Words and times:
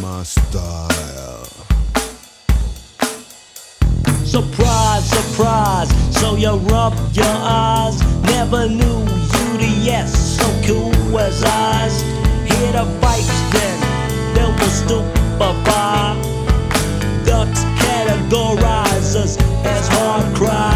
my 0.00 0.22
style. 0.22 1.44
Surprise, 4.24 5.04
surprise, 5.10 5.90
so 6.18 6.36
you 6.36 6.52
rub 6.72 6.94
your 7.12 7.26
eyes. 7.26 8.00
Never 8.22 8.68
knew 8.68 9.00
you 9.34 9.58
the 9.58 9.80
yes, 9.82 10.38
so 10.38 10.46
cool 10.66 11.18
as 11.18 11.42
eyes. 11.44 12.02
Hear 12.48 12.72
the 12.72 12.98
pipes, 13.00 13.40
then 13.52 14.34
they 14.34 14.44
will 14.44 14.70
stupefy. 14.70 16.14
Ducks 17.24 17.62
categorize 17.82 19.16
us 19.16 19.36
as 19.64 19.88
hard 19.88 20.34
cries. 20.36 20.69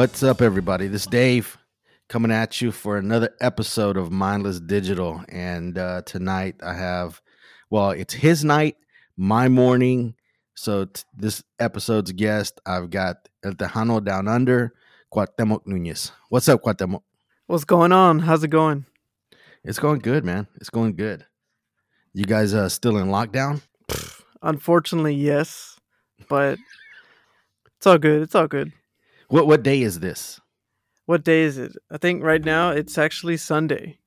What's 0.00 0.22
up, 0.22 0.40
everybody? 0.40 0.86
This 0.86 1.02
is 1.02 1.08
Dave 1.08 1.58
coming 2.08 2.32
at 2.32 2.62
you 2.62 2.72
for 2.72 2.96
another 2.96 3.34
episode 3.38 3.98
of 3.98 4.10
Mindless 4.10 4.58
Digital. 4.58 5.22
And 5.28 5.76
uh, 5.76 6.00
tonight 6.06 6.56
I 6.62 6.72
have, 6.72 7.20
well, 7.68 7.90
it's 7.90 8.14
his 8.14 8.42
night, 8.42 8.78
my 9.18 9.50
morning. 9.50 10.14
So 10.54 10.86
t- 10.86 11.02
this 11.14 11.44
episode's 11.58 12.12
guest, 12.12 12.62
I've 12.64 12.88
got 12.88 13.28
El 13.44 13.52
Tejano 13.52 14.02
Down 14.02 14.26
Under, 14.26 14.72
Cuauhtemoc 15.12 15.66
Nunez. 15.66 16.12
What's 16.30 16.48
up, 16.48 16.62
Cuauhtemoc? 16.62 17.02
What's 17.46 17.64
going 17.64 17.92
on? 17.92 18.20
How's 18.20 18.42
it 18.42 18.48
going? 18.48 18.86
It's 19.64 19.78
going 19.78 19.98
good, 19.98 20.24
man. 20.24 20.46
It's 20.56 20.70
going 20.70 20.96
good. 20.96 21.26
You 22.14 22.24
guys 22.24 22.54
uh, 22.54 22.70
still 22.70 22.96
in 22.96 23.08
lockdown? 23.08 23.60
Unfortunately, 24.40 25.14
yes, 25.14 25.78
but 26.26 26.58
it's 27.76 27.86
all 27.86 27.98
good. 27.98 28.22
It's 28.22 28.34
all 28.34 28.48
good. 28.48 28.72
What 29.30 29.46
what 29.46 29.62
day 29.62 29.82
is 29.82 30.00
this? 30.00 30.40
What 31.06 31.24
day 31.24 31.42
is 31.42 31.56
it? 31.56 31.72
I 31.90 31.98
think 31.98 32.22
right 32.22 32.44
now 32.44 32.70
it's 32.70 32.98
actually 32.98 33.36
Sunday. 33.36 33.98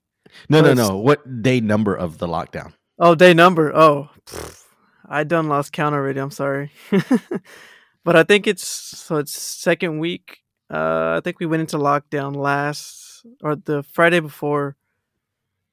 No, 0.49 0.61
no, 0.61 0.73
no. 0.73 0.97
What 0.97 1.41
day 1.41 1.59
number 1.59 1.95
of 1.95 2.17
the 2.17 2.27
lockdown? 2.27 2.73
Oh, 2.99 3.15
day 3.15 3.33
number. 3.33 3.73
Oh, 3.75 4.09
pff, 4.25 4.63
I 5.07 5.23
done 5.23 5.47
lost 5.47 5.71
count 5.71 5.95
already. 5.95 6.19
I'm 6.19 6.31
sorry, 6.31 6.71
but 8.03 8.15
I 8.15 8.23
think 8.23 8.47
it's 8.47 8.67
so 8.67 9.17
it's 9.17 9.31
second 9.31 9.99
week. 9.99 10.39
Uh, 10.69 11.15
I 11.17 11.21
think 11.23 11.39
we 11.39 11.45
went 11.45 11.61
into 11.61 11.77
lockdown 11.77 12.35
last 12.35 13.25
or 13.41 13.55
the 13.55 13.83
Friday 13.83 14.19
before. 14.19 14.75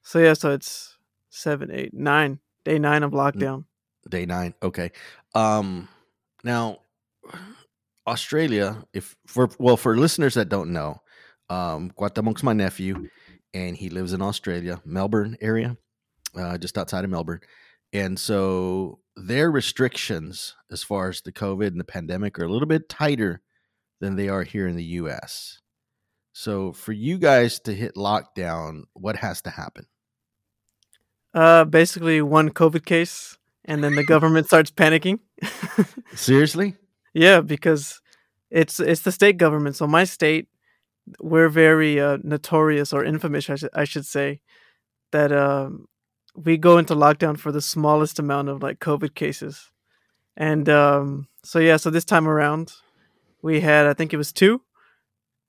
So 0.03 0.19
yeah, 0.19 0.33
so 0.33 0.51
it's 0.51 0.97
seven, 1.29 1.71
eight, 1.71 1.93
nine. 1.93 2.39
Day 2.63 2.79
nine 2.79 3.03
of 3.03 3.11
lockdown. 3.11 3.65
Day 4.07 4.25
nine. 4.25 4.53
Okay. 4.63 4.91
Um 5.35 5.89
now 6.43 6.79
Australia, 8.07 8.83
if 8.93 9.15
for 9.27 9.49
well 9.59 9.77
for 9.77 9.97
listeners 9.97 10.35
that 10.35 10.49
don't 10.49 10.71
know, 10.71 11.01
um 11.49 11.91
Cuauhtemoc's 11.91 12.43
my 12.43 12.53
nephew 12.53 13.09
and 13.53 13.75
he 13.75 13.89
lives 13.89 14.13
in 14.13 14.21
Australia, 14.21 14.81
Melbourne 14.85 15.37
area, 15.41 15.77
uh, 16.35 16.57
just 16.57 16.77
outside 16.77 17.03
of 17.03 17.09
Melbourne. 17.09 17.41
And 17.93 18.17
so 18.17 18.99
their 19.15 19.51
restrictions 19.51 20.55
as 20.71 20.83
far 20.83 21.09
as 21.09 21.21
the 21.21 21.33
COVID 21.33 21.67
and 21.67 21.79
the 21.79 21.83
pandemic 21.85 22.39
are 22.39 22.45
a 22.45 22.51
little 22.51 22.67
bit 22.67 22.87
tighter 22.87 23.41
than 23.99 24.15
they 24.15 24.29
are 24.29 24.43
here 24.43 24.67
in 24.67 24.75
the 24.75 24.83
US. 24.83 25.59
So 26.33 26.71
for 26.71 26.93
you 26.93 27.17
guys 27.17 27.59
to 27.61 27.73
hit 27.73 27.95
lockdown, 27.95 28.83
what 28.93 29.17
has 29.17 29.41
to 29.43 29.49
happen? 29.49 29.85
Uh, 31.33 31.65
basically 31.65 32.21
one 32.21 32.49
COVID 32.49 32.85
case, 32.85 33.37
and 33.65 33.83
then 33.83 33.95
the 33.95 34.03
government 34.03 34.47
starts 34.47 34.71
panicking. 34.71 35.19
Seriously? 36.15 36.75
Yeah, 37.13 37.41
because 37.41 38.01
it's 38.49 38.79
it's 38.79 39.01
the 39.01 39.11
state 39.11 39.37
government. 39.37 39.75
So 39.75 39.87
my 39.87 40.03
state, 40.03 40.47
we're 41.19 41.49
very 41.49 41.99
uh, 41.99 42.17
notorious 42.23 42.93
or 42.93 43.03
infamous, 43.03 43.49
I 43.49 43.55
should, 43.55 43.69
I 43.73 43.83
should 43.85 44.05
say, 44.05 44.41
that 45.11 45.31
um, 45.31 45.87
we 46.35 46.57
go 46.57 46.77
into 46.77 46.95
lockdown 46.95 47.37
for 47.37 47.51
the 47.51 47.61
smallest 47.61 48.19
amount 48.19 48.49
of 48.49 48.61
like 48.63 48.79
COVID 48.79 49.15
cases, 49.15 49.71
and 50.37 50.69
um, 50.69 51.27
so 51.43 51.59
yeah, 51.59 51.77
so 51.77 51.89
this 51.89 52.05
time 52.05 52.27
around, 52.27 52.73
we 53.41 53.61
had 53.61 53.87
I 53.87 53.93
think 53.93 54.13
it 54.13 54.17
was 54.17 54.31
two, 54.31 54.61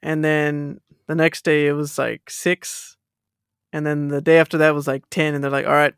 and 0.02 0.24
then 0.24 0.80
the 1.06 1.14
next 1.14 1.44
day 1.44 1.66
it 1.66 1.72
was 1.72 1.98
like 1.98 2.30
six, 2.30 2.96
and 3.72 3.86
then 3.86 4.08
the 4.08 4.20
day 4.20 4.38
after 4.38 4.58
that 4.58 4.74
was 4.74 4.86
like 4.86 5.04
ten, 5.10 5.34
and 5.34 5.44
they're 5.44 5.50
like, 5.50 5.66
all 5.66 5.72
right, 5.72 5.94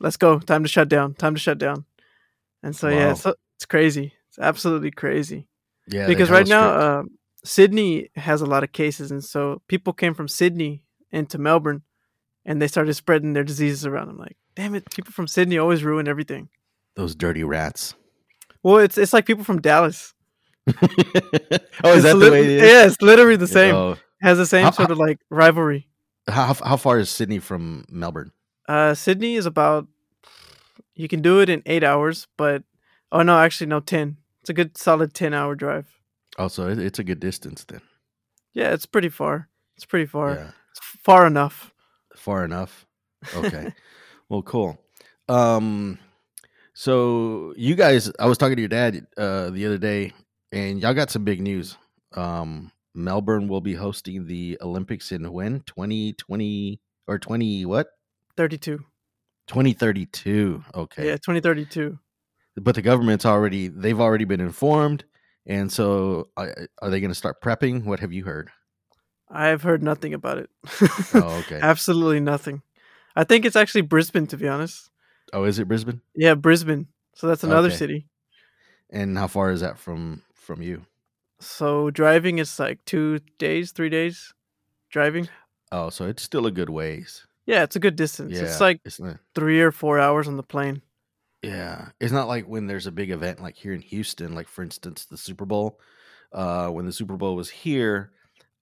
let's 0.00 0.16
go, 0.18 0.38
time 0.38 0.62
to 0.62 0.68
shut 0.68 0.88
down, 0.88 1.14
time 1.14 1.34
to 1.34 1.40
shut 1.40 1.58
down, 1.58 1.84
and 2.62 2.76
so 2.76 2.88
yeah, 2.88 3.06
Wow. 3.06 3.10
it's, 3.12 3.26
it's 3.56 3.66
crazy. 3.66 4.12
It's 4.36 4.38
absolutely 4.44 4.90
crazy 4.90 5.46
Yeah. 5.86 6.06
because 6.08 6.28
right 6.28 6.46
now 6.48 6.68
uh, 6.68 7.02
Sydney 7.44 8.08
has 8.16 8.40
a 8.40 8.46
lot 8.46 8.64
of 8.64 8.72
cases, 8.72 9.10
and 9.12 9.22
so 9.22 9.62
people 9.68 9.92
came 9.92 10.12
from 10.14 10.26
Sydney 10.26 10.82
into 11.12 11.38
Melbourne, 11.38 11.82
and 12.44 12.60
they 12.60 12.66
started 12.66 12.94
spreading 12.94 13.32
their 13.32 13.44
diseases 13.44 13.86
around. 13.86 14.08
I'm 14.08 14.18
like, 14.18 14.36
damn 14.56 14.74
it, 14.74 14.90
people 14.90 15.12
from 15.12 15.28
Sydney 15.28 15.56
always 15.58 15.84
ruin 15.84 16.08
everything. 16.08 16.48
those 16.96 17.14
dirty 17.14 17.44
rats. 17.44 17.94
Well, 18.64 18.78
it's 18.78 18.98
it's 18.98 19.12
like 19.12 19.24
people 19.26 19.44
from 19.44 19.60
Dallas. 19.60 20.14
oh, 20.66 20.72
It's 20.82 21.96
is 21.98 22.02
that 22.04 22.16
the 22.18 22.30
way 22.32 22.40
it 22.44 22.50
is? 22.50 22.62
Yeah, 22.62 22.86
it's 22.86 23.00
literally 23.02 23.36
the 23.36 23.46
same. 23.46 23.74
Oh, 23.74 23.96
Has 24.22 24.38
the 24.38 24.46
same 24.46 24.64
How- 24.64 24.70
sort 24.72 24.90
of 24.90 24.98
like 24.98 25.18
rivalry. 25.30 25.86
how 26.28 26.54
how 26.54 26.76
far 26.76 26.98
is 26.98 27.10
Sydney 27.10 27.38
from 27.38 27.84
Melbourne? 27.88 28.32
Uh, 28.68 28.94
Sydney 28.94 29.34
is 29.36 29.44
about 29.46 29.86
you 30.94 31.06
can 31.08 31.20
do 31.22 31.40
it 31.40 31.48
in 31.50 31.62
eight 31.66 31.84
hours, 31.84 32.26
but 32.36 32.62
oh 33.12 33.22
no, 33.22 33.38
actually 33.38 33.66
no, 33.68 33.80
ten. 33.80 34.16
It's 34.44 34.50
a 34.50 34.52
good 34.52 34.76
solid 34.76 35.14
ten 35.14 35.32
hour 35.32 35.54
drive. 35.54 35.86
Also, 36.38 36.68
it's 36.68 36.98
a 36.98 37.04
good 37.04 37.18
distance 37.18 37.64
then. 37.64 37.80
Yeah, 38.52 38.74
it's 38.74 38.84
pretty 38.84 39.08
far. 39.08 39.48
It's 39.74 39.86
pretty 39.86 40.04
far. 40.04 40.34
Yeah, 40.34 40.50
It's 40.70 40.80
far 41.02 41.26
enough. 41.26 41.72
far 42.14 42.44
enough. 42.44 42.84
Okay, 43.34 43.72
well, 44.28 44.42
cool. 44.42 44.78
Um, 45.30 45.98
so 46.74 47.54
you 47.56 47.74
guys, 47.74 48.12
I 48.18 48.26
was 48.26 48.36
talking 48.36 48.56
to 48.56 48.60
your 48.62 48.68
dad 48.68 49.06
uh 49.16 49.48
the 49.48 49.64
other 49.64 49.78
day, 49.78 50.12
and 50.52 50.78
y'all 50.78 50.92
got 50.92 51.08
some 51.10 51.24
big 51.24 51.40
news. 51.40 51.78
Um, 52.14 52.70
Melbourne 52.94 53.48
will 53.48 53.62
be 53.62 53.72
hosting 53.74 54.26
the 54.26 54.58
Olympics 54.60 55.10
in 55.10 55.32
when 55.32 55.60
twenty 55.60 56.12
twenty 56.12 56.80
or 57.08 57.18
twenty 57.18 57.64
what 57.64 57.88
Thirty 58.36 58.58
two. 58.58 58.84
twenty 59.46 59.72
thirty 59.72 60.04
two. 60.04 60.62
Okay, 60.74 61.06
Yeah, 61.08 61.16
twenty 61.16 61.40
thirty 61.40 61.64
two. 61.64 61.98
But 62.56 62.74
the 62.74 62.82
government's 62.82 63.26
already 63.26 63.68
they've 63.68 64.00
already 64.00 64.24
been 64.24 64.40
informed 64.40 65.04
and 65.46 65.70
so 65.72 66.28
are 66.36 66.90
they 66.90 67.00
going 67.00 67.10
to 67.10 67.14
start 67.14 67.42
prepping 67.42 67.84
what 67.84 68.00
have 68.00 68.12
you 68.12 68.24
heard 68.24 68.50
I've 69.30 69.62
heard 69.62 69.82
nothing 69.82 70.14
about 70.14 70.38
it. 70.38 70.50
oh 71.14 71.18
okay 71.38 71.58
Absolutely 71.60 72.20
nothing. 72.20 72.62
I 73.16 73.24
think 73.24 73.44
it's 73.44 73.56
actually 73.56 73.80
Brisbane, 73.82 74.26
to 74.28 74.36
be 74.36 74.46
honest. 74.48 74.90
oh 75.32 75.44
is 75.44 75.58
it 75.58 75.66
brisbane 75.68 76.00
Yeah, 76.14 76.34
Brisbane. 76.34 76.88
So 77.16 77.26
that's 77.26 77.44
another 77.44 77.68
Okay. 77.68 77.76
city. 77.76 78.06
and 78.90 79.16
how 79.18 79.26
far 79.26 79.50
is 79.50 79.60
that 79.62 79.78
from 79.78 80.22
from 80.34 80.62
you 80.62 80.84
So 81.40 81.90
driving 81.90 82.38
is 82.38 82.58
like 82.58 82.84
two 82.84 83.18
days, 83.38 83.72
three 83.72 83.88
days 83.90 84.32
driving. 84.90 85.28
oh 85.72 85.90
so 85.90 86.06
it's 86.06 86.22
still 86.22 86.46
a 86.46 86.52
good 86.52 86.70
ways 86.70 87.26
Yeah, 87.46 87.62
it's 87.64 87.76
a 87.76 87.80
good 87.80 87.96
distance. 87.96 88.32
yeah 88.32 88.42
It's 88.42 88.60
like 88.60 88.80
three 89.34 89.60
or 89.60 89.72
four 89.72 89.98
hours 89.98 90.28
on 90.28 90.36
the 90.36 90.42
plane. 90.42 90.82
Yeah 91.44 91.88
it's 92.00 92.12
not 92.12 92.28
like 92.28 92.46
when 92.46 92.66
there's 92.66 92.86
a 92.86 92.92
big 92.92 93.10
event 93.10 93.42
like 93.42 93.56
here 93.56 93.72
in 93.72 93.80
houston 93.80 94.34
like 94.34 94.48
for 94.48 94.62
instance 94.62 95.04
the 95.06 95.16
super 95.16 95.44
bowl 95.44 95.78
uh 96.32 96.68
when 96.68 96.86
the 96.86 96.92
super 96.92 97.16
bowl 97.16 97.36
was 97.36 97.50
here 97.50 98.12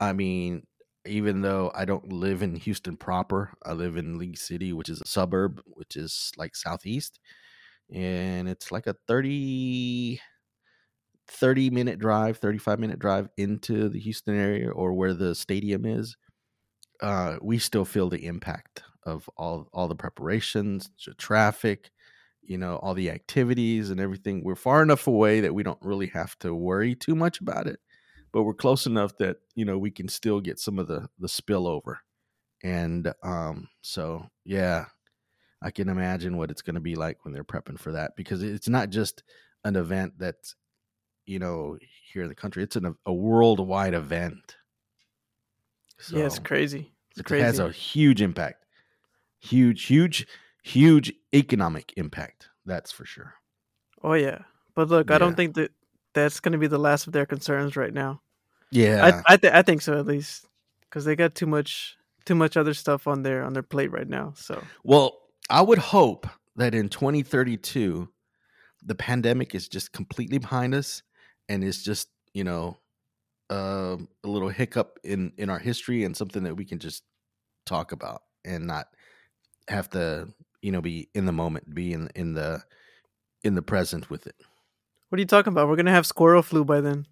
i 0.00 0.12
mean 0.12 0.66
even 1.06 1.40
though 1.42 1.70
i 1.74 1.84
don't 1.84 2.12
live 2.12 2.42
in 2.42 2.56
houston 2.56 2.96
proper 2.96 3.52
i 3.64 3.72
live 3.72 3.96
in 3.96 4.18
league 4.18 4.36
city 4.36 4.72
which 4.72 4.88
is 4.88 5.00
a 5.00 5.06
suburb 5.06 5.60
which 5.66 5.96
is 5.96 6.32
like 6.36 6.56
southeast 6.56 7.20
and 7.94 8.48
it's 8.48 8.72
like 8.72 8.86
a 8.86 8.96
30 9.06 10.20
30 11.28 11.70
minute 11.70 11.98
drive 11.98 12.38
35 12.38 12.80
minute 12.80 12.98
drive 12.98 13.28
into 13.36 13.88
the 13.88 14.00
houston 14.00 14.36
area 14.36 14.70
or 14.70 14.92
where 14.92 15.14
the 15.14 15.34
stadium 15.34 15.84
is 15.86 16.16
uh 17.00 17.36
we 17.42 17.58
still 17.58 17.84
feel 17.84 18.08
the 18.08 18.26
impact 18.26 18.82
of 19.04 19.28
all 19.36 19.68
all 19.72 19.88
the 19.88 19.94
preparations 19.94 20.90
the 21.06 21.14
traffic 21.14 21.90
you 22.42 22.58
know 22.58 22.76
all 22.76 22.94
the 22.94 23.10
activities 23.10 23.90
and 23.90 24.00
everything 24.00 24.42
we're 24.44 24.54
far 24.54 24.82
enough 24.82 25.06
away 25.06 25.40
that 25.40 25.54
we 25.54 25.62
don't 25.62 25.78
really 25.80 26.08
have 26.08 26.38
to 26.38 26.54
worry 26.54 26.94
too 26.94 27.14
much 27.14 27.40
about 27.40 27.66
it 27.66 27.78
but 28.32 28.42
we're 28.42 28.54
close 28.54 28.86
enough 28.86 29.16
that 29.18 29.36
you 29.54 29.64
know 29.64 29.78
we 29.78 29.90
can 29.90 30.08
still 30.08 30.40
get 30.40 30.58
some 30.58 30.78
of 30.78 30.88
the 30.88 31.08
the 31.18 31.28
spillover 31.28 31.96
and 32.62 33.12
um 33.22 33.68
so 33.82 34.26
yeah 34.44 34.86
I 35.62 35.70
can 35.70 35.88
imagine 35.88 36.36
what 36.36 36.50
it's 36.50 36.62
going 36.62 36.74
to 36.74 36.80
be 36.80 36.96
like 36.96 37.24
when 37.24 37.32
they're 37.32 37.44
prepping 37.44 37.78
for 37.78 37.92
that 37.92 38.16
because 38.16 38.42
it's 38.42 38.68
not 38.68 38.90
just 38.90 39.22
an 39.64 39.76
event 39.76 40.14
that's 40.18 40.56
you 41.24 41.38
know 41.38 41.78
here 42.12 42.22
in 42.22 42.28
the 42.28 42.34
country; 42.34 42.64
it's 42.64 42.76
an, 42.76 42.96
a 43.06 43.12
worldwide 43.12 43.94
event. 43.94 44.56
yeah, 46.10 46.26
it's 46.26 46.40
crazy. 46.40 46.92
It's 47.12 47.20
it 47.20 47.26
crazy. 47.26 47.44
has 47.44 47.58
a 47.60 47.70
huge 47.70 48.20
impact, 48.20 48.64
huge, 49.38 49.84
huge, 49.84 50.26
huge 50.62 51.12
economic 51.34 51.92
impact. 51.96 52.48
That's 52.64 52.92
for 52.92 53.04
sure. 53.04 53.34
oh 54.02 54.14
yeah, 54.14 54.38
but 54.74 54.88
look, 54.88 55.10
I 55.10 55.18
don't 55.18 55.36
think 55.36 55.54
that 55.56 55.72
that's 56.14 56.40
going 56.40 56.52
to 56.52 56.58
be 56.58 56.66
the 56.66 56.78
last 56.78 57.06
of 57.06 57.12
their 57.12 57.26
concerns 57.26 57.76
right 57.76 57.92
now. 57.92 58.20
Yeah, 58.70 59.22
I 59.26 59.34
I, 59.34 59.36
th- 59.36 59.52
I 59.52 59.62
think 59.62 59.82
so 59.82 59.98
at 59.98 60.06
least 60.06 60.46
because 60.88 61.04
they 61.04 61.16
got 61.16 61.34
too 61.34 61.46
much 61.46 61.96
too 62.24 62.34
much 62.34 62.56
other 62.56 62.74
stuff 62.74 63.06
on 63.06 63.22
their 63.22 63.42
on 63.42 63.52
their 63.52 63.62
plate 63.62 63.90
right 63.90 64.08
now. 64.08 64.32
So 64.36 64.62
Well, 64.84 65.18
I 65.50 65.60
would 65.60 65.78
hope 65.78 66.26
that 66.56 66.74
in 66.74 66.88
2032, 66.88 68.08
the 68.84 68.94
pandemic 68.94 69.54
is 69.54 69.68
just 69.68 69.92
completely 69.92 70.38
behind 70.38 70.74
us, 70.74 71.02
and 71.48 71.64
it's 71.64 71.82
just 71.82 72.08
you 72.32 72.44
know 72.44 72.78
um 73.50 74.08
a 74.24 74.28
little 74.28 74.48
hiccup 74.48 74.98
in 75.04 75.32
in 75.36 75.50
our 75.50 75.58
history 75.58 76.04
and 76.04 76.16
something 76.16 76.44
that 76.44 76.56
we 76.56 76.64
can 76.64 76.78
just 76.78 77.02
talk 77.66 77.92
about 77.92 78.22
and 78.44 78.66
not 78.66 78.86
have 79.68 79.88
to 79.90 80.28
you 80.62 80.72
know 80.72 80.80
be 80.80 81.08
in 81.14 81.26
the 81.26 81.32
moment, 81.32 81.74
be 81.74 81.92
in 81.92 82.08
in 82.14 82.34
the 82.34 82.62
in 83.44 83.54
the 83.54 83.62
present 83.62 84.08
with 84.08 84.26
it. 84.26 84.36
what 85.08 85.18
are 85.18 85.20
you 85.20 85.26
talking 85.26 85.52
about? 85.52 85.68
We're 85.68 85.76
gonna 85.76 85.90
have 85.90 86.06
squirrel 86.06 86.42
flu 86.42 86.64
by 86.64 86.80
then. 86.80 87.06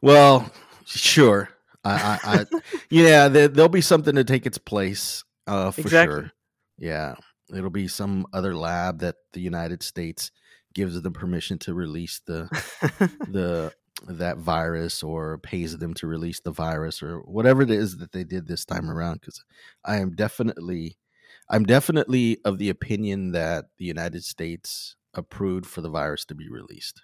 Well, 0.00 0.50
sure. 0.86 1.50
I, 1.84 2.18
I, 2.24 2.40
I 2.40 2.46
yeah, 2.90 3.28
there, 3.28 3.48
there'll 3.48 3.68
be 3.68 3.80
something 3.80 4.14
to 4.14 4.24
take 4.24 4.46
its 4.46 4.58
place, 4.58 5.22
uh, 5.46 5.70
for 5.70 5.80
Exactly. 5.82 6.14
sure. 6.14 6.32
Yeah, 6.78 7.14
it'll 7.54 7.70
be 7.70 7.88
some 7.88 8.26
other 8.32 8.54
lab 8.54 9.00
that 9.00 9.16
the 9.32 9.40
United 9.40 9.82
States 9.82 10.30
gives 10.74 11.00
them 11.00 11.12
permission 11.12 11.58
to 11.58 11.74
release 11.74 12.20
the 12.26 12.48
the 13.28 13.72
that 14.08 14.36
virus 14.36 15.02
or 15.02 15.38
pays 15.38 15.76
them 15.78 15.94
to 15.94 16.06
release 16.06 16.40
the 16.40 16.50
virus 16.50 17.02
or 17.02 17.20
whatever 17.20 17.62
it 17.62 17.70
is 17.70 17.96
that 17.96 18.12
they 18.12 18.24
did 18.24 18.46
this 18.46 18.64
time 18.64 18.90
around. 18.90 19.20
Because 19.20 19.42
I 19.84 19.96
am 19.98 20.14
definitely, 20.14 20.98
I'm 21.48 21.64
definitely 21.64 22.38
of 22.44 22.58
the 22.58 22.70
opinion 22.70 23.32
that 23.32 23.66
the 23.78 23.84
United 23.84 24.24
States 24.24 24.96
approved 25.14 25.66
for 25.66 25.80
the 25.80 25.88
virus 25.88 26.24
to 26.26 26.34
be 26.34 26.48
released. 26.48 27.02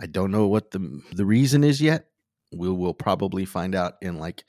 I 0.00 0.06
don't 0.06 0.30
know 0.30 0.46
what 0.46 0.70
the 0.70 1.02
the 1.12 1.26
reason 1.26 1.64
is 1.64 1.80
yet. 1.80 2.06
We 2.52 2.68
will 2.68 2.94
probably 2.94 3.44
find 3.44 3.74
out 3.74 3.94
in 4.02 4.18
like 4.18 4.44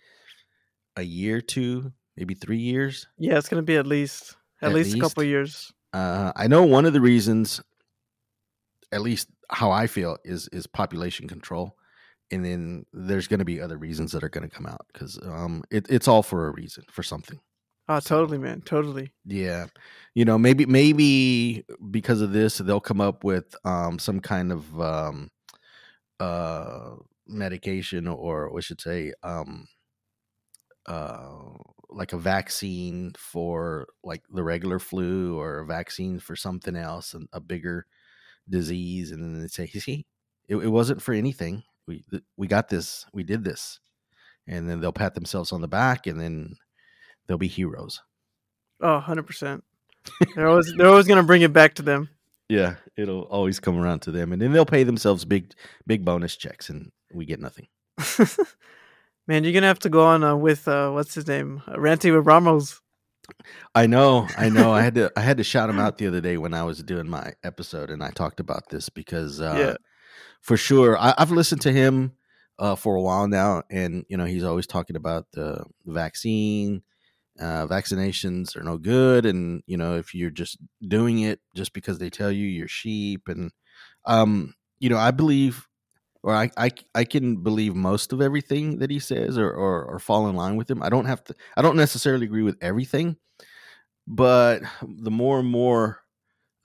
a 0.96 1.04
year, 1.04 1.42
two, 1.42 1.92
maybe 2.16 2.34
three 2.34 2.60
years. 2.60 3.08
yeah, 3.18 3.38
it's 3.38 3.50
gonna 3.50 3.62
be 3.64 3.78
at 3.78 3.88
least 3.88 4.36
at, 4.62 4.70
At 4.70 4.76
least, 4.76 4.96
a 4.96 5.00
couple 5.00 5.22
least? 5.22 5.30
years. 5.30 5.74
Uh, 5.92 6.32
I 6.36 6.48
know 6.48 6.64
one 6.64 6.86
of 6.86 6.94
the 6.94 7.02
reasons, 7.02 7.62
at 8.92 9.02
least 9.02 9.28
how 9.50 9.72
I 9.72 9.88
feel, 9.88 10.18
is 10.24 10.48
is 10.50 10.66
population 10.68 11.28
control, 11.28 11.76
and 12.32 12.46
then 12.46 12.86
there's 12.94 13.28
going 13.28 13.40
to 13.40 13.46
be 13.46 13.60
other 13.62 13.78
reasons 13.78 14.12
that 14.14 14.24
are 14.24 14.30
going 14.30 14.48
to 14.50 14.56
come 14.56 14.66
out 14.66 14.86
because 14.92 15.20
um, 15.24 15.64
it, 15.70 15.86
it's 15.90 16.08
all 16.08 16.24
for 16.24 16.48
a 16.48 16.52
reason, 16.52 16.84
for 16.90 17.04
something. 17.04 17.40
Oh, 17.90 18.00
totally, 18.00 18.38
man, 18.38 18.62
totally. 18.62 19.12
Yeah, 19.26 19.68
you 20.16 20.26
know, 20.26 20.38
maybe 20.38 20.66
maybe 20.66 21.66
because 21.92 22.22
of 22.22 22.32
this, 22.32 22.58
they'll 22.58 22.80
come 22.80 23.02
up 23.02 23.24
with 23.24 23.56
um, 23.66 24.00
some 24.00 24.20
kind 24.22 24.52
of 24.52 24.82
um, 24.82 25.32
uh, 26.20 26.96
medication, 27.28 28.08
or 28.08 28.54
we 28.54 28.62
should 28.62 28.82
say, 28.82 29.14
um, 29.24 29.68
uh, 30.86 31.30
like 31.90 32.14
a 32.14 32.18
vaccine 32.18 33.14
for 33.18 33.88
like 34.04 34.24
the 34.34 34.44
regular 34.44 34.80
flu, 34.80 35.38
or 35.40 35.60
a 35.60 35.66
vaccine 35.66 36.20
for 36.20 36.36
something 36.36 36.76
else, 36.76 37.14
and 37.14 37.28
a 37.34 37.40
bigger 37.40 37.86
disease, 38.50 39.12
and 39.12 39.24
then 39.24 39.42
they 39.42 39.48
say, 39.48 39.70
"You 39.74 39.82
see, 39.82 40.06
it, 40.50 40.58
it 40.58 40.70
wasn't 40.70 41.02
for 41.04 41.14
anything. 41.14 41.64
We 41.88 42.04
we 42.38 42.48
got 42.48 42.70
this. 42.70 43.06
We 43.14 43.24
did 43.24 43.44
this," 43.44 43.80
and 44.48 44.70
then 44.70 44.82
they'll 44.82 44.94
pat 44.94 45.16
themselves 45.16 45.52
on 45.54 45.62
the 45.62 45.68
back, 45.70 46.08
and 46.08 46.20
then 46.22 46.56
they'll 47.28 47.38
be 47.38 47.48
heroes. 47.48 48.02
Oh, 48.82 48.94
100 48.96 49.24
percent. 49.28 49.64
They're 50.36 50.48
always 50.48 50.74
they're 50.78 50.88
always 50.90 51.08
gonna 51.08 51.24
bring 51.24 51.42
it 51.44 51.54
back 51.54 51.76
to 51.76 51.82
them. 51.82 52.10
Yeah, 52.50 52.76
it'll 52.98 53.22
always 53.24 53.60
come 53.60 53.78
around 53.80 54.02
to 54.02 54.12
them, 54.12 54.34
and 54.34 54.42
then 54.42 54.52
they'll 54.52 54.66
pay 54.66 54.84
themselves 54.84 55.24
big, 55.26 55.54
big 55.88 56.04
bonus 56.04 56.36
checks, 56.36 56.70
and 56.70 56.92
we 57.14 57.26
get 57.26 57.40
nothing. 57.40 57.68
man, 59.28 59.44
you're 59.44 59.54
gonna 59.54 59.68
have 59.68 59.80
to 59.80 59.90
go 59.90 60.04
on 60.04 60.24
uh, 60.24 60.36
with 60.36 60.68
uh, 60.68 60.92
what's 60.92 61.14
his 61.16 61.28
name, 61.28 61.62
uh, 61.68 61.76
Ranty 61.76 62.14
with 62.16 62.26
Ramos. 62.26 62.82
I 63.74 63.88
know, 63.88 64.28
I 64.38 64.50
know. 64.50 64.74
I 64.74 64.82
had 64.82 64.96
to, 64.96 65.12
I 65.18 65.22
had 65.22 65.38
to 65.38 65.44
shout 65.46 65.70
him 65.70 65.80
out 65.80 65.98
the 65.98 66.08
other 66.08 66.20
day 66.20 66.38
when 66.38 66.54
I 66.54 66.64
was 66.64 66.84
doing 66.84 67.08
my 67.10 67.34
episode, 67.44 67.90
and 67.90 68.04
I 68.04 68.10
talked 68.12 68.42
about 68.42 68.68
this 68.70 68.90
because, 68.90 69.40
uh, 69.40 69.56
Yeah. 69.58 69.76
for 70.42 70.58
sure, 70.58 70.98
I, 70.98 71.14
I've 71.18 71.32
listened 71.32 71.62
to 71.62 71.72
him 71.72 72.12
uh, 72.60 72.76
for 72.76 72.96
a 72.96 73.02
while 73.02 73.28
now, 73.30 73.64
and 73.70 74.06
you 74.10 74.18
know, 74.18 74.26
he's 74.26 74.44
always 74.44 74.68
talking 74.68 74.98
about 74.98 75.28
the 75.32 75.64
vaccine. 75.86 76.84
Uh, 77.40 77.66
vaccinations 77.68 78.56
are 78.56 78.64
no 78.64 78.78
good, 78.78 79.26
and 79.26 79.64
you 79.66 79.76
know, 79.78 79.96
if 79.98 80.14
you're 80.14 80.30
just 80.30 80.58
doing 80.88 81.20
it 81.20 81.40
just 81.56 81.74
because 81.74 81.98
they 81.98 82.10
tell 82.10 82.32
you 82.32 82.46
you're 82.48 82.68
sheep, 82.68 83.28
and 83.28 83.52
um, 84.06 84.54
you 84.80 84.90
know, 84.90 84.98
I 84.98 85.12
believe, 85.12 85.68
or 86.24 86.34
I, 86.36 86.52
I, 86.58 86.72
I 86.96 87.06
can 87.06 87.38
believe 87.44 87.76
most 87.76 88.14
of 88.14 88.22
everything 88.22 88.80
that 88.80 88.92
he 88.92 89.00
says, 89.00 89.38
or, 89.38 89.52
or 89.52 89.84
or 89.86 90.00
fall 90.00 90.28
in 90.30 90.36
line 90.36 90.58
with 90.58 90.70
him. 90.72 90.84
I 90.84 90.90
don't 90.90 91.06
have 91.06 91.24
to. 91.26 91.36
I 91.58 91.62
don't 91.64 91.78
necessarily 91.78 92.26
agree 92.26 92.44
with 92.44 92.58
everything, 92.62 93.18
but 94.08 94.62
the 94.82 95.12
more 95.12 95.40
and 95.40 95.50
more 95.50 96.00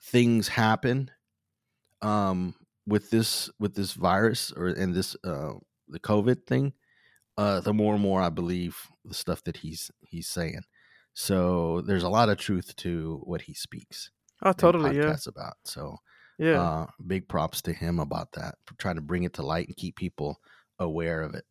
things 0.03 0.47
happen, 0.47 1.11
um, 2.01 2.55
with 2.87 3.09
this 3.11 3.49
with 3.59 3.75
this 3.75 3.93
virus 3.93 4.51
or 4.53 4.67
and 4.67 4.93
this 4.93 5.15
uh 5.23 5.53
the 5.87 5.99
COVID 5.99 6.45
thing, 6.47 6.73
uh, 7.39 7.59
the 7.61 7.73
more 7.73 7.93
and 7.93 8.03
more 8.03 8.21
I 8.21 8.29
believe 8.29 8.77
the 9.05 9.13
stuff 9.13 9.43
that 9.45 9.57
he's 9.57 9.89
he's 10.01 10.27
saying. 10.27 10.61
So 11.13 11.81
there's 11.81 12.03
a 12.03 12.09
lot 12.09 12.29
of 12.29 12.37
truth 12.37 12.75
to 12.77 13.21
what 13.23 13.41
he 13.41 13.53
speaks. 13.53 14.11
Oh, 14.43 14.51
totally, 14.51 14.97
yeah, 14.97 15.15
about. 15.27 15.55
So 15.63 15.97
yeah. 16.37 16.61
uh, 16.61 16.87
big 17.05 17.27
props 17.29 17.61
to 17.63 17.73
him 17.73 17.99
about 17.99 18.33
that, 18.33 18.55
for 18.65 18.75
trying 18.75 18.95
to 18.95 19.01
bring 19.01 19.23
it 19.23 19.33
to 19.33 19.41
light 19.41 19.67
and 19.67 19.77
keep 19.77 19.95
people 19.95 20.39
aware 20.79 21.21
of 21.21 21.33
it. 21.33 21.45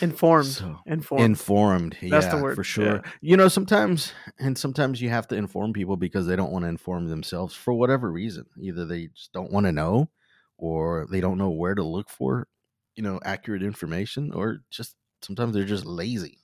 informed, 0.00 0.46
so- 0.46 0.78
informed. 0.86 1.24
Informed, 1.24 1.96
That's 2.02 2.28
the 2.28 2.42
word, 2.42 2.54
for 2.54 2.64
sure. 2.64 2.96
yeah. 2.96 3.10
You 3.20 3.36
know, 3.36 3.48
sometimes 3.48 4.12
and 4.38 4.56
sometimes 4.56 5.00
you 5.02 5.10
have 5.10 5.26
to 5.28 5.36
inform 5.36 5.72
people 5.72 5.96
because 5.96 6.26
they 6.26 6.36
don't 6.36 6.52
want 6.52 6.64
to 6.64 6.68
inform 6.68 7.08
themselves 7.08 7.54
for 7.54 7.74
whatever 7.74 8.10
reason. 8.10 8.46
Either 8.60 8.84
they 8.84 9.08
just 9.08 9.32
don't 9.32 9.52
want 9.52 9.66
to 9.66 9.72
know, 9.72 10.10
or 10.58 11.06
they 11.10 11.20
don't 11.20 11.38
know 11.38 11.50
where 11.50 11.74
to 11.74 11.82
look 11.82 12.08
for, 12.08 12.46
you 12.96 13.02
know, 13.02 13.20
accurate 13.24 13.62
information, 13.62 14.32
or 14.32 14.62
just 14.70 14.96
sometimes 15.22 15.54
they're 15.54 15.64
just 15.64 15.86
lazy. 15.86 16.38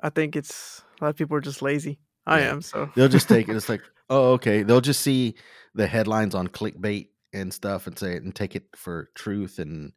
I 0.00 0.08
think 0.08 0.36
it's 0.36 0.82
a 1.00 1.04
lot 1.04 1.10
of 1.10 1.16
people 1.16 1.36
are 1.36 1.42
just 1.42 1.62
lazy. 1.62 1.98
I 2.26 2.40
Yeah. 2.40 2.50
am 2.50 2.62
so. 2.62 2.90
They'll 2.94 3.08
just 3.08 3.28
take 3.28 3.48
it. 3.48 3.56
It's 3.56 3.68
like, 3.68 3.82
oh, 4.10 4.32
okay. 4.32 4.62
They'll 4.62 4.80
just 4.80 5.00
see 5.02 5.34
the 5.74 5.86
headlines 5.86 6.34
on 6.34 6.48
clickbait 6.48 7.08
and 7.32 7.52
stuff 7.52 7.86
and 7.86 7.98
say 7.98 8.14
it 8.14 8.22
and 8.22 8.34
take 8.34 8.56
it 8.56 8.64
for 8.74 9.10
truth 9.14 9.58
and 9.58 9.92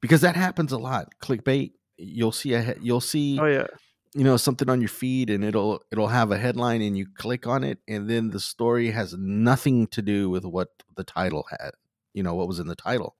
because 0.00 0.20
that 0.22 0.36
happens 0.36 0.72
a 0.72 0.78
lot. 0.78 1.08
Clickbait. 1.20 1.72
You'll 1.96 2.32
see 2.32 2.54
a 2.54 2.74
you'll 2.80 3.00
see 3.00 3.38
Oh 3.38 3.46
yeah, 3.46 3.66
you 4.14 4.24
know 4.24 4.36
something 4.36 4.68
on 4.68 4.80
your 4.80 4.88
feed 4.88 5.30
and 5.30 5.44
it'll 5.44 5.82
it'll 5.92 6.08
have 6.08 6.30
a 6.32 6.38
headline 6.38 6.82
and 6.82 6.96
you 6.96 7.06
click 7.16 7.46
on 7.46 7.62
it 7.62 7.78
and 7.86 8.08
then 8.08 8.30
the 8.30 8.40
story 8.40 8.90
has 8.90 9.14
nothing 9.16 9.86
to 9.88 10.02
do 10.02 10.28
with 10.28 10.44
what 10.44 10.68
the 10.96 11.04
title 11.04 11.46
had. 11.50 11.72
You 12.14 12.22
know 12.22 12.34
what 12.34 12.48
was 12.48 12.58
in 12.58 12.66
the 12.66 12.74
title. 12.74 13.16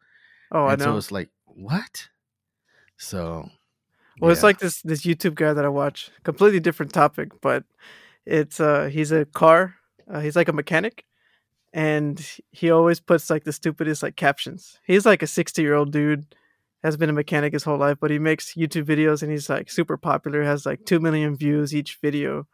Oh 0.52 0.66
I 0.66 0.75
and 0.75 0.82
so 0.82 0.92
know. 0.92 0.97
it's 0.99 1.12
like 1.12 1.30
what? 1.47 2.09
So 2.99 3.50
Well, 4.21 4.30
it's 4.30 4.42
like 4.42 4.59
this 4.59 4.82
this 4.82 5.02
YouTube 5.02 5.35
guy 5.35 5.52
that 5.52 5.64
I 5.64 5.68
watch. 5.68 6.11
Completely 6.25 6.61
different 6.61 6.92
topic, 6.92 7.30
but 7.40 7.64
it's 8.26 8.61
uh 8.61 8.87
he's 8.87 9.12
a 9.12 9.25
car. 9.26 9.76
Uh, 10.11 10.21
he's 10.21 10.37
like 10.37 10.49
a 10.49 10.52
mechanic, 10.52 11.04
and 11.73 12.21
he 12.52 12.71
always 12.71 13.00
puts 13.00 13.30
like 13.30 13.44
the 13.44 13.52
stupidest 13.52 14.02
like 14.02 14.16
captions. 14.16 14.78
He's 14.87 15.06
like 15.06 15.23
a 15.23 15.26
sixty 15.26 15.62
year 15.62 15.75
old 15.75 15.92
dude, 15.92 16.35
has 16.85 16.97
been 16.97 17.11
a 17.11 17.14
mechanic 17.14 17.52
his 17.52 17.64
whole 17.64 17.78
life, 17.78 17.99
but 18.00 18.11
he 18.11 18.18
makes 18.18 18.54
YouTube 18.54 18.85
videos 18.85 19.23
and 19.23 19.30
he's 19.32 19.49
like 19.50 19.71
super 19.71 19.97
popular. 19.97 20.42
Has 20.44 20.66
like 20.66 20.85
two 20.87 21.00
million 21.00 21.37
views 21.37 21.75
each 21.75 21.99
video, 22.02 22.47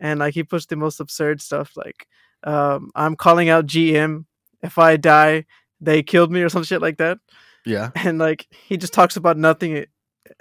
and 0.00 0.20
like 0.20 0.34
he 0.34 0.42
puts 0.44 0.66
the 0.66 0.76
most 0.76 1.00
absurd 1.00 1.40
stuff 1.42 1.72
like, 1.76 2.06
um, 2.44 2.90
"I'm 2.94 3.16
calling 3.16 3.48
out 3.48 3.66
GM. 3.66 4.26
If 4.62 4.78
I 4.78 4.96
die, 4.96 5.46
they 5.82 6.02
killed 6.02 6.30
me" 6.32 6.40
or 6.42 6.48
some 6.48 6.62
shit 6.64 6.80
like 6.80 6.96
that. 6.98 7.18
yeah, 7.66 7.90
And 7.96 8.18
like 8.18 8.46
he 8.68 8.76
just 8.78 8.92
talks 8.94 9.16
about 9.16 9.36
nothing, 9.36 9.84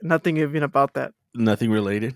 nothing 0.01 0.37
even 0.37 0.63
about 0.63 0.93
that. 0.93 1.13
nothing 1.35 1.71
related. 1.71 2.15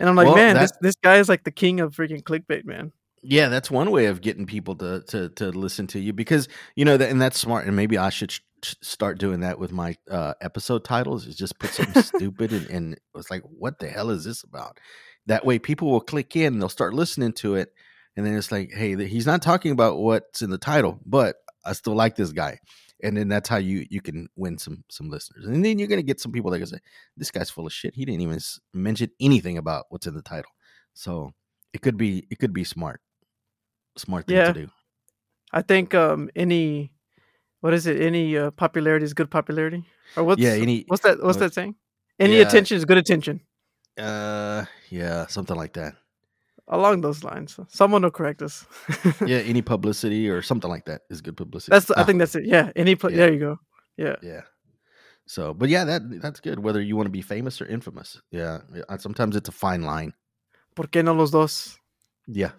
And 0.00 0.08
I'm 0.08 0.16
like, 0.16 0.26
Well, 0.26 0.36
man, 0.36 0.54
that- 0.56 0.60
this 0.62 0.72
this 0.80 0.94
guy 0.96 1.16
is 1.18 1.28
like 1.28 1.44
the 1.44 1.50
king 1.52 1.80
of 1.80 1.94
freaking 1.94 2.22
clickbait, 2.22 2.64
man. 2.64 2.92
Yeah, 3.26 3.48
that's 3.48 3.70
one 3.70 3.90
way 3.90 4.06
of 4.06 4.20
getting 4.20 4.44
people 4.44 4.74
to 4.76 5.02
to 5.08 5.28
to 5.30 5.48
listen 5.50 5.86
to 5.88 5.98
you 5.98 6.12
because 6.12 6.46
you 6.76 6.84
know 6.84 6.96
that, 6.98 7.08
and 7.10 7.22
that's 7.22 7.38
smart. 7.38 7.66
And 7.66 7.74
maybe 7.74 7.96
I 7.96 8.10
should 8.10 8.32
sh- 8.32 8.40
start 8.82 9.16
doing 9.18 9.40
that 9.40 9.58
with 9.58 9.72
my 9.72 9.96
uh, 10.10 10.34
episode 10.42 10.84
titles. 10.84 11.26
Is 11.26 11.34
just 11.36 11.58
put 11.58 11.70
something 11.70 12.02
stupid 12.12 12.52
and, 12.52 12.66
and 12.68 13.00
it's 13.14 13.30
like, 13.30 13.42
what 13.44 13.78
the 13.78 13.88
hell 13.88 14.10
is 14.10 14.24
this 14.24 14.42
about? 14.44 14.78
That 15.26 15.46
way, 15.46 15.58
people 15.58 15.90
will 15.90 16.02
click 16.02 16.36
in 16.36 16.52
and 16.52 16.60
they'll 16.60 16.68
start 16.68 16.92
listening 16.92 17.32
to 17.34 17.54
it, 17.54 17.72
and 18.14 18.26
then 18.26 18.36
it's 18.36 18.52
like, 18.52 18.72
hey, 18.72 18.94
he's 19.06 19.24
not 19.26 19.40
talking 19.40 19.72
about 19.72 19.96
what's 19.96 20.42
in 20.42 20.50
the 20.50 20.58
title, 20.58 21.00
but 21.06 21.36
I 21.64 21.72
still 21.72 21.94
like 21.94 22.16
this 22.16 22.32
guy, 22.32 22.58
and 23.02 23.16
then 23.16 23.28
that's 23.28 23.48
how 23.48 23.56
you 23.56 23.86
you 23.90 24.00
can 24.00 24.28
win 24.36 24.58
some 24.58 24.84
some 24.90 25.08
listeners, 25.10 25.46
and 25.46 25.64
then 25.64 25.78
you're 25.78 25.88
gonna 25.88 26.02
get 26.02 26.20
some 26.20 26.32
people 26.32 26.50
that 26.50 26.58
can 26.58 26.66
say, 26.66 26.78
this 27.16 27.30
guy's 27.30 27.50
full 27.50 27.66
of 27.66 27.72
shit. 27.72 27.94
He 27.94 28.04
didn't 28.04 28.20
even 28.22 28.38
mention 28.72 29.10
anything 29.20 29.58
about 29.58 29.86
what's 29.90 30.06
in 30.06 30.14
the 30.14 30.22
title, 30.22 30.50
so 30.92 31.32
it 31.72 31.80
could 31.82 31.96
be 31.96 32.26
it 32.30 32.38
could 32.38 32.52
be 32.52 32.64
smart, 32.64 33.00
smart 33.96 34.26
thing 34.26 34.36
Yeah. 34.36 34.52
to 34.52 34.60
do. 34.66 34.68
I 35.52 35.62
think 35.62 35.94
um 35.94 36.30
any 36.36 36.92
what 37.60 37.72
is 37.72 37.86
it? 37.86 38.00
Any 38.00 38.36
uh, 38.36 38.50
popularity 38.50 39.04
is 39.04 39.14
good 39.14 39.30
popularity, 39.30 39.84
or 40.16 40.24
what's 40.24 40.40
yeah, 40.40 40.50
any 40.50 40.84
what's 40.88 41.02
that? 41.02 41.22
What's 41.22 41.38
what- 41.38 41.46
that 41.48 41.54
saying? 41.54 41.76
Any 42.18 42.36
Yeah. 42.36 42.46
attention 42.46 42.76
is 42.76 42.84
good 42.84 42.98
attention. 42.98 43.40
uh 43.96 44.64
yeah 44.90 45.26
something 45.28 45.56
like 45.56 45.72
that. 45.74 45.94
Along 46.68 47.02
those 47.02 47.22
lines, 47.22 47.58
someone 47.68 48.02
will 48.02 48.10
correct 48.10 48.40
us. 48.42 48.64
Yeah, 49.26 49.38
any 49.38 49.60
publicity 49.62 50.30
or 50.30 50.40
something 50.42 50.70
like 50.70 50.86
that 50.86 51.02
is 51.10 51.20
good 51.20 51.36
publicity. 51.36 51.70
that's 51.74 51.90
I 51.90 52.04
think 52.06 52.18
that's 52.18 52.34
it. 52.34 52.44
Yeah, 52.46 52.70
any 52.74 52.94
pla 52.96 53.10
Yeah. 53.10 53.16
there 53.16 53.32
you 53.32 53.38
go. 53.40 53.58
Yeah, 53.96 54.16
Yeah. 54.22 54.42
So, 55.26 55.54
but 55.54 55.68
yeah, 55.68 55.84
that 55.84 56.02
that's 56.22 56.40
good. 56.40 56.58
Whether 56.58 56.80
you 56.82 56.96
want 56.96 57.06
to 57.06 57.10
be 57.12 57.22
famous 57.22 57.60
or 57.60 57.66
infamous, 57.66 58.20
yeah. 58.30 58.60
Sometimes 58.98 59.36
it's 59.36 59.48
a 59.48 59.52
fine 59.52 59.82
line. 59.82 60.12
¿por 60.74 60.86
qué 60.88 61.02
no 61.04 61.12
los 61.14 61.30
dos? 61.30 61.78
Yeah. 62.26 62.52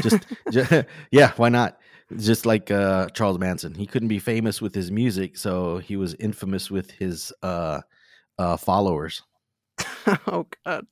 Just, 0.00 0.26
ju- 0.50 0.84
yeah. 1.12 1.32
Why 1.36 1.48
not? 1.50 1.78
Just 2.16 2.46
like 2.46 2.70
uh, 2.70 3.08
Charles 3.14 3.38
Manson, 3.38 3.74
he 3.74 3.86
couldn't 3.86 4.08
be 4.08 4.18
famous 4.18 4.60
with 4.62 4.74
his 4.74 4.90
music, 4.90 5.36
so 5.36 5.78
he 5.78 5.96
was 5.96 6.14
infamous 6.18 6.70
with 6.70 6.90
his 6.92 7.32
uh, 7.42 7.80
uh, 8.38 8.56
followers. 8.56 9.22
oh 10.26 10.46
God, 10.64 10.86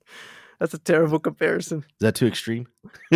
that's 0.58 0.74
a 0.74 0.78
terrible 0.78 1.18
comparison. 1.18 1.78
Is 1.78 2.00
that 2.00 2.14
too 2.14 2.26
extreme? 2.26 2.66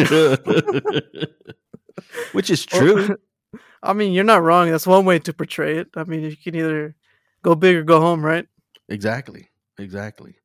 Which 2.32 2.50
is 2.50 2.66
Well, 2.72 2.80
true. 2.80 3.16
I 3.82 3.92
mean, 3.92 4.12
you're 4.12 4.25
not 4.25 4.42
wrong. 4.42 4.70
That's 4.70 4.87
one 4.87 5.04
way 5.04 5.18
to 5.18 5.32
portray 5.32 5.78
it. 5.78 5.88
I 5.96 6.04
mean, 6.04 6.22
you 6.22 6.37
can 6.37 6.54
either 6.54 6.94
go 7.42 7.54
big 7.54 7.76
or 7.76 7.82
go 7.82 8.00
home, 8.00 8.25
right? 8.25 8.46
Exactly. 8.88 9.49
Exactly. 9.78 10.37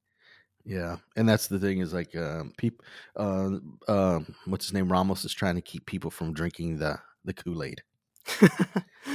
Yeah, 0.66 0.98
and 1.16 1.30
that's 1.30 1.48
the 1.48 1.60
thing 1.60 1.80
is 1.80 1.94
like 1.94 2.14
um, 2.16 2.52
people. 2.58 2.84
Uh, 3.16 3.52
uh, 3.88 4.20
what's 4.46 4.66
his 4.66 4.74
name? 4.74 4.92
Ramos 4.92 5.24
is 5.24 5.34
trying 5.34 5.56
to 5.56 5.62
keep 5.62 5.86
people 5.86 6.12
from 6.12 6.34
drinking 6.34 6.80
the 6.80 7.00
the 7.24 7.34
Kool 7.34 7.64
Aid. 7.64 7.82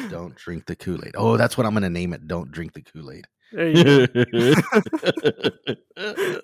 Don't 0.09 0.35
drink 0.37 0.65
the 0.65 0.77
Kool 0.77 1.05
Aid. 1.05 1.13
Oh, 1.15 1.37
that's 1.37 1.59
what 1.59 1.67
I'm 1.67 1.75
gonna 1.75 1.91
name 1.91 2.15
it. 2.15 2.27
Don't 2.27 2.51
drink 2.51 2.73
the 2.73 2.81
Kool 2.81 3.11
Aid. 3.13 3.27
There 3.53 3.69
you 3.69 4.07
go. 4.07 4.07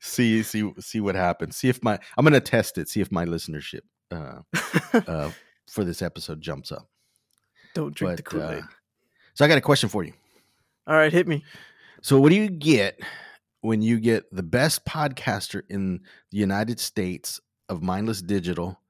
see, 0.00 0.42
see, 0.42 0.72
see 0.78 1.00
what 1.00 1.14
happens. 1.14 1.56
See 1.56 1.68
if 1.68 1.82
my 1.82 1.98
I'm 2.16 2.24
gonna 2.24 2.40
test 2.40 2.78
it. 2.78 2.88
See 2.88 3.00
if 3.00 3.10
my 3.12 3.24
listenership 3.24 3.80
uh, 4.10 4.40
uh, 5.06 5.30
for 5.70 5.84
this 5.84 6.02
episode 6.02 6.40
jumps 6.40 6.72
up. 6.72 6.88
Don't 7.74 7.94
drink 7.94 8.16
the 8.16 8.22
But, 8.22 8.30
Kool 8.30 8.42
uh, 8.42 8.52
Aid. 8.52 8.64
so 9.34 9.44
I 9.44 9.48
got 9.48 9.58
a 9.58 9.62
question 9.62 9.88
for 9.88 10.02
you. 10.04 10.12
All 10.86 10.94
right, 10.96 11.12
hit 11.12 11.26
me. 11.26 11.44
So, 12.02 12.20
what 12.20 12.30
do 12.30 12.36
you 12.36 12.48
get 12.48 13.00
when 13.60 13.82
you 13.82 13.98
get 13.98 14.24
the 14.32 14.42
best 14.42 14.84
podcaster 14.84 15.62
in 15.68 16.00
the 16.30 16.38
United 16.38 16.78
States 16.78 17.40
of 17.68 17.82
Mindless 17.82 18.22
Digital 18.22 18.80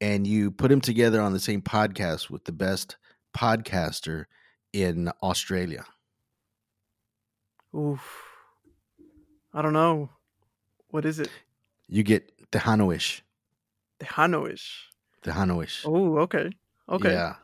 and 0.00 0.26
you 0.26 0.50
put 0.50 0.70
him 0.72 0.80
together 0.80 1.20
on 1.20 1.32
the 1.32 1.40
same 1.40 1.62
podcast 1.62 2.28
with 2.28 2.44
the 2.44 2.52
best 2.52 2.96
podcaster 3.36 4.24
in 4.72 5.08
Australia? 5.22 5.84
Oof. 7.76 8.00
I 9.52 9.62
don't 9.62 9.72
know. 9.72 10.10
What 10.88 11.04
is 11.04 11.18
it? 11.18 11.28
You 11.88 12.02
get 12.02 12.30
the 12.50 12.58
Hanoish. 12.58 13.20
The 13.98 14.06
Hanoish. 14.06 14.66
The 15.22 15.30
Hanoish. 15.32 15.82
Oh, 15.84 16.18
okay. 16.20 16.50
Okay. 16.88 17.12
Yeah. 17.12 17.34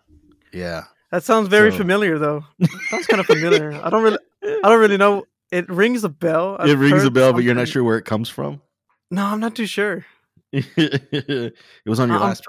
Yeah. 0.52 0.84
That 1.10 1.24
sounds 1.24 1.48
very 1.48 1.70
So- 1.70 1.78
familiar 1.78 2.18
though. 2.18 2.44
sounds 2.88 3.06
kind 3.06 3.20
of 3.20 3.26
familiar. 3.26 3.72
I 3.82 3.90
don't 3.90 4.02
really 4.02 4.18
I 4.42 4.68
don't 4.68 4.80
really 4.80 4.96
know. 4.96 5.24
It 5.50 5.68
rings 5.68 6.02
a 6.04 6.08
bell. 6.08 6.56
it 6.56 6.70
I've 6.70 6.80
rings 6.80 7.04
a 7.04 7.10
bell, 7.10 7.32
but 7.32 7.42
you're 7.44 7.54
not 7.54 7.68
sure 7.68 7.84
where 7.84 7.98
it 7.98 8.04
comes 8.06 8.28
from. 8.30 8.62
No, 9.10 9.24
I'm 9.26 9.40
not 9.40 9.54
too 9.54 9.66
sure. 9.66 10.06
it 10.52 11.54
was 11.86 12.00
on 12.00 12.08
your 12.08 12.16
uh, 12.18 12.20
I'm- 12.20 12.28
last 12.28 12.46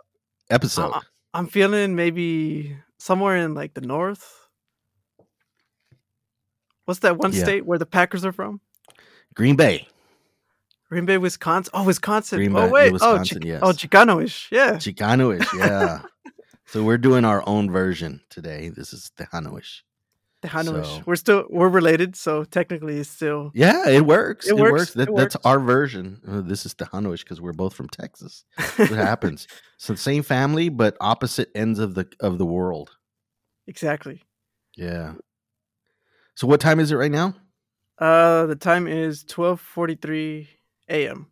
episode. 0.49 0.91
I- 0.93 1.01
I'm 1.35 1.47
feeling 1.47 1.95
maybe 1.95 2.77
somewhere 2.99 3.35
in 3.37 3.55
like 3.55 3.73
the 3.73 3.81
north. 3.81 4.42
What's 6.85 6.99
that 7.01 7.17
one 7.17 7.31
Yeah. 7.33 7.43
state 7.43 7.65
where 7.65 7.77
the 7.79 7.85
Packers 7.85 8.25
are 8.25 8.31
from? 8.33 8.61
Green 9.33 9.55
Bay. 9.55 9.87
Green 10.89 11.05
Bay, 11.05 11.17
Wisconsin. 11.17 11.71
Oh, 11.73 11.83
Wisconsin. 11.85 12.37
Green 12.37 12.55
oh 12.55 12.69
wait. 12.69 12.91
Wisconsin, 12.93 13.37
oh, 13.37 13.41
Chi- 13.41 13.47
yes. 13.47 13.59
oh, 13.63 13.69
Chicanoish. 13.71 14.51
Yeah. 14.51 14.73
Chicanoish. 14.73 15.47
Yeah. 15.57 16.01
so 16.67 16.83
we're 16.83 16.99
doing 16.99 17.25
our 17.25 17.43
own 17.47 17.71
version 17.71 18.21
today. 18.29 18.69
This 18.69 18.93
is. 18.93 19.11
The 19.17 19.25
Hanoish. 19.25 19.81
So- 20.65 21.01
We're 21.05 21.15
still 21.15 21.45
we're 21.49 21.69
related, 21.69 22.17
so 22.17 22.43
technically 22.43 22.97
it's 22.97 23.09
still 23.09 23.51
Yeah, 23.55 23.87
it 23.87 24.05
works. 24.05 24.45
It 24.45 24.57
It, 24.57 24.61
works, 24.61 24.71
works. 24.73 24.93
That, 24.93 25.07
it 25.07 25.15
That's 25.15 25.35
works. 25.35 25.45
our 25.45 25.57
version. 25.57 26.19
Uh, 26.27 26.41
this 26.41 26.65
is 26.65 26.73
the 26.73 26.83
Hanoish 26.83 27.19
because 27.23 27.39
we're 27.39 27.53
both 27.53 27.73
from 27.73 27.87
Texas. 27.87 28.43
That's 28.57 28.77
what 28.91 28.99
happens. 28.99 29.47
So 29.77 29.95
same 29.95 30.21
family, 30.23 30.67
but 30.69 30.95
opposite 31.01 31.49
ends 31.55 31.79
of 31.79 31.93
the 31.95 32.07
of 32.21 32.37
the 32.37 32.45
world. 32.45 32.91
exactly. 33.67 34.21
Yeah. 34.77 35.13
So 36.35 36.47
what 36.47 36.59
time 36.59 36.79
is 36.79 36.91
it 36.91 36.95
right 36.95 37.11
now? 37.11 37.35
Uh, 37.97 38.45
the 38.47 38.55
time 38.55 38.87
is 38.87 39.23
twelve 39.23 39.61
forty 39.61 39.95
three 39.95 40.49
a.m. 40.89 41.27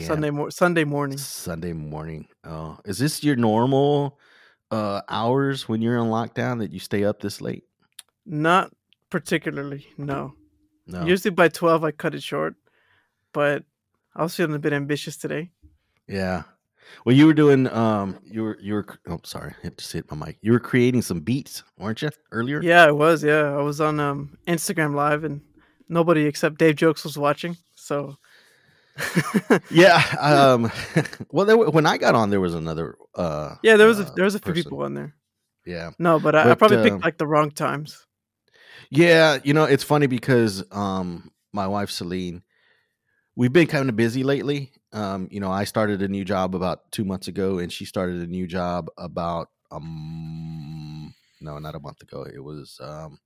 Sunday 0.00 0.30
mor- 0.30 0.50
Sunday 0.50 0.84
morning. 0.84 1.18
Sunday 1.18 1.72
morning. 1.72 2.28
Oh, 2.44 2.78
is 2.84 2.98
this 2.98 3.22
your 3.22 3.36
normal 3.36 4.18
uh 4.70 5.02
hours 5.08 5.68
when 5.68 5.82
you're 5.82 5.98
on 5.98 6.08
lockdown 6.08 6.58
that 6.60 6.72
you 6.72 6.78
stay 6.78 7.04
up 7.04 7.20
this 7.20 7.40
late? 7.40 7.64
Not 8.24 8.72
particularly. 9.10 9.86
No. 9.98 10.34
No. 10.86 11.04
Usually 11.04 11.30
by 11.30 11.48
twelve 11.48 11.84
I 11.84 11.90
cut 11.90 12.14
it 12.14 12.22
short, 12.22 12.54
but 13.32 13.64
I 14.14 14.22
was 14.22 14.34
feeling 14.34 14.54
a 14.54 14.58
bit 14.58 14.72
ambitious 14.72 15.16
today. 15.16 15.50
Yeah. 16.08 16.44
Well, 17.04 17.14
you 17.14 17.26
were 17.26 17.34
doing 17.34 17.68
um 17.68 18.18
you 18.24 18.42
were 18.42 18.58
you 18.60 18.74
were 18.74 18.86
oh 19.08 19.20
sorry, 19.24 19.54
I 19.64 19.68
just 19.70 19.92
hit 19.92 20.10
my 20.10 20.26
mic. 20.26 20.38
You 20.42 20.52
were 20.52 20.60
creating 20.60 21.02
some 21.02 21.20
beats, 21.20 21.62
weren't 21.78 22.02
you, 22.02 22.10
earlier? 22.32 22.62
Yeah, 22.62 22.84
I 22.84 22.92
was. 22.92 23.22
Yeah, 23.22 23.54
I 23.56 23.62
was 23.62 23.80
on 23.80 24.00
um 24.00 24.38
Instagram 24.46 24.94
live, 24.94 25.24
and 25.24 25.40
nobody 25.88 26.26
except 26.26 26.58
Dave 26.58 26.76
Jokes 26.76 27.04
was 27.04 27.16
watching. 27.16 27.56
So 27.74 28.16
Yeah. 29.70 30.02
Um 30.18 30.70
well 31.30 31.46
there, 31.46 31.56
when 31.56 31.86
I 31.86 31.98
got 31.98 32.14
on 32.14 32.30
there 32.30 32.40
was 32.40 32.54
another 32.54 32.96
uh 33.14 33.56
yeah, 33.62 33.76
there 33.76 33.88
was 33.88 34.00
a 34.00 34.04
uh, 34.04 34.14
there 34.14 34.24
was 34.24 34.34
a 34.34 34.38
few 34.38 34.52
person. 34.52 34.62
people 34.62 34.82
on 34.82 34.94
there. 34.94 35.14
Yeah. 35.66 35.90
No, 35.98 36.18
but 36.18 36.34
I, 36.34 36.50
I 36.50 36.54
probably 36.54 36.78
um, 36.78 36.82
picked 36.82 37.04
like 37.04 37.18
the 37.18 37.26
wrong 37.26 37.50
times. 37.50 38.06
Yeah, 38.90 39.38
you 39.44 39.54
know, 39.54 39.64
it's 39.64 39.84
funny 39.84 40.06
because 40.06 40.64
um 40.70 41.30
my 41.52 41.66
wife 41.66 41.90
Celine, 41.90 42.42
we've 43.36 43.52
been 43.52 43.66
kind 43.66 43.88
of 43.88 43.96
busy 43.96 44.22
lately. 44.22 44.72
Um, 44.92 45.28
you 45.30 45.40
know, 45.40 45.50
I 45.50 45.64
started 45.64 46.02
a 46.02 46.08
new 46.08 46.24
job 46.24 46.54
about 46.54 46.90
two 46.90 47.04
months 47.04 47.28
ago, 47.28 47.58
and 47.58 47.72
she 47.72 47.84
started 47.84 48.16
a 48.16 48.26
new 48.26 48.46
job 48.46 48.88
about 48.98 49.50
um 49.70 51.14
no, 51.40 51.58
not 51.58 51.74
a 51.74 51.80
month 51.80 52.02
ago. 52.02 52.24
It 52.24 52.40
was 52.42 52.78
um 52.82 53.18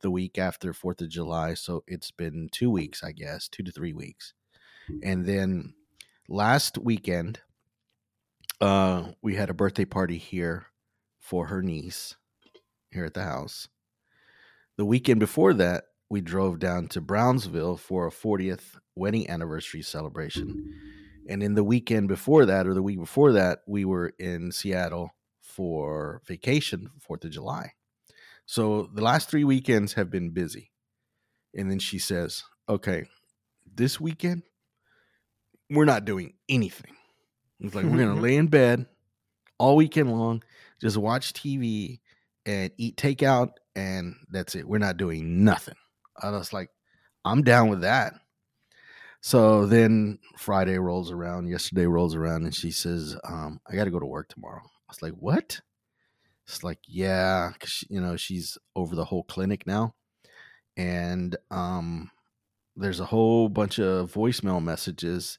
the 0.00 0.10
week 0.10 0.38
after 0.38 0.72
Fourth 0.72 1.00
of 1.00 1.08
July, 1.08 1.54
so 1.54 1.82
it's 1.86 2.10
been 2.10 2.48
two 2.52 2.70
weeks, 2.70 3.02
I 3.02 3.12
guess, 3.12 3.48
two 3.48 3.62
to 3.62 3.72
three 3.72 3.92
weeks. 3.92 4.34
And 5.02 5.24
then 5.24 5.74
last 6.28 6.76
weekend, 6.76 7.40
uh, 8.60 9.12
we 9.22 9.34
had 9.34 9.50
a 9.50 9.54
birthday 9.54 9.86
party 9.86 10.18
here 10.18 10.66
for 11.18 11.46
her 11.46 11.62
niece 11.62 12.16
here 12.90 13.04
at 13.04 13.14
the 13.14 13.24
house. 13.24 13.68
The 14.76 14.84
weekend 14.84 15.20
before 15.20 15.54
that, 15.54 15.84
we 16.10 16.20
drove 16.20 16.58
down 16.58 16.88
to 16.88 17.00
Brownsville 17.00 17.76
for 17.76 18.06
a 18.06 18.10
40th 18.10 18.78
wedding 18.96 19.28
anniversary 19.28 19.82
celebration. 19.82 20.72
And 21.28 21.42
in 21.42 21.54
the 21.54 21.64
weekend 21.64 22.08
before 22.08 22.46
that, 22.46 22.66
or 22.66 22.74
the 22.74 22.82
week 22.82 22.98
before 22.98 23.32
that, 23.32 23.60
we 23.66 23.84
were 23.84 24.12
in 24.18 24.52
Seattle 24.52 25.10
for 25.40 26.20
vacation, 26.26 26.90
4th 27.08 27.24
of 27.24 27.30
July. 27.30 27.72
So 28.46 28.90
the 28.94 29.02
last 29.02 29.30
three 29.30 29.44
weekends 29.44 29.94
have 29.94 30.10
been 30.10 30.30
busy. 30.30 30.70
And 31.54 31.70
then 31.70 31.78
she 31.78 31.98
says, 31.98 32.42
okay, 32.68 33.04
this 33.74 34.00
weekend, 34.00 34.42
we're 35.70 35.84
not 35.84 36.04
doing 36.04 36.34
anything. 36.48 36.94
It's 37.60 37.74
like, 37.74 37.84
we're 37.84 37.96
going 37.96 38.14
to 38.16 38.20
lay 38.20 38.36
in 38.36 38.48
bed 38.48 38.86
all 39.58 39.76
weekend 39.76 40.10
long, 40.10 40.42
just 40.80 40.96
watch 40.96 41.32
TV 41.32 42.00
and 42.44 42.70
eat 42.76 42.96
takeout, 42.96 43.52
and 43.74 44.16
that's 44.30 44.54
it. 44.54 44.68
We're 44.68 44.78
not 44.78 44.96
doing 44.96 45.44
nothing. 45.44 45.76
I 46.20 46.30
was 46.30 46.52
like, 46.52 46.70
I'm 47.24 47.42
down 47.42 47.68
with 47.68 47.80
that. 47.82 48.14
So 49.24 49.64
then 49.64 50.18
Friday 50.36 50.76
rolls 50.78 51.10
around, 51.10 51.48
yesterday 51.48 51.86
rolls 51.86 52.14
around, 52.14 52.44
and 52.44 52.54
she 52.54 52.70
says, 52.70 53.16
um, 53.24 53.58
I 53.66 53.74
got 53.74 53.84
to 53.84 53.90
go 53.90 53.98
to 53.98 54.04
work 54.04 54.28
tomorrow. 54.28 54.60
I 54.62 54.90
was 54.90 55.00
like, 55.00 55.14
what? 55.14 55.62
It's 56.46 56.62
like, 56.62 56.80
yeah, 56.86 57.50
'cause 57.58 57.70
she, 57.70 57.86
you 57.88 58.02
know, 58.02 58.16
she's 58.18 58.58
over 58.76 58.94
the 58.94 59.06
whole 59.06 59.22
clinic 59.24 59.66
now. 59.66 59.94
And 60.76 61.36
um, 61.50 62.10
there's 62.76 63.00
a 63.00 63.06
whole 63.06 63.48
bunch 63.48 63.78
of 63.78 64.12
voicemail 64.12 64.62
messages 64.62 65.38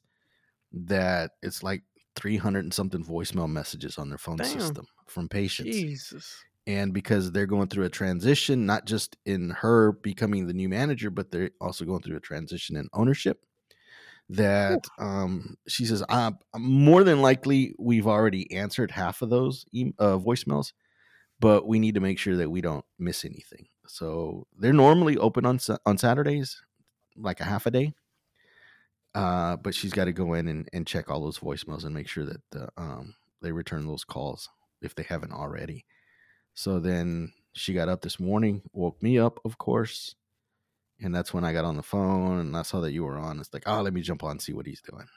that 0.72 1.34
it's 1.44 1.62
like 1.62 1.84
300 2.16 2.62
and 2.66 2.74
something 2.74 3.06
voicemail 3.06 3.48
messages 3.48 4.00
on 4.00 4.10
their 4.10 4.18
phone 4.18 4.38
Damn. 4.38 4.50
system 4.50 4.88
from 5.08 5.30
patients. 5.30 5.78
Jesus. 5.78 6.44
And 6.66 6.92
because 6.92 7.32
they're 7.32 7.46
going 7.46 7.68
through 7.68 7.86
a 7.86 7.90
transition, 7.90 8.66
not 8.66 8.86
just 8.86 9.18
in 9.26 9.52
her 9.52 9.92
becoming 9.92 10.48
the 10.48 10.54
new 10.54 10.70
manager, 10.70 11.12
but 11.12 11.30
they're 11.30 11.52
also 11.62 11.86
going 11.86 12.02
through 12.02 12.18
a 12.18 12.22
transition 12.22 12.78
in 12.78 12.90
ownership. 12.94 13.45
That 14.30 14.88
um, 14.98 15.56
she 15.68 15.86
says, 15.86 16.04
uh, 16.10 16.32
more 16.58 17.04
than 17.04 17.22
likely, 17.22 17.76
we've 17.78 18.08
already 18.08 18.52
answered 18.52 18.90
half 18.92 19.22
of 19.22 19.30
those 19.30 19.66
e- 19.72 19.94
uh, 20.00 20.18
voicemails, 20.18 20.74
but 21.40 21.68
we 21.68 21.78
need 21.78 21.94
to 21.94 22.02
make 22.02 22.18
sure 22.18 22.36
that 22.38 22.50
we 22.50 22.62
don't 22.62 22.86
miss 22.98 23.24
anything. 23.24 23.68
So 23.88 24.48
they're 24.58 24.74
normally 24.74 25.18
open 25.18 25.46
on 25.46 25.60
on 25.86 25.98
Saturdays, 26.00 26.62
like 27.16 27.40
a 27.40 27.44
half 27.44 27.68
a 27.68 27.72
day. 27.72 27.94
Uh, 29.14 29.56
but 29.56 29.74
she's 29.74 29.94
got 29.94 30.06
to 30.06 30.14
go 30.14 30.34
in 30.34 30.48
and, 30.48 30.68
and 30.74 30.86
check 30.86 31.10
all 31.10 31.22
those 31.22 31.40
voicemails 31.40 31.86
and 31.86 31.94
make 31.94 32.08
sure 32.08 32.26
that 32.26 32.42
uh, 32.56 32.68
um, 32.78 33.16
they 33.42 33.52
return 33.52 33.88
those 33.88 34.04
calls 34.04 34.50
if 34.82 34.94
they 34.96 35.04
haven't 35.04 35.32
already. 35.32 35.86
So 36.54 36.80
then 36.80 37.32
she 37.54 37.74
got 37.74 37.90
up 37.90 38.02
this 38.02 38.20
morning, 38.20 38.64
woke 38.74 39.02
me 39.02 39.18
up, 39.18 39.40
of 39.46 39.58
course. 39.58 40.16
And 41.02 41.14
that's 41.14 41.34
when 41.34 41.44
I 41.44 41.54
got 41.54 41.66
on 41.66 41.76
the 41.76 41.84
phone 41.84 42.40
and 42.40 42.56
I 42.56 42.62
saw 42.62 42.80
that 42.82 42.94
you 42.94 43.04
were 43.04 43.18
on. 43.18 43.40
It's 43.40 43.54
like, 43.54 43.64
oh, 43.66 43.82
let 43.82 43.94
me 43.94 44.02
jump 44.02 44.24
on 44.24 44.32
and 44.32 44.42
see 44.42 44.54
what 44.54 44.66
he's 44.66 44.82
doing. 44.82 45.08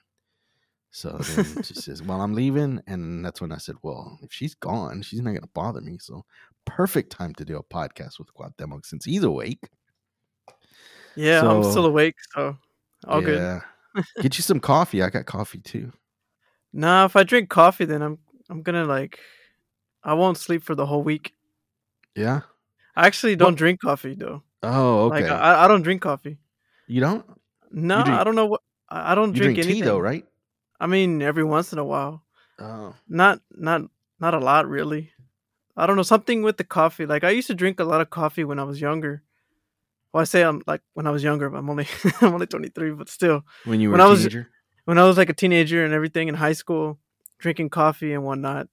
So 0.90 1.10
then 1.10 1.62
she 1.62 1.74
says, 1.74 2.02
Well, 2.02 2.20
I'm 2.20 2.34
leaving. 2.34 2.80
And 2.86 3.24
that's 3.24 3.40
when 3.40 3.52
I 3.52 3.58
said, 3.58 3.76
Well, 3.82 4.18
if 4.22 4.32
she's 4.32 4.54
gone, 4.54 5.02
she's 5.02 5.20
not 5.20 5.30
going 5.30 5.42
to 5.42 5.48
bother 5.48 5.80
me. 5.80 5.98
So 6.00 6.24
perfect 6.64 7.12
time 7.12 7.34
to 7.34 7.44
do 7.44 7.56
a 7.56 7.62
podcast 7.62 8.18
with 8.18 8.32
Cuauhtemoc 8.34 8.86
since 8.86 9.04
he's 9.04 9.22
awake. 9.22 9.68
Yeah, 11.14 11.48
I'm 11.48 11.64
still 11.64 11.86
awake, 11.86 12.14
so 12.32 12.56
all 13.06 13.20
good. 13.20 13.60
Get 14.20 14.38
you 14.38 14.42
some 14.42 14.60
coffee. 14.60 15.02
I 15.02 15.10
got 15.10 15.26
coffee 15.26 15.60
too. 15.60 15.92
Nah, 16.72 17.06
if 17.06 17.16
I 17.16 17.24
drink 17.24 17.48
coffee, 17.48 17.86
then 17.86 18.02
I'm 18.02 18.18
I'm 18.48 18.62
gonna 18.62 18.84
like, 18.84 19.18
I 20.04 20.14
won't 20.14 20.38
sleep 20.38 20.62
for 20.62 20.74
the 20.74 20.86
whole 20.86 21.02
week. 21.02 21.34
Yeah. 22.14 22.42
I 22.94 23.06
actually 23.06 23.36
don't 23.36 23.56
drink 23.56 23.80
coffee 23.80 24.14
though. 24.14 24.42
Oh, 24.62 25.06
okay. 25.06 25.22
Like 25.22 25.30
I, 25.32 25.64
I 25.64 25.68
don't 25.68 25.82
drink 25.82 26.02
coffee. 26.02 26.38
you 26.86 27.00
don't? 27.00 27.24
No, 27.70 28.02
drink- 28.04 28.18
I 28.20 28.24
don't 28.24 28.34
know 28.34 28.46
what. 28.46 28.62
I 28.88 29.14
don't 29.14 29.34
You 29.36 29.42
drink, 29.42 29.54
drink, 29.56 29.58
anything 29.66 29.82
tea 29.82 29.88
though, 29.88 29.98
right? 29.98 30.24
I 30.80 30.86
mean, 30.86 31.20
every 31.22 31.44
once 31.44 31.72
in 31.72 31.78
a 31.78 31.84
while. 31.84 32.22
Oh. 32.58 32.94
Not 33.08 33.40
not 33.54 33.82
not 34.20 34.34
a 34.34 34.38
lot 34.38 34.68
really. 34.68 35.10
I 35.76 35.86
don't 35.86 35.96
know 35.96 36.02
something 36.02 36.42
with 36.42 36.56
the 36.56 36.64
coffee. 36.64 37.06
Like 37.06 37.22
I 37.24 37.30
used 37.30 37.46
to 37.48 37.54
drink 37.54 37.78
a 37.78 37.84
lot 37.84 38.00
of 38.00 38.10
coffee 38.10 38.44
when 38.44 38.58
I 38.58 38.64
was 38.64 38.80
younger. 38.80 39.22
Well, 40.12 40.22
I 40.22 40.24
say 40.24 40.42
I'm 40.42 40.62
like 40.66 40.80
when 40.94 41.06
I 41.06 41.10
was 41.10 41.22
younger. 41.22 41.50
But 41.50 41.58
I'm 41.58 41.70
only 41.70 41.86
I'm 42.20 42.32
only 42.34 42.46
23, 42.46 42.92
but 42.92 43.08
still, 43.08 43.44
When 43.64 43.80
you 43.80 43.88
were 43.90 43.92
When 43.92 44.00
a 44.00 44.04
I 44.06 44.08
was- 44.08 44.20
teenager? 44.20 44.48
when 44.86 44.98
I 44.98 45.04
was 45.04 45.18
like 45.18 45.28
a 45.28 45.34
teenager 45.34 45.84
and 45.84 45.92
everything 45.92 46.28
in 46.28 46.34
high 46.34 46.54
school, 46.54 46.98
drinking 47.38 47.68
coffee 47.68 48.14
and 48.14 48.24
whatnot. 48.24 48.68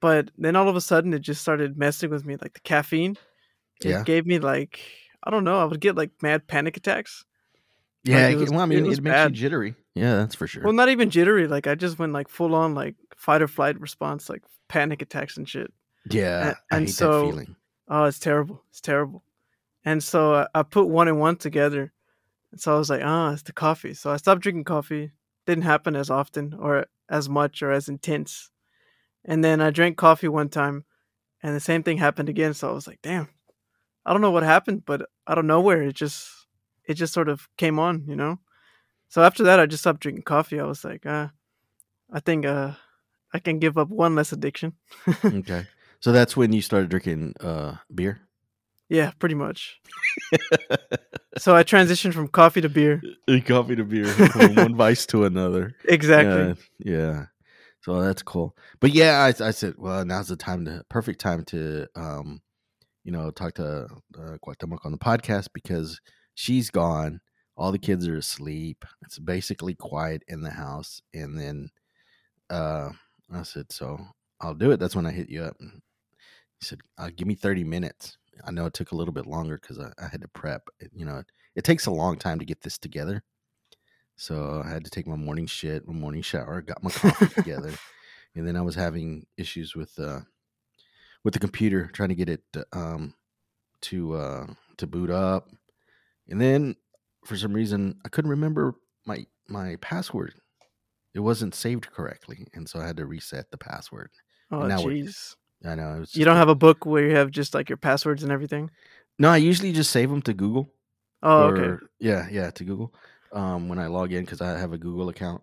But 0.00 0.30
then 0.38 0.56
all 0.56 0.68
of 0.68 0.74
a 0.76 0.80
sudden, 0.80 1.12
it 1.12 1.20
just 1.20 1.42
started 1.42 1.76
messing 1.76 2.08
with 2.10 2.24
me. 2.24 2.36
Like 2.40 2.54
the 2.54 2.60
caffeine, 2.60 3.18
it 3.84 3.90
Yeah. 3.90 4.02
gave 4.02 4.24
me 4.26 4.38
like 4.38 4.80
I 5.24 5.30
don't 5.30 5.44
know. 5.44 5.58
I 5.60 5.64
would 5.64 5.80
get 5.80 5.96
like 5.96 6.10
mad 6.22 6.46
panic 6.46 6.76
attacks. 6.76 7.24
Yeah, 8.04 8.28
it 8.28 8.32
it- 8.32 8.36
was- 8.38 8.50
well, 8.50 8.60
I 8.60 8.66
mean, 8.66 8.84
it, 8.84 8.88
was 8.88 9.00
makes 9.00 9.22
you 9.24 9.30
jittery. 9.30 9.74
Yeah, 9.94 10.16
that's 10.16 10.34
for 10.34 10.46
sure. 10.46 10.64
Well, 10.64 10.72
not 10.72 10.88
even 10.88 11.10
jittery. 11.10 11.46
Like 11.46 11.66
I 11.66 11.74
just 11.74 11.98
went 11.98 12.12
like 12.12 12.28
full 12.28 12.54
on 12.54 12.74
like 12.74 12.94
fight 13.16 13.42
or 13.42 13.48
flight 13.48 13.78
response, 13.80 14.28
like 14.28 14.42
panic 14.68 15.02
attacks 15.02 15.36
and 15.36 15.48
shit. 15.48 15.72
yeah, 16.10 16.54
and 16.70 16.86
hate 16.86 16.94
so- 16.94 17.26
that 17.26 17.30
feeling. 17.30 17.56
Oh, 17.88 18.04
it's 18.04 18.18
terrible. 18.18 18.62
It's 18.70 18.80
terrible. 18.80 19.22
And 19.84 20.02
so 20.02 20.34
I, 20.34 20.46
I 20.54 20.62
put 20.62 20.86
one 20.88 21.08
and 21.08 21.18
one 21.20 21.36
together. 21.36 21.92
And 22.52 22.60
so 22.60 22.74
I 22.74 22.78
was 22.78 22.88
like, 22.88 23.02
ah, 23.04 23.32
it's 23.32 23.42
the 23.42 23.52
coffee. 23.52 23.92
So 23.94 24.10
I 24.10 24.16
stopped 24.16 24.40
drinking 24.40 24.64
coffee. 24.64 25.10
Didn't 25.46 25.64
happen 25.64 25.94
as 25.96 26.08
often 26.08 26.54
or 26.54 26.86
as 27.10 27.28
much 27.28 27.62
or 27.62 27.70
as 27.72 27.88
intense. 27.88 28.50
And 29.24 29.44
then 29.44 29.60
I 29.60 29.70
drank 29.70 29.96
coffee 29.98 30.28
one 30.28 30.48
time 30.48 30.84
and 31.42 31.54
the 31.54 31.60
same 31.60 31.82
thing 31.82 31.98
happened 31.98 32.28
again. 32.28 32.54
So 32.54 32.70
I 32.70 32.72
was 32.72 32.86
like, 32.86 33.00
damn. 33.02 33.28
I 34.04 34.12
don't 34.12 34.22
know 34.22 34.30
what 34.30 34.42
happened, 34.42 34.84
but 34.84 35.08
out 35.26 35.38
of 35.38 35.44
nowhere 35.44 35.82
it 35.82 35.94
just 35.94 36.30
it 36.86 36.94
just 36.94 37.12
sort 37.12 37.28
of 37.28 37.48
came 37.56 37.78
on, 37.78 38.04
you 38.06 38.16
know? 38.16 38.38
So 39.08 39.22
after 39.22 39.42
that 39.44 39.60
I 39.60 39.66
just 39.66 39.82
stopped 39.82 40.00
drinking 40.00 40.24
coffee. 40.24 40.60
I 40.60 40.64
was 40.64 40.84
like, 40.84 41.06
uh 41.06 41.28
I 42.12 42.20
think 42.20 42.44
uh 42.44 42.72
I 43.32 43.38
can 43.38 43.58
give 43.58 43.78
up 43.78 43.88
one 43.88 44.14
less 44.14 44.32
addiction. 44.32 44.74
okay, 45.24 45.66
so 46.00 46.12
that's 46.12 46.36
when 46.36 46.52
you 46.52 46.60
started 46.60 46.90
drinking 46.90 47.34
uh, 47.40 47.76
beer. 47.94 48.20
Yeah, 48.90 49.12
pretty 49.18 49.34
much. 49.34 49.80
So 51.38 51.56
I 51.56 51.62
transitioned 51.64 52.12
from 52.12 52.28
coffee 52.28 52.60
to 52.60 52.68
beer. 52.68 53.02
Coffee 53.46 53.76
to 53.76 53.84
beer, 53.84 54.04
from 54.32 54.54
one 54.54 54.76
vice 54.76 55.06
to 55.06 55.24
another. 55.24 55.74
Exactly. 55.86 56.54
Yeah, 56.78 56.96
yeah. 56.96 57.26
So 57.80 58.02
that's 58.02 58.22
cool. 58.22 58.54
But 58.80 58.92
yeah, 58.92 59.20
I, 59.22 59.46
I 59.46 59.50
said, 59.50 59.74
well, 59.78 60.04
now's 60.04 60.28
the 60.28 60.36
time 60.36 60.66
to 60.66 60.84
perfect 60.90 61.20
time 61.20 61.44
to, 61.46 61.86
um, 61.96 62.42
you 63.04 63.12
know, 63.12 63.30
talk 63.30 63.54
to 63.54 63.86
uh, 64.18 64.36
Cuauhtemoc 64.44 64.84
on 64.84 64.92
the 64.92 64.98
podcast 64.98 65.48
because 65.52 66.00
she's 66.34 66.70
gone. 66.70 67.20
All 67.56 67.72
the 67.72 67.78
kids 67.78 68.08
are 68.08 68.16
asleep. 68.16 68.84
It's 69.02 69.18
basically 69.18 69.74
quiet 69.74 70.22
in 70.28 70.42
the 70.42 70.50
house. 70.50 71.02
And 71.12 71.38
then 71.38 71.68
uh, 72.48 72.90
I 73.32 73.42
said, 73.42 73.72
so 73.72 73.98
I'll 74.40 74.54
do 74.54 74.70
it. 74.70 74.80
That's 74.80 74.96
when 74.96 75.06
I 75.06 75.10
hit 75.10 75.28
you 75.28 75.42
up. 75.42 75.56
And 75.60 75.82
he 76.60 76.64
said, 76.66 76.80
uh, 76.98 77.10
give 77.14 77.26
me 77.26 77.34
30 77.34 77.64
minutes. 77.64 78.16
I 78.44 78.50
know 78.50 78.66
it 78.66 78.74
took 78.74 78.92
a 78.92 78.96
little 78.96 79.12
bit 79.12 79.26
longer 79.26 79.58
because 79.60 79.78
I, 79.78 79.92
I 80.02 80.08
had 80.08 80.22
to 80.22 80.28
prep. 80.28 80.62
It, 80.80 80.90
you 80.94 81.04
know, 81.04 81.18
it, 81.18 81.26
it 81.54 81.64
takes 81.64 81.86
a 81.86 81.90
long 81.90 82.16
time 82.16 82.38
to 82.38 82.44
get 82.44 82.62
this 82.62 82.78
together. 82.78 83.22
So 84.16 84.62
I 84.64 84.70
had 84.70 84.84
to 84.84 84.90
take 84.90 85.06
my 85.06 85.16
morning 85.16 85.46
shit, 85.46 85.86
my 85.86 85.94
morning 85.94 86.22
shower, 86.22 86.60
got 86.62 86.82
my 86.82 86.90
coffee 86.90 87.26
together, 87.34 87.72
and 88.34 88.46
then 88.46 88.56
I 88.56 88.60
was 88.60 88.74
having 88.74 89.26
issues 89.36 89.74
with 89.74 89.98
uh 89.98 90.20
with 91.24 91.34
the 91.34 91.40
computer 91.40 91.88
trying 91.92 92.08
to 92.10 92.14
get 92.14 92.28
it 92.28 92.42
uh, 92.56 92.62
um 92.72 93.14
to 93.82 94.14
uh 94.14 94.46
to 94.78 94.86
boot 94.86 95.10
up, 95.10 95.48
and 96.28 96.40
then 96.40 96.76
for 97.24 97.36
some 97.36 97.52
reason 97.52 97.98
I 98.04 98.08
couldn't 98.08 98.30
remember 98.30 98.74
my 99.06 99.26
my 99.48 99.76
password. 99.80 100.34
It 101.14 101.20
wasn't 101.20 101.54
saved 101.54 101.90
correctly, 101.90 102.46
and 102.54 102.66
so 102.68 102.80
I 102.80 102.86
had 102.86 102.96
to 102.96 103.04
reset 103.06 103.50
the 103.50 103.58
password. 103.58 104.10
Oh, 104.50 104.60
jeez. 104.60 105.34
I 105.64 105.74
know 105.74 105.96
it 105.96 106.00
was 106.00 106.16
You 106.16 106.24
don't 106.24 106.36
a- 106.36 106.38
have 106.38 106.48
a 106.48 106.54
book 106.54 106.86
where 106.86 107.06
you 107.06 107.14
have 107.16 107.30
just 107.30 107.52
like 107.54 107.68
your 107.68 107.76
passwords 107.76 108.22
and 108.22 108.32
everything? 108.32 108.70
no. 109.18 109.28
I 109.30 109.36
usually 109.36 109.72
just 109.72 109.90
save 109.90 110.08
them 110.10 110.22
to 110.22 110.32
Google. 110.34 110.72
Oh, 111.22 111.44
okay. 111.50 111.84
Yeah, 112.00 112.26
yeah, 112.30 112.50
to 112.50 112.64
Google. 112.64 112.92
Um, 113.32 113.68
when 113.68 113.78
I 113.78 113.86
log 113.86 114.12
in 114.12 114.24
because 114.24 114.40
I 114.40 114.58
have 114.58 114.72
a 114.72 114.78
Google 114.78 115.08
account, 115.10 115.42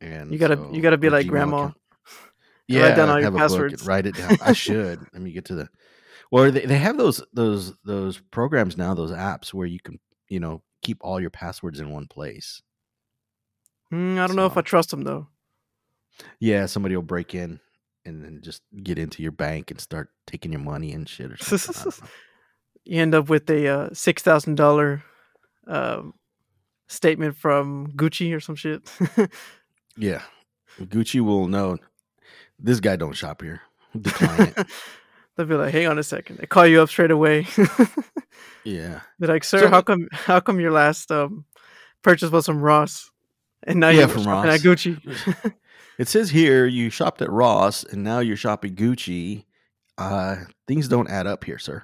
and 0.00 0.30
You 0.30 0.38
gotta- 0.38 0.56
so- 0.56 0.70
you 0.72 0.80
gotta 0.82 0.98
be 0.98 1.08
like 1.10 1.26
Gmail 1.26 1.30
grandma. 1.30 1.56
account. 1.58 1.76
And 2.68 2.78
write 2.78 2.96
down 2.96 3.08
all 3.08 3.18
your 3.18 3.28
a 3.28 3.32
book 3.32 3.40
passwords. 3.40 3.86
write 3.86 4.06
it 4.06 4.14
down. 4.14 4.36
I 4.42 4.52
should. 4.54 5.00
Let 5.12 5.22
me 5.22 5.32
get 5.32 5.46
to 5.46 5.54
the. 5.54 5.68
Well, 6.30 6.50
they, 6.50 6.66
they 6.66 6.78
have 6.78 6.98
those 6.98 7.22
those 7.32 7.72
those 7.84 8.18
programs 8.30 8.76
now, 8.76 8.94
those 8.94 9.12
apps 9.12 9.54
where 9.54 9.66
you 9.66 9.80
can 9.80 9.98
you 10.28 10.40
know 10.40 10.62
keep 10.82 10.98
all 11.00 11.20
your 11.20 11.30
passwords 11.30 11.80
in 11.80 11.90
one 11.90 12.06
place. 12.06 12.62
Mm, 13.92 14.18
I 14.18 14.26
don't 14.26 14.36
know 14.36 14.46
if 14.46 14.56
I 14.56 14.60
trust 14.60 14.90
them 14.90 15.02
though. 15.02 15.28
Yeah, 16.40 16.66
somebody 16.66 16.94
will 16.94 17.02
break 17.02 17.34
in 17.34 17.60
and 18.04 18.24
then 18.24 18.40
just 18.42 18.62
get 18.82 18.98
into 18.98 19.22
your 19.22 19.32
bank 19.32 19.70
and 19.70 19.80
start 19.80 20.10
taking 20.26 20.52
your 20.52 20.60
money 20.60 20.92
and 20.92 21.08
shit 21.08 21.32
or 21.32 21.36
something. 21.36 21.74
I 21.76 21.84
don't 21.84 22.00
know. 22.02 22.08
You 22.84 23.02
end 23.02 23.14
up 23.14 23.28
with 23.28 23.50
a 23.50 23.68
uh, 23.68 23.88
six 23.92 24.22
thousand 24.22 24.54
dollar 24.54 25.02
um, 25.66 26.14
statement 26.86 27.36
from 27.36 27.88
Gucci 27.88 28.34
or 28.34 28.40
some 28.40 28.54
shit. 28.54 28.80
yeah, 29.98 30.22
Gucci 30.80 31.20
will 31.20 31.48
know 31.48 31.76
this 32.58 32.80
guy 32.80 32.96
don't 32.96 33.14
shop 33.14 33.42
here. 33.42 33.60
Decline 34.00 34.52
it. 34.56 34.66
They'll 35.36 35.46
be 35.46 35.54
like, 35.54 35.72
"Hang 35.72 35.86
on 35.86 35.98
a 35.98 36.02
second. 36.02 36.38
They 36.38 36.46
call 36.46 36.66
you 36.66 36.82
up 36.82 36.88
straight 36.88 37.10
away. 37.10 37.46
Yeah. 38.64 39.00
They're 39.18 39.28
like, 39.32 39.44
"Sir, 39.44 39.60
So- 39.60 39.68
how 39.68 39.80
come 39.82 40.08
how 40.12 40.40
come 40.40 40.60
your 40.60 40.72
last 40.72 41.10
um, 41.10 41.44
purchase 42.02 42.30
was 42.30 42.44
from 42.46 42.60
Ross, 42.60 43.10
and 43.62 43.80
now 43.80 43.88
Yeah, 43.88 44.00
you're 44.00 44.08
from 44.08 44.24
Ross. 44.28 44.46
at 44.46 44.60
Gucci?" 44.60 45.54
It 45.98 46.06
says 46.06 46.30
here 46.30 46.64
you 46.66 46.90
shopped 46.90 47.22
at 47.22 47.30
Ross 47.30 47.82
and 47.82 48.04
now 48.04 48.20
you're 48.20 48.36
shopping 48.36 48.76
Gucci. 48.76 49.46
Uh, 49.96 50.36
things 50.68 50.86
don't 50.86 51.10
add 51.10 51.26
up 51.26 51.42
here, 51.42 51.58
sir. 51.58 51.82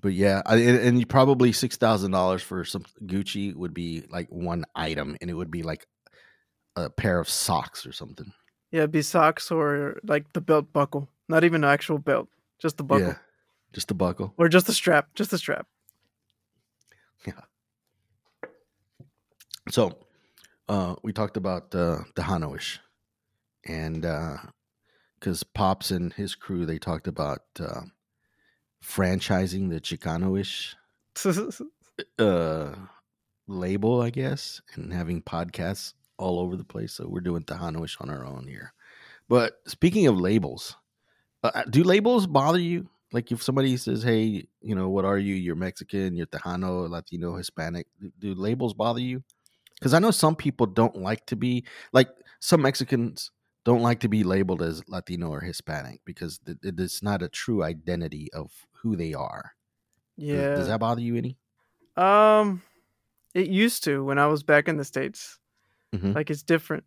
but 0.00 0.12
yeah, 0.12 0.42
I, 0.46 0.56
and, 0.56 0.78
and 0.78 1.00
you 1.00 1.06
probably 1.06 1.52
six 1.52 1.76
thousand 1.76 2.10
dollars 2.10 2.42
for 2.42 2.64
some 2.64 2.84
Gucci 3.04 3.54
would 3.54 3.72
be 3.74 4.04
like 4.10 4.28
one 4.30 4.64
item, 4.74 5.16
and 5.20 5.30
it 5.30 5.34
would 5.34 5.50
be 5.50 5.62
like 5.62 5.86
a 6.76 6.90
pair 6.90 7.18
of 7.20 7.28
socks 7.28 7.86
or 7.86 7.92
something. 7.92 8.32
yeah, 8.72 8.80
it'd 8.80 8.90
be 8.92 9.02
socks 9.02 9.50
or 9.50 10.00
like 10.04 10.32
the 10.32 10.40
belt 10.40 10.72
buckle. 10.72 11.08
Not 11.28 11.44
even 11.44 11.64
an 11.64 11.70
actual 11.70 11.98
belt, 11.98 12.28
just 12.58 12.76
the 12.76 12.84
buckle, 12.84 13.06
Yeah, 13.08 13.14
just 13.72 13.90
a 13.90 13.94
buckle. 13.94 14.34
or 14.36 14.48
just 14.48 14.66
the 14.66 14.72
strap, 14.74 15.08
just 15.14 15.30
the 15.30 15.38
strap. 15.38 15.66
Yeah. 17.26 17.40
So, 19.70 19.96
uh, 20.68 20.96
we 21.02 21.12
talked 21.12 21.36
about 21.38 21.74
uh, 21.74 22.00
the 22.14 22.22
Hanoish, 22.22 22.78
and 23.64 24.02
because 25.18 25.42
Pops 25.42 25.90
and 25.90 26.12
his 26.12 26.34
crew, 26.34 26.66
they 26.66 26.78
talked 26.78 27.06
about 27.08 27.40
uh, 27.58 27.82
franchising 28.84 29.70
the 29.70 29.80
Chicanoish 29.80 30.74
uh, 32.18 32.74
label, 33.46 34.02
I 34.02 34.10
guess, 34.10 34.60
and 34.74 34.92
having 34.92 35.22
podcasts 35.22 35.94
all 36.18 36.38
over 36.40 36.56
the 36.56 36.64
place. 36.64 36.92
So 36.94 37.06
we're 37.08 37.20
doing 37.20 37.42
Tejanoish 37.44 38.00
on 38.00 38.10
our 38.10 38.24
own 38.24 38.46
here. 38.46 38.72
But 39.28 39.54
speaking 39.66 40.06
of 40.06 40.18
labels, 40.18 40.76
uh, 41.42 41.62
do 41.70 41.82
labels 41.82 42.26
bother 42.26 42.58
you? 42.58 42.88
Like 43.12 43.30
if 43.32 43.42
somebody 43.42 43.76
says, 43.76 44.02
"Hey, 44.02 44.48
you 44.60 44.74
know, 44.74 44.88
what 44.88 45.04
are 45.04 45.18
you? 45.18 45.34
You're 45.34 45.54
Mexican, 45.56 46.14
you're 46.16 46.26
Tejano, 46.26 46.88
Latino, 46.88 47.36
Hispanic." 47.36 47.86
Do, 48.18 48.34
labels 48.34 48.74
bother 48.74 49.00
you? 49.00 49.22
Because 49.78 49.94
I 49.94 49.98
know 49.98 50.10
some 50.10 50.36
people 50.36 50.66
don't 50.66 50.96
like 50.96 51.24
to 51.26 51.36
be 51.36 51.64
like 51.92 52.08
some 52.40 52.62
Mexicans 52.62 53.30
don't 53.64 53.82
like 53.82 54.00
to 54.00 54.08
be 54.08 54.24
labeled 54.24 54.60
as 54.62 54.86
Latino 54.88 55.30
or 55.30 55.40
Hispanic 55.40 56.00
because 56.04 56.38
th- 56.38 56.58
it 56.62 56.78
is 56.78 57.02
not 57.02 57.22
a 57.22 57.28
true 57.28 57.62
identity 57.62 58.30
of 58.34 58.52
who 58.72 58.94
they 58.94 59.14
are. 59.14 59.52
Does- 60.18 60.26
Yeah. 60.26 60.54
does 60.54 60.66
that 60.68 60.80
bother 60.80 61.00
you 61.00 61.16
any? 61.16 61.38
Um, 61.96 62.62
it 63.32 63.46
used 63.46 63.82
to 63.84 64.04
when 64.04 64.18
I 64.18 64.26
was 64.26 64.42
back 64.42 64.68
in 64.68 64.76
the 64.76 64.84
states. 64.84 65.38
Mhm. 65.94 66.14
Like 66.14 66.30
it's 66.30 66.42
different 66.42 66.84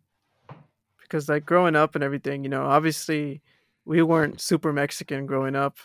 because 1.02 1.28
like 1.28 1.46
growing 1.46 1.76
up 1.76 1.94
and 1.94 2.04
everything, 2.04 2.44
you 2.44 2.50
know, 2.50 2.64
obviously 2.64 3.42
we 3.84 4.02
weren't 4.02 4.40
super 4.40 4.72
Mexican 4.72 5.26
growing 5.26 5.56
up, 5.56 5.78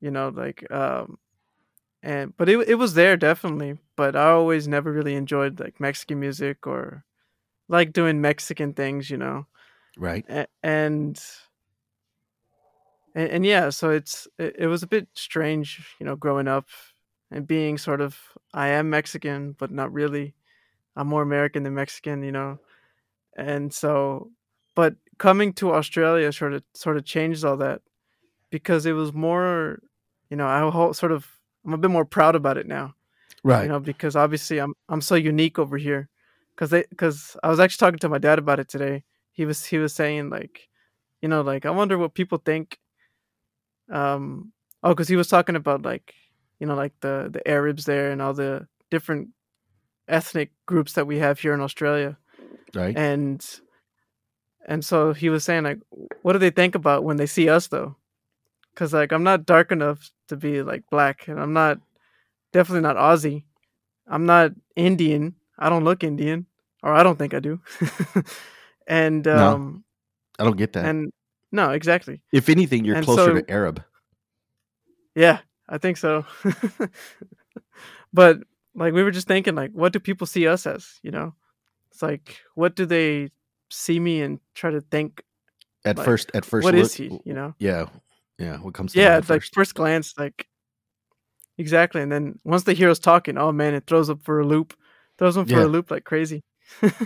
you 0.00 0.10
know, 0.10 0.30
like 0.30 0.70
um, 0.72 1.18
and 2.02 2.36
but 2.36 2.48
it 2.48 2.68
it 2.68 2.76
was 2.76 2.94
there 2.94 3.16
definitely. 3.16 3.78
But 3.96 4.16
I 4.16 4.30
always 4.30 4.68
never 4.68 4.92
really 4.92 5.14
enjoyed 5.16 5.60
like 5.60 5.80
Mexican 5.80 6.20
music 6.20 6.66
or 6.66 7.04
like 7.68 7.92
doing 7.92 8.20
Mexican 8.20 8.74
things, 8.74 9.10
you 9.10 9.18
know, 9.18 9.46
Right. 9.98 10.26
A- 10.30 10.48
and. 10.62 11.20
And, 13.14 13.30
and 13.30 13.46
yeah, 13.46 13.70
so 13.70 13.90
it's 13.90 14.26
it, 14.38 14.56
it 14.58 14.66
was 14.66 14.82
a 14.82 14.86
bit 14.86 15.08
strange, 15.14 15.86
you 16.00 16.06
know, 16.06 16.16
growing 16.16 16.48
up 16.48 16.66
and 17.30 17.46
being 17.46 17.78
sort 17.78 18.00
of 18.00 18.18
I 18.54 18.68
am 18.68 18.90
Mexican, 18.90 19.52
but 19.58 19.70
not 19.70 19.92
really. 19.92 20.34
I'm 20.96 21.08
more 21.08 21.22
American 21.22 21.62
than 21.62 21.74
Mexican, 21.74 22.22
you 22.22 22.32
know. 22.32 22.58
And 23.36 23.72
so 23.72 24.30
but 24.74 24.94
coming 25.18 25.52
to 25.54 25.72
Australia 25.72 26.32
sort 26.32 26.52
of 26.54 26.62
sort 26.74 26.96
of 26.96 27.04
changed 27.04 27.44
all 27.44 27.56
that 27.58 27.82
because 28.50 28.86
it 28.86 28.92
was 28.92 29.12
more, 29.12 29.80
you 30.30 30.36
know, 30.36 30.46
I 30.46 30.60
ho- 30.70 30.92
sort 30.92 31.12
of 31.12 31.26
I'm 31.64 31.72
a 31.74 31.78
bit 31.78 31.90
more 31.90 32.04
proud 32.04 32.34
about 32.36 32.56
it 32.58 32.66
now, 32.66 32.94
Right. 33.44 33.62
you 33.62 33.68
know, 33.68 33.80
because 33.80 34.16
obviously 34.16 34.58
I'm 34.58 34.74
I'm 34.88 35.00
so 35.00 35.14
unique 35.14 35.58
over 35.58 35.78
here. 35.78 36.08
Cuz 36.56 36.70
they 36.70 36.84
cuz 36.96 37.36
I 37.42 37.48
was 37.48 37.60
actually 37.60 37.78
talking 37.86 37.98
to 38.00 38.08
my 38.08 38.18
dad 38.18 38.38
about 38.38 38.60
it 38.60 38.68
today. 38.68 39.04
He 39.32 39.44
was 39.46 39.64
he 39.64 39.78
was 39.78 39.94
saying 39.94 40.28
like, 40.30 40.68
you 41.22 41.28
know, 41.28 41.40
like 41.42 41.64
I 41.66 41.70
wonder 41.70 41.96
what 41.98 42.14
people 42.14 42.38
think 42.38 42.78
um 43.90 44.52
oh 44.82 44.94
cuz 44.94 45.08
he 45.08 45.16
was 45.16 45.28
talking 45.28 45.56
about 45.56 45.82
like 45.82 46.14
you 46.60 46.66
know 46.66 46.74
like 46.74 46.92
the 47.00 47.28
the 47.32 47.46
Arabs 47.48 47.84
there 47.84 48.10
and 48.10 48.22
all 48.22 48.34
the 48.34 48.66
different 48.90 49.28
ethnic 50.08 50.50
groups 50.66 50.92
that 50.94 51.06
we 51.06 51.18
have 51.18 51.38
here 51.38 51.54
in 51.54 51.60
Australia 51.60 52.16
right. 52.74 52.96
and 52.96 53.60
and 54.66 54.84
so 54.84 55.12
he 55.12 55.28
was 55.28 55.44
saying 55.44 55.64
like 55.64 55.78
what 56.22 56.32
do 56.32 56.38
they 56.38 56.50
think 56.50 56.74
about 56.74 57.04
when 57.04 57.16
they 57.16 57.26
see 57.26 57.48
us 57.48 57.68
though 57.68 57.96
because 58.74 58.92
like 58.92 59.12
i'm 59.12 59.22
not 59.24 59.44
dark 59.46 59.70
enough 59.72 60.10
to 60.28 60.36
be 60.36 60.62
like 60.62 60.82
black 60.90 61.28
and 61.28 61.38
i'm 61.40 61.52
not 61.52 61.78
definitely 62.52 62.80
not 62.80 62.96
aussie 62.96 63.44
i'm 64.08 64.26
not 64.26 64.52
indian 64.76 65.34
i 65.58 65.68
don't 65.68 65.84
look 65.84 66.02
indian 66.04 66.46
or 66.82 66.92
i 66.92 67.02
don't 67.02 67.18
think 67.18 67.34
i 67.34 67.40
do 67.40 67.60
and 68.86 69.24
No. 69.26 69.48
um 69.54 69.84
I 70.38 70.44
don't 70.44 70.56
get 70.56 70.72
that. 70.72 70.84
and 70.86 71.12
no 71.52 71.70
exactly 71.70 72.22
if 72.32 72.48
anything, 72.48 72.84
you're 72.84 72.96
and 72.96 73.04
closer 73.04 73.36
so- 73.36 73.40
to 73.40 73.50
Arab. 73.50 73.82
Yeah, 75.14 75.40
I 75.68 75.76
think 75.78 75.98
so. 75.98 76.24
but 78.12 78.38
like 78.74 78.92
we 78.94 79.02
were 79.02 79.10
just 79.10 79.28
thinking 79.28 79.54
like 79.54 79.72
what 79.72 79.92
do 79.92 80.00
people 80.00 80.26
see 80.26 80.46
us 80.46 80.66
as, 80.66 80.98
you 81.02 81.10
know? 81.10 81.34
It's 81.90 82.02
like 82.02 82.38
what 82.54 82.74
do 82.76 82.86
they 82.86 83.30
see 83.70 83.98
me 84.00 84.22
and 84.22 84.38
try 84.54 84.70
to 84.70 84.80
think 84.80 85.22
At 85.84 85.96
like, 85.98 86.04
first, 86.04 86.30
at 86.34 86.44
first, 86.44 86.64
what 86.64 86.74
look, 86.74 86.84
is 86.84 86.94
he, 86.94 87.04
you 87.24 87.34
know? 87.34 87.54
Yeah, 87.58 87.86
yeah. 88.38 88.58
What 88.58 88.74
comes 88.74 88.92
to 88.92 88.98
Yeah, 89.00 89.18
it's 89.18 89.30
like 89.30 89.42
first? 89.54 89.74
glance 89.74 90.14
like 90.18 90.46
exactly 91.58 92.00
and 92.00 92.10
then 92.10 92.38
once 92.44 92.64
they 92.64 92.74
hear 92.74 92.90
us 92.90 92.98
talking, 92.98 93.38
oh 93.38 93.52
man, 93.52 93.74
it 93.74 93.86
throws 93.86 94.10
up 94.10 94.22
for 94.22 94.40
a 94.40 94.46
loop. 94.46 94.74
Throws 95.18 95.34
them 95.34 95.46
for 95.46 95.58
Yeah. 95.60 95.64
a 95.64 95.66
loop 95.66 95.90
like 95.90 96.04
crazy. 96.04 96.42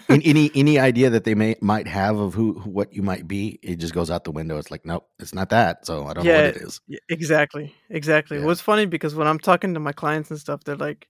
An- 0.08 0.22
any 0.24 0.50
any 0.54 0.78
idea 0.78 1.10
that 1.10 1.24
they 1.24 1.34
may 1.34 1.56
might 1.60 1.88
have 1.88 2.16
of 2.18 2.34
who, 2.34 2.58
who 2.60 2.70
what 2.70 2.92
you 2.92 3.02
might 3.02 3.26
be, 3.26 3.58
it 3.62 3.76
just 3.76 3.92
goes 3.92 4.10
out 4.10 4.24
the 4.24 4.30
window. 4.30 4.58
It's 4.58 4.70
like, 4.70 4.86
nope, 4.86 5.08
it's 5.18 5.34
not 5.34 5.50
that. 5.50 5.84
So 5.86 6.06
I 6.06 6.14
don't 6.14 6.24
know 6.24 6.32
what 6.32 6.44
it 6.44 6.56
is. 6.56 6.80
Yeah, 6.86 6.98
exactly. 7.08 7.74
Exactly. 7.90 8.38
Yeah. 8.38 8.44
What's 8.44 8.60
funny 8.60 8.86
because 8.86 9.14
when 9.16 9.26
I'm 9.26 9.40
talking 9.40 9.74
to 9.74 9.80
my 9.80 9.92
clients 9.92 10.30
and 10.30 10.38
stuff, 10.38 10.62
they're 10.64 10.76
like 10.76 11.08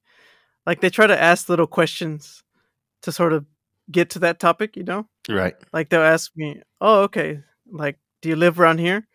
like 0.66 0.80
they 0.80 0.90
try 0.90 1.06
to 1.06 1.20
ask 1.20 1.48
little 1.48 1.66
questions 1.66 2.42
to 3.02 3.12
sort 3.12 3.32
of 3.32 3.44
get 3.90 4.10
to 4.10 4.18
that 4.20 4.40
topic, 4.40 4.76
you 4.76 4.82
know? 4.82 5.06
Right. 5.28 5.56
like 5.72 5.88
they'll 5.88 6.02
ask 6.02 6.30
me, 6.36 6.62
"Oh, 6.80 7.02
okay. 7.02 7.40
Like, 7.70 7.98
do 8.22 8.28
you 8.28 8.36
live 8.36 8.60
around 8.60 8.78
here?" 8.78 9.06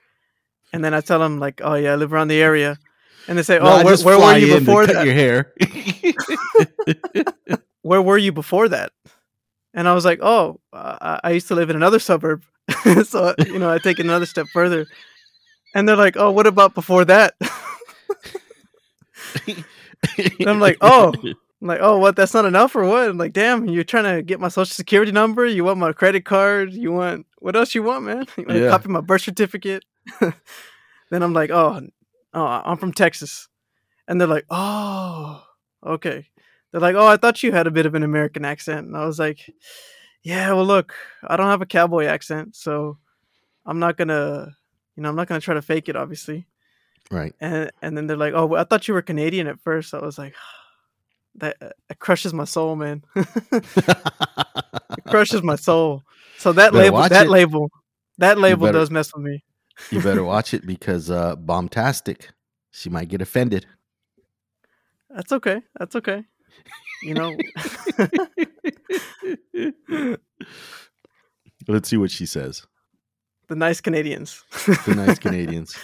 And 0.73 0.83
then 0.83 0.93
I 0.93 1.01
tell 1.01 1.19
them, 1.19 1.39
like, 1.39 1.61
"Oh 1.63 1.75
yeah, 1.75 1.93
I 1.93 1.95
live 1.95 2.13
around 2.13 2.29
the 2.29 2.41
area." 2.41 2.77
And 3.27 3.37
they 3.37 3.43
say, 3.43 3.59
No, 3.59 3.65
"Oh, 3.65 3.83
where, 3.83 3.97
where 3.97 4.19
were 4.19 4.37
you 4.37 4.59
before 4.59 4.87
that? 4.87 5.05
Your 5.05 5.13
hair. 5.13 5.53
Where 7.83 8.01
were 8.01 8.17
you 8.17 8.31
before 8.31 8.69
that?" 8.69 8.91
And 9.73 9.87
I 9.87 9.93
was 9.93 10.05
like, 10.05 10.19
"Oh, 10.21 10.59
uh, 10.73 11.19
I 11.23 11.31
used 11.31 11.47
to 11.47 11.55
live 11.55 11.69
in 11.69 11.75
another 11.75 11.99
suburb." 11.99 12.43
so 13.05 13.33
you 13.39 13.59
know, 13.59 13.71
I 13.71 13.79
take 13.79 13.99
it 13.99 14.05
another 14.05 14.25
step 14.25 14.47
further. 14.53 14.85
And 15.73 15.87
they're 15.87 15.95
like, 15.95 16.17
"Oh, 16.17 16.31
what 16.31 16.47
about 16.47 16.75
before 16.75 17.05
that?" 17.05 17.35
And 20.39 20.49
I'm 20.49 20.59
like, 20.59 20.77
"Oh." 20.81 21.15
I'm 21.61 21.67
like, 21.67 21.79
"Oh, 21.81 21.97
what? 21.99 22.15
That's 22.15 22.33
not 22.33 22.45
enough, 22.45 22.75
or 22.75 22.85
what?" 22.85 23.09
I'm 23.09 23.17
like, 23.17 23.33
"Damn, 23.33 23.67
you're 23.67 23.83
trying 23.83 24.15
to 24.15 24.23
get 24.23 24.39
my 24.39 24.47
social 24.47 24.73
security 24.73 25.11
number? 25.11 25.45
You 25.45 25.63
want 25.63 25.77
my 25.79 25.93
credit 25.93 26.25
card? 26.25 26.73
You 26.73 26.91
want 26.91 27.27
what 27.39 27.55
else? 27.55 27.75
You 27.75 27.83
want, 27.83 28.05
man? 28.05 28.25
You 28.37 28.45
want 28.45 28.57
Yeah. 28.59 28.65
to 28.65 28.69
copy 28.69 28.89
my 28.89 29.01
birth 29.01 29.21
certificate?" 29.21 29.85
then 30.21 31.23
I'm 31.23 31.33
like, 31.33 31.51
"Oh, 31.51 31.81
oh, 32.33 32.45
I'm 32.65 32.77
from 32.77 32.93
Texas," 32.93 33.47
and 34.07 34.19
they're 34.21 34.27
like, 34.27 34.45
"Oh, 34.49 35.43
okay." 35.85 36.27
They're 36.71 36.81
like, 36.81 36.95
"Oh, 36.95 37.07
I 37.07 37.17
thought 37.17 37.43
you 37.43 37.51
had 37.51 37.67
a 37.67 37.71
bit 37.71 37.85
of 37.87 37.95
an 37.95 38.03
American 38.03 38.45
accent," 38.45 38.87
and 38.87 38.97
I 38.97 39.05
was 39.05 39.19
like, 39.19 39.39
"Yeah, 40.23 40.53
well, 40.53 40.65
look, 40.65 40.93
I 41.27 41.37
don't 41.37 41.47
have 41.47 41.61
a 41.61 41.65
cowboy 41.67 42.05
accent, 42.05 42.55
so 42.55 42.97
I'm 43.65 43.79
not 43.79 43.97
gonna, 43.97 44.55
you 44.97 45.03
know, 45.03 45.09
I'm 45.09 45.15
not 45.17 45.27
gonna 45.29 45.41
try 45.41 45.55
to 45.55 45.61
fake 45.63 45.89
it, 45.89 45.95
obviously." 45.97 46.47
Right. 47.11 47.35
And 47.39 47.71
and 47.81 47.95
then 47.97 48.07
they're 48.07 48.17
like, 48.17 48.33
"Oh, 48.33 48.55
I 48.55 48.63
thought 48.63 48.87
you 48.87 48.93
were 48.95 49.01
Canadian 49.03 49.45
at 49.47 49.59
first. 49.59 49.93
I 49.93 49.99
was 49.99 50.17
like, 50.17 50.33
"That 51.35 51.57
it 51.89 51.99
crushes 51.99 52.33
my 52.33 52.45
soul, 52.45 52.75
man. 52.75 53.03
it 53.15 55.05
crushes 55.07 55.43
my 55.43 55.55
soul." 55.67 56.01
So 56.37 56.51
that 56.53 56.71
Better 56.73 56.83
label, 56.85 57.01
that 57.09 57.25
it. 57.25 57.29
label, 57.29 57.69
that 58.17 58.37
label 58.39 58.65
better- 58.67 58.79
does 58.79 58.89
mess 58.89 59.13
with 59.13 59.23
me. 59.23 59.43
you 59.91 60.01
better 60.01 60.23
watch 60.33 60.53
it 60.55 60.65
because 60.65 61.11
uh 61.11 61.35
bombtastic. 61.35 62.29
She 62.71 62.89
might 62.89 63.09
get 63.09 63.21
offended. 63.21 63.65
That's 65.09 65.31
okay. 65.33 65.61
That's 65.77 65.95
okay. 65.97 66.23
You 67.03 67.13
know, 67.15 67.35
Let's 71.67 71.89
see 71.89 71.97
what 71.97 72.11
she 72.11 72.25
says. 72.25 72.65
the 73.47 73.55
nice 73.55 73.81
Canadians. 73.81 74.43
The 74.85 74.95
nice 74.95 75.19
Canadians. 75.19 75.77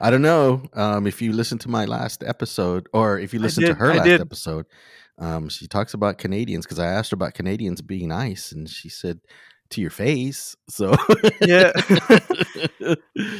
I 0.00 0.10
don't 0.10 0.22
know 0.22 0.62
um, 0.72 1.06
if 1.06 1.20
you 1.20 1.32
listened 1.32 1.60
to 1.62 1.68
my 1.68 1.84
last 1.84 2.22
episode 2.24 2.88
or 2.92 3.18
if 3.18 3.34
you 3.34 3.40
I 3.40 3.42
listened 3.42 3.66
to 3.66 3.74
her 3.74 3.92
I 3.92 3.96
last 3.96 4.04
did. 4.06 4.20
episode. 4.20 4.66
Um, 5.18 5.48
she 5.50 5.66
talks 5.68 5.92
about 5.92 6.16
Canadians 6.18 6.64
because 6.64 6.78
I 6.78 6.86
asked 6.86 7.10
her 7.10 7.14
about 7.14 7.34
Canadians 7.34 7.82
being 7.82 8.08
nice, 8.08 8.52
and 8.52 8.66
she 8.68 8.88
said, 8.88 9.20
"To 9.70 9.80
your 9.82 9.90
face." 9.90 10.56
So 10.70 10.94
Yeah. 11.42 11.72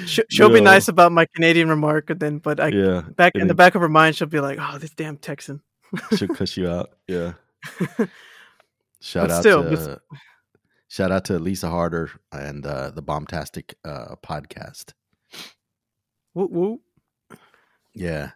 Sh- 0.04 0.20
she'll 0.28 0.50
be 0.50 0.60
nice 0.60 0.88
about 0.88 1.12
my 1.12 1.26
Canadian 1.34 1.70
remark, 1.70 2.10
and 2.10 2.20
then, 2.20 2.38
but 2.38 2.60
I 2.60 2.68
yeah, 2.68 3.02
back 3.16 3.32
in 3.34 3.46
the 3.48 3.54
back 3.54 3.74
of 3.74 3.80
her 3.80 3.88
mind, 3.88 4.16
she'll 4.16 4.28
be 4.28 4.40
like, 4.40 4.58
"Oh, 4.60 4.76
this 4.76 4.90
damn 4.90 5.16
Texan." 5.16 5.62
she'll 6.16 6.28
cuss 6.28 6.56
you 6.58 6.68
out. 6.68 6.90
Yeah. 7.08 7.32
Shout 9.00 9.28
But 9.28 9.30
out 9.30 9.40
still, 9.40 9.62
to 9.64 10.00
shout 10.88 11.10
out 11.10 11.24
to 11.26 11.38
Lisa 11.38 11.70
Harder 11.70 12.10
and 12.32 12.66
uh, 12.66 12.90
the 12.90 13.02
Bombtastic 13.02 13.72
uh, 13.84 14.16
podcast. 14.22 14.92
Woo 16.34 16.46
woo. 16.50 16.80
Yeah. 17.94 18.30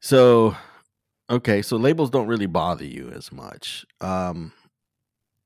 So, 0.00 0.56
okay, 1.30 1.62
so 1.62 1.76
labels 1.76 2.10
don't 2.10 2.28
really 2.28 2.46
bother 2.46 2.84
you 2.84 3.10
as 3.10 3.32
much. 3.32 3.86
Um 4.00 4.52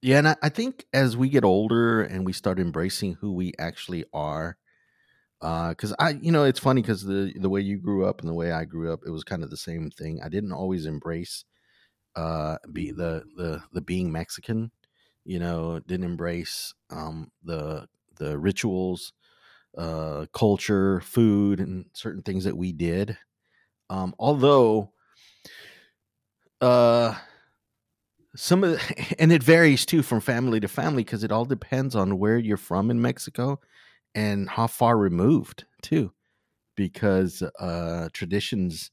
yeah, 0.03 0.19
and 0.19 0.29
I, 0.29 0.37
I 0.43 0.49
think 0.51 0.87
as 0.95 1.17
we 1.17 1.29
get 1.31 1.45
older 1.45 2.03
and 2.03 2.27
we 2.27 2.33
start 2.33 2.61
embracing 2.61 3.15
who 3.15 3.33
we 3.33 3.53
actually 3.59 4.05
are, 4.15 4.57
uh, 5.43 5.75
cuz 5.75 5.95
I 5.99 6.11
you 6.23 6.33
know, 6.33 6.45
it's 6.45 6.61
funny 6.61 6.83
cuz 6.83 7.03
the 7.05 7.33
the 7.39 7.51
way 7.51 7.61
you 7.63 7.79
grew 7.79 8.07
up 8.07 8.21
and 8.21 8.29
the 8.31 8.35
way 8.35 8.53
I 8.53 8.65
grew 8.67 8.93
up, 8.93 9.01
it 9.07 9.11
was 9.11 9.25
kind 9.25 9.45
of 9.45 9.51
the 9.51 9.57
same 9.59 9.91
thing. 9.91 10.21
I 10.23 10.29
didn't 10.31 10.53
always 10.53 10.87
embrace 10.87 11.45
uh 12.17 12.59
be 12.73 12.93
the 12.93 13.25
the 13.37 13.63
the 13.73 13.83
being 13.83 14.13
Mexican, 14.13 14.73
you 15.25 15.39
know, 15.41 15.81
didn't 15.81 16.07
embrace 16.07 16.75
um 16.91 17.33
the 17.45 17.89
the 18.19 18.39
rituals, 18.39 19.13
uh 19.77 20.27
culture, 20.33 21.01
food 21.01 21.61
and 21.61 21.87
certain 21.93 22.23
things 22.23 22.45
that 22.45 22.57
we 22.57 22.73
did. 22.73 23.17
Um, 23.91 24.15
although, 24.19 24.93
uh, 26.61 27.15
some 28.37 28.65
of 28.65 28.71
the, 28.73 29.17
and 29.19 29.33
it 29.33 29.43
varies 29.43 29.85
too 29.85 30.03
from 30.03 30.21
family 30.21 30.61
to 30.61 30.69
family 30.69 31.05
because 31.05 31.25
it 31.25 31.33
all 31.33 31.45
depends 31.45 31.95
on 31.95 32.19
where 32.19 32.39
you're 32.39 32.57
from 32.57 32.91
in 32.91 33.01
Mexico 33.01 33.61
and 34.15 34.49
how 34.49 34.67
far 34.67 34.97
removed 34.97 35.65
too 35.81 36.13
because 36.77 37.43
uh 37.59 38.09
traditions 38.13 38.91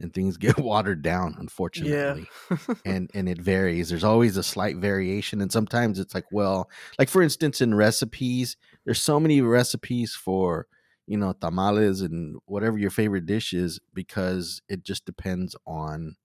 and 0.00 0.12
things 0.14 0.36
get 0.38 0.58
watered 0.58 1.02
down 1.02 1.36
unfortunately 1.38 2.26
and 2.84 3.10
and 3.14 3.28
it 3.28 3.40
varies 3.40 3.88
there's 3.88 4.04
always 4.04 4.36
a 4.36 4.42
slight 4.42 4.76
variation 4.76 5.40
and 5.40 5.52
sometimes 5.52 5.98
it's 5.98 6.14
like 6.14 6.26
well 6.32 6.70
like 6.98 7.08
for 7.08 7.22
instance 7.22 7.60
in 7.60 7.74
recipes 7.74 8.56
there's 8.90 9.02
so 9.02 9.20
many 9.20 9.40
recipes 9.40 10.14
for 10.14 10.66
you 11.06 11.16
know 11.16 11.32
tamales 11.34 12.02
and 12.02 12.38
whatever 12.46 12.78
your 12.78 12.90
favorite 12.90 13.26
dish 13.26 13.52
is 13.54 13.80
because 13.94 14.60
it 14.68 14.82
just 14.84 15.04
depends 15.06 15.56
on 15.66 16.16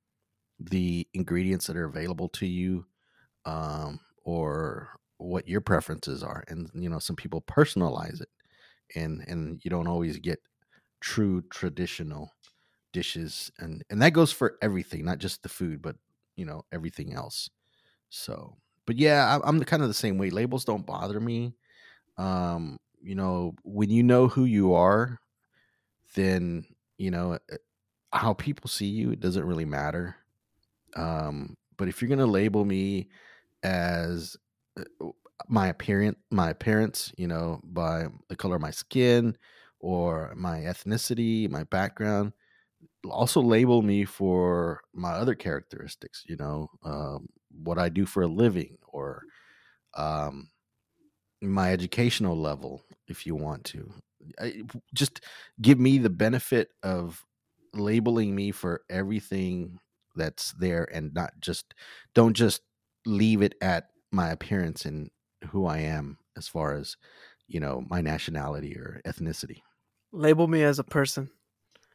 the 0.60 1.08
ingredients 1.14 1.68
that 1.68 1.78
are 1.78 1.86
available 1.86 2.30
to 2.30 2.48
you 2.48 2.86
um 3.46 4.00
or 4.24 4.90
what 5.18 5.48
your 5.48 5.62
preferences 5.62 6.24
are 6.24 6.44
and 6.50 6.70
you 6.76 6.90
know 6.90 7.00
some 7.00 7.16
people 7.16 7.42
personalize 7.42 8.22
it 8.22 8.30
and 8.96 9.22
and 9.28 9.62
you 9.64 9.70
don't 9.70 9.88
always 9.88 10.20
get 10.20 10.40
true 11.02 11.44
traditional 11.52 12.32
dishes 12.94 13.52
and 13.60 13.84
and 13.90 14.02
that 14.02 14.12
goes 14.14 14.32
for 14.32 14.58
everything 14.62 15.06
not 15.06 15.20
just 15.20 15.44
the 15.44 15.50
food 15.50 15.82
but 15.82 15.98
you 16.36 16.46
know 16.46 16.64
everything 16.72 17.14
else. 17.14 17.50
So 18.10 18.58
but 18.86 18.98
yeah 18.98 19.40
I, 19.44 19.48
i'm 19.48 19.60
the 19.60 19.66
kind 19.66 19.84
of 19.84 19.90
the 19.90 19.94
same 19.96 20.18
way 20.18 20.30
labels 20.30 20.66
don't 20.66 20.86
bother 20.86 21.20
me 21.20 21.56
um 22.18 22.78
you 23.02 23.16
know 23.16 23.54
when 23.64 23.90
you 23.90 24.04
know 24.04 24.28
who 24.28 24.46
you 24.46 24.74
are 24.74 25.20
then 26.16 26.66
you 26.98 27.12
know 27.12 27.34
uh, 27.34 27.58
how 28.14 28.34
people 28.34 28.70
see 28.70 28.88
you 28.88 29.12
it 29.12 29.20
doesn't 29.20 29.46
really 29.46 29.66
matter. 29.66 30.16
Um 30.96 31.58
but 31.78 31.88
if 31.90 32.02
you're 32.02 32.10
going 32.10 32.20
to 32.20 32.26
label 32.26 32.64
me 32.66 33.10
as 33.64 34.38
uh, 34.80 35.08
my 35.48 35.68
appearance 35.68 36.18
my 36.32 36.50
appearance 36.50 37.12
you 37.18 37.28
know 37.28 37.60
by 37.64 38.06
the 38.30 38.36
color 38.36 38.56
of 38.56 38.62
my 38.62 38.72
skin 38.72 39.38
or 39.80 40.34
my 40.36 40.60
ethnicity 40.62 41.50
my 41.50 41.64
background 41.66 42.34
also 43.10 43.42
label 43.42 43.82
me 43.82 44.06
for 44.06 44.82
my 44.94 45.12
other 45.12 45.36
characteristics 45.36 46.24
you 46.28 46.36
know 46.38 46.70
um, 46.84 47.28
what 47.64 47.78
i 47.78 47.90
do 47.90 48.06
for 48.06 48.24
a 48.24 48.28
living 48.28 48.78
or 48.88 49.24
um, 49.96 50.50
my 51.42 51.72
educational 51.72 52.38
level 52.38 52.84
if 53.08 53.26
you 53.26 53.36
want 53.36 53.64
to. 53.66 53.92
I, 54.40 54.64
just 54.94 55.22
give 55.62 55.80
me 55.80 56.00
the 56.00 56.10
benefit 56.10 56.70
of 56.82 57.24
labeling 57.74 58.34
me 58.36 58.52
for 58.52 58.82
everything 58.90 59.80
that's 60.16 60.54
there 60.54 60.88
and 60.94 61.14
not 61.14 61.34
just 61.40 61.74
don't 62.14 62.34
just 62.34 62.62
leave 63.06 63.42
it 63.42 63.54
at 63.62 63.90
my 64.12 64.30
appearance 64.32 64.86
and 64.86 65.12
who 65.50 65.66
i 65.66 65.80
am 65.80 66.18
as 66.38 66.48
far 66.48 66.74
as 66.74 66.96
you 67.48 67.60
know 67.60 67.84
my 67.90 68.02
nationality 68.02 68.76
or 68.78 69.02
ethnicity. 69.06 69.62
Label 70.12 70.48
me 70.48 70.64
as 70.64 70.80
a 70.80 70.84
person. 70.84 71.30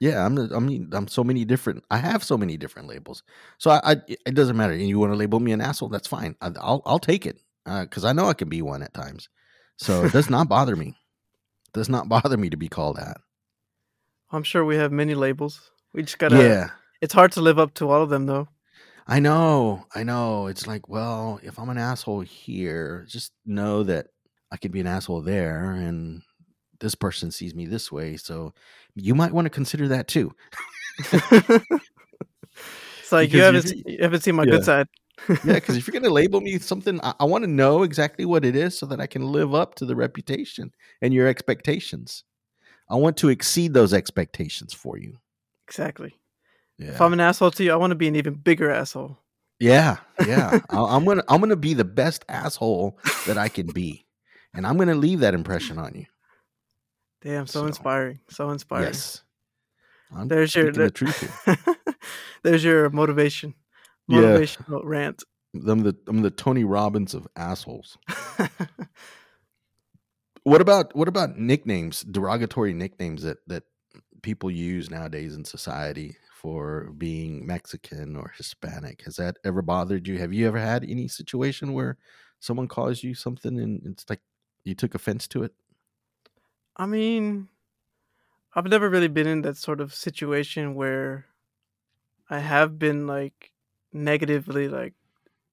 yeah 0.01 0.25
i'm 0.25 0.39
i 0.55 0.59
mean 0.59 0.89
i'm 0.93 1.09
so 1.09 1.23
many 1.25 1.45
different 1.45 1.85
i 1.91 1.97
have 1.97 2.23
so 2.25 2.37
many 2.37 2.57
different 2.57 2.89
labels. 2.89 3.23
So 3.59 3.71
i, 3.71 3.81
I 3.85 3.97
it 4.09 4.35
doesn't 4.35 4.57
matter. 4.57 4.73
And 4.73 4.89
you 4.89 4.99
want 4.99 5.13
to 5.13 5.17
label 5.17 5.41
me 5.41 5.53
an 5.53 5.61
asshole 5.61 5.89
that's 5.89 6.09
fine. 6.09 6.37
I, 6.41 6.51
i'll 6.61 6.83
i'll 6.87 6.99
take 6.99 7.27
it 7.27 7.39
Uh, 7.67 7.83
because 7.83 8.05
i 8.05 8.13
know 8.13 8.27
i 8.29 8.35
can 8.35 8.49
be 8.49 8.63
one 8.63 8.83
at 8.83 8.95
times 8.95 9.29
so 9.77 10.05
it 10.05 10.13
does 10.13 10.31
not 10.31 10.49
bother 10.49 10.77
me 10.77 10.89
It 10.89 11.73
does 11.75 11.89
not 11.89 12.09
bother 12.09 12.37
me 12.37 12.51
to 12.51 12.57
be 12.57 12.69
called 12.69 12.97
that 12.97 13.19
I'm 14.33 14.45
sure 14.45 14.65
we 14.65 14.77
have 14.77 14.93
many 14.93 15.17
labels. 15.17 15.73
We 15.93 16.03
just 16.03 16.19
gotta. 16.19 16.37
yeah 16.37 16.71
It's 17.01 17.13
hard 17.15 17.33
to 17.33 17.41
live 17.41 17.59
up 17.59 17.75
to 17.75 17.91
all 17.91 18.01
of 18.03 18.11
them, 18.11 18.27
though. 18.27 18.47
I 19.09 19.19
know, 19.19 19.87
I 19.93 20.05
know. 20.05 20.47
It's 20.47 20.69
like, 20.69 20.89
well, 20.89 21.41
if 21.43 21.59
I'm 21.59 21.69
an 21.69 21.79
asshole 21.79 22.21
here, 22.21 23.05
just 23.09 23.33
know 23.45 23.83
that 23.83 24.07
I 24.53 24.57
could 24.57 24.71
be 24.71 24.79
an 24.79 24.87
asshole 24.87 25.23
there, 25.23 25.73
and 25.73 26.23
this 26.79 26.95
person 26.95 27.33
sees 27.33 27.57
me 27.57 27.67
this 27.67 27.91
way. 27.91 28.17
So 28.17 28.55
you 28.95 29.17
might 29.17 29.33
want 29.33 29.47
to 29.47 29.51
consider 29.51 29.89
that 29.89 30.07
too. 30.07 30.33
It's 33.01 33.13
like 33.13 33.33
you 33.33 33.41
haven't 33.41 33.67
you 33.87 33.99
haven't 34.01 34.21
seen 34.23 34.37
my 34.37 34.45
Yeah. 34.45 34.53
good 34.53 34.65
side. 34.65 34.87
Yeah, 35.29 35.55
because 35.55 35.77
if 35.77 35.87
you're 35.87 35.93
going 35.93 36.03
to 36.05 36.11
label 36.11 36.41
me 36.41 36.59
something, 36.59 37.01
I, 37.03 37.15
I 37.21 37.25
want 37.25 37.45
to 37.45 37.51
know 37.51 37.83
exactly 37.83 38.25
what 38.25 38.45
it 38.45 38.57
is 38.57 38.79
so 38.79 38.87
that 38.87 39.01
I 39.01 39.07
can 39.07 39.33
live 39.33 39.55
up 39.55 39.75
to 39.77 39.87
the 39.87 39.97
reputation 39.97 40.73
and 41.03 41.13
your 41.15 41.27
expectations. 41.27 42.25
I 42.89 42.97
want 42.97 43.17
to 43.19 43.29
exceed 43.29 43.73
those 43.73 43.95
expectations 43.95 44.75
for 44.75 44.99
you. 44.99 45.19
exactly. 45.69 46.17
Yeah, 46.79 46.93
If 46.93 47.01
I'm 47.01 47.13
an 47.13 47.21
asshole 47.21 47.51
to 47.53 47.65
you, 47.65 47.73
I 47.73 47.77
want 47.77 47.91
to 47.91 47.95
be 47.97 48.09
an 48.09 48.17
even 48.17 48.35
bigger 48.35 48.71
asshole. 48.71 49.19
yeah, 49.59 49.99
yeah. 50.27 50.61
I, 50.71 50.79
I'm 50.79 51.05
gonna, 51.05 51.23
I'm 51.29 51.41
gonna 51.41 51.57
be 51.57 51.75
the 51.75 51.85
best 51.85 52.25
asshole 52.29 52.99
that 53.27 53.37
I 53.37 53.49
can 53.49 53.67
be, 53.67 54.07
and 54.55 54.67
I'm 54.67 54.79
gonna 54.79 54.95
leave 54.95 55.21
that 55.21 55.35
impression 55.35 55.79
on 55.79 55.95
you. 55.95 56.07
Damn, 57.23 57.47
so, 57.47 57.61
So, 57.61 57.67
inspiring. 57.67 58.21
So 58.31 58.51
inspiring. 58.51 58.87
Yes. 58.87 59.23
I'm 60.17 60.29
There's 60.29 60.55
your 60.55 60.73
speaking 60.73 60.85
the 60.85 60.91
truth 60.91 61.21
here. 61.21 61.57
There's 62.43 62.65
your 62.65 62.91
motivation. 62.91 63.55
Yeah. 64.11 64.45
Rant. 64.69 65.23
I'm 65.55 65.83
the 65.83 65.97
I'm 66.07 66.23
the 66.23 66.31
Tony 66.31 66.65
Robbins 66.65 67.15
of 67.15 67.27
assholes. 67.37 67.99
What 70.43 70.61
about 70.61 70.95
what 70.97 71.09
about 71.09 71.39
nicknames, 71.39 72.03
derogatory 72.03 72.73
nicknames 72.73 73.23
that 73.23 73.39
that 73.47 73.65
people 74.23 74.51
use 74.51 74.91
nowadays 74.91 75.35
in 75.35 75.45
society 75.45 76.17
for 76.33 76.93
being 76.97 77.47
Mexican 77.47 78.17
or 78.17 78.33
Hispanic? 78.37 79.03
Has 79.05 79.17
that 79.17 79.37
ever 79.45 79.61
bothered 79.61 80.09
you? 80.09 80.19
Have 80.19 80.33
you 80.33 80.47
ever 80.47 80.59
had 80.59 80.85
any 80.85 81.09
situation 81.09 81.75
where 81.75 81.99
someone 82.39 82.69
calls 82.69 83.03
you 83.03 83.15
something 83.15 83.61
and 83.61 83.83
it's 83.85 84.07
like 84.09 84.21
you 84.65 84.75
took 84.75 84.95
offense 84.95 85.29
to 85.29 85.43
it? 85.43 85.53
I 86.77 86.87
mean, 86.87 87.49
I've 88.55 88.67
never 88.67 88.89
really 88.89 89.09
been 89.09 89.27
in 89.27 89.43
that 89.43 89.59
sort 89.59 89.81
of 89.81 89.95
situation 89.95 90.75
where 90.75 91.27
I 92.31 92.39
have 92.39 92.79
been 92.79 93.07
like 93.07 93.50
negatively 93.93 94.69
like 94.69 94.95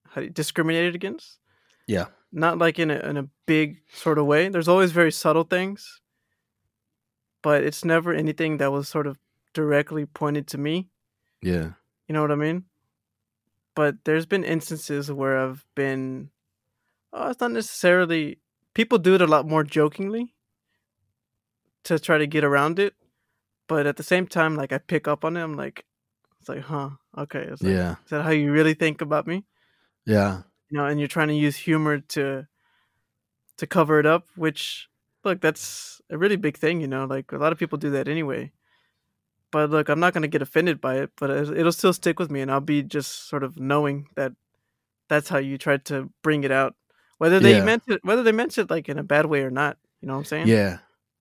how 0.09 0.21
do 0.21 0.27
you- 0.27 0.33
discriminated 0.33 0.95
against. 0.95 1.39
Yeah. 1.87 2.07
Not 2.31 2.57
like 2.57 2.79
in 2.79 2.91
a 2.91 2.99
in 2.99 3.17
a 3.17 3.29
big 3.45 3.81
sort 3.93 4.17
of 4.17 4.25
way. 4.25 4.49
There's 4.49 4.67
always 4.67 4.91
very 4.91 5.11
subtle 5.11 5.43
things, 5.45 6.01
but 7.41 7.63
it's 7.63 7.85
never 7.85 8.13
anything 8.13 8.57
that 8.57 8.71
was 8.71 8.89
sort 8.89 9.07
of 9.07 9.17
directly 9.53 10.05
pointed 10.05 10.47
to 10.47 10.57
me. 10.57 10.89
Yeah. 11.41 11.71
You 12.07 12.13
know 12.13 12.21
what 12.21 12.31
I 12.31 12.35
mean? 12.35 12.65
But 13.75 14.03
there's 14.03 14.25
been 14.25 14.43
instances 14.43 15.11
where 15.11 15.37
I've 15.37 15.65
been 15.75 16.29
oh, 17.13 17.29
it's 17.29 17.39
not 17.39 17.51
necessarily 17.51 18.39
people 18.73 18.97
do 18.97 19.15
it 19.15 19.21
a 19.21 19.27
lot 19.27 19.47
more 19.47 19.63
jokingly 19.63 20.33
to 21.83 21.97
try 21.97 22.17
to 22.17 22.27
get 22.27 22.43
around 22.43 22.79
it. 22.79 22.93
But 23.67 23.87
at 23.87 23.97
the 23.97 24.03
same 24.03 24.27
time, 24.27 24.55
like 24.55 24.71
I 24.71 24.77
pick 24.77 25.07
up 25.07 25.23
on 25.23 25.37
it, 25.37 25.43
I'm 25.43 25.55
like 25.55 25.85
it's 26.39 26.49
like, 26.49 26.63
huh, 26.63 26.91
okay. 27.17 27.49
Like, 27.49 27.61
Yeah. 27.61 27.91
Is 28.03 28.09
that 28.09 28.23
how 28.23 28.29
you 28.31 28.51
really 28.51 28.73
think 28.73 29.01
about 29.01 29.27
me? 29.27 29.43
Yeah. 30.05 30.41
You 30.69 30.77
know, 30.77 30.85
and 30.85 30.99
you're 30.99 31.07
trying 31.07 31.29
to 31.29 31.33
use 31.35 31.55
humor 31.55 31.99
to 31.99 32.47
to 33.57 33.67
cover 33.67 33.99
it 33.99 34.05
up, 34.05 34.27
which 34.35 34.87
look, 35.23 35.41
that's 35.41 35.99
a 36.09 36.17
really 36.17 36.35
big 36.35 36.57
thing, 36.57 36.79
you 36.79 36.87
know, 36.87 37.05
like 37.05 37.31
a 37.31 37.37
lot 37.37 37.51
of 37.51 37.57
people 37.57 37.77
do 37.77 37.89
that 37.91 38.07
anyway. 38.07 38.51
But 39.51 39.69
look, 39.71 39.89
I'm 39.89 39.99
not 39.99 40.13
going 40.13 40.21
to 40.21 40.27
get 40.27 40.41
offended 40.41 40.79
by 40.79 40.95
it, 40.99 41.09
but 41.17 41.29
it- 41.29 41.57
it'll 41.57 41.71
still 41.71 41.93
stick 41.93 42.19
with 42.19 42.29
me 42.29 42.41
and 42.41 42.51
I'll 42.51 42.59
be 42.61 42.83
just 42.83 43.27
sort 43.29 43.43
of 43.43 43.57
knowing 43.57 44.07
that 44.15 44.33
that's 45.09 45.29
how 45.29 45.37
you 45.39 45.57
tried 45.57 45.85
to 45.85 46.09
bring 46.21 46.43
it 46.43 46.51
out. 46.51 46.75
Whether 47.17 47.39
they 47.39 47.57
Yeah. 47.57 47.63
meant 47.65 47.83
it 47.87 48.03
whether 48.03 48.23
they 48.23 48.31
meant 48.31 48.57
it 48.57 48.69
like 48.69 48.87
in 48.89 48.99
a 48.99 49.03
bad 49.03 49.25
way 49.25 49.41
or 49.41 49.49
not, 49.49 49.77
you 50.01 50.07
know 50.07 50.13
what 50.13 50.19
I'm 50.19 50.25
saying? 50.25 50.47
Yeah. 50.47 50.79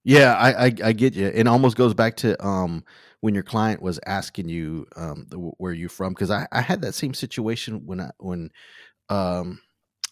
Yeah, 0.09 0.35
I, 0.37 0.67
I 0.67 0.73
I 0.85 0.93
get 0.93 1.15
you. 1.15 1.27
It 1.27 1.49
almost 1.49 1.77
goes 1.77 1.93
back 1.93 2.17
to 2.19 2.41
um 2.47 2.85
when 3.23 3.35
your 3.35 3.43
client 3.43 3.83
was 3.83 3.99
asking 4.07 4.49
you 4.49 4.87
um 4.95 5.27
the, 5.31 5.37
where 5.37 5.73
you 5.73 5.89
from 5.89 6.13
because 6.13 6.31
I, 6.31 6.47
I 6.53 6.61
had 6.61 6.83
that 6.83 6.95
same 6.95 7.13
situation 7.13 7.87
when 7.87 8.01
I 8.01 8.11
when 8.19 8.51
um 9.11 9.61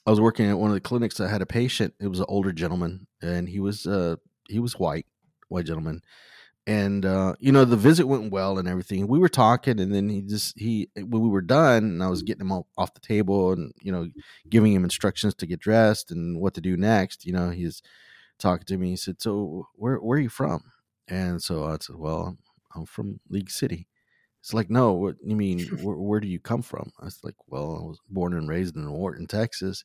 I 0.06 0.10
was 0.10 0.20
working 0.20 0.48
at 0.50 0.58
one 0.58 0.70
of 0.70 0.74
the 0.74 0.80
clinics. 0.80 1.20
I 1.20 1.28
had 1.28 1.42
a 1.42 1.46
patient. 1.46 1.94
It 2.00 2.08
was 2.08 2.20
an 2.20 2.26
older 2.28 2.52
gentleman, 2.52 3.06
and 3.22 3.48
he 3.48 3.60
was 3.60 3.86
uh 3.86 4.16
he 4.48 4.60
was 4.60 4.78
white, 4.78 5.06
white 5.48 5.66
gentleman, 5.66 6.02
and 6.66 7.06
uh 7.06 7.34
you 7.40 7.52
know 7.52 7.64
the 7.64 7.76
visit 7.76 8.06
went 8.08 8.32
well 8.32 8.58
and 8.58 8.68
everything. 8.68 9.08
We 9.08 9.18
were 9.20 9.28
talking, 9.28 9.80
and 9.80 9.94
then 9.94 10.08
he 10.08 10.22
just 10.22 10.58
he 10.58 10.90
when 10.96 11.22
we 11.22 11.28
were 11.30 11.42
done, 11.42 11.84
and 11.84 12.02
I 12.04 12.08
was 12.08 12.22
getting 12.22 12.42
him 12.42 12.52
off, 12.52 12.66
off 12.78 12.94
the 12.94 13.00
table, 13.00 13.52
and 13.52 13.72
you 13.82 13.92
know 13.92 14.08
giving 14.50 14.72
him 14.72 14.84
instructions 14.84 15.34
to 15.36 15.46
get 15.46 15.60
dressed 15.60 16.10
and 16.10 16.40
what 16.40 16.54
to 16.54 16.60
do 16.62 16.76
next. 16.76 17.26
You 17.26 17.32
know 17.34 17.50
he's 17.50 17.82
talking 18.38 18.66
to 18.66 18.76
me. 18.76 18.90
He 18.90 18.96
said, 18.96 19.20
"So 19.20 19.68
where 19.74 19.96
where 19.96 20.18
are 20.18 20.22
you 20.22 20.28
from?" 20.28 20.64
And 21.08 21.42
so 21.42 21.64
I 21.64 21.76
said, 21.80 21.96
"Well, 21.96 22.36
I'm 22.74 22.86
from 22.86 23.20
League 23.28 23.50
City." 23.50 23.88
It's 24.40 24.52
like, 24.52 24.68
no, 24.68 24.92
what 24.92 25.16
you 25.24 25.36
mean? 25.36 25.60
Where, 25.82 25.96
where 25.96 26.20
do 26.20 26.28
you 26.28 26.38
come 26.38 26.60
from? 26.60 26.92
I 27.00 27.06
was 27.06 27.18
like, 27.24 27.36
well, 27.46 27.80
I 27.80 27.86
was 27.86 27.98
born 28.10 28.34
and 28.34 28.46
raised 28.46 28.76
in 28.76 28.92
Wharton, 28.92 29.26
Texas. 29.26 29.84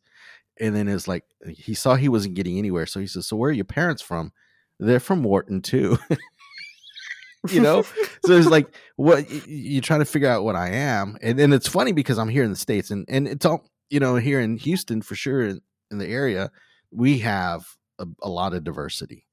And 0.60 0.76
then 0.76 0.90
it's 0.90 1.08
like 1.08 1.24
uh, 1.48 1.52
he 1.52 1.74
saw 1.74 1.96
he 1.96 2.10
wasn't 2.10 2.36
getting 2.36 2.58
anywhere, 2.58 2.86
so 2.86 3.00
he 3.00 3.08
says, 3.08 3.26
"So 3.28 3.38
where 3.38 3.52
are 3.52 3.54
your 3.54 3.66
parents 3.66 4.02
from?" 4.02 4.34
They're 4.80 5.00
from 5.00 5.24
Wharton 5.24 5.62
too. 5.62 5.98
you 7.50 7.62
know, 7.62 7.84
so 8.26 8.34
it's 8.34 8.50
like 8.50 8.76
what 8.98 9.26
you're 9.48 9.82
trying 9.82 10.02
to 10.02 10.06
figure 10.06 10.28
out 10.28 10.44
what 10.44 10.58
I 10.58 10.72
am, 10.72 11.18
and 11.22 11.40
then 11.40 11.54
it's 11.54 11.70
funny 11.70 11.94
because 11.94 12.20
I'm 12.20 12.28
here 12.28 12.44
in 12.44 12.50
the 12.50 12.58
states, 12.58 12.92
and 12.92 13.06
and 13.08 13.30
it's 13.30 13.46
all 13.46 13.64
you 13.90 14.00
know, 14.00 14.16
here 14.16 14.40
in 14.40 14.58
Houston, 14.58 15.02
for 15.02 15.16
sure, 15.16 15.42
in, 15.42 15.62
in 15.92 15.98
the 15.98 16.08
area, 16.08 16.52
we 16.92 17.20
have 17.20 17.66
a, 18.00 18.06
a 18.24 18.30
lot 18.30 18.54
of 18.54 18.64
diversity, 18.64 19.26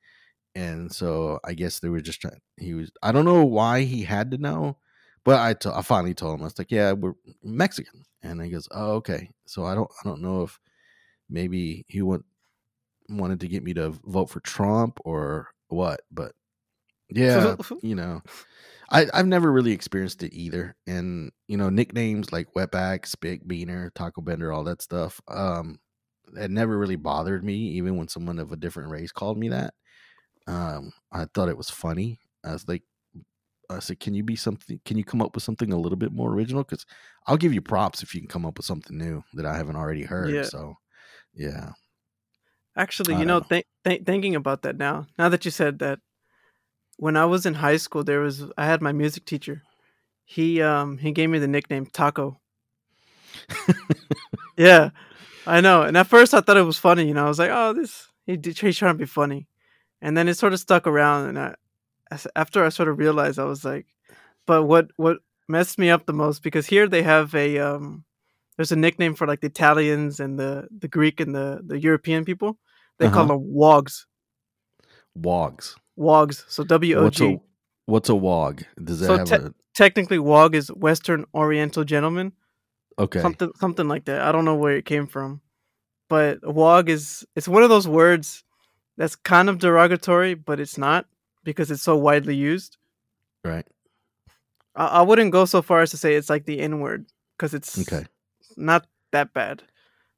and 0.54 0.92
so 0.92 1.40
I 1.44 1.54
guess 1.54 1.80
they 1.80 1.88
were 1.88 2.00
just 2.00 2.20
trying. 2.20 2.40
He 2.58 2.74
was. 2.74 2.90
I 3.02 3.12
don't 3.12 3.24
know 3.24 3.44
why 3.44 3.82
he 3.82 4.02
had 4.04 4.30
to 4.32 4.38
know, 4.38 4.78
but 5.24 5.40
I 5.40 5.54
to- 5.54 5.76
I 5.76 5.82
finally 5.82 6.14
told 6.14 6.34
him 6.34 6.42
I 6.42 6.44
was 6.44 6.58
like, 6.58 6.70
yeah, 6.70 6.92
we're 6.92 7.14
Mexican, 7.42 8.04
and 8.22 8.42
he 8.42 8.50
goes, 8.50 8.68
oh 8.72 8.92
okay. 8.96 9.30
So 9.46 9.64
I 9.64 9.74
don't 9.74 9.90
I 10.04 10.08
don't 10.08 10.22
know 10.22 10.42
if 10.42 10.58
maybe 11.30 11.84
he 11.88 12.02
want, 12.02 12.24
wanted 13.08 13.40
to 13.40 13.48
get 13.48 13.62
me 13.64 13.74
to 13.74 13.90
vote 14.06 14.30
for 14.30 14.40
Trump 14.40 14.98
or 15.04 15.48
what, 15.68 16.00
but 16.10 16.32
yeah, 17.10 17.56
you 17.82 17.94
know. 17.94 18.22
I, 18.88 19.06
I've 19.12 19.26
never 19.26 19.50
really 19.50 19.72
experienced 19.72 20.22
it 20.22 20.32
either. 20.32 20.76
And, 20.86 21.32
you 21.48 21.56
know, 21.56 21.70
nicknames 21.70 22.32
like 22.32 22.54
Wetback, 22.54 23.06
Spick, 23.06 23.44
Beaner, 23.44 23.92
Taco 23.94 24.20
Bender, 24.20 24.52
all 24.52 24.64
that 24.64 24.80
stuff, 24.80 25.20
um, 25.28 25.78
it 26.34 26.50
never 26.50 26.78
really 26.78 26.96
bothered 26.96 27.44
me, 27.44 27.54
even 27.54 27.96
when 27.96 28.08
someone 28.08 28.38
of 28.38 28.52
a 28.52 28.56
different 28.56 28.90
race 28.90 29.12
called 29.12 29.38
me 29.38 29.48
that. 29.50 29.74
Um, 30.46 30.92
I 31.12 31.26
thought 31.26 31.48
it 31.48 31.56
was 31.56 31.70
funny. 31.70 32.18
I 32.44 32.52
was 32.52 32.66
like, 32.68 32.82
I 33.68 33.80
said, 33.80 33.98
can 33.98 34.14
you 34.14 34.22
be 34.22 34.36
something, 34.36 34.80
can 34.84 34.96
you 34.96 35.04
come 35.04 35.20
up 35.20 35.34
with 35.34 35.42
something 35.42 35.72
a 35.72 35.78
little 35.78 35.96
bit 35.96 36.12
more 36.12 36.32
original? 36.32 36.62
Because 36.62 36.86
I'll 37.26 37.36
give 37.36 37.52
you 37.52 37.60
props 37.60 38.02
if 38.02 38.14
you 38.14 38.20
can 38.20 38.28
come 38.28 38.46
up 38.46 38.56
with 38.56 38.66
something 38.66 38.96
new 38.96 39.24
that 39.34 39.46
I 39.46 39.56
haven't 39.56 39.76
already 39.76 40.04
heard. 40.04 40.30
Yeah. 40.32 40.44
So, 40.44 40.74
yeah. 41.34 41.72
Actually, 42.76 43.14
I 43.14 43.20
you 43.20 43.24
know, 43.24 43.40
don't 43.40 43.48
th- 43.48 43.66
th- 43.84 44.04
thinking 44.04 44.36
about 44.36 44.62
that 44.62 44.76
now, 44.76 45.06
now 45.18 45.28
that 45.28 45.44
you 45.44 45.50
said 45.50 45.78
that, 45.80 45.98
when 46.98 47.16
I 47.16 47.24
was 47.24 47.46
in 47.46 47.54
high 47.54 47.76
school, 47.76 48.04
there 48.04 48.20
was 48.20 48.44
I 48.56 48.66
had 48.66 48.82
my 48.82 48.92
music 48.92 49.24
teacher. 49.24 49.62
He 50.24 50.62
um 50.62 50.98
he 50.98 51.12
gave 51.12 51.30
me 51.30 51.38
the 51.38 51.48
nickname 51.48 51.86
Taco. 51.86 52.40
yeah, 54.56 54.90
I 55.46 55.60
know. 55.60 55.82
And 55.82 55.96
at 55.96 56.06
first, 56.06 56.34
I 56.34 56.40
thought 56.40 56.56
it 56.56 56.62
was 56.62 56.78
funny. 56.78 57.06
You 57.06 57.14
know, 57.14 57.24
I 57.24 57.28
was 57.28 57.38
like, 57.38 57.50
"Oh, 57.52 57.72
this 57.72 58.08
he 58.26 58.36
did, 58.36 58.58
he's 58.58 58.76
trying 58.78 58.94
to 58.94 58.98
be 58.98 59.06
funny," 59.06 59.46
and 60.00 60.16
then 60.16 60.28
it 60.28 60.34
sort 60.36 60.52
of 60.52 60.60
stuck 60.60 60.86
around. 60.86 61.28
And 61.28 61.38
I, 61.38 61.54
after 62.34 62.64
I 62.64 62.70
sort 62.70 62.88
of 62.88 62.98
realized, 62.98 63.38
I 63.38 63.44
was 63.44 63.64
like, 63.64 63.86
"But 64.46 64.64
what 64.64 64.90
what 64.96 65.18
messed 65.48 65.78
me 65.78 65.90
up 65.90 66.06
the 66.06 66.12
most 66.12 66.42
because 66.42 66.66
here 66.66 66.88
they 66.88 67.02
have 67.02 67.32
a 67.34 67.58
um 67.58 68.04
there's 68.56 68.72
a 68.72 68.76
nickname 68.76 69.14
for 69.14 69.26
like 69.26 69.40
the 69.40 69.46
Italians 69.46 70.18
and 70.18 70.38
the 70.38 70.66
the 70.76 70.88
Greek 70.88 71.20
and 71.20 71.34
the 71.34 71.60
the 71.64 71.78
European 71.78 72.24
people. 72.24 72.58
They 72.98 73.08
call 73.08 73.24
Uh-huh. 73.24 73.34
them 73.34 73.42
wogs." 73.54 74.06
Wogs. 75.14 75.76
Wogs. 75.96 76.44
So 76.48 76.64
W 76.64 76.96
O 76.96 77.04
What's 77.04 77.16
G. 77.18 77.24
a, 77.34 77.40
what's 77.86 78.08
a 78.08 78.14
wog? 78.14 78.62
Does 78.82 79.00
that 79.00 79.06
So 79.06 79.16
have 79.18 79.28
te- 79.44 79.54
Technically, 79.74 80.18
Wog 80.18 80.54
is 80.54 80.68
Western 80.68 81.26
Oriental 81.34 81.84
gentleman. 81.84 82.32
Okay. 82.98 83.20
Something 83.20 83.52
something 83.56 83.88
like 83.88 84.04
that. 84.06 84.20
I 84.22 84.32
don't 84.32 84.44
know 84.44 84.54
where 84.56 84.76
it 84.76 84.84
came 84.84 85.06
from. 85.06 85.40
But 86.08 86.38
Wog 86.46 86.88
is 86.88 87.26
it's 87.34 87.48
one 87.48 87.62
of 87.62 87.68
those 87.68 87.88
words 87.88 88.44
that's 88.96 89.16
kind 89.16 89.48
of 89.48 89.58
derogatory, 89.58 90.34
but 90.34 90.60
it's 90.60 90.78
not 90.78 91.06
because 91.44 91.70
it's 91.70 91.82
so 91.82 91.96
widely 91.96 92.34
used. 92.34 92.76
Right. 93.44 93.66
I, 94.74 94.86
I 94.86 95.02
wouldn't 95.02 95.32
go 95.32 95.44
so 95.44 95.62
far 95.62 95.80
as 95.82 95.90
to 95.90 95.96
say 95.96 96.14
it's 96.14 96.30
like 96.30 96.44
the 96.46 96.60
N 96.60 96.80
word 96.80 97.06
because 97.36 97.54
it's 97.54 97.78
Okay. 97.80 98.06
not 98.56 98.86
that 99.12 99.32
bad. 99.34 99.62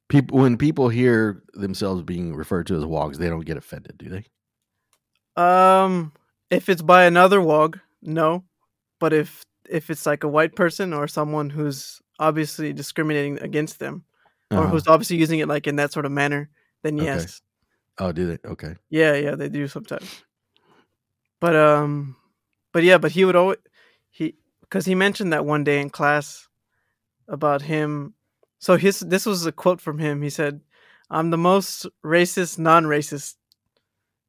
people 0.09 0.39
when 0.39 0.57
people 0.57 0.89
hear 0.89 1.43
themselves 1.53 2.01
being 2.03 2.35
referred 2.35 2.67
to 2.67 2.75
as 2.75 2.85
wogs, 2.85 3.17
they 3.17 3.29
don't 3.29 3.45
get 3.45 3.57
offended, 3.57 3.97
do 3.97 4.09
they? 4.09 4.25
Um, 5.35 6.11
if 6.49 6.69
it's 6.69 6.81
by 6.81 7.05
another 7.05 7.41
Wog, 7.41 7.79
no. 8.01 8.43
But 8.99 9.13
if 9.13 9.43
if 9.69 9.89
it's 9.89 10.05
like 10.05 10.23
a 10.23 10.27
white 10.27 10.55
person 10.55 10.93
or 10.93 11.07
someone 11.07 11.49
who's 11.51 12.01
obviously 12.19 12.73
discriminating 12.73 13.39
against 13.39 13.79
them, 13.79 14.03
or 14.51 14.57
Uh-huh. 14.63 14.67
who's 14.71 14.87
obviously 14.87 15.17
using 15.17 15.39
it 15.39 15.47
like 15.47 15.67
in 15.67 15.77
that 15.77 15.91
sort 15.93 16.05
of 16.05 16.11
manner, 16.11 16.49
then 16.83 16.99
Okay. 16.99 17.13
yes, 17.13 17.41
Oh, 17.97 18.11
do 18.11 18.27
they? 18.27 18.37
Okay. 18.47 18.75
yeah, 18.89 19.13
yeah, 19.15 19.35
they 19.35 19.49
do 19.49 19.67
sometimes. 19.67 20.23
But 21.39 21.55
um, 21.55 22.15
but 22.73 22.83
yeah, 22.83 22.97
but 22.97 23.11
he 23.11 23.25
would 23.25 23.35
always 23.35 23.57
he 24.09 24.35
because 24.61 24.85
he 24.85 24.95
mentioned 24.95 25.33
that 25.33 25.45
one 25.45 25.63
day 25.63 25.79
in 25.79 25.89
class 25.89 26.47
about 27.27 27.61
him. 27.63 28.13
So 28.59 28.75
his 28.77 28.99
this 28.99 29.25
was 29.25 29.45
a 29.45 29.51
quote 29.51 29.79
from 29.81 29.99
him. 29.99 30.21
He 30.21 30.29
said, 30.29 30.61
"I'm 31.09 31.29
the 31.29 31.37
most 31.37 31.85
racist 32.03 32.59
non-racist," 32.59 33.35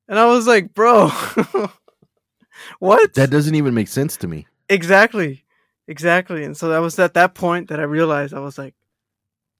and 0.08 0.18
I 0.18 0.26
was 0.26 0.46
like, 0.46 0.72
"Bro, 0.74 1.08
what?" 2.78 3.14
That 3.14 3.30
doesn't 3.30 3.54
even 3.54 3.74
make 3.74 3.88
sense 3.88 4.16
to 4.18 4.28
me. 4.28 4.46
Exactly. 4.68 5.44
Exactly. 5.88 6.44
And 6.44 6.56
so 6.56 6.68
that 6.68 6.78
was 6.78 6.98
at 6.98 7.14
that 7.14 7.34
point 7.34 7.68
that 7.68 7.80
I 7.80 7.84
realized 7.84 8.34
I 8.34 8.40
was 8.40 8.58
like, 8.58 8.74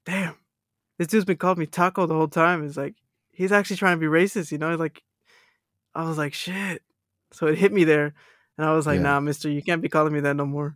damn, 0.05 0.35
this 0.97 1.07
dude's 1.07 1.25
been 1.25 1.37
calling 1.37 1.59
me 1.59 1.65
taco 1.65 2.05
the 2.05 2.13
whole 2.13 2.27
time. 2.27 2.65
It's 2.65 2.77
like 2.77 2.95
he's 3.31 3.51
actually 3.51 3.77
trying 3.77 3.97
to 3.97 3.99
be 3.99 4.05
racist, 4.07 4.51
you 4.51 4.57
know? 4.57 4.75
Like 4.75 5.03
I 5.93 6.05
was 6.05 6.17
like, 6.17 6.33
shit. 6.33 6.83
So 7.31 7.47
it 7.47 7.57
hit 7.57 7.73
me 7.73 7.83
there. 7.83 8.13
And 8.57 8.65
I 8.65 8.73
was 8.73 8.85
like, 8.85 8.97
Yeah. 8.97 9.03
nah, 9.03 9.19
mister, 9.19 9.49
you 9.49 9.61
can't 9.61 9.81
be 9.81 9.89
calling 9.89 10.13
me 10.13 10.19
that 10.21 10.35
no 10.35 10.45
more. 10.45 10.75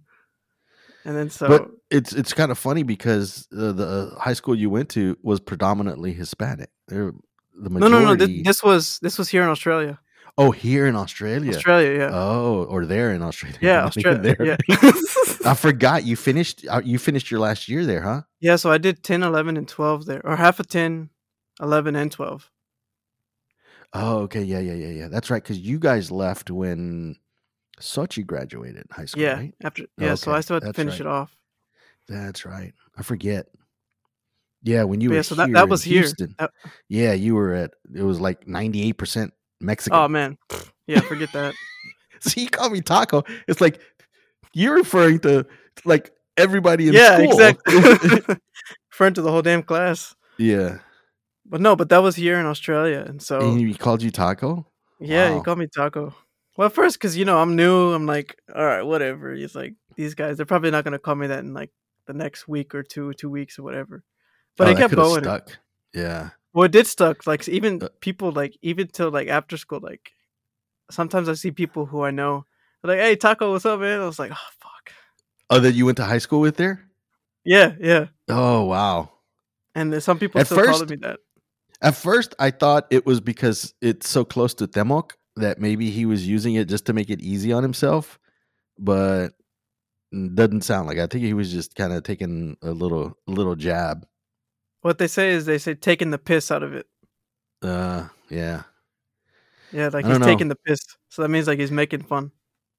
And 1.06 1.16
then 1.16 1.30
so 1.30 1.48
but 1.48 1.70
it's 1.92 2.14
it's 2.14 2.34
kind 2.34 2.52
of 2.52 2.58
funny 2.58 2.82
because 2.82 3.48
uh, 3.56 3.72
the 3.72 4.16
high 4.20 4.34
school 4.34 4.56
you 4.56 4.72
went 4.72 4.90
to 4.90 5.16
was 5.22 5.40
predominantly 5.40 6.14
Hispanic. 6.14 6.72
They're 6.88 7.14
the 7.54 7.70
no, 7.70 7.88
majority. 7.88 8.06
no, 8.06 8.14
no. 8.14 8.16
This, 8.16 8.44
this 8.44 8.64
was 8.64 9.00
this 9.00 9.18
was 9.20 9.30
here 9.30 9.44
in 9.44 9.50
Australia. 9.50 10.00
Oh, 10.38 10.52
here 10.52 10.86
in 10.88 10.96
Australia. 10.96 11.56
Australia, 11.56 11.98
yeah. 12.00 12.10
Oh, 12.12 12.66
or 12.70 12.86
there 12.86 13.12
in 13.14 13.22
Australia. 13.22 13.58
yeah, 13.62 13.86
Australia. 13.86 14.20
there. 14.36 14.46
Yeah. 14.46 14.58
I 15.46 15.54
forgot 15.58 16.06
you 16.06 16.16
finished. 16.16 16.66
uh, 16.70 16.82
You 16.84 16.98
finished 17.00 17.30
your 17.32 17.40
last 17.40 17.70
year 17.70 17.86
there, 17.86 18.02
huh? 18.02 18.22
yeah, 18.40 18.56
so 18.58 18.72
I 18.72 18.78
did 18.78 19.04
10, 19.04 19.24
11, 19.24 19.58
and 19.58 19.68
12 19.68 20.06
there. 20.06 20.22
Or 20.26 20.36
half 20.36 20.60
of 20.60 20.68
10, 20.68 21.10
11, 21.62 21.96
and 21.96 22.12
12. 22.12 22.50
Oh, 23.94 24.18
okay. 24.24 24.42
Yeah, 24.44 24.60
yeah, 24.60 24.74
yeah, 24.74 24.88
yeah. 24.90 25.08
That's 25.08 25.30
right. 25.30 25.42
Because 25.42 25.60
you 25.60 25.80
guys 25.80 26.12
left 26.12 26.52
when 26.52 27.16
Sochi 27.80 28.26
graduated 28.26 28.88
high 28.92 29.06
school, 29.06 29.24
Yeah. 29.24 29.36
right? 29.36 29.54
After 29.64 29.86
yeah, 29.98 30.16
so 30.16 30.32
Okay, 30.32 30.38
I 30.38 30.42
still 30.42 30.56
had 30.56 30.62
to 30.62 30.66
that's 30.68 30.76
finish 30.76 30.94
right. 30.96 31.02
it 31.02 31.08
off. 31.08 31.36
That's 32.10 32.46
right. 32.46 32.74
I 32.98 33.04
forget. 33.04 33.48
Yeah, 34.64 34.84
when 34.84 35.00
you 35.00 35.10
But 35.10 35.14
were 35.14 35.16
yeah, 35.18 35.22
so 35.22 35.36
that, 35.36 35.52
that 35.54 35.70
was 35.70 35.84
here. 35.84 36.00
Houston, 36.02 36.36
That- 36.40 36.52
yeah, 36.90 37.14
you 37.14 37.36
were 37.36 37.54
at. 37.54 37.72
It 37.94 38.02
was 38.02 38.20
like 38.20 38.48
ninety 38.48 38.82
eight 38.84 38.98
percent 38.98 39.32
Mexican. 39.62 39.98
oh 39.98 40.08
man. 40.08 40.38
Yeah, 40.88 41.00
forget 41.02 41.32
that. 41.34 41.54
so 42.20 42.40
you 42.40 42.50
call 42.50 42.70
me 42.70 42.82
taco. 42.82 43.24
It's 43.48 43.62
like 43.62 43.80
you're 44.54 44.76
referring 44.76 45.20
to 45.20 45.46
like 45.84 46.12
everybody 46.38 46.88
in 46.88 46.94
yeah, 46.94 47.18
school. 47.18 47.32
exactly. 47.32 48.36
Referring 48.92 49.14
to 49.16 49.22
the 49.22 49.32
whole 49.32 49.42
damn 49.42 49.62
class. 49.64 50.16
yeah, 50.38 50.78
But 51.46 51.60
no, 51.62 51.76
but 51.76 51.90
that 51.90 51.98
was 52.04 52.16
here 52.16 52.40
in 52.40 52.46
Australia, 52.46 53.04
and 53.06 53.22
so 53.22 53.40
and 53.42 53.60
he 53.60 53.74
called 53.74 54.02
you 54.02 54.12
taco. 54.12 54.66
yeah, 55.00 55.30
wow. 55.32 55.38
he 55.38 55.44
called 55.44 55.60
me 55.60 55.68
Taco. 55.68 56.14
Well, 56.58 56.68
at 56.68 56.74
first, 56.74 56.98
because 56.98 57.18
you 57.18 57.26
know 57.26 57.40
I'm 57.40 57.56
new, 57.58 57.92
I'm 57.92 58.06
like, 58.06 58.38
all 58.56 58.64
right, 58.64 58.84
whatever. 58.84 59.34
He's 59.34 59.56
like, 59.56 59.74
these 59.98 60.16
guys, 60.16 60.38
they're 60.38 60.46
probably 60.46 60.72
not 60.72 60.86
gonna 60.86 61.00
call 61.00 61.16
me 61.16 61.28
that 61.28 61.40
in 61.40 61.54
like 61.54 61.72
the 62.08 62.14
next 62.14 62.48
week 62.48 62.74
or 62.74 62.84
two, 62.84 63.12
two 63.14 63.30
weeks 63.30 63.60
or 63.60 63.64
whatever. 63.64 64.04
But 64.56 64.68
Oh, 64.68 64.72
it 64.72 64.78
kept 64.78 64.96
going. 64.96 65.24
Stuck. 65.24 65.58
Yeah. 65.94 66.30
Well, 66.56 66.64
it 66.64 66.72
did 66.72 66.88
stuck. 66.88 67.28
Like 67.28 67.46
even 67.50 67.84
Uh, 67.84 67.90
people, 68.00 68.32
like 68.32 68.58
even 68.62 68.88
till 68.88 69.12
like 69.12 69.28
after 69.28 69.58
school, 69.58 69.82
like 69.82 70.14
sometimes 70.90 71.28
I 71.28 71.34
see 71.34 71.52
people 71.52 71.86
who 71.86 72.02
I 72.02 72.12
know, 72.12 72.46
like, 72.82 72.98
"Hey, 73.00 73.18
Taco, 73.18 73.52
what's 73.52 73.66
up, 73.66 73.82
man?" 73.82 74.00
I 74.00 74.06
was 74.06 74.18
like, 74.20 74.32
"Oh, 74.32 74.48
fuck." 74.60 74.94
Oh, 75.50 75.60
that 75.60 75.74
you 75.74 75.86
went 75.86 75.98
to 75.98 76.06
high 76.06 76.18
school 76.20 76.40
with 76.40 76.56
there? 76.56 76.80
Yeah, 77.44 77.76
yeah. 77.80 78.08
Oh, 78.30 78.64
wow. 78.64 79.12
And 79.76 80.02
some 80.02 80.18
people 80.18 80.40
At 80.40 80.48
still 80.48 80.60
first- 80.60 80.72
calling 80.72 80.90
me 80.90 80.96
that. 81.08 81.20
At 81.82 81.96
first, 81.96 82.34
I 82.40 82.52
thought 82.52 82.88
it 82.90 83.06
was 83.06 83.20
because 83.20 83.74
it's 83.82 84.08
so 84.10 84.24
close 84.24 84.54
to 84.56 84.66
Temok 84.68 85.12
that 85.36 85.60
maybe 85.60 85.92
he 85.92 86.06
was 86.06 86.26
using 86.26 86.56
it 86.56 86.70
just 86.70 86.86
to 86.86 86.94
make 86.94 87.10
it 87.10 87.20
easy 87.20 87.52
on 87.52 87.62
himself, 87.64 88.18
but 88.80 89.34
doesn't 90.14 90.62
sound 90.64 90.88
like. 90.88 91.00
I 91.00 91.08
think 91.08 91.26
he 91.26 91.34
was 91.34 91.52
just 91.52 91.76
kind 91.76 91.92
of 91.92 92.04
taking 92.04 92.56
a 92.64 92.72
little 92.72 93.18
little 93.28 93.56
jab. 93.58 94.08
What 94.86 95.00
they 95.00 95.08
say 95.08 95.30
is 95.32 95.48
they 95.48 95.58
say 95.58 95.74
taking 95.74 96.12
the 96.12 96.20
piss 96.20 96.52
out 96.52 96.62
of 96.62 96.76
it. 96.76 96.86
Uh, 97.64 98.08
yeah, 98.30 98.62
Yeah, 99.72 99.90
like 99.92 100.06
he's 100.06 100.20
know. 100.20 100.26
taking 100.28 100.48
the 100.48 100.56
piss. 100.58 100.78
So 101.10 101.24
that 101.24 101.30
means 101.30 101.48
like 101.48 101.58
he's 101.58 101.72
making 101.72 102.04
fun. 102.04 102.30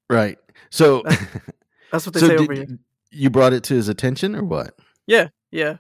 right. 0.09 0.39
So, 0.71 1.03
That's 1.91 2.07
what 2.07 2.15
they 2.15 2.21
so 2.21 2.29
say 2.29 2.37
did, 2.37 2.41
over 2.43 2.53
here. 2.55 2.67
you 3.11 3.29
brought 3.29 3.53
it 3.53 3.65
to 3.65 3.75
his 3.75 3.89
attention 3.89 4.37
or 4.37 4.45
what? 4.45 4.79
Yeah, 5.09 5.31
yeah. 5.51 5.79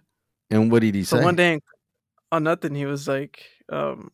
And 0.50 0.68
what 0.72 0.82
did 0.82 0.96
he 0.96 1.04
So 1.04 1.18
say? 1.18 1.22
one 1.22 1.36
day 1.36 1.60
on 2.32 2.42
nothing, 2.42 2.74
he 2.74 2.86
was 2.86 3.06
like, 3.06 3.44
um, 3.70 4.10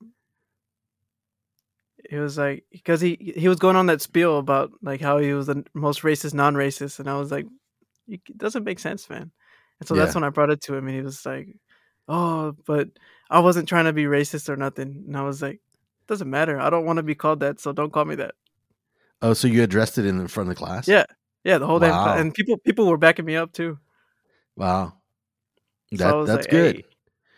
he 2.10 2.16
was 2.16 2.36
like, 2.36 2.64
because 2.70 3.00
he 3.00 3.32
he 3.38 3.48
was 3.48 3.58
going 3.58 3.76
on 3.76 3.86
that 3.86 4.02
spiel 4.02 4.36
about 4.36 4.70
like 4.82 5.00
how 5.00 5.16
he 5.16 5.32
was 5.32 5.46
the 5.46 5.64
most 5.72 6.02
racist, 6.02 6.34
non-racist, 6.34 6.98
and 7.00 7.08
I 7.08 7.16
was 7.18 7.30
like, 7.32 7.46
it 8.06 8.20
doesn't 8.36 8.64
make 8.64 8.80
sense, 8.80 9.08
man. 9.08 9.30
And 9.80 9.88
so 9.88 9.94
that's 9.94 10.14
when 10.14 10.24
I 10.24 10.28
brought 10.28 10.50
it 10.50 10.60
to 10.64 10.74
him, 10.74 10.86
and 10.88 10.94
he 10.94 11.00
was 11.00 11.24
like, 11.24 11.48
oh, 12.09 12.57
but 12.66 12.88
I 13.30 13.40
wasn't 13.40 13.68
trying 13.68 13.84
to 13.86 13.92
be 13.92 14.05
racist 14.05 14.48
or 14.48 14.57
nothing, 14.57 15.05
and 15.07 15.16
I 15.16 15.22
was 15.22 15.40
like, 15.42 15.61
doesn't 16.07 16.28
matter. 16.28 16.61
I 16.61 16.68
don't 16.70 16.84
want 16.84 16.98
to 16.98 17.03
be 17.03 17.14
called 17.14 17.40
that, 17.40 17.61
so 17.61 17.72
don't 17.72 17.92
call 17.92 18.05
me 18.05 18.16
that. 18.16 18.34
oh, 19.22 19.32
so 19.34 19.48
you 19.48 19.62
addressed 19.62 19.98
it 19.98 20.07
in 20.07 20.26
front 20.28 20.48
of 20.50 20.57
the 20.57 20.59
class? 20.59 20.86
Yeah, 20.88 21.05
yeah, 21.44 21.59
the 21.59 21.66
whole 21.66 21.78
damn, 21.78 21.90
Wow. 21.90 22.05
cla- 22.05 22.16
and 22.20 22.34
people 22.34 22.59
people 22.59 22.86
were 22.86 22.98
backing 22.98 23.24
me 23.24 23.36
up 23.36 23.53
too. 23.53 23.78
Wow. 24.57 24.94
That 25.92 26.14
was 26.16 26.28
that's 26.28 26.46
like, 26.46 26.50
good. 26.50 26.76
"Hey." 26.76 26.84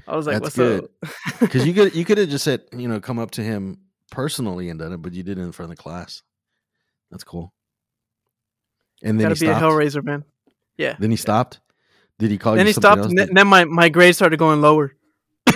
I 0.06 0.16
was 0.16 0.26
like, 0.26 0.34
That's 0.42 0.56
"What's 0.56 0.56
good. 0.56 0.84
up?" 1.02 1.40
Because 1.40 1.66
you 1.66 1.72
could 1.78 1.94
you 1.94 2.04
could 2.04 2.18
have 2.18 2.28
just 2.28 2.44
said 2.44 2.62
you 2.76 2.88
know 2.88 3.00
come 3.00 3.18
up 3.18 3.30
to 3.32 3.42
him 3.42 3.78
personally 4.10 4.68
and 4.68 4.78
done 4.78 4.92
it, 4.92 4.98
but 5.02 5.12
you 5.12 5.22
did 5.22 5.38
it 5.38 5.42
in 5.42 5.52
front 5.52 5.70
of 5.72 5.76
the 5.76 5.82
class. 5.82 6.22
That's 7.10 7.24
cool. 7.24 7.52
And 9.02 9.18
then 9.20 9.28
Gotta 9.28 9.38
he 9.38 9.46
be 9.46 9.50
a 9.52 9.56
stopped. 9.56 9.64
Hellraiser, 9.72 10.04
man. 10.04 10.24
Yeah. 10.76 10.96
Then 10.98 11.10
he 11.10 11.16
stopped. 11.16 11.60
Did 12.18 12.30
he 12.30 12.38
call 12.38 12.54
then 12.54 12.66
you 12.66 12.68
he 12.68 12.72
stopped, 12.72 12.98
else? 13.02 13.12
and 13.12 13.36
then, 13.36 13.46
my 13.46 13.64
my 13.64 13.88
grades 13.88 14.16
started 14.18 14.38
going 14.38 14.60
lower. 14.60 14.94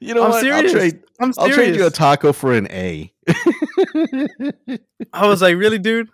you 0.00 0.14
know 0.14 0.24
I'm 0.24 0.30
what? 0.30 0.40
serious. 0.42 0.72
I'll 0.72 0.78
trade. 0.78 1.02
I'm 1.20 1.32
I'll 1.38 1.50
trade 1.50 1.74
you 1.76 1.86
a 1.86 1.90
taco 1.90 2.32
for 2.32 2.52
an 2.52 2.68
A. 2.70 3.12
I 5.12 5.26
was 5.26 5.42
like, 5.42 5.56
really, 5.56 5.78
dude? 5.88 6.08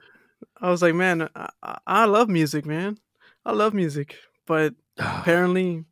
I 0.61 0.71
was 0.71 0.81
like, 0.81 0.95
man, 0.95 1.29
I, 1.35 1.49
I- 1.87 2.05
love 2.07 2.29
music, 2.29 2.65
man. 2.65 2.99
I 3.45 3.53
love 3.53 3.75
music, 3.75 4.17
but 4.47 4.75
apparently, 4.99 5.85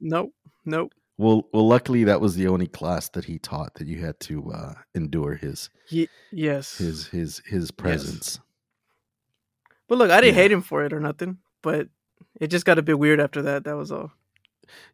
nope, 0.00 0.32
nope. 0.66 0.92
well, 1.16 1.48
well, 1.52 1.66
luckily 1.66 2.04
that 2.04 2.20
was 2.20 2.34
the 2.36 2.48
only 2.48 2.66
class 2.66 3.08
that 3.10 3.24
he 3.24 3.38
taught 3.38 3.74
that 3.76 3.86
you 3.86 4.00
had 4.04 4.18
to 4.20 4.52
uh, 4.52 4.74
endure 4.94 5.34
his 5.36 5.70
Ye- 5.88 6.08
yes, 6.32 6.76
his 6.76 7.06
his 7.06 7.40
his 7.46 7.70
presence. 7.70 8.40
but 9.88 9.96
look, 9.96 10.10
I 10.10 10.20
didn't 10.20 10.34
Yeah. 10.36 10.42
hate 10.42 10.52
him 10.52 10.60
for 10.62 10.84
it 10.84 10.92
or 10.92 11.00
nothing, 11.00 11.38
but 11.62 11.88
it 12.40 12.48
just 12.48 12.64
got 12.66 12.78
a 12.78 12.82
bit 12.82 12.98
weird 12.98 13.20
after 13.20 13.42
that. 13.42 13.64
That 13.64 13.76
was 13.76 13.90
all. 13.92 14.12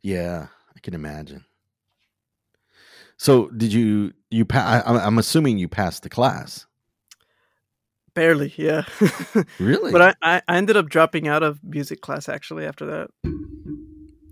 Yeah, 0.02 0.46
I 0.76 0.80
can 0.80 0.94
imagine. 0.94 1.44
So, 3.16 3.48
did 3.48 3.72
you 3.72 4.12
you 4.30 4.44
pa- 4.44 4.82
I, 4.86 4.92
I'm- 4.98 5.18
assuming 5.18 5.58
you 5.58 5.68
passed 5.68 6.02
the 6.02 6.08
class. 6.08 6.66
Barely, 8.14 8.52
yeah. 8.56 8.82
Really? 9.60 9.92
but 9.92 10.02
I, 10.02 10.14
I 10.22 10.42
I 10.48 10.56
ended 10.56 10.76
up 10.76 10.88
dropping 10.88 11.28
out 11.28 11.42
of 11.42 11.62
music 11.62 12.00
class 12.00 12.28
actually 12.28 12.64
after 12.66 12.84
that. 12.86 13.10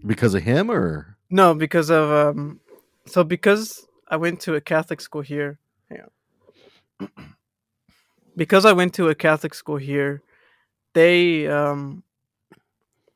because 0.04 0.34
of 0.34 0.42
him 0.42 0.70
or 0.70 1.16
No, 1.30 1.54
because 1.54 1.90
of 1.90 2.10
um, 2.10 2.60
so 3.06 3.22
because 3.24 3.86
I 4.08 4.16
went 4.16 4.40
to 4.42 4.54
a 4.56 4.60
Catholic 4.60 5.00
school 5.00 5.22
here. 5.22 5.58
Yeah. 5.90 7.06
Because 8.36 8.66
I 8.66 8.72
went 8.72 8.92
to 8.94 9.08
a 9.08 9.14
Catholic 9.14 9.54
school 9.54 9.78
here, 9.78 10.20
they 10.92 11.46
um, 11.46 12.02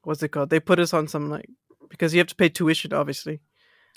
what's 0.03 0.23
it 0.23 0.29
called? 0.29 0.51
They 0.51 0.61
put 0.61 0.81
us 0.81 0.95
on 0.95 1.09
some 1.09 1.31
like 1.31 1.49
because 1.89 2.15
you 2.15 2.19
have 2.19 2.29
to 2.29 2.37
pay 2.37 2.49
tuition, 2.49 2.93
obviously. 2.93 3.41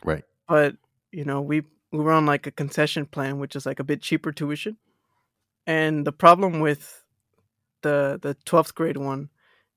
right? 0.03 0.23
But 0.47 0.75
you 1.11 1.25
know, 1.25 1.41
we 1.41 1.63
we 1.91 1.99
were 1.99 2.11
on 2.11 2.25
like 2.25 2.47
a 2.47 2.51
concession 2.51 3.05
plan, 3.05 3.39
which 3.39 3.55
is 3.55 3.65
like 3.65 3.79
a 3.79 3.83
bit 3.83 4.01
cheaper 4.01 4.31
tuition. 4.31 4.77
And 5.65 6.05
the 6.05 6.11
problem 6.11 6.59
with 6.59 7.03
the 7.81 8.19
the 8.21 8.35
twelfth 8.45 8.75
grade 8.75 8.97
one 8.97 9.29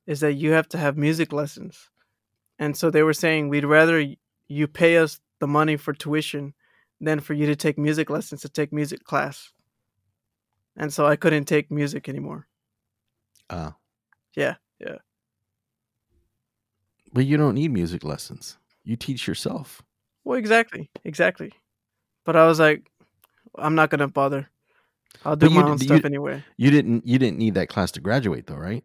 is 0.06 0.20
that 0.20 0.34
you 0.34 0.52
have 0.52 0.68
to 0.68 0.78
have 0.78 0.96
music 0.96 1.32
lessons. 1.32 1.90
And 2.58 2.76
so 2.76 2.90
they 2.90 3.02
were 3.02 3.12
saying 3.12 3.48
we'd 3.48 3.64
rather 3.64 4.02
you 4.48 4.66
pay 4.66 4.96
us 4.96 5.20
the 5.40 5.46
money 5.46 5.76
for 5.76 5.92
tuition 5.92 6.54
than 7.00 7.20
for 7.20 7.34
you 7.34 7.46
to 7.46 7.56
take 7.56 7.76
music 7.76 8.08
lessons 8.08 8.40
to 8.40 8.48
take 8.48 8.72
music 8.72 9.04
class. 9.04 9.52
And 10.76 10.92
so 10.92 11.06
I 11.06 11.16
couldn't 11.16 11.44
take 11.44 11.70
music 11.70 12.08
anymore. 12.08 12.46
Uh, 13.50 13.72
Yeah, 14.34 14.56
yeah. 14.78 14.98
But 17.16 17.24
you 17.24 17.38
don't 17.38 17.54
need 17.54 17.72
music 17.72 18.04
lessons. 18.04 18.58
You 18.84 18.94
teach 18.94 19.26
yourself. 19.26 19.80
Well, 20.22 20.38
exactly, 20.38 20.90
exactly. 21.02 21.50
But 22.26 22.36
I 22.36 22.46
was 22.46 22.60
like, 22.60 22.90
I'm 23.56 23.74
not 23.74 23.88
gonna 23.88 24.06
bother. 24.06 24.50
I'll 25.24 25.34
do 25.34 25.46
But 25.46 25.52
you 25.54 25.60
my 25.62 25.70
own 25.70 25.76
did- 25.78 25.86
stuff 25.86 26.00
you- 26.00 26.04
anyway. 26.06 26.44
You 26.58 26.70
didn't 26.70 27.06
you 27.06 27.18
didn't 27.18 27.38
need 27.38 27.54
that 27.54 27.68
class 27.70 27.90
to 27.92 28.00
graduate 28.00 28.46
though, 28.46 28.56
right? 28.56 28.84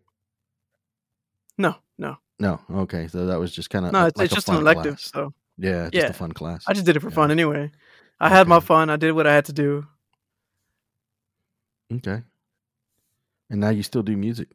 No, 1.57 1.75
no, 1.97 2.17
No. 2.39 2.61
Okay, 2.71 3.07
so 3.09 3.25
that 3.25 3.37
was 3.37 3.51
just 3.51 3.69
kind 3.69 3.85
of 3.85 3.91
no. 3.91 4.05
It's, 4.05 4.19
it's 4.21 4.33
just 4.33 4.47
an 4.49 4.55
elective. 4.55 4.99
So 5.01 5.33
Yeah, 5.57 5.89
just 5.89 5.93
Yeah. 5.93 6.09
a 6.09 6.13
fun 6.13 6.31
class. 6.31 6.63
I 6.67 6.73
just 6.73 6.85
did 6.85 6.95
it 6.95 7.01
for 7.01 7.09
Yeah. 7.09 7.15
fun 7.15 7.31
anyway. 7.31 7.69
I 8.19 8.29
had 8.29 8.47
my 8.47 8.61
fun. 8.61 8.89
I 8.89 8.95
did 8.95 9.11
what 9.11 9.27
I 9.27 9.33
had 9.35 9.45
to 9.45 9.53
do. 9.53 9.85
Okay. 11.93 12.23
And 13.49 13.59
now 13.59 13.69
you 13.69 13.83
still 13.83 14.03
do 14.03 14.15
music. 14.15 14.47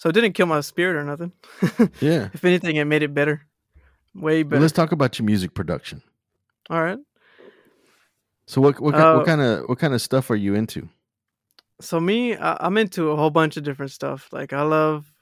So 0.00 0.08
it 0.08 0.12
didn't 0.12 0.32
kill 0.32 0.46
my 0.46 0.62
spirit 0.62 0.96
or 0.96 1.04
nothing. 1.04 1.32
Yeah. 2.00 2.30
if 2.32 2.42
anything, 2.42 2.76
it 2.76 2.86
made 2.86 3.02
it 3.02 3.12
better. 3.12 3.42
Way 4.14 4.42
Well, 4.42 4.48
better. 4.52 4.60
let's 4.62 4.72
talk 4.72 4.92
about 4.92 5.18
your 5.18 5.26
music 5.26 5.52
production. 5.52 6.00
All 6.70 6.82
right. 6.82 6.98
So 8.46 8.62
what 8.62 8.80
what, 8.80 8.94
Uh, 8.94 9.16
what 9.16 9.26
kind 9.26 9.42
of 9.42 9.68
what 9.68 9.78
kind 9.78 9.92
of 9.92 10.00
stuff 10.00 10.30
are 10.30 10.36
you 10.36 10.54
into? 10.54 10.88
So 11.82 12.00
me, 12.00 12.34
I, 12.34 12.56
I'm 12.66 12.78
into 12.78 13.10
a 13.10 13.16
whole 13.16 13.28
bunch 13.28 13.58
of 13.58 13.62
different 13.62 13.92
stuff. 13.92 14.32
Like 14.32 14.54
I 14.54 14.62
love, 14.62 15.12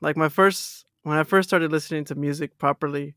like 0.00 0.16
my 0.16 0.28
first 0.28 0.86
when 1.02 1.18
I 1.18 1.24
first 1.24 1.48
started 1.48 1.72
listening 1.72 2.04
to 2.04 2.14
music 2.14 2.56
properly, 2.56 3.16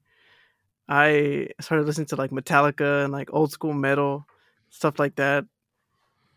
I 0.89 1.49
started 1.61 1.85
listening 1.85 2.07
to 2.07 2.15
like 2.15 2.31
Metallica 2.31 3.03
and 3.03 3.13
like 3.13 3.29
old 3.31 3.51
school 3.51 3.73
metal, 3.73 4.25
stuff 4.71 4.97
like 4.97 5.15
that. 5.17 5.45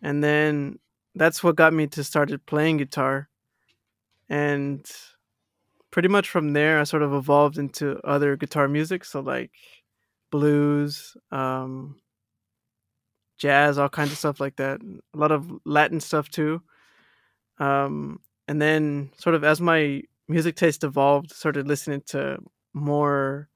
And 0.03 0.23
then 0.23 0.79
that's 1.15 1.43
what 1.43 1.57
got 1.57 1.73
me 1.73 1.87
to 1.87 2.05
started 2.05 2.45
playing 2.45 2.77
guitar. 2.77 3.31
And 4.29 4.85
pretty 5.91 6.09
much 6.09 6.29
from 6.29 6.53
there 6.53 6.81
I 6.81 6.85
sort 6.85 7.03
of 7.03 7.15
evolved 7.15 7.59
into 7.59 7.99
other 8.05 8.37
guitar 8.37 8.69
music, 8.69 9.05
so 9.05 9.21
like 9.21 9.51
blues, 10.31 11.17
um 11.33 11.97
jazz, 13.39 13.79
all 13.79 13.89
kinds 13.89 14.13
of 14.13 14.19
stuff 14.19 14.41
like 14.41 14.57
that. 14.57 14.81
A 14.83 15.19
lot 15.19 15.33
of 15.33 15.51
Latin 15.65 16.01
stuff 16.01 16.29
too. 16.31 16.63
Um 17.59 18.21
and 18.49 18.61
then 18.63 19.11
sort 19.19 19.35
of 19.35 19.45
as 19.45 19.61
my 19.61 20.03
music 20.29 20.57
taste 20.57 20.85
evolved, 20.85 21.33
started 21.33 21.69
listening 21.69 22.03
to 22.09 22.39
more 22.75 23.49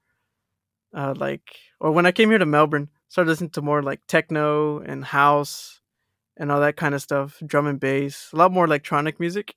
uh 0.94 1.14
like 1.16 1.42
or 1.80 1.92
when 1.92 2.06
I 2.06 2.12
came 2.12 2.30
here 2.30 2.38
to 2.38 2.46
Melbourne, 2.46 2.88
started 3.08 3.30
listening 3.30 3.50
to 3.50 3.62
more 3.62 3.82
like 3.82 4.00
techno 4.08 4.80
and 4.80 5.04
house 5.04 5.80
and 6.38 6.52
all 6.52 6.60
that 6.60 6.76
kind 6.76 6.94
of 6.94 7.02
stuff, 7.02 7.40
drum 7.46 7.66
and 7.66 7.80
bass, 7.80 8.30
a 8.32 8.36
lot 8.36 8.52
more 8.52 8.64
electronic 8.66 9.20
music. 9.20 9.54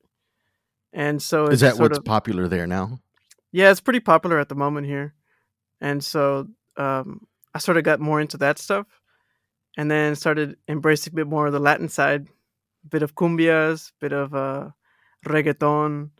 And 0.94 1.22
so 1.22 1.48
Is 1.48 1.62
that 1.62 1.78
what's 1.78 1.98
of 1.98 2.06
popular 2.06 2.48
there 2.48 2.68
now? 2.68 3.00
yeah, 3.52 3.72
it's 3.72 3.82
pretty 3.82 4.00
popular 4.00 4.40
at 4.40 4.50
the 4.50 4.56
moment 4.56 4.88
here. 4.88 5.14
And 5.82 6.04
so 6.04 6.48
um, 6.78 7.28
I 7.54 7.60
sort 7.60 7.78
of 7.78 7.84
got 7.84 8.00
more 8.00 8.22
into 8.22 8.38
that 8.38 8.58
stuff 8.58 8.88
and 9.78 9.90
then 9.90 10.16
started 10.16 10.56
embracing 10.68 11.14
a 11.14 11.16
bit 11.16 11.28
more 11.28 11.48
of 11.48 11.54
the 11.54 11.60
Latin 11.60 11.90
side, 11.90 12.28
a 12.86 12.88
bit 12.88 13.04
of 13.04 13.16
cumbias, 13.16 13.90
a 13.90 13.94
bit 14.00 14.14
of 14.14 14.34
uh, 14.34 14.70
reggaeton. 15.26 16.12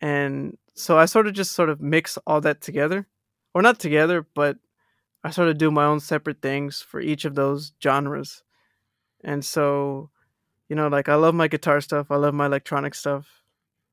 And 0.00 0.56
so 0.74 0.98
I 0.98 1.06
sort 1.06 1.26
of 1.26 1.34
just 1.34 1.52
sort 1.52 1.68
of 1.68 1.80
mix 1.80 2.18
all 2.26 2.40
that 2.42 2.60
together, 2.60 3.06
or 3.54 3.62
not 3.62 3.78
together, 3.78 4.26
but 4.34 4.58
I 5.24 5.30
sort 5.30 5.48
of 5.48 5.58
do 5.58 5.70
my 5.70 5.84
own 5.84 6.00
separate 6.00 6.42
things 6.42 6.80
for 6.80 7.00
each 7.00 7.24
of 7.24 7.34
those 7.34 7.72
genres. 7.82 8.44
And 9.24 9.44
so, 9.44 10.10
you 10.68 10.76
know, 10.76 10.88
like 10.88 11.08
I 11.08 11.14
love 11.14 11.34
my 11.34 11.48
guitar 11.48 11.80
stuff, 11.80 12.10
I 12.10 12.16
love 12.16 12.34
my 12.34 12.46
electronic 12.46 12.94
stuff, 12.94 13.42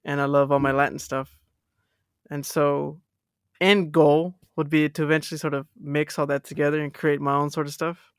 and 0.05 0.19
I 0.21 0.25
love 0.25 0.51
all 0.51 0.59
my 0.59 0.71
Latin 0.71 0.99
stuff. 0.99 1.37
And 2.29 2.45
so, 2.45 2.99
end 3.61 3.91
goal 3.91 4.35
would 4.55 4.69
be 4.69 4.87
to 4.89 5.03
eventually 5.03 5.37
sort 5.37 5.53
of 5.53 5.67
mix 5.79 6.17
all 6.19 6.27
that 6.27 6.43
together 6.43 6.81
and 6.81 6.93
create 6.93 7.19
my 7.21 7.33
own 7.35 7.49
sort 7.49 7.67
of 7.67 7.73
stuff. 7.73 8.11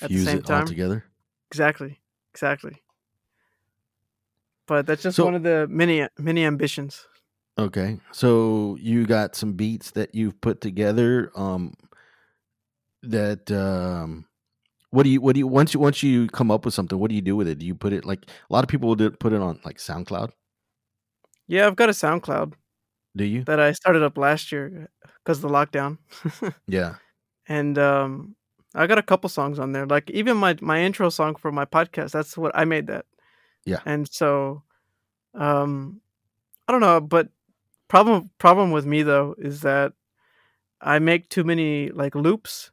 At 0.00 0.08
the 0.08 0.14
Fuse 0.16 0.24
same 0.26 0.38
it 0.38 0.50
all 0.50 0.58
time. 0.58 0.66
together. 0.66 1.04
Exactly, 1.50 2.00
exactly. 2.32 2.82
But 4.66 4.86
that's 4.86 5.02
just 5.02 5.16
So- 5.16 5.24
one 5.24 5.34
of 5.34 5.42
the 5.42 5.66
many 5.68 6.06
many 6.18 6.44
ambitions. 6.44 7.06
Okay. 7.58 7.98
So 8.12 8.76
you 8.80 9.06
got 9.06 9.34
some 9.34 9.54
beats 9.54 9.92
that 9.92 10.14
you've 10.14 10.38
put 10.42 10.60
together 10.60 11.30
um 11.36 11.72
that 13.02 13.50
um 13.50 14.26
what 14.90 15.04
do 15.04 15.08
you 15.10 15.20
what 15.20 15.34
do 15.34 15.38
you 15.38 15.46
once 15.46 15.72
you 15.72 15.80
once 15.80 16.02
you 16.02 16.26
come 16.28 16.50
up 16.50 16.64
with 16.64 16.74
something 16.74 16.98
what 16.98 17.08
do 17.08 17.14
you 17.14 17.22
do 17.22 17.36
with 17.36 17.48
it? 17.48 17.58
Do 17.58 17.64
you 17.66 17.74
put 17.74 17.92
it 17.92 18.04
like 18.04 18.26
a 18.28 18.52
lot 18.52 18.64
of 18.64 18.68
people 18.68 18.88
will 18.88 18.96
do, 18.96 19.10
put 19.10 19.32
it 19.32 19.40
on 19.40 19.60
like 19.64 19.78
SoundCloud? 19.78 20.30
Yeah, 21.48 21.66
I've 21.66 21.76
got 21.76 21.88
a 21.88 21.92
SoundCloud 21.92 22.54
Do 23.16 23.24
you? 23.24 23.44
that 23.44 23.60
I 23.60 23.72
started 23.72 24.02
up 24.02 24.18
last 24.18 24.50
year 24.52 24.88
because 25.24 25.38
of 25.38 25.42
the 25.42 25.48
lockdown, 25.56 25.98
Yeah. 26.66 26.94
and 27.48 27.78
um, 27.78 28.34
I 28.74 28.86
got 28.86 28.98
a 28.98 29.02
couple 29.02 29.28
songs 29.28 29.58
on 29.58 29.72
there. 29.72 29.86
Like 29.86 30.10
even 30.10 30.36
my 30.36 30.56
my 30.60 30.80
intro 30.82 31.08
song 31.10 31.36
for 31.36 31.52
my 31.52 31.64
podcast, 31.64 32.10
that's 32.12 32.36
what 32.36 32.52
I 32.54 32.64
made 32.64 32.86
that. 32.88 33.04
Yeah. 33.64 33.80
And 33.84 34.08
so, 34.12 34.62
um, 35.34 36.00
I 36.68 36.72
don't 36.72 36.80
know, 36.80 37.00
but 37.00 37.28
problem 37.88 38.30
problem 38.38 38.70
with 38.72 38.86
me 38.86 39.02
though 39.02 39.34
is 39.38 39.60
that 39.62 39.92
I 40.80 40.98
make 40.98 41.28
too 41.28 41.44
many 41.44 41.90
like 41.90 42.14
loops, 42.14 42.70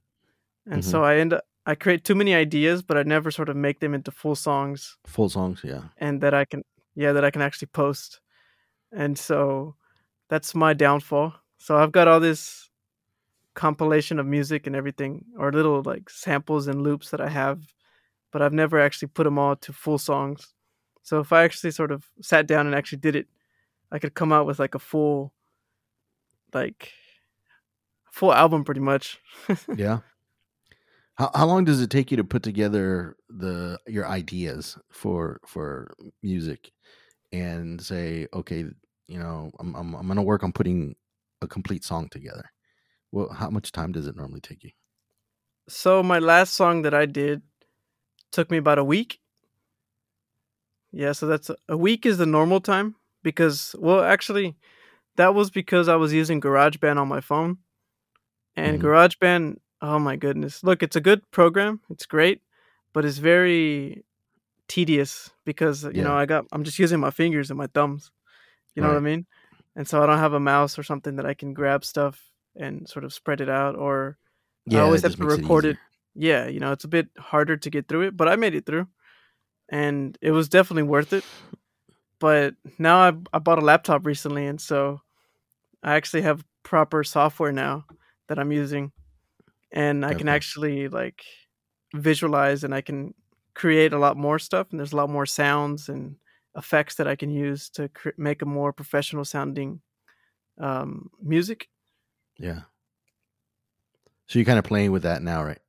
and 0.70 0.84
so 0.84 1.04
I 1.04 1.18
end 1.18 1.34
up 1.34 1.44
I 1.66 1.76
create 1.76 2.04
too 2.04 2.16
many 2.16 2.34
ideas, 2.36 2.82
but 2.84 2.98
I 2.98 3.04
never 3.04 3.32
sort 3.32 3.50
of 3.50 3.56
make 3.56 3.80
them 3.80 3.94
into 3.94 4.12
full 4.12 4.36
songs. 4.36 4.98
Full 5.08 5.30
songs, 5.30 5.62
yeah. 5.64 5.84
and 5.98 6.20
that 6.22 6.34
I 6.34 6.46
can 6.46 6.64
yeah 6.96 7.14
that 7.14 7.24
I 7.24 7.32
can 7.32 7.42
actually 7.42 7.68
post. 7.74 8.20
And 8.96 9.18
so 9.18 9.76
that's 10.30 10.56
my 10.56 10.74
downfall. 10.74 11.34
So 11.58 11.78
I've 11.78 11.92
got 11.92 12.08
all 12.08 12.20
this 12.20 12.70
compilation 13.54 14.20
of 14.20 14.26
music 14.26 14.68
and 14.68 14.76
everything 14.76 15.26
or 15.38 15.52
little 15.52 15.84
like 15.84 16.10
samples 16.10 16.68
and 16.68 16.82
loops 16.82 17.12
that 17.12 17.22
I 17.22 17.30
have, 17.30 17.62
but 18.32 18.42
I've 18.42 18.54
never 18.54 18.80
actually 18.80 19.10
put 19.10 19.24
them 19.26 19.38
all 19.38 19.56
to 19.58 19.74
full 19.74 19.98
songs. 19.98 20.54
So 21.04 21.20
if 21.20 21.32
I 21.32 21.44
actually 21.44 21.72
sort 21.72 21.92
of 21.92 22.10
sat 22.22 22.48
down 22.48 22.66
and 22.66 22.76
actually 22.76 23.00
did 23.00 23.16
it, 23.16 23.28
I 23.92 24.00
could 24.00 24.16
come 24.16 24.32
out 24.32 24.46
with 24.48 24.60
like 24.60 24.76
a 24.76 24.80
full 24.80 25.34
like 26.54 26.92
full 28.12 28.34
album 28.34 28.64
pretty 28.64 28.82
much. 28.82 29.20
Yeah. 29.76 30.00
How 31.16 31.30
how 31.36 31.46
long 31.46 31.64
does 31.64 31.80
it 31.80 31.92
take 31.92 32.10
you 32.10 32.18
to 32.18 32.24
put 32.24 32.42
together 32.42 33.16
the 33.30 33.80
your 33.86 34.08
ideas 34.08 34.80
for 34.92 35.40
for 35.46 35.94
music 36.24 36.72
and 37.34 37.82
say, 37.82 38.28
okay, 38.34 38.66
you 39.10 39.20
know, 39.20 39.52
I'm 39.60 39.76
I'm 39.76 39.96
I'm 39.96 40.08
gonna 40.08 40.24
work 40.24 40.44
on 40.44 40.54
putting 40.54 40.96
a 41.42 41.48
complete 41.48 41.84
song 41.84 42.10
together. 42.10 42.52
Well, 43.12 43.30
how 43.32 43.50
much 43.52 43.72
time 43.74 43.92
does 43.94 44.08
it 44.08 44.16
normally 44.18 44.42
take 44.42 44.64
you? 44.64 44.72
So 45.70 46.04
my 46.04 46.20
last 46.20 46.54
song 46.54 46.82
that 46.84 46.94
I 46.94 47.06
did 47.06 47.42
took 48.32 48.52
me 48.52 48.58
about 48.58 48.80
a 48.80 48.84
week. 48.86 49.20
Yeah, 50.92 51.12
so 51.14 51.28
that's 51.28 51.50
a 51.68 51.78
week 51.78 52.06
is 52.06 52.18
the 52.18 52.26
normal 52.26 52.62
time 52.62 52.96
because 53.24 53.76
well 53.80 54.02
actually 54.04 54.56
that 55.18 55.36
was 55.36 55.52
because 55.52 55.88
I 55.90 55.96
was 55.98 56.14
using 56.14 56.42
GarageBand 56.42 56.98
on 56.98 57.08
my 57.10 57.22
phone. 57.22 57.60
And 58.56 58.80
Mhm. 58.80 58.84
GarageBand, 58.84 59.58
oh 59.82 60.00
my 60.00 60.16
goodness. 60.16 60.64
Look, 60.64 60.84
it's 60.84 60.96
a 60.96 61.02
good 61.02 61.30
program. 61.32 61.82
It's 61.90 62.06
great, 62.06 62.42
but 62.94 63.06
it's 63.06 63.18
very 63.20 64.04
tedious 64.68 65.32
because 65.46 65.84
you 65.84 66.04
know, 66.04 66.16
I 66.16 66.26
got 66.26 66.46
I'm 66.52 66.64
just 66.64 66.80
using 66.80 67.00
my 67.00 67.12
fingers 67.12 67.50
and 67.52 67.58
my 67.58 67.68
thumbs. 67.68 68.12
You 68.76 68.82
know 68.82 68.88
what 68.90 68.98
I 68.98 69.02
mean? 69.02 69.26
And 69.76 69.88
so 69.88 70.02
I 70.02 70.06
don't 70.06 70.18
have 70.18 70.34
a 70.34 70.40
mouse 70.40 70.78
or 70.78 70.84
something 70.84 71.16
that 71.18 71.26
I 71.26 71.34
can 71.34 71.54
grab 71.54 71.84
stuff 71.86 72.20
and 72.56 72.88
sort 72.88 73.06
of 73.06 73.14
spread 73.14 73.42
it 73.42 73.50
out 73.50 73.76
or 73.76 74.18
I 74.72 74.78
always 74.78 75.02
have 75.02 75.16
to 75.16 75.22
makes 75.22 75.34
it 75.34 75.42
record 75.42 75.66
it. 75.66 75.78
Yeah, 76.16 76.48
you 76.48 76.60
know, 76.60 76.72
it's 76.72 76.84
a 76.84 76.90
bit 76.90 77.10
harder 77.18 77.58
to 77.58 77.70
get 77.70 77.88
through 77.88 78.04
it, 78.04 78.18
but 78.18 78.28
I 78.28 78.36
made 78.36 78.56
it 78.56 78.66
through. 78.66 78.88
And 79.70 80.18
it 80.22 80.32
was 80.32 80.50
definitely 80.50 80.84
worth 80.84 81.14
it. 81.14 81.24
But 82.20 82.56
now 82.78 82.98
I 83.00 83.14
I 83.34 83.40
bought 83.40 83.60
a 83.60 83.66
laptop 83.66 84.06
recently 84.06 84.46
and 84.46 84.62
so 84.62 85.02
I 85.84 85.96
actually 85.96 86.22
have 86.22 86.46
proper 86.64 87.04
software 87.04 87.52
now 87.52 87.86
that 88.28 88.40
I'm 88.40 88.52
using 88.52 88.92
and 89.72 90.06
I 90.06 90.14
can 90.14 90.30
actually 90.30 90.88
like 90.88 91.24
visualize 91.94 92.64
and 92.64 92.74
I 92.74 92.82
can 92.82 93.14
create 93.56 93.94
a 93.94 94.00
lot 94.00 94.18
more 94.18 94.40
stuff 94.40 94.68
and 94.72 94.80
there's 94.80 94.94
a 94.94 94.98
lot 94.98 95.10
more 95.10 95.26
sounds 95.26 95.90
and 95.90 96.16
effects 96.56 96.96
that 96.96 97.08
I 97.08 97.16
can 97.16 97.30
use 97.30 97.70
to 97.72 97.90
cr- 97.90 98.10
make 98.18 98.42
a 98.42 98.46
more 98.46 98.72
professional 98.74 99.26
sounding 99.26 99.82
um, 100.60 101.10
music. 101.22 101.68
Yeah. 102.38 102.62
So 104.28 104.40
you're 104.40 104.46
kind 104.46 104.60
of 104.60 104.66
playing 104.66 104.92
with 104.92 105.04
that 105.04 105.22
now, 105.22 105.44
right? 105.44 105.60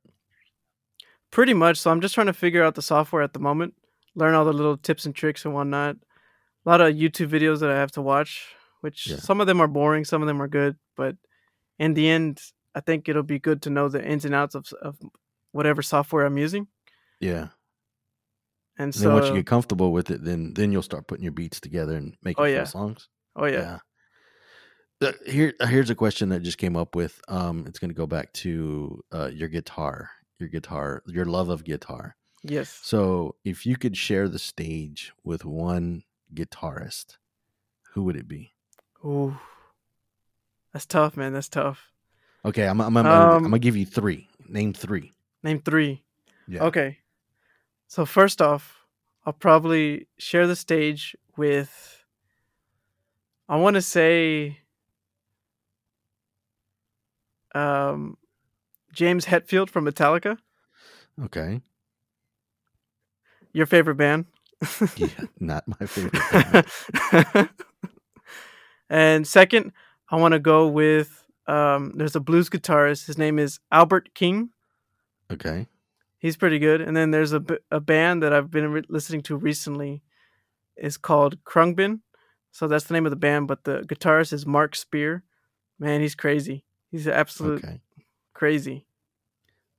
Pretty 1.31 1.53
much. 1.53 1.77
So 1.77 1.91
I'm 1.91 2.01
just 2.01 2.15
trying 2.15 2.27
to 2.27 2.33
figure 2.33 2.63
out 2.63 2.75
the 2.75 2.81
software 2.81 3.21
at 3.21 3.33
the 3.33 3.39
moment, 3.39 3.73
learn 4.15 4.33
all 4.33 4.45
the 4.45 4.53
little 4.53 4.77
tips 4.77 5.05
and 5.05 5.13
tricks 5.13 5.43
and 5.45 5.53
whatnot. 5.53 5.97
A 6.65 6.69
lot 6.69 6.81
of 6.81 6.95
YouTube 6.95 7.29
videos 7.29 7.59
that 7.59 7.69
I 7.69 7.75
have 7.77 7.91
to 7.91 8.01
watch, 8.01 8.47
which 8.81 9.07
Yeah. 9.07 9.17
some 9.17 9.41
of 9.41 9.47
them 9.47 9.59
are 9.61 9.67
boring, 9.67 10.05
some 10.05 10.21
of 10.21 10.27
them 10.27 10.41
are 10.41 10.47
good, 10.47 10.77
but 10.95 11.15
in 11.77 11.93
the 11.93 12.09
end, 12.09 12.41
I 12.73 12.79
think 12.79 13.07
it'll 13.09 13.23
be 13.23 13.39
good 13.39 13.61
to 13.63 13.69
know 13.69 13.89
the 13.89 14.03
ins 14.03 14.25
and 14.25 14.33
outs 14.33 14.55
of, 14.55 14.67
of 14.81 14.97
whatever 15.51 15.81
software 15.81 16.25
I'm 16.25 16.37
using. 16.37 16.67
Yeah. 17.19 17.49
And 18.77 18.93
so, 18.93 19.03
then 19.03 19.13
once 19.13 19.27
you 19.27 19.33
get 19.35 19.45
comfortable 19.45 19.91
with 19.91 20.11
it, 20.11 20.23
then 20.23 20.53
then 20.53 20.71
you'll 20.71 20.81
start 20.81 21.07
putting 21.07 21.23
your 21.23 21.31
beats 21.31 21.59
together 21.59 21.95
and 21.95 22.15
making 22.23 22.43
Oh, 22.43 22.47
yeah. 22.47 22.63
songs. 22.65 23.07
oh 23.35 23.45
yeah, 23.45 23.79
Uh, 25.01 25.11
Here, 25.25 25.53
here's 25.61 25.89
a 25.89 25.95
question 25.95 26.29
that 26.29 26.41
just 26.41 26.57
came 26.57 26.75
up 26.75 26.95
with. 26.95 27.21
Um, 27.27 27.65
it's 27.67 27.79
going 27.79 27.89
to 27.89 27.95
go 27.95 28.07
back 28.07 28.31
to 28.33 29.01
uh, 29.13 29.27
your 29.33 29.49
guitar, 29.49 30.09
your 30.39 30.49
guitar, 30.49 31.03
your 31.07 31.25
love 31.25 31.49
of 31.49 31.63
guitar. 31.63 32.15
yes. 32.43 32.79
So, 32.83 33.35
if 33.43 33.65
you 33.65 33.75
could 33.77 33.95
share 33.97 34.27
the 34.29 34.39
stage 34.39 35.13
with 35.23 35.45
one 35.45 36.03
guitarist, 36.33 37.17
who 37.93 38.03
would 38.03 38.15
it 38.17 38.27
be? 38.27 38.53
Ooh, 39.05 39.37
that's 40.73 40.85
tough, 40.85 41.15
man. 41.15 41.33
That's 41.33 41.49
tough. 41.49 41.91
Okay, 42.43 42.67
I'm 42.67 42.79
I'm 42.81 42.95
I'm, 42.97 43.05
Um, 43.05 43.31
I'm 43.35 43.43
gonna 43.43 43.59
give 43.59 43.75
you 43.77 43.85
three. 43.85 44.27
Name 44.47 44.73
three. 44.73 45.11
Name 45.43 45.61
three. 45.61 46.03
Yeah. 46.47 46.63
Okay. 46.65 46.99
So 47.87 48.05
first 48.05 48.41
off, 48.41 48.85
I'll 49.25 49.33
probably 49.33 50.07
share 50.17 50.47
the 50.47 50.55
stage 50.55 51.15
with 51.37 52.03
I 53.47 53.57
want 53.57 53.75
to 53.75 53.81
say 53.81 54.59
um 57.53 58.17
James 58.93 59.25
Hetfield 59.25 59.69
from 59.69 59.85
Metallica, 59.85 60.37
Okay. 61.23 61.61
your 63.53 63.65
favorite 63.65 63.95
band. 63.95 64.25
Yeah, 64.95 65.07
not 65.39 65.65
my 65.67 65.85
favorite. 65.85 66.65
band. 67.11 67.49
and 68.89 69.27
second, 69.27 69.73
I 70.09 70.15
want 70.17 70.31
to 70.33 70.39
go 70.39 70.67
with 70.67 71.23
um 71.47 71.93
there's 71.95 72.15
a 72.15 72.19
blues 72.19 72.49
guitarist. 72.49 73.05
His 73.05 73.17
name 73.17 73.37
is 73.39 73.59
Albert 73.71 74.13
King. 74.15 74.49
okay. 75.31 75.67
He's 76.25 76.37
pretty 76.37 76.57
good. 76.59 76.81
And 76.81 76.97
then 76.97 77.11
there's 77.11 77.33
a, 77.33 77.43
a 77.69 77.79
band 77.79 78.23
that 78.23 78.33
I've 78.33 78.49
been 78.49 78.71
re- 78.71 78.81
listening 78.89 79.21
to 79.23 79.35
recently. 79.37 80.01
is 80.75 80.97
called 80.97 81.43
Khruangbin. 81.43 81.99
So 82.51 82.67
that's 82.67 82.85
the 82.85 82.93
name 82.95 83.05
of 83.05 83.11
the 83.11 83.15
band, 83.27 83.47
but 83.47 83.63
the 83.63 83.81
guitarist 83.81 84.33
is 84.33 84.45
Mark 84.45 84.75
Speer. 84.75 85.23
Man, 85.77 86.01
he's 86.01 86.15
crazy. 86.15 86.65
He's 86.89 87.07
absolute 87.07 87.63
Okay. 87.63 87.79
crazy. 88.33 88.87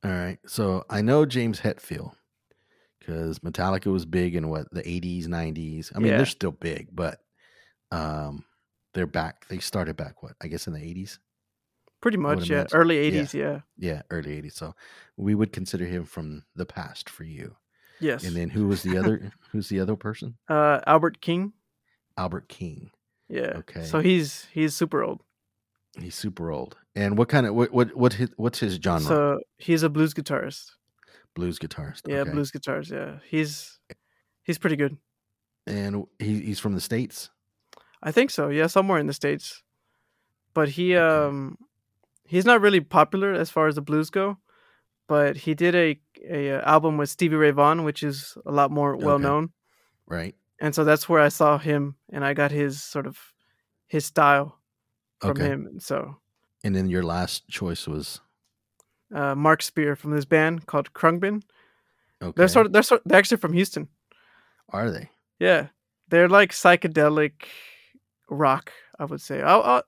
All 0.05 0.11
right. 0.13 0.39
So 0.47 0.85
I 0.89 1.03
know 1.03 1.27
James 1.27 1.61
Hetfield 1.61 2.13
because 3.01 3.41
Metallica 3.41 3.91
was 3.91 4.05
big 4.07 4.37
in 4.37 4.49
what 4.49 4.69
the 4.73 4.83
80s, 4.83 5.27
90s. 5.27 5.91
I 5.95 5.99
mean, 5.99 6.13
Yeah. 6.13 6.19
they're 6.19 6.27
still 6.27 6.53
big, 6.53 6.89
but 6.93 7.19
um, 7.91 8.45
they're 8.95 9.07
back. 9.07 9.49
They 9.49 9.59
started 9.59 9.97
back 9.97 10.23
what 10.23 10.35
I 10.41 10.47
guess 10.49 10.67
in 10.69 10.75
the 10.75 10.81
80s. 10.81 11.19
Pretty 12.07 12.19
much, 12.19 12.49
yeah. 12.49 12.59
imagine. 12.59 12.79
Early 12.79 13.11
80s, 13.11 13.35
yeah. 13.35 13.61
Yeah, 13.77 14.03
early 14.13 14.41
80s. 14.41 14.53
So 14.53 14.77
we 15.17 15.35
would 15.35 15.53
consider 15.53 15.87
him 15.87 16.05
from 16.05 16.45
the 16.55 16.65
past 16.65 17.11
for 17.11 17.25
you. 17.25 17.57
Yes. 17.99 18.23
And 18.23 18.37
then 18.37 18.49
who 18.49 18.69
was 18.69 18.85
the 18.85 18.97
other? 18.97 19.33
who's 19.51 19.69
the 19.69 19.81
other 19.81 19.97
person? 19.97 20.37
uh, 20.49 20.79
Albert 20.87 21.21
King. 21.21 21.53
Albert 22.17 22.49
King. 22.49 22.93
Yeah. 23.29 23.55
Okay. 23.57 23.83
So 23.83 23.99
he's 23.99 24.47
he's 24.53 24.73
super 24.73 25.03
old. 25.03 25.25
He's 25.99 26.15
super 26.15 26.53
old. 26.53 26.77
And 26.95 27.19
what 27.19 27.29
kind 27.29 27.45
of 27.45 27.57
what 27.57 27.73
what 27.73 27.97
what 27.97 28.13
his, 28.13 28.31
what's 28.37 28.61
his 28.61 28.77
genre? 28.77 29.01
So 29.01 29.41
he's 29.59 29.83
a 29.83 29.89
blues 29.89 30.15
guitarist. 30.15 30.77
blues 31.35 31.59
guitarist. 31.59 32.03
Yeah, 32.07 32.19
okay. 32.19 32.31
blues 32.31 32.53
guitars. 32.53 32.89
Yeah, 32.89 33.19
he's 33.29 33.81
he's 34.45 34.59
pretty 34.59 34.77
good. 34.77 34.97
And 35.67 36.05
he, 36.21 36.39
he's 36.41 36.61
from 36.61 36.75
the 36.75 36.81
states. 36.81 37.31
I 38.01 38.13
think 38.13 38.31
so. 38.31 38.47
Yeah, 38.47 38.69
somewhere 38.69 39.01
in 39.01 39.09
the 39.09 39.13
states. 39.13 39.65
But 40.55 40.69
he 40.69 40.97
Okay. 40.97 41.27
um 41.27 41.59
he's 42.29 42.45
not 42.45 42.61
really 42.61 42.81
popular 42.81 43.33
as 43.33 43.51
far 43.51 43.67
as 43.67 43.75
the 43.75 43.83
blues 43.83 44.11
go, 44.11 44.39
but 45.09 45.37
he 45.37 45.55
did 45.55 45.75
a 45.75 46.01
a, 46.29 46.51
uh, 46.59 46.61
album 46.63 46.97
with 46.97 47.09
Stevie 47.11 47.37
Ray 47.37 47.51
Vaughan, 47.53 47.85
which 47.85 48.03
is 48.03 48.37
a 48.47 48.53
lot 48.53 48.71
more 48.71 48.97
well 48.97 49.17
Okay. 49.17 49.25
known. 49.25 49.51
Right. 50.07 50.35
And 50.61 50.75
so 50.75 50.85
that's 50.85 51.09
where 51.09 51.21
I 51.21 51.29
saw 51.29 51.59
him 51.59 51.97
and 52.11 52.25
I 52.25 52.33
got 52.35 52.51
his 52.51 52.83
sort 52.83 53.07
of 53.07 53.19
his 53.87 54.07
style 54.07 54.59
from 55.21 55.37
Okay. 55.41 55.47
him. 55.47 55.67
And 55.67 55.83
so 55.83 56.17
And 56.65 56.75
then 56.75 56.89
your 56.89 57.03
last 57.03 57.49
choice 57.49 57.87
was 57.87 58.21
uh, 59.15 59.35
Mark 59.35 59.63
Speer 59.63 59.95
from 59.97 60.11
this 60.13 60.25
band 60.25 60.67
called 60.67 60.93
Khruangbin. 60.93 61.43
okay. 62.23 62.33
They're 62.37 62.49
sort 62.49 62.67
of 62.67 62.73
they're 62.73 62.83
sort 62.83 63.03
they're 63.05 63.19
actually 63.19 63.37
from 63.39 63.53
Houston. 63.53 63.89
Are 64.71 64.91
they? 64.91 65.11
Yeah, 65.39 65.69
they're 66.09 66.29
like 66.29 66.51
psychedelic 66.53 67.45
rock. 68.31 68.73
I 68.99 69.05
would 69.05 69.21
say. 69.21 69.43
I, 69.43 69.57
I, 69.59 69.83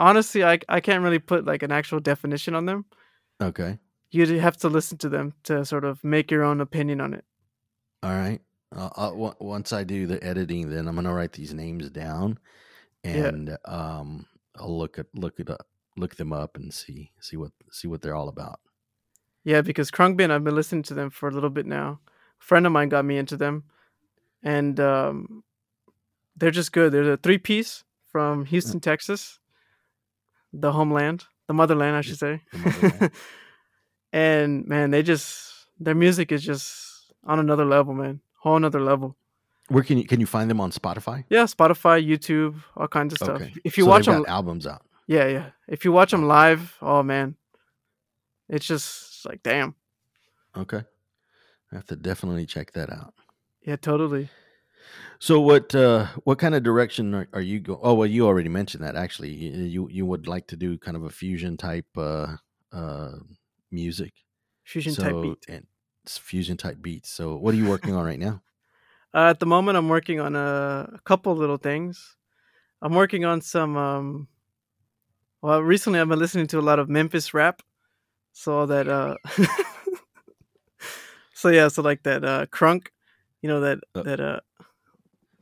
honestly, 0.00 0.42
I 0.44 0.58
I 0.68 0.80
can't 0.80 1.02
really 1.04 1.18
put 1.20 1.44
like 1.44 1.62
an 1.62 1.70
actual 1.72 2.00
definition 2.00 2.54
on 2.54 2.66
them. 2.66 2.84
Okay. 3.40 3.78
You'd 4.10 4.28
have 4.40 4.56
to 4.58 4.68
listen 4.68 4.98
to 4.98 5.08
them 5.08 5.34
to 5.44 5.64
sort 5.64 5.84
of 5.84 6.02
make 6.02 6.30
your 6.32 6.42
own 6.42 6.60
opinion 6.60 7.00
on 7.00 7.14
it. 7.14 7.24
All 8.02 8.10
right. 8.10 8.40
Uh, 8.74 8.88
uh, 8.96 9.10
on- 9.12 9.36
once 9.40 9.72
I 9.72 9.84
do 9.84 10.06
the 10.06 10.22
editing, 10.24 10.70
then 10.70 10.88
I'm 10.88 10.94
gonna 10.94 11.12
write 11.14 11.32
these 11.32 11.52
names 11.54 11.90
down, 11.90 12.38
Yeah. 13.04 13.26
and 13.28 13.58
um, 13.64 14.26
I'll 14.56 14.76
look 14.78 14.98
at 14.98 15.06
look 15.14 15.38
it 15.40 15.50
up, 15.50 15.66
look 15.96 16.14
them 16.16 16.32
up, 16.32 16.56
and 16.56 16.72
see 16.72 17.10
see 17.20 17.36
what 17.36 17.52
see 17.72 17.88
what 17.88 18.00
they're 18.02 18.14
all 18.14 18.28
about. 18.28 18.60
Yeah, 19.44 19.62
because 19.62 19.90
Khruangbin, 19.90 20.30
I've 20.30 20.44
been 20.44 20.54
listening 20.54 20.82
to 20.84 20.94
them 20.94 21.10
for 21.10 21.28
a 21.28 21.32
little 21.32 21.50
bit 21.50 21.66
now. 21.66 22.00
A 22.40 22.44
friend 22.44 22.66
of 22.66 22.72
mine 22.72 22.88
got 22.90 23.04
me 23.04 23.16
into 23.18 23.36
them, 23.36 23.64
and 24.42 24.78
um, 24.78 25.42
they're 26.36 26.50
just 26.50 26.72
good. 26.72 26.92
They're 26.92 27.12
a 27.12 27.16
three 27.16 27.38
piece 27.38 27.82
from 28.12 28.44
Houston, 28.46 28.78
Texas, 28.80 29.39
the 30.52 30.72
homeland, 30.72 31.24
the 31.46 31.54
motherland, 31.54 31.96
I 31.96 32.00
should 32.00 32.18
say. 32.18 32.42
and 34.12 34.66
man, 34.66 34.90
they 34.90 35.02
just 35.02 35.52
their 35.78 35.94
music 35.94 36.32
is 36.32 36.42
just 36.42 37.12
on 37.24 37.38
another 37.38 37.64
level, 37.64 37.94
man. 37.94 38.20
Whole 38.38 38.56
another 38.56 38.80
level. 38.80 39.16
Where 39.68 39.84
can 39.84 39.98
you 39.98 40.04
can 40.04 40.20
you 40.20 40.26
find 40.26 40.50
them 40.50 40.60
on 40.60 40.70
Spotify? 40.72 41.24
Yeah, 41.28 41.44
Spotify, 41.44 42.04
YouTube, 42.04 42.62
all 42.76 42.88
kinds 42.88 43.12
of 43.12 43.18
stuff. 43.18 43.40
Okay. 43.40 43.54
If 43.64 43.78
you 43.78 43.84
So 43.84 43.90
watch 43.90 44.06
them, 44.06 44.24
albums 44.26 44.66
out. 44.66 44.82
yeah, 45.06 45.26
yeah. 45.28 45.50
If 45.68 45.84
you 45.84 45.92
watch 45.92 46.10
them 46.10 46.26
live, 46.26 46.76
oh 46.82 47.02
man, 47.02 47.36
it's 48.48 48.66
just 48.66 49.24
like 49.26 49.42
damn. 49.42 49.74
Okay. 50.56 50.82
I 51.72 51.76
have 51.76 51.86
to 51.86 51.96
definitely 51.96 52.46
check 52.46 52.72
that 52.72 52.90
out. 52.90 53.14
Yeah, 53.62 53.76
totally. 53.76 54.28
So 55.20 55.38
what 55.38 55.74
uh 55.74 56.06
what 56.24 56.38
kind 56.38 56.54
of 56.54 56.62
direction 56.62 57.14
are, 57.14 57.28
are 57.34 57.42
you 57.42 57.60
going? 57.60 57.78
Oh, 57.82 57.92
well 57.92 58.06
you 58.06 58.26
already 58.26 58.48
mentioned 58.48 58.82
that 58.82 58.96
actually. 58.96 59.30
You 59.30 59.86
you, 59.90 60.06
would 60.06 60.26
like 60.26 60.46
to 60.48 60.56
do 60.56 60.78
kind 60.78 60.96
of 60.96 61.04
a 61.04 61.10
fusion 61.10 61.58
type 61.58 61.86
uh 61.96 62.36
uh 62.72 63.12
music. 63.70 64.14
Fusion 64.64 64.94
type 64.94 65.20
beat. 65.20 65.44
and 65.46 65.66
it's 66.04 66.16
fusion 66.16 66.56
type 66.56 66.80
beats. 66.80 67.10
So 67.10 67.36
what 67.36 67.52
are 67.52 67.58
you 67.58 67.68
working 67.68 67.94
on 67.94 68.04
right 68.04 68.18
now? 68.18 68.42
Uh, 69.12 69.28
at 69.28 69.40
the 69.40 69.46
moment, 69.46 69.76
I'm 69.76 69.88
working 69.88 70.20
on 70.20 70.36
a, 70.36 70.88
a 70.94 71.00
couple 71.04 71.34
little 71.34 71.56
things. 71.56 72.14
I'm 72.80 72.94
working 72.94 73.24
on 73.24 73.40
some. 73.40 73.76
Um, 73.76 74.28
well, 75.42 75.60
recently 75.60 75.98
I've 75.98 76.08
been 76.08 76.20
listening 76.20 76.46
to 76.46 76.60
a 76.60 76.62
lot 76.62 76.78
of 76.78 76.88
Memphis 76.88 77.34
rap, 77.34 77.60
so 78.32 78.66
that. 78.66 78.86
Uh, 78.86 79.16
so 81.34 81.48
yeah, 81.48 81.66
so 81.66 81.82
like 81.82 82.04
that 82.04 82.24
uh, 82.24 82.46
crunk, 82.46 82.86
you 83.42 83.48
know 83.48 83.58
that 83.62 83.80
Uh, 83.96 84.02
that 84.04 84.20
uh, 84.20 84.38
that 84.38 84.49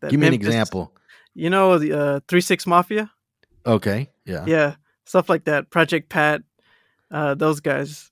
Give 0.08 0.20
me 0.20 0.26
an 0.28 0.34
example. 0.34 0.92
You 1.34 1.50
know 1.50 1.78
the 1.78 1.92
uh, 1.92 2.20
Three 2.28 2.40
Six 2.40 2.66
Mafia. 2.66 3.10
Okay. 3.66 4.08
Yeah. 4.24 4.44
yeah 4.46 4.74
stuff 5.04 5.28
like 5.30 5.44
that 5.44 5.70
project 5.70 6.10
pat 6.10 6.42
uh 7.10 7.34
those 7.34 7.60
guys 7.60 8.10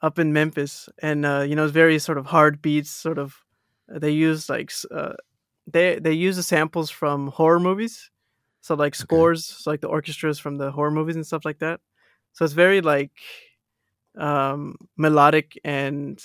up 0.00 0.18
in 0.18 0.32
memphis 0.32 0.88
and 1.02 1.26
uh 1.26 1.40
you 1.46 1.54
know 1.54 1.64
it's 1.64 1.72
very 1.72 1.98
sort 1.98 2.16
of 2.16 2.26
hard 2.26 2.62
beats 2.62 2.90
sort 2.90 3.18
of 3.18 3.36
they 3.88 4.10
use 4.10 4.48
like 4.48 4.72
uh 4.90 5.12
they 5.70 5.98
they 5.98 6.12
use 6.12 6.36
the 6.36 6.42
samples 6.42 6.90
from 6.90 7.28
horror 7.28 7.60
movies 7.60 8.10
so 8.62 8.74
like 8.74 8.94
scores 8.94 9.44
so 9.44 9.70
like 9.70 9.82
the 9.82 9.88
orchestras 9.88 10.38
from 10.38 10.56
the 10.56 10.70
horror 10.70 10.90
movies 10.90 11.16
and 11.16 11.26
stuff 11.26 11.44
like 11.44 11.58
that 11.58 11.80
so 12.32 12.44
it's 12.44 12.54
very 12.54 12.80
like 12.80 13.12
um 14.16 14.74
melodic 14.96 15.58
and 15.64 16.22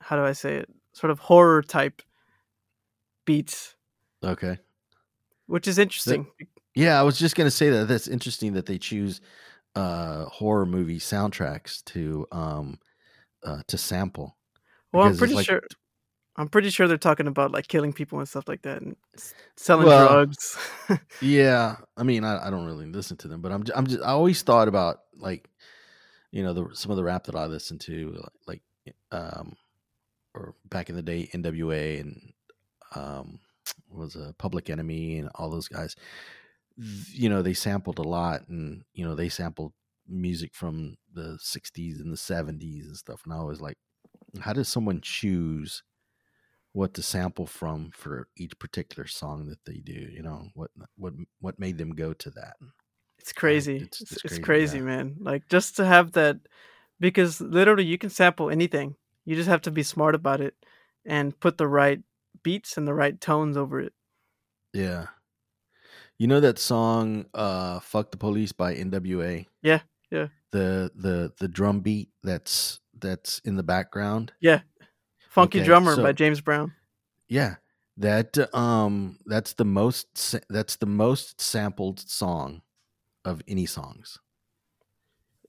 how 0.00 0.14
do 0.16 0.22
i 0.22 0.32
say 0.32 0.54
it 0.54 0.68
sort 0.92 1.10
of 1.10 1.18
horror 1.18 1.62
type 1.62 2.00
beats 3.28 3.76
Okay. 4.24 4.58
which 5.46 5.68
is 5.68 5.78
interesting 5.78 6.26
Yeah, 6.74 6.98
I 6.98 7.02
was 7.02 7.18
just 7.18 7.36
gonna 7.36 7.50
say 7.50 7.70
that 7.70 7.86
that's 7.88 8.08
interesting 8.08 8.52
that 8.54 8.66
they 8.66 8.78
choose 8.78 9.20
uh 9.74 10.24
horror 10.26 10.66
movie 10.66 10.98
soundtracks 10.98 11.84
to 11.92 12.26
um 12.32 12.78
uh 13.44 13.62
to 13.68 13.76
sample. 13.78 14.36
Well, 14.92 15.06
I'm 15.06 15.16
pretty 15.16 15.34
like- 15.34 15.46
sure. 15.46 15.62
I'm 16.36 16.48
pretty 16.48 16.70
sure 16.70 16.86
they're 16.86 16.96
talking 17.10 17.26
about 17.26 17.50
like 17.50 17.66
killing 17.66 17.92
people 17.92 18.20
and 18.20 18.28
stuff 18.28 18.46
like 18.46 18.62
that, 18.62 18.80
and 18.80 18.94
selling 19.56 19.86
Well, 19.88 20.06
drugs. 20.08 20.56
Yeah, 21.20 21.76
I 21.96 22.04
mean, 22.04 22.22
I, 22.24 22.46
I 22.46 22.50
don't 22.50 22.64
really 22.64 22.86
listen 22.86 23.16
to 23.18 23.28
them, 23.28 23.40
but 23.42 23.50
I'm 23.50 23.64
j- 23.64 23.72
I'm 23.74 23.86
just 23.88 24.02
I 24.02 24.10
always 24.14 24.40
thought 24.42 24.68
about 24.68 24.98
like, 25.16 25.50
you 26.30 26.44
know, 26.44 26.52
the 26.54 26.68
some 26.74 26.92
of 26.92 26.96
the 26.96 27.02
rap 27.02 27.24
that 27.24 27.34
I 27.34 27.46
listened 27.46 27.80
to, 27.82 28.22
like, 28.46 28.62
um, 29.10 29.56
or 30.34 30.54
back 30.70 30.88
in 30.90 30.94
the 30.96 31.02
day, 31.02 31.28
N.W.A. 31.34 31.98
and 31.98 32.32
um, 32.94 33.40
was 33.90 34.16
a 34.16 34.34
Public 34.38 34.70
Enemy 34.70 35.18
and 35.18 35.30
all 35.34 35.50
those 35.50 35.68
guys. 35.68 35.94
You 36.76 37.28
know, 37.28 37.42
they 37.42 37.54
sampled 37.54 37.98
a 37.98 38.02
lot, 38.02 38.48
and 38.48 38.82
you 38.92 39.04
know, 39.04 39.14
they 39.14 39.28
sampled 39.28 39.72
music 40.06 40.54
from 40.54 40.96
the 41.12 41.38
'60s 41.42 42.00
and 42.00 42.12
the 42.12 42.16
'70s 42.16 42.86
and 42.86 42.96
stuff. 42.96 43.22
And 43.24 43.32
I 43.34 43.42
was 43.42 43.60
like, 43.60 43.78
how 44.40 44.52
does 44.52 44.68
someone 44.68 45.00
choose? 45.00 45.82
what 46.72 46.92
to 46.94 47.02
sample 47.02 47.46
from 47.46 47.90
for 47.92 48.28
each 48.36 48.56
particular 48.58 49.06
song 49.06 49.46
that 49.46 49.58
they 49.64 49.78
do 49.78 49.92
you 50.12 50.22
know 50.22 50.48
what 50.54 50.70
what 50.96 51.14
what 51.40 51.58
made 51.58 51.78
them 51.78 51.90
go 51.94 52.12
to 52.12 52.30
that 52.30 52.56
it's 53.18 53.32
crazy. 53.32 53.76
it's- 53.76 54.00
It's, 54.02 54.12
it's 54.12 54.12
it's, 54.12 54.38
crazy, 54.38 54.42
crazy, 54.42 54.80
man. 54.80 55.16
Like 55.18 55.48
just 55.48 55.76
to 55.76 55.84
have 55.86 56.12
that, 56.12 56.36
because 57.00 57.40
literally 57.40 57.84
you 57.84 57.98
can 57.98 58.10
sample 58.10 58.48
anything. 58.50 58.94
You 59.24 59.34
just 59.34 59.48
have 59.48 59.62
to 59.62 59.70
be 59.70 59.82
smart 59.82 60.14
about 60.14 60.40
it 60.40 60.54
and 61.04 61.38
put 61.40 61.58
the 61.58 61.66
right 61.66 62.00
beats 62.42 62.76
and 62.76 62.86
the 62.86 62.94
right 62.94 63.20
tones 63.20 63.56
over 63.56 63.80
it. 63.80 63.92
yeah 64.72 65.06
you 66.18 66.26
know 66.26 66.40
that 66.40 66.58
song 66.58 67.26
uh 67.34 67.78
fuck 67.80 68.10
the 68.10 68.16
police 68.16 68.52
by 68.52 68.74
nwa 68.74 69.46
Yeah, 69.62 69.80
yeah. 70.10 70.28
the 70.52 70.90
the 70.94 71.32
the 71.38 71.48
drum 71.48 71.80
beat 71.80 72.10
that's 72.22 72.80
that's 72.98 73.38
in 73.44 73.56
the 73.56 73.62
background 73.62 74.32
Yeah. 74.40 74.60
Funky 75.30 75.58
Okay, 75.60 75.66
Drummer 75.66 75.94
so- 75.94 76.02
by 76.02 76.12
James 76.12 76.40
Brown. 76.40 76.72
yeah 77.28 77.56
that 77.96 78.36
um 78.54 79.18
that's 79.26 79.54
the 79.54 79.64
most 79.64 80.34
that's 80.48 80.76
the 80.76 80.86
most 80.86 81.40
sampled 81.40 81.98
song 82.00 82.62
of 83.24 83.42
any 83.48 83.66
songs 83.66 84.18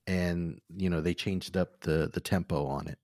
and 0.08 0.60
you 0.76 0.90
know 0.90 1.02
they 1.02 1.14
changed 1.14 1.56
up 1.58 1.80
the 1.82 2.10
the 2.14 2.20
tempo 2.20 2.66
on 2.66 2.88
it 2.88 2.98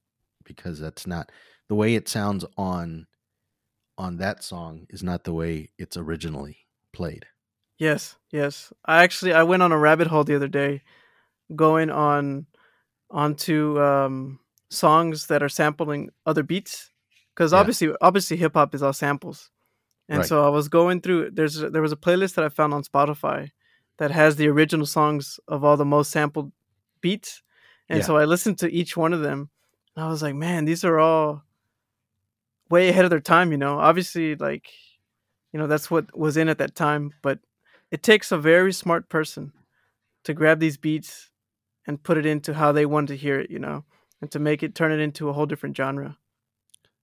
because 0.43 0.79
that's 0.79 1.05
not 1.07 1.31
the 1.69 1.75
way 1.75 1.95
it 1.95 2.07
sounds 2.09 2.45
on 2.57 3.05
on 3.97 4.17
that 4.17 4.43
song 4.43 4.85
is 4.89 5.03
not 5.03 5.23
the 5.23 5.33
way 5.33 5.69
it's 5.77 5.97
originally 5.97 6.57
played 6.93 7.25
Yes, 7.77 8.15
yes. 8.31 8.71
I 8.85 9.03
actually 9.03 9.33
I 9.33 9.43
went 9.43 9.61
on 9.61 9.71
a 9.73 9.77
rabbit 9.77 10.07
hole 10.07 10.23
the 10.23 10.35
other 10.35 10.47
day, 10.47 10.81
going 11.55 11.89
on 11.89 12.45
onto 13.11 13.79
um, 13.81 14.39
songs 14.69 15.27
that 15.27 15.43
are 15.43 15.49
sampling 15.49 16.09
other 16.25 16.43
beats, 16.43 16.91
because 17.33 17.51
Yeah. 17.51 17.59
obviously 17.59 17.93
obviously 18.01 18.37
hip 18.37 18.53
hop 18.53 18.73
is 18.75 18.81
all 18.81 18.93
samples, 18.93 19.51
and 20.07 20.19
Right. 20.19 20.27
so 20.27 20.45
I 20.45 20.49
was 20.49 20.69
going 20.69 21.01
through. 21.01 21.31
There's 21.31 21.55
there 21.59 21.81
was 21.81 21.91
a 21.91 21.97
playlist 21.97 22.35
that 22.35 22.45
I 22.45 22.49
found 22.49 22.73
on 22.73 22.83
Spotify 22.83 23.51
that 23.97 24.11
has 24.11 24.35
the 24.37 24.47
original 24.47 24.85
songs 24.85 25.39
of 25.47 25.63
all 25.63 25.77
the 25.77 25.85
most 25.85 26.11
sampled 26.11 26.51
beats, 27.01 27.43
and 27.89 27.99
Yeah. 27.99 28.05
so 28.05 28.17
I 28.17 28.25
listened 28.25 28.57
to 28.59 28.71
each 28.71 28.95
one 28.97 29.13
of 29.13 29.21
them, 29.21 29.49
and 29.95 30.05
I 30.05 30.07
was 30.07 30.21
like, 30.23 30.35
man, 30.35 30.65
these 30.65 30.83
are 30.85 30.99
all 30.99 31.43
way 32.69 32.89
ahead 32.89 33.05
of 33.05 33.09
their 33.09 33.19
time. 33.19 33.51
You 33.51 33.57
know, 33.57 33.79
obviously 33.79 34.35
like 34.35 34.69
you 35.55 35.59
know 35.59 35.67
that's 35.67 35.89
what 35.89 36.17
was 36.17 36.35
in 36.35 36.49
at 36.49 36.57
that 36.57 36.75
time 36.75 37.13
but 37.21 37.39
it 37.89 38.03
takes 38.03 38.29
a 38.29 38.37
very 38.37 38.73
smart 38.73 39.07
person 39.07 39.53
to 40.25 40.33
grab 40.33 40.59
these 40.59 40.75
beats 40.75 41.29
and 41.87 42.03
put 42.03 42.17
it 42.17 42.25
into 42.25 42.53
how 42.53 42.73
they 42.73 42.85
want 42.85 43.07
to 43.07 43.15
hear 43.15 43.39
it 43.39 43.49
you 43.49 43.57
know 43.57 43.85
and 44.19 44.29
to 44.31 44.37
make 44.37 44.63
it 44.63 44.75
turn 44.75 44.91
it 44.91 44.99
into 44.99 45.29
a 45.29 45.33
whole 45.33 45.45
different 45.45 45.77
genre. 45.77 46.17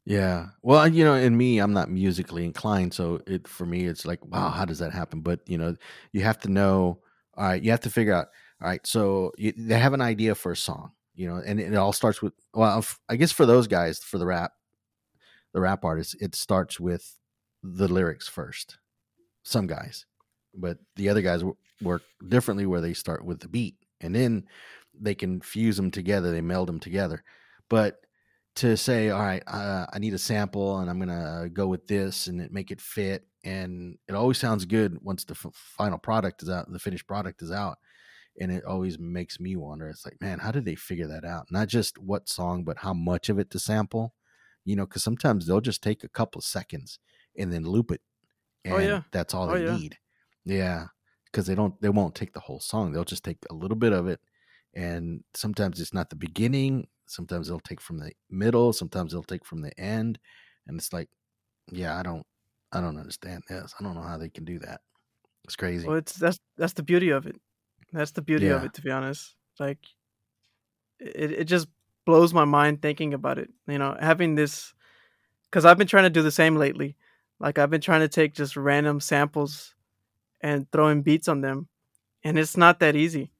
Yeah. 0.04 0.48
Well 0.62 0.86
you 0.86 1.02
know 1.02 1.14
in 1.14 1.34
me 1.34 1.60
i'm 1.60 1.72
not 1.72 1.90
musically 1.90 2.44
inclined 2.44 2.92
so 2.92 3.22
it 3.26 3.48
for 3.48 3.64
me 3.64 3.86
it's 3.86 4.04
like 4.04 4.22
wow 4.26 4.50
how 4.50 4.66
does 4.66 4.80
that 4.80 4.92
happen? 4.92 5.22
But 5.22 5.40
you 5.46 5.56
know 5.56 5.74
you 6.12 6.20
have 6.20 6.38
to 6.40 6.50
know 6.50 7.00
all 7.38 7.44
right 7.44 7.62
you 7.62 7.70
have 7.70 7.80
to 7.80 7.90
figure 7.90 8.12
out 8.12 8.28
all 8.60 8.68
right 8.68 8.86
so 8.86 9.32
you, 9.38 9.54
they 9.56 9.78
have 9.78 9.94
an 9.94 10.02
idea 10.02 10.34
for 10.34 10.52
a 10.52 10.56
song 10.56 10.92
you 11.14 11.26
know 11.26 11.36
and 11.36 11.58
it 11.58 11.74
all 11.74 11.94
starts 11.94 12.20
with 12.20 12.34
well 12.52 12.84
i 13.08 13.16
guess 13.16 13.32
for 13.32 13.46
those 13.46 13.66
guys 13.66 13.98
for 13.98 14.18
the 14.18 14.26
rap 14.26 14.52
the 15.52 15.60
rap 15.60 15.84
artists 15.84 16.14
it 16.20 16.34
starts 16.34 16.80
with 16.80 17.18
the 17.62 17.88
lyrics 17.88 18.28
first. 18.28 18.78
Some 19.42 19.66
guys 19.66 20.06
but 20.54 20.78
the 20.96 21.08
other 21.08 21.22
guys 21.22 21.40
w- 21.40 21.56
work 21.80 22.02
differently 22.28 22.66
where 22.66 22.82
they 22.82 22.92
start 22.92 23.24
with 23.24 23.40
the 23.40 23.48
beat 23.48 23.76
and 24.02 24.14
then 24.14 24.44
they 25.00 25.14
can 25.14 25.40
fuse 25.40 25.76
them 25.76 25.90
together 25.90 26.30
they 26.30 26.40
meld 26.40 26.68
them 26.68 26.80
together. 26.80 27.22
But 27.68 28.00
to 28.56 28.76
say 28.76 29.08
all 29.08 29.22
right 29.22 29.42
uh, 29.46 29.86
i 29.92 29.98
need 29.98 30.12
a 30.12 30.18
sample 30.18 30.78
and 30.78 30.90
i'm 30.90 30.98
gonna 30.98 31.48
go 31.52 31.66
with 31.66 31.86
this 31.86 32.26
and 32.26 32.50
make 32.50 32.70
it 32.70 32.80
fit 32.80 33.26
and 33.44 33.96
it 34.08 34.14
always 34.14 34.38
sounds 34.38 34.64
good 34.64 34.98
once 35.00 35.24
the 35.24 35.32
f- 35.34 35.54
final 35.54 35.98
product 35.98 36.42
is 36.42 36.50
out 36.50 36.70
the 36.70 36.78
finished 36.78 37.06
product 37.06 37.40
is 37.42 37.50
out 37.50 37.78
and 38.40 38.50
it 38.52 38.64
always 38.64 38.98
makes 38.98 39.40
me 39.40 39.56
wonder 39.56 39.88
it's 39.88 40.04
like 40.04 40.20
man 40.20 40.38
how 40.38 40.50
did 40.50 40.64
they 40.64 40.74
figure 40.74 41.06
that 41.06 41.24
out? 41.24 41.46
Not 41.50 41.68
just 41.68 41.98
what 41.98 42.28
song 42.28 42.64
but 42.64 42.78
how 42.78 42.94
much 42.94 43.28
of 43.28 43.38
it 43.38 43.50
to 43.50 43.58
sample 43.58 44.14
you 44.64 44.76
know 44.76 44.86
because 44.86 45.02
sometimes 45.02 45.46
they'll 45.46 45.60
just 45.60 45.82
take 45.82 46.04
a 46.04 46.08
couple 46.08 46.38
of 46.38 46.44
seconds 46.44 46.98
and 47.36 47.52
then 47.52 47.64
loop 47.64 47.90
it 47.90 48.00
and 48.64 48.74
Oh, 48.74 48.78
yeah. 48.78 49.02
that's 49.12 49.34
all 49.34 49.48
Oh, 49.48 49.54
they 49.54 49.62
yeah. 49.62 49.76
need. 49.76 49.98
Yeah 50.44 50.86
because 51.26 51.46
they 51.46 51.54
don't 51.54 51.80
they 51.80 51.88
won't 51.88 52.14
take 52.14 52.32
the 52.34 52.40
whole 52.40 52.60
song 52.60 52.92
they'll 52.92 53.04
just 53.04 53.24
take 53.24 53.38
a 53.50 53.54
little 53.54 53.76
bit 53.76 53.92
of 53.92 54.06
it 54.06 54.20
and 54.74 55.24
sometimes 55.34 55.80
it's 55.80 55.94
not 55.94 56.10
the 56.10 56.16
beginning 56.16 56.86
sometimes 57.06 57.48
they'll 57.48 57.60
take 57.60 57.80
from 57.80 57.98
the 57.98 58.12
middle 58.30 58.72
sometimes 58.72 59.12
they'll 59.12 59.22
take 59.22 59.44
from 59.44 59.62
the 59.62 59.78
end 59.80 60.18
and 60.66 60.78
it's 60.78 60.92
like 60.92 61.08
yeah 61.70 61.98
i 61.98 62.02
don't 62.02 62.26
i 62.72 62.80
don't 62.80 62.98
understand 62.98 63.42
this 63.48 63.74
i 63.78 63.82
don't 63.82 63.94
know 63.94 64.02
how 64.02 64.18
they 64.18 64.28
can 64.28 64.44
do 64.44 64.58
that. 64.58 64.80
It's 65.44 65.56
crazy. 65.56 65.86
Well 65.88 65.96
it's 65.96 66.14
that's 66.14 66.38
that's 66.56 66.74
the 66.74 66.82
beauty 66.82 67.10
of 67.10 67.26
it. 67.26 67.40
That's 67.92 68.12
the 68.12 68.22
beauty 68.22 68.48
of 68.48 68.64
it 68.64 68.74
to 68.74 68.82
be 68.82 68.90
honest. 68.90 69.34
Like 69.58 69.78
it, 71.00 71.32
it 71.32 71.44
just 71.44 71.68
blows 72.04 72.34
my 72.34 72.44
mind 72.44 72.82
thinking 72.82 73.14
about 73.14 73.38
it 73.38 73.48
you 73.68 73.78
know 73.78 73.96
having 74.00 74.34
this 74.34 74.74
because 75.44 75.64
i've 75.64 75.78
been 75.78 75.86
trying 75.86 76.04
to 76.04 76.10
do 76.10 76.22
the 76.22 76.30
same 76.30 76.56
lately. 76.56 76.96
Like 77.38 77.58
i've 77.58 77.70
been 77.70 77.80
trying 77.80 78.00
to 78.00 78.08
take 78.08 78.34
just 78.34 78.56
random 78.56 79.00
samples 79.00 79.74
and 80.40 80.70
throwing 80.72 81.02
beats 81.02 81.28
on 81.28 81.40
them 81.40 81.68
and 82.24 82.38
it's 82.38 82.56
not 82.56 82.78
that 82.80 82.94
easy. 82.96 83.30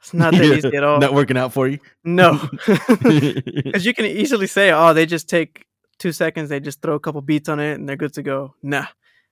It's 0.00 0.14
not 0.14 0.32
that 0.32 0.42
easy 0.44 0.68
at 0.76 0.82
all. 0.82 0.98
Not 0.98 1.12
working 1.12 1.36
out 1.36 1.52
for 1.52 1.68
you? 1.68 1.78
No. 2.04 2.40
Because 2.66 3.84
you 3.84 3.92
can 3.94 4.06
easily 4.06 4.46
say 4.46 4.70
oh 4.72 4.92
they 4.94 5.04
just 5.06 5.28
take 5.28 5.66
two 5.98 6.12
seconds 6.12 6.48
they 6.48 6.60
just 6.60 6.80
throw 6.80 6.94
a 6.94 7.00
couple 7.00 7.20
beats 7.20 7.48
on 7.50 7.60
it 7.60 7.74
and 7.74 7.86
they're 7.88 7.96
good 7.96 8.14
to 8.14 8.22
go. 8.22 8.54
Nah. 8.62 8.86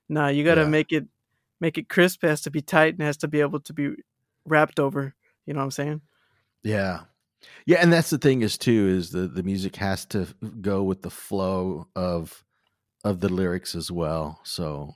Nah 0.08 0.28
you 0.28 0.44
gotta 0.44 0.62
Yeah. 0.62 0.68
make 0.68 0.92
it 0.92 1.06
make 1.60 1.78
it 1.78 1.88
crisp. 1.88 2.22
It 2.24 2.28
has 2.28 2.42
to 2.42 2.50
be 2.50 2.60
tight 2.62 2.94
and 2.94 3.02
it 3.02 3.06
has 3.06 3.16
to 3.18 3.28
be 3.28 3.40
able 3.40 3.60
to 3.60 3.72
be 3.72 3.94
wrapped 4.44 4.78
over. 4.78 5.14
You 5.46 5.54
know 5.54 5.60
what 5.60 5.64
i'm 5.64 5.70
saying? 5.70 6.00
Yeah. 6.62 7.00
Yeah, 7.66 7.78
and 7.80 7.92
that's 7.92 8.10
the 8.10 8.18
thing 8.18 8.42
is 8.42 8.58
too 8.58 8.88
is 8.88 9.10
the 9.10 9.28
the 9.28 9.42
music 9.42 9.76
has 9.76 10.04
to 10.06 10.26
go 10.60 10.82
with 10.82 11.02
the 11.02 11.10
flow 11.10 11.86
of 11.94 12.44
of 13.04 13.20
the 13.20 13.28
lyrics 13.28 13.74
as 13.74 13.90
well. 13.90 14.40
So 14.44 14.94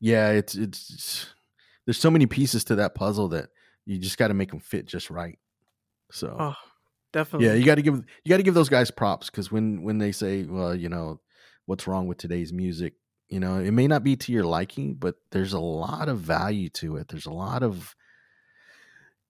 yeah, 0.00 0.30
it's 0.30 0.54
it's, 0.54 0.90
it's 0.90 1.26
there's 1.86 1.98
so 1.98 2.10
many 2.10 2.26
pieces 2.26 2.64
to 2.64 2.76
that 2.76 2.94
puzzle 2.94 3.28
that 3.28 3.48
you 3.84 3.98
just 3.98 4.18
got 4.18 4.28
to 4.28 4.34
make 4.34 4.50
them 4.50 4.60
fit 4.60 4.86
just 4.86 5.10
right. 5.10 5.38
So 6.12 6.36
Oh, 6.38 6.54
definitely. 7.12 7.48
yeah, 7.48 7.54
you 7.54 7.64
got 7.64 7.76
to 7.76 7.82
give 7.82 7.96
you 7.96 8.30
got 8.30 8.36
to 8.38 8.42
give 8.42 8.54
those 8.54 8.68
guys 8.68 8.90
props 8.90 9.30
because 9.30 9.50
when 9.50 9.82
when 9.82 9.98
they 9.98 10.12
say, 10.12 10.44
well, 10.44 10.74
you 10.74 10.88
know, 10.88 11.20
what's 11.66 11.86
wrong 11.86 12.06
with 12.06 12.18
today's 12.18 12.52
music, 12.52 12.94
you 13.28 13.40
know, 13.40 13.58
it 13.58 13.72
may 13.72 13.86
not 13.88 14.04
be 14.04 14.16
to 14.16 14.32
your 14.32 14.44
liking, 14.44 14.94
but 14.94 15.16
there's 15.32 15.52
a 15.52 15.60
lot 15.60 16.08
of 16.08 16.20
value 16.20 16.68
to 16.70 16.96
it. 16.96 17.08
There's 17.08 17.26
a 17.26 17.32
lot 17.32 17.62
of 17.62 17.94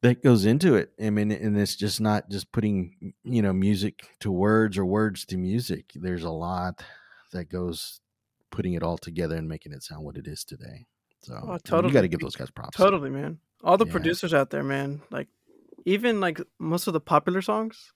that 0.06 0.22
goes 0.22 0.44
into 0.44 0.74
it. 0.76 0.92
I 1.02 1.10
mean, 1.10 1.30
and 1.32 1.58
it's 1.58 1.76
just 1.76 2.00
not 2.00 2.28
just 2.30 2.52
putting 2.52 3.12
you 3.24 3.42
know 3.42 3.52
music 3.52 4.08
to 4.20 4.30
words 4.30 4.78
or 4.78 4.84
words 4.84 5.24
to 5.26 5.36
music. 5.36 5.92
There's 5.94 6.24
a 6.24 6.30
lot 6.30 6.82
that 7.32 7.48
goes 7.50 8.00
putting 8.50 8.74
it 8.74 8.82
all 8.82 8.98
together 8.98 9.36
and 9.36 9.48
making 9.48 9.72
it 9.72 9.82
sound 9.82 10.04
what 10.04 10.16
it 10.16 10.26
is 10.26 10.44
today. 10.44 10.86
So 11.22 11.34
Oh, 11.42 11.58
totally. 11.58 11.88
you 11.88 11.94
got 11.94 12.02
to 12.02 12.08
give 12.08 12.20
those 12.20 12.36
guys 12.36 12.50
props. 12.50 12.76
Totally, 12.76 13.10
man. 13.10 13.38
All 13.64 13.76
the 13.76 13.86
Yeah. 13.86 13.92
producers 13.92 14.32
out 14.32 14.50
there, 14.50 14.62
man. 14.62 15.02
Like 15.10 15.28
even 15.84 16.20
like 16.20 16.40
most 16.58 16.86
of 16.86 16.92
the 16.92 17.00
popular 17.00 17.42
songs, 17.42 17.92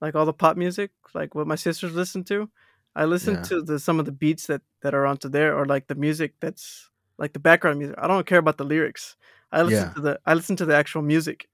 like 0.00 0.14
all 0.14 0.26
the 0.26 0.32
pop 0.32 0.56
music, 0.56 0.90
like 1.14 1.34
what 1.34 1.46
my 1.46 1.54
sisters 1.56 1.94
listen 1.94 2.22
to. 2.24 2.50
I 2.94 3.04
listen 3.04 3.34
Yeah. 3.34 3.42
to 3.42 3.62
the 3.62 3.78
some 3.78 3.98
of 3.98 4.06
the 4.06 4.12
beats 4.12 4.46
that 4.46 4.62
that 4.82 4.94
are 4.94 5.06
onto 5.06 5.28
there, 5.28 5.56
or 5.56 5.64
like 5.66 5.86
the 5.86 5.94
music 5.94 6.34
that's 6.40 6.90
like 7.18 7.32
the 7.32 7.40
background 7.40 7.78
music. 7.78 7.96
I 7.98 8.06
don't 8.06 8.26
care 8.26 8.38
about 8.38 8.58
the 8.58 8.64
lyrics. 8.64 9.16
I 9.56 9.62
listen 9.62 9.88
Yeah. 9.88 9.94
to 9.94 10.00
the 10.00 10.20
I 10.26 10.34
listen 10.34 10.56
to 10.56 10.66
the 10.66 10.74
actual 10.76 11.02
music, 11.02 11.48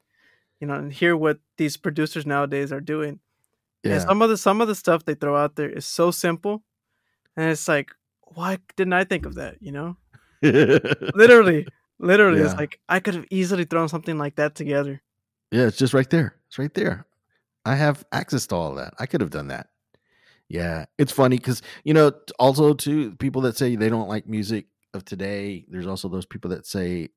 you 0.61 0.67
know, 0.67 0.75
and 0.75 0.93
hear 0.93 1.17
what 1.17 1.39
these 1.57 1.77
producers 1.77 2.27
nowadays 2.27 2.73
are 2.73 2.81
doing. 2.81 3.21
And 3.85 3.93
Yeah, 3.95 3.99
some 4.07 4.23
of 4.23 4.29
the 4.31 4.37
some 4.37 4.61
of 4.61 4.69
the 4.69 4.75
stuff 4.75 5.05
they 5.05 5.15
throw 5.15 5.37
out 5.37 5.57
there 5.57 5.71
is 5.71 5.87
so 5.87 6.11
simple, 6.11 6.63
and 7.37 7.51
it's 7.51 7.67
like, 7.69 7.91
why 8.35 8.59
didn't 8.77 8.93
I 8.93 9.05
think 9.05 9.27
of 9.27 9.35
that? 9.37 9.57
You 9.61 9.73
know, 9.73 9.97
literally, 11.15 11.67
literally, 11.99 12.41
it's 12.41 12.55
like 12.57 12.79
I 12.89 13.01
could 13.01 13.15
have 13.15 13.27
easily 13.31 13.65
thrown 13.65 13.89
something 13.89 14.19
like 14.19 14.37
that 14.37 14.55
together. 14.55 15.03
Yeah, 15.51 15.67
it's 15.67 15.77
just 15.77 15.95
right 15.95 16.09
there. 16.09 16.37
It's 16.49 16.59
right 16.59 16.73
there. 16.75 17.07
I 17.65 17.75
have 17.77 18.05
access 18.13 18.47
to 18.49 18.55
all 18.57 18.75
that. 18.77 18.95
I 18.99 19.07
could 19.07 19.21
have 19.21 19.31
done 19.31 19.49
that. 19.49 19.69
Yeah, 20.49 20.87
it's 20.99 21.13
funny 21.13 21.39
because 21.39 21.63
you 21.85 21.95
know, 21.95 22.13
also 22.39 22.75
too, 22.75 23.15
people 23.17 23.43
that 23.43 23.57
say 23.57 23.77
they 23.77 23.89
don't 23.89 24.09
like 24.09 24.27
music 24.27 24.67
of 24.95 25.05
today. 25.05 25.65
There's 25.69 25.87
also 25.87 26.09
those 26.09 26.27
people 26.27 26.51
that 26.51 26.67
say 26.67 27.09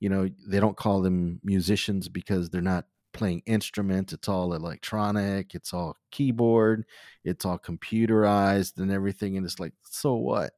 you 0.00 0.08
know 0.08 0.28
they 0.46 0.60
don't 0.60 0.76
call 0.76 1.02
them 1.02 1.40
musicians 1.42 2.08
because 2.08 2.50
they're 2.50 2.60
not 2.60 2.86
playing 3.12 3.42
instruments. 3.46 4.12
It's 4.12 4.28
all 4.28 4.54
electronic. 4.54 5.54
It's 5.54 5.72
all 5.72 5.96
keyboard. 6.10 6.84
It's 7.24 7.44
all 7.44 7.58
computerized 7.58 8.78
and 8.78 8.90
everything. 8.90 9.36
And 9.36 9.44
it's 9.44 9.58
like, 9.58 9.72
so 9.82 10.14
what? 10.14 10.52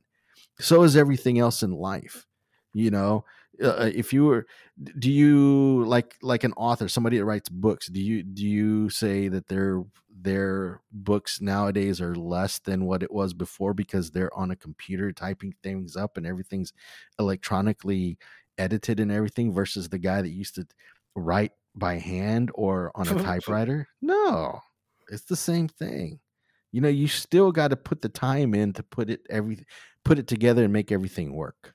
So 0.58 0.82
is 0.82 0.96
everything 0.96 1.38
else 1.38 1.62
in 1.62 1.72
life. 1.72 2.26
You 2.74 2.90
know, 2.90 3.24
uh, 3.62 3.90
if 3.92 4.12
you 4.12 4.24
were 4.24 4.46
do 4.98 5.10
you 5.10 5.84
like 5.84 6.16
like 6.22 6.44
an 6.44 6.52
author 6.54 6.88
somebody 6.88 7.18
that 7.18 7.24
writes 7.24 7.48
books 7.48 7.88
do 7.88 8.00
you 8.00 8.22
do 8.22 8.46
you 8.46 8.88
say 8.88 9.28
that 9.28 9.48
their 9.48 9.82
their 10.22 10.80
books 10.92 11.40
nowadays 11.40 12.00
are 12.00 12.14
less 12.14 12.58
than 12.60 12.84
what 12.84 13.02
it 13.02 13.12
was 13.12 13.34
before 13.34 13.74
because 13.74 14.10
they're 14.10 14.34
on 14.36 14.50
a 14.50 14.56
computer 14.56 15.12
typing 15.12 15.54
things 15.62 15.96
up 15.96 16.16
and 16.16 16.26
everything's 16.26 16.72
electronically 17.18 18.16
edited 18.60 19.00
and 19.00 19.10
everything 19.10 19.52
versus 19.52 19.88
the 19.88 19.98
guy 19.98 20.20
that 20.22 20.30
used 20.30 20.54
to 20.54 20.66
write 21.14 21.52
by 21.74 21.94
hand 21.98 22.50
or 22.54 22.90
on 22.94 23.08
a 23.08 23.22
typewriter 23.28 23.86
no 24.02 24.60
it's 25.08 25.24
the 25.24 25.36
same 25.36 25.66
thing 25.68 26.20
you 26.72 26.80
know 26.80 26.88
you 26.88 27.08
still 27.08 27.50
got 27.52 27.68
to 27.68 27.76
put 27.76 28.00
the 28.02 28.08
time 28.08 28.54
in 28.54 28.72
to 28.72 28.82
put 28.82 29.08
it 29.10 29.20
every 29.30 29.64
put 30.04 30.18
it 30.18 30.26
together 30.26 30.64
and 30.64 30.72
make 30.72 30.92
everything 30.92 31.32
work 31.34 31.74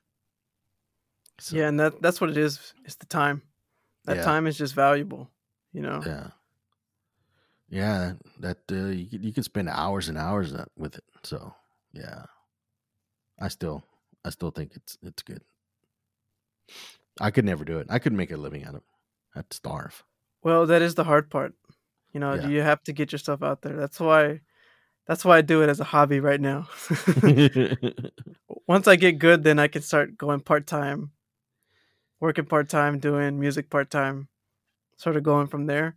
So- 1.38 1.56
Yeah, 1.56 1.68
and 1.68 1.78
that 1.80 2.00
that's 2.00 2.20
what 2.20 2.30
it 2.30 2.38
is. 2.38 2.72
It's 2.86 2.96
the 2.96 3.06
time. 3.06 3.42
That 4.06 4.16
Yeah. 4.16 4.24
time 4.24 4.46
is 4.48 4.56
just 4.56 4.74
valuable. 4.74 5.28
You 5.72 5.82
know. 5.82 6.00
Yeah. 6.06 6.30
Yeah, 7.68 8.14
that 8.40 8.58
uh, 8.70 8.88
you 8.94 9.18
you 9.26 9.32
could 9.34 9.44
spend 9.44 9.68
hours 9.68 10.08
and 10.08 10.16
hours 10.16 10.54
with 10.76 10.96
it. 10.96 11.04
So, 11.24 11.52
yeah. 11.92 12.24
I 13.38 13.48
still 13.48 13.82
I 14.24 14.30
still 14.30 14.50
think 14.50 14.72
it's 14.76 14.96
it's 15.02 15.22
good. 15.22 15.42
I 17.20 17.30
could 17.30 17.44
never 17.44 17.64
do 17.64 17.78
it. 17.78 17.86
I 17.90 17.98
couldn't 17.98 18.18
make 18.18 18.30
a 18.30 18.36
living 18.36 18.64
out 18.64 18.74
of 18.74 18.82
it. 18.82 19.38
I'd 19.38 19.52
starve. 19.52 20.02
Well, 20.42 20.66
that 20.66 20.82
is 20.82 20.94
the 20.94 21.04
hard 21.04 21.30
part. 21.30 21.54
You 22.12 22.20
know, 22.20 22.34
Yeah. 22.34 22.48
you 22.48 22.60
have 22.62 22.82
to 22.84 22.92
get 22.92 23.12
yourself 23.12 23.42
out 23.42 23.62
there. 23.62 23.76
That's 23.76 23.98
why. 24.00 24.40
That's 25.06 25.24
why 25.24 25.38
I 25.38 25.42
do 25.42 25.62
it 25.62 25.68
as 25.68 25.78
a 25.78 25.84
hobby 25.84 26.18
right 26.18 26.40
now. 26.40 26.66
Once 28.66 28.88
I 28.88 28.96
get 28.96 29.18
good, 29.18 29.44
then 29.44 29.58
I 29.58 29.68
can 29.68 29.82
start 29.82 30.16
going 30.18 30.40
part 30.40 30.66
time, 30.66 31.12
working 32.20 32.44
part 32.46 32.68
time, 32.68 32.98
doing 32.98 33.38
music 33.38 33.70
part 33.70 33.90
time, 33.90 34.28
sort 34.96 35.16
of 35.16 35.22
going 35.22 35.46
from 35.46 35.66
there. 35.66 35.96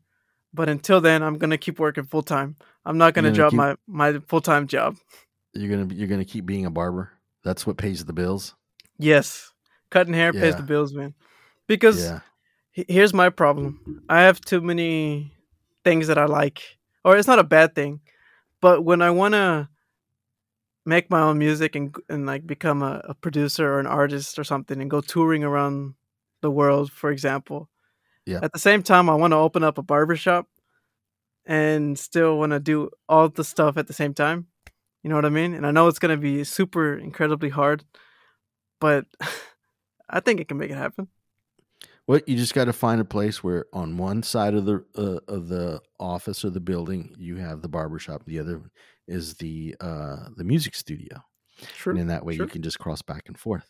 But 0.53 0.69
until 0.69 1.01
then, 1.01 1.23
I'm 1.23 1.37
gonna 1.37 1.57
keep 1.57 1.79
working 1.79 2.03
full 2.05 2.23
time. 2.23 2.55
I'm 2.85 2.97
not 2.97 3.13
gonna 3.13 3.29
gonna 3.29 3.35
drop 3.35 3.51
keep- 3.51 3.57
my 3.57 3.75
my 3.87 4.19
full 4.27 4.41
time 4.41 4.67
job. 4.67 4.97
you're 5.53 5.69
gonna 5.75 5.93
you're 5.93 6.07
gonna 6.07 6.25
keep 6.25 6.45
being 6.45 6.65
a 6.65 6.71
barber. 6.71 7.11
That's 7.43 7.65
what 7.65 7.77
pays 7.77 8.05
the 8.05 8.13
bills. 8.13 8.55
Yes, 8.97 9.51
cutting 9.89 10.13
hair 10.13 10.33
pays 10.33 10.55
the 10.55 10.63
bills, 10.63 10.93
man. 10.93 11.13
Because 11.67 12.05
Yeah, 12.05 12.19
here's 12.71 13.13
my 13.13 13.29
problem. 13.29 14.03
I 14.09 14.21
have 14.21 14.41
too 14.41 14.61
many 14.61 15.33
things 15.83 16.07
that 16.07 16.17
i 16.17 16.25
like. 16.25 16.77
Or 17.03 17.17
it's 17.17 17.27
not 17.27 17.39
a 17.39 17.43
bad 17.43 17.73
thing 17.75 18.01
but 18.61 18.83
when 18.83 19.01
i 19.01 19.09
want 19.09 19.33
to 19.33 19.69
make 20.85 21.09
my 21.09 21.21
own 21.21 21.37
music 21.37 21.75
and 21.75 21.95
and 22.09 22.25
like 22.25 22.45
become 22.47 22.81
a, 22.81 23.01
a 23.05 23.13
producer 23.13 23.71
or 23.73 23.79
an 23.79 23.87
artist 23.87 24.39
or 24.39 24.43
something 24.43 24.81
and 24.81 24.89
go 24.89 25.01
touring 25.01 25.43
around 25.43 25.93
the 26.41 26.49
world 26.51 26.91
for 26.91 27.11
example 27.11 27.69
Yeah. 28.25 28.39
at 28.41 28.53
the 28.53 28.59
same 28.59 28.81
time 28.83 29.09
i 29.09 29.15
want 29.15 29.31
to 29.31 29.37
open 29.37 29.63
up 29.63 29.77
a 29.77 29.83
barbershop 29.83 30.47
and 31.45 31.97
still 31.97 32.37
want 32.37 32.51
to 32.51 32.59
do 32.59 32.89
all 33.07 33.29
the 33.29 33.43
stuff 33.43 33.75
at 33.77 33.87
the 33.87 33.93
same 33.93 34.13
time. 34.13 34.47
You 35.03 35.09
know 35.09 35.15
what 35.15 35.25
i 35.25 35.29
mean? 35.29 35.53
And 35.53 35.65
i 35.65 35.71
know 35.71 35.87
it's 35.87 35.99
going 35.99 36.15
to 36.15 36.21
be 36.21 36.43
super 36.43 36.97
incredibly 36.97 37.49
hard 37.49 37.83
but 38.79 39.05
i 40.09 40.19
think 40.19 40.39
it 40.39 40.47
can 40.47 40.57
make 40.57 40.71
it 40.71 40.77
happen 40.77 41.07
Well, 42.07 42.19
you 42.25 42.35
just 42.35 42.55
got 42.55 42.65
to 42.65 42.73
find 42.73 42.99
a 42.99 43.05
place 43.05 43.43
where 43.43 43.65
on 43.71 43.97
one 43.97 44.23
side 44.23 44.55
of 44.55 44.65
the 44.65 44.83
uh, 44.97 45.19
of 45.27 45.47
the 45.47 45.81
office 45.99 46.43
or 46.43 46.49
the 46.49 46.59
building 46.59 47.15
you 47.17 47.37
have 47.37 47.61
the 47.61 47.69
barber 47.69 47.99
shop, 47.99 48.23
the 48.25 48.39
other 48.39 48.61
is 49.07 49.35
the 49.35 49.75
uh, 49.79 50.29
the 50.35 50.43
music 50.43 50.75
studio. 50.75 51.23
True. 51.61 51.91
and 51.91 51.99
in 51.99 52.07
that 52.07 52.25
way 52.25 52.35
sure. 52.35 52.45
you 52.45 52.49
can 52.49 52.61
just 52.61 52.79
cross 52.79 53.01
back 53.01 53.23
and 53.27 53.37
forth 53.37 53.69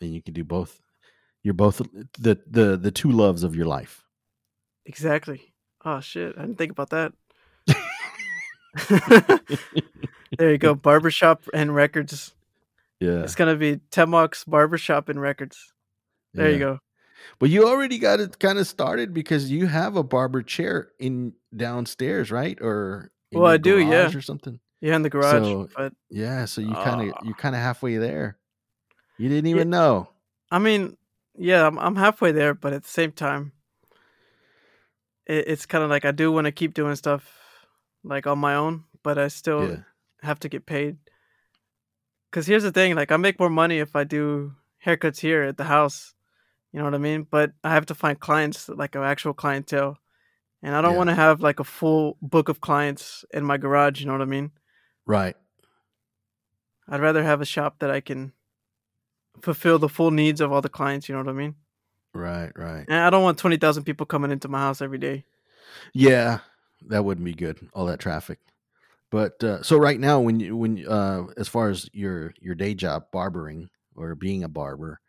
and 0.00 0.14
you 0.14 0.22
can 0.22 0.32
do 0.32 0.44
both 0.44 0.80
you're 1.42 1.52
both 1.52 1.82
the 2.18 2.38
the 2.46 2.78
the 2.78 2.90
two 2.90 3.12
loves 3.12 3.44
of 3.44 3.54
your 3.54 3.66
life 3.66 4.02
Exactly. 4.86 5.54
Oh 5.84 6.00
shit, 6.00 6.34
I 6.36 6.42
didn't 6.42 6.58
think 6.58 6.72
about 6.72 6.90
that. 6.90 7.12
there 10.38 10.50
you 10.50 10.58
go, 10.58 10.74
barbershop 10.74 11.44
and 11.54 11.74
records. 11.74 12.34
Yeah 13.00 13.22
It's 13.22 13.34
gonna 13.34 13.56
be 13.56 13.76
Temox 13.90 14.44
barbershop 14.46 15.08
and 15.08 15.20
records. 15.20 15.72
There 16.34 16.50
you 16.50 16.58
go. 16.58 16.78
but 17.38 17.50
you 17.50 17.66
already 17.66 17.98
got 17.98 18.20
it 18.20 18.38
kind 18.38 18.58
of 18.58 18.66
started 18.66 19.12
because 19.12 19.50
you 19.50 19.66
have 19.66 19.96
a 19.96 20.02
barber 20.02 20.42
chair 20.42 20.90
in 20.98 21.32
downstairs 21.56 22.30
right 22.30 22.56
or 22.60 23.10
in 23.32 23.40
Well, 23.40 23.50
I 23.50 23.56
do, 23.56 23.78
yeah. 23.78 24.14
or 24.14 24.20
something 24.22 24.60
Yeah, 24.80 24.96
in 24.96 25.02
the 25.02 25.10
garage. 25.10 25.44
So- 25.44 25.68
but 25.76 25.92
yeah 26.08 26.44
so 26.46 26.60
you 26.60 26.72
kind 26.72 27.08
of 27.10 27.14
Ah. 27.16 27.20
you're 27.24 27.34
kind 27.34 27.54
of 27.54 27.60
halfway 27.60 27.96
there 27.98 28.38
you 29.18 29.28
didn't 29.28 29.48
Yeah. 29.50 29.56
even 29.56 29.70
know 29.70 30.08
I 30.52 30.58
mean, 30.58 30.96
yeah, 31.38 31.66
I'm 31.66 31.78
I'm 31.78 31.94
halfway 31.96 32.32
there, 32.32 32.54
but 32.54 32.72
at 32.72 32.82
the 32.82 32.88
same 32.88 33.12
time, 33.12 33.52
it, 35.26 35.44
it's 35.46 35.64
kind 35.66 35.84
of 35.84 35.90
like 35.90 36.04
I 36.04 36.10
do 36.10 36.32
want 36.32 36.46
to 36.46 36.52
keep 36.52 36.74
doing 36.74 36.96
stuff 36.96 37.22
like 38.02 38.26
on 38.26 38.38
my 38.38 38.54
own, 38.56 38.84
but 39.02 39.16
I 39.18 39.28
still 39.28 39.68
yeah 39.68 39.76
have 40.22 40.38
to 40.40 40.48
get 40.48 40.66
paid. 40.66 40.96
Cause 42.30 42.46
here's 42.46 42.62
the 42.62 42.70
thing, 42.72 42.94
like 42.94 43.10
I 43.10 43.16
make 43.16 43.40
more 43.40 43.50
money 43.50 43.78
if 43.78 43.96
I 43.96 44.04
do 44.04 44.54
haircuts 44.84 45.18
here 45.20 45.42
at 45.42 45.56
the 45.56 45.64
house. 45.64 46.14
You 46.72 46.78
know 46.78 46.84
what 46.84 46.94
I 46.94 46.98
mean? 46.98 47.26
But 47.28 47.52
I 47.64 47.70
have 47.70 47.86
to 47.86 47.94
find 47.94 48.18
clients, 48.18 48.68
like 48.68 48.94
an 48.94 49.02
actual 49.02 49.34
clientele. 49.34 49.98
And 50.62 50.74
I 50.76 50.80
don't 50.82 50.92
Yeah. 50.92 50.98
want 50.98 51.10
to 51.10 51.16
have 51.16 51.40
like 51.40 51.58
a 51.58 51.64
full 51.64 52.16
book 52.22 52.48
of 52.48 52.60
clients 52.60 53.24
in 53.32 53.44
my 53.44 53.56
garage, 53.56 54.00
you 54.00 54.06
know 54.06 54.12
what 54.12 54.22
I 54.22 54.26
mean? 54.26 54.52
right 55.06 55.36
I'd 56.88 57.00
rather 57.00 57.22
have 57.24 57.40
a 57.40 57.44
shop 57.46 57.78
that 57.80 57.90
I 57.90 58.00
can 58.00 58.32
fulfill 59.42 59.78
the 59.78 59.88
full 59.88 60.10
needs 60.10 60.40
of 60.40 60.52
all 60.52 60.60
the 60.60 60.68
clients, 60.68 61.08
you 61.08 61.14
know 61.14 61.22
what 61.22 61.30
I 61.30 61.34
mean? 61.34 61.54
right 62.12 62.52
right 62.56 62.84
And 62.88 62.98
I 62.98 63.10
don't 63.10 63.22
want 63.22 63.38
20,000 63.38 63.84
people 63.84 64.06
coming 64.06 64.30
into 64.30 64.48
my 64.48 64.58
house 64.58 64.80
every 64.82 64.98
day. 64.98 65.24
Yeah, 65.94 66.40
that 66.88 67.04
wouldn't 67.04 67.24
be 67.24 67.34
good. 67.34 67.58
All 67.72 67.86
that 67.86 68.00
traffic. 68.00 68.38
But 69.10 69.42
uh, 69.42 69.62
so 69.62 69.76
right 69.76 69.98
now, 69.98 70.20
when 70.20 70.38
you 70.40 70.56
when 70.56 70.86
uh, 70.86 71.26
as 71.36 71.48
far 71.48 71.68
as 71.70 71.88
your 71.92 72.32
your 72.40 72.54
day 72.54 72.74
job, 72.74 73.04
barbering 73.12 73.68
or 73.96 74.14
being 74.14 74.44
a 74.44 74.48
barber, 74.48 75.00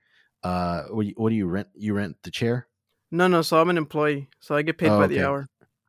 uh, 0.44 0.84
what 0.90 1.04
do 1.04 1.10
you, 1.10 1.14
what 1.18 1.30
do 1.30 1.36
you 1.36 1.48
rent? 1.48 1.68
You 1.76 1.94
rent 1.94 2.18
the 2.24 2.32
chair? 2.32 2.68
No, 3.12 3.28
no, 3.28 3.42
so 3.42 3.60
I'm 3.62 3.70
an 3.70 3.78
employee, 3.78 4.30
so 4.40 4.56
I 4.56 4.62
get 4.64 4.78
paid 4.78 4.90
Oh, 4.90 4.98
by 5.00 5.06
okay. 5.06 5.16
the 5.18 5.28
hour. 5.28 5.48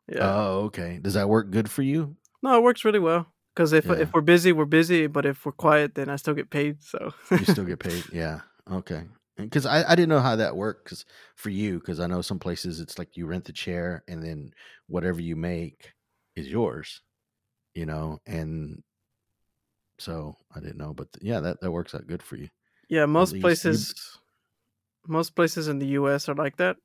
Yeah. 0.08 0.18
Oh, 0.30 0.60
okay. 0.64 0.98
Does 1.00 1.14
that 1.14 1.28
work 1.28 1.50
good 1.50 1.70
for 1.70 1.82
you? 1.82 2.16
no, 2.42 2.56
it 2.58 2.62
works 2.62 2.84
really 2.84 2.98
well. 2.98 3.26
Because 3.54 3.72
if 3.72 3.86
Yeah. 3.86 3.94
if 4.00 4.12
we're 4.12 4.20
busy, 4.20 4.52
we're 4.52 4.64
busy. 4.66 5.06
But 5.06 5.24
if 5.24 5.46
we're 5.46 5.52
quiet, 5.52 5.94
then 5.94 6.08
I 6.10 6.16
still 6.16 6.34
get 6.34 6.50
paid. 6.50 6.82
So 6.82 7.12
You 7.30 7.44
still 7.44 7.64
get 7.64 7.78
paid. 7.88 8.04
Yeah. 8.12 8.40
Okay. 8.70 9.04
Because 9.38 9.64
I, 9.64 9.84
I 9.90 9.94
didn't 9.94 10.10
know 10.10 10.20
how 10.20 10.36
that 10.36 10.56
worked. 10.56 10.84
Because 10.84 11.04
for 11.36 11.48
you, 11.50 11.78
because 11.78 12.00
I 12.00 12.06
know 12.06 12.20
some 12.20 12.38
places 12.38 12.80
it's 12.80 12.98
like 12.98 13.16
you 13.16 13.26
rent 13.26 13.44
the 13.46 13.52
chair 13.52 14.04
and 14.08 14.22
then 14.22 14.52
whatever 14.88 15.20
you 15.20 15.36
make 15.36 15.92
is 16.36 16.48
yours. 16.48 17.00
You 17.74 17.86
know, 17.86 18.18
and 18.26 18.82
so 19.98 20.36
I 20.54 20.60
didn't 20.60 20.78
know, 20.78 20.92
but 20.94 21.08
yeah, 21.20 21.40
that 21.40 21.60
that 21.60 21.70
works 21.70 21.94
out 21.94 22.06
good 22.06 22.22
for 22.22 22.36
you. 22.36 22.48
yeah, 22.88 23.06
most 23.06 23.32
least 23.32 23.36
you- 23.36 23.42
places, 23.42 24.18
most 25.06 25.34
places 25.34 25.68
in 25.68 25.78
the 25.78 25.86
U.S. 25.98 26.28
are 26.28 26.34
like 26.34 26.56
that. 26.58 26.76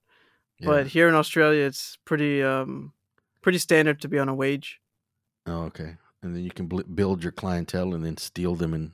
Yeah. 0.59 0.67
But 0.67 0.87
here 0.87 1.07
in 1.07 1.15
Australia, 1.15 1.65
it's 1.65 1.97
pretty 2.05 2.41
um 2.43 2.93
pretty 3.41 3.57
standard 3.59 4.01
to 4.01 4.07
be 4.07 4.19
on 4.19 4.29
a 4.29 4.35
wage. 4.35 4.79
oh, 5.45 5.63
okay. 5.63 5.97
And 6.23 6.35
then 6.35 6.43
you 6.43 6.51
can 6.51 6.65
bl- 6.67 6.81
build 6.95 7.21
your 7.23 7.31
clientele 7.31 7.93
and 7.93 8.03
then 8.03 8.17
steal 8.17 8.55
them 8.55 8.73
and 8.73 8.91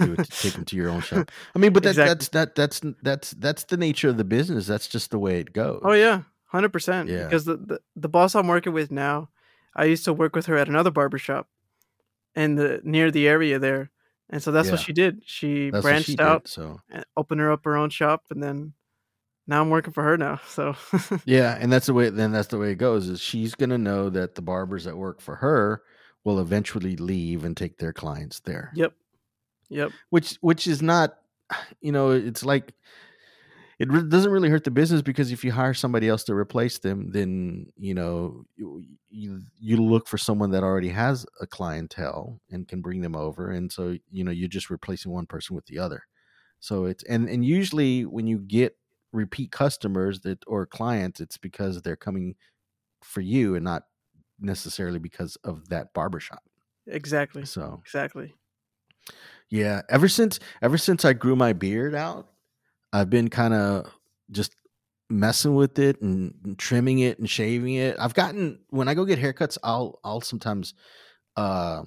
do 0.00 0.14
it, 0.18 0.28
take 0.30 0.54
them 0.54 0.64
to 0.64 0.74
your 0.76 0.90
own 0.90 1.00
shop. 1.00 1.30
I 1.54 1.58
mean, 1.60 1.72
but 1.72 1.82
that, 1.84 1.90
Exactly. 1.90 2.08
that's 2.14 2.28
that 2.30 2.54
that's 2.56 2.80
that's 3.02 3.30
that's 3.32 3.64
the 3.64 3.76
nature 3.76 4.08
of 4.08 4.16
the 4.16 4.24
business. 4.24 4.66
That's 4.66 4.88
just 4.88 5.10
the 5.10 5.18
way 5.18 5.38
it 5.40 5.52
goes. 5.52 5.80
Oh 5.84 5.92
yeah, 5.92 6.22
hundred 6.46 6.72
percent. 6.72 7.08
Yeah. 7.08 7.24
Because 7.24 7.44
the, 7.44 7.56
the 7.56 7.80
the 7.96 8.08
boss 8.08 8.34
I'm 8.34 8.48
working 8.48 8.72
with 8.72 8.90
now, 8.90 9.28
I 9.74 9.84
used 9.84 10.04
to 10.04 10.12
work 10.12 10.34
with 10.34 10.46
her 10.46 10.56
at 10.56 10.68
another 10.68 10.90
barber 10.90 11.18
shop, 11.18 11.48
in 12.34 12.54
the 12.54 12.80
near 12.84 13.10
the 13.10 13.28
area 13.28 13.58
there, 13.58 13.90
and 14.28 14.42
so 14.42 14.52
that's 14.52 14.70
what 14.70 14.80
she 14.80 14.92
did. 14.92 15.22
She 15.24 15.70
that's 15.70 15.82
branched 15.82 16.06
she 16.06 16.16
did, 16.16 16.24
out, 16.24 16.48
so 16.48 16.80
and 16.90 17.04
opened 17.16 17.40
her 17.40 17.52
up 17.52 17.64
her 17.64 17.76
own 17.76 17.90
shop, 17.90 18.24
and 18.30 18.42
then 18.42 18.74
now 19.46 19.60
I'm 19.60 19.70
working 19.70 19.92
for 19.92 20.02
her 20.02 20.16
now. 20.16 20.40
So 20.48 20.76
Yeah, 21.24 21.56
and 21.60 21.72
that's 21.72 21.86
the 21.86 21.94
way. 21.94 22.10
Then 22.10 22.32
that's 22.32 22.48
the 22.48 22.58
way 22.58 22.70
it 22.70 22.76
goes. 22.76 23.08
Is 23.08 23.20
she's 23.20 23.54
gonna 23.54 23.78
know 23.78 24.08
that 24.10 24.34
the 24.34 24.42
barbers 24.42 24.84
that 24.84 24.96
work 24.96 25.20
for 25.20 25.36
her 25.36 25.82
will 26.24 26.38
eventually 26.38 26.96
leave 26.96 27.44
and 27.44 27.56
take 27.56 27.78
their 27.78 27.92
clients 27.92 28.40
there. 28.40 28.70
yep, 28.74 28.92
yep, 29.68 29.90
Which 30.10 30.36
which 30.40 30.66
is 30.66 30.82
not, 30.82 31.16
you 31.80 31.92
know, 31.92 32.10
it's 32.10 32.44
like 32.44 32.74
it 33.80 33.90
re- 33.90 34.08
doesn't 34.08 34.30
really 34.30 34.50
hurt 34.50 34.64
the 34.64 34.70
business 34.70 35.02
because 35.02 35.32
if 35.32 35.44
you 35.44 35.52
hire 35.52 35.74
somebody 35.74 36.08
else 36.08 36.24
to 36.24 36.34
replace 36.36 36.78
them, 36.78 37.12
then 37.12 37.72
you 37.76 37.94
know 37.94 38.44
you 38.56 38.84
you, 39.08 39.42
you 39.58 39.78
look 39.78 40.08
for 40.08 40.18
someone 40.18 40.50
that 40.52 40.62
already 40.62 40.90
has 40.90 41.26
a 41.40 41.48
clientele 41.48 42.40
and 42.50 42.68
can 42.68 42.82
bring 42.82 43.02
them 43.02 43.16
over, 43.16 43.50
and 43.50 43.72
so 43.72 43.96
you 44.10 44.24
know 44.24 44.30
you're 44.32 44.48
just 44.48 44.70
replacing 44.70 45.12
one 45.12 45.26
person 45.26 45.56
with 45.56 45.66
the 45.66 45.78
other. 45.78 46.04
So 46.60 46.84
it's 46.86 47.04
and 47.04 47.28
and 47.28 47.44
usually 47.44 48.06
when 48.06 48.26
you 48.26 48.38
get 48.40 48.76
repeat 49.12 49.52
customers 49.52 50.20
that 50.22 50.44
or 50.46 50.66
clients, 50.66 51.20
it's 51.20 51.38
because 51.38 51.82
they're 51.82 51.96
coming 51.96 52.36
for 53.02 53.20
you 53.22 53.54
and 53.56 53.64
not 53.64 53.84
necessarily 54.40 54.98
because 54.98 55.36
of 55.44 55.68
that 55.70 55.94
barbershop. 55.94 56.44
exactly, 56.86 57.44
So 57.44 57.84
exactly. 57.84 58.34
yeah, 59.48 59.82
ever 59.88 60.08
since 60.08 60.38
ever 60.62 60.78
since 60.78 61.04
I 61.04 61.12
grew 61.12 61.36
my 61.36 61.52
beard 61.52 61.94
out, 61.94 62.32
I've 62.92 63.10
been 63.10 63.28
kind 63.28 63.54
of 63.54 63.92
just 64.30 64.54
messing 65.08 65.54
with 65.54 65.78
it 65.78 66.00
and, 66.02 66.56
trimming 66.58 67.00
it 67.00 67.18
and 67.18 67.28
shaving 67.28 67.74
it. 67.74 67.96
I've 67.98 68.14
gotten 68.14 68.60
when 68.70 68.88
I 68.88 68.94
go 68.94 69.04
get 69.04 69.18
haircuts, 69.18 69.58
I'll 69.62 69.98
I'll 70.04 70.20
sometimes 70.20 70.74
uh 71.36 71.82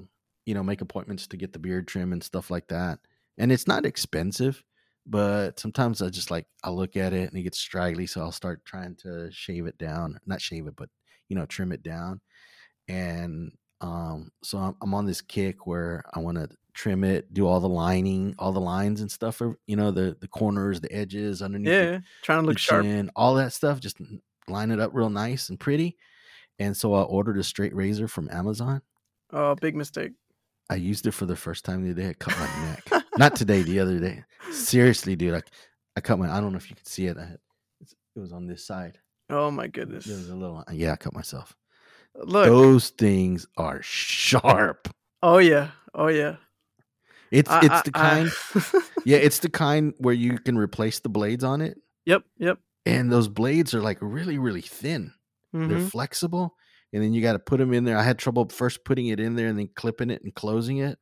you 0.45 0.53
know 0.55 0.63
make 0.63 0.81
appointments 0.81 1.27
to 1.27 1.37
get 1.37 1.53
the 1.53 1.59
beard 1.59 1.87
trim 1.87 2.13
and 2.13 2.23
stuff 2.23 2.51
like 2.51 2.67
that. 2.69 2.99
And 3.37 3.51
it's 3.51 3.67
not 3.67 3.85
expensive, 3.85 4.63
but 5.05 5.59
sometimes 5.59 6.01
I 6.01 6.09
just 6.09 6.31
like 6.31 6.47
I 6.63 6.69
look 6.71 6.95
at 6.97 7.13
it 7.13 7.29
and 7.29 7.37
it 7.37 7.43
gets 7.43 7.59
straggly, 7.59 8.07
so 8.07 8.21
I'll 8.21 8.31
start 8.31 8.65
trying 8.65 8.95
to 8.97 9.31
shave 9.31 9.65
it 9.67 9.77
down. 9.77 10.19
Not 10.25 10.41
shave 10.41 10.67
it, 10.67 10.75
but 10.77 10.89
you 11.29 11.35
know, 11.35 11.45
trim 11.45 11.71
it 11.71 11.83
down. 11.83 12.21
And 12.87 13.51
um 13.81 14.31
so 14.43 14.57
I'm, 14.59 14.75
I'm 14.81 14.93
on 14.93 15.05
this 15.05 15.21
kick 15.21 15.67
where 15.67 16.03
I 16.13 16.19
want 16.19 16.37
to 16.37 16.49
trim 16.73 17.03
it, 17.03 17.33
do 17.33 17.47
all 17.47 17.59
the 17.59 17.69
lining, 17.69 18.35
all 18.39 18.51
the 18.51 18.59
lines 18.61 19.01
and 19.01 19.11
stuff, 19.11 19.41
or 19.41 19.57
you 19.67 19.75
know, 19.75 19.91
the 19.91 20.17
the 20.19 20.27
corners, 20.27 20.81
the 20.81 20.91
edges 20.91 21.41
underneath 21.41 21.67
the 21.67 21.91
Yeah, 21.93 21.99
trying 22.21 22.41
to 22.41 22.47
look 22.47 22.55
the 22.55 22.59
sharp. 22.59 22.83
chin, 22.83 23.11
all 23.15 23.35
that 23.35 23.53
stuff, 23.53 23.79
just 23.79 23.97
line 24.47 24.71
it 24.71 24.79
up 24.79 24.91
real 24.93 25.09
nice 25.09 25.49
and 25.49 25.59
pretty. 25.59 25.97
And 26.59 26.75
so 26.75 26.93
I 26.93 27.01
ordered 27.01 27.37
a 27.37 27.43
straight 27.43 27.75
razor 27.75 28.07
from 28.07 28.29
Amazon. 28.31 28.81
Oh, 29.31 29.55
big 29.55 29.75
mistake. 29.75 30.11
I 30.69 30.75
used 30.75 31.07
it 31.07 31.11
for 31.11 31.25
the 31.25 31.35
first 31.35 31.65
time 31.65 31.83
the 31.83 31.91
other 31.91 32.01
day. 32.01 32.09
I 32.09 32.13
cut 32.13 32.37
my 32.37 32.65
neck. 32.65 33.03
Not 33.17 33.35
today, 33.37 33.63
the 33.63 33.79
other 33.79 33.99
day. 33.99 34.23
Seriously, 34.51 35.15
dude. 35.15 35.33
I, 35.35 35.41
I 35.97 36.01
cut 36.01 36.19
my. 36.19 36.31
I 36.31 36.39
don't 36.39 36.51
know 36.51 36.57
if 36.57 36.69
you 36.69 36.75
could 36.75 36.87
see 36.87 37.07
it. 37.07 37.17
I 37.17 37.21
had, 37.25 37.39
it's, 37.81 37.93
it 38.15 38.19
was 38.19 38.31
on 38.33 38.47
this 38.47 38.65
side. 38.65 38.99
Oh 39.29 39.49
my 39.51 39.67
goodness. 39.67 40.05
There 40.05 40.15
was 40.17 40.29
a 40.29 40.35
little. 40.35 40.63
Yeah, 40.71 40.93
I 40.93 40.95
cut 40.95 41.13
myself. 41.13 41.55
Look. 42.15 42.45
Those 42.45 42.89
things 42.89 43.47
are 43.57 43.81
sharp. 43.81 44.87
Oh 45.21 45.39
yeah. 45.39 45.71
Oh 45.95 46.07
yeah. 46.07 46.35
It's 47.33 47.49
I- 47.49 47.59
it's 47.65 47.69
I- 47.69 47.81
the 47.83 47.91
I- 47.95 47.99
kind. 47.99 48.83
yeah, 49.05 49.17
it's 49.17 49.39
the 49.39 49.49
kind 49.49 49.93
where 49.97 50.13
you 50.13 50.37
can 50.37 50.57
replace 50.57 50.99
the 50.99 51.09
blades 51.09 51.43
on 51.43 51.61
it, 51.61 51.77
yep. 52.05 52.23
Yep. 52.37 52.59
and 52.85 53.11
those 53.11 53.27
blades 53.27 53.73
are 53.73 53.81
like 53.81 53.97
really 54.01 54.37
really 54.37 54.61
thin. 54.61 55.11
They're 55.51 55.79
mhm. 55.79 55.89
flexible, 55.89 56.55
and 56.93 57.03
then 57.03 57.13
you 57.13 57.21
got 57.21 57.33
to 57.33 57.39
put 57.39 57.57
them 57.57 57.73
in 57.73 57.83
there. 57.83 57.97
I 57.97 58.03
had 58.03 58.17
trouble 58.19 58.47
first 58.49 58.85
putting 58.85 59.07
it 59.07 59.19
in 59.19 59.35
there 59.35 59.47
and 59.47 59.57
then 59.59 59.69
clipping 59.75 60.09
it 60.09 60.23
and 60.23 60.33
closing 60.33 60.77
it. 60.77 60.97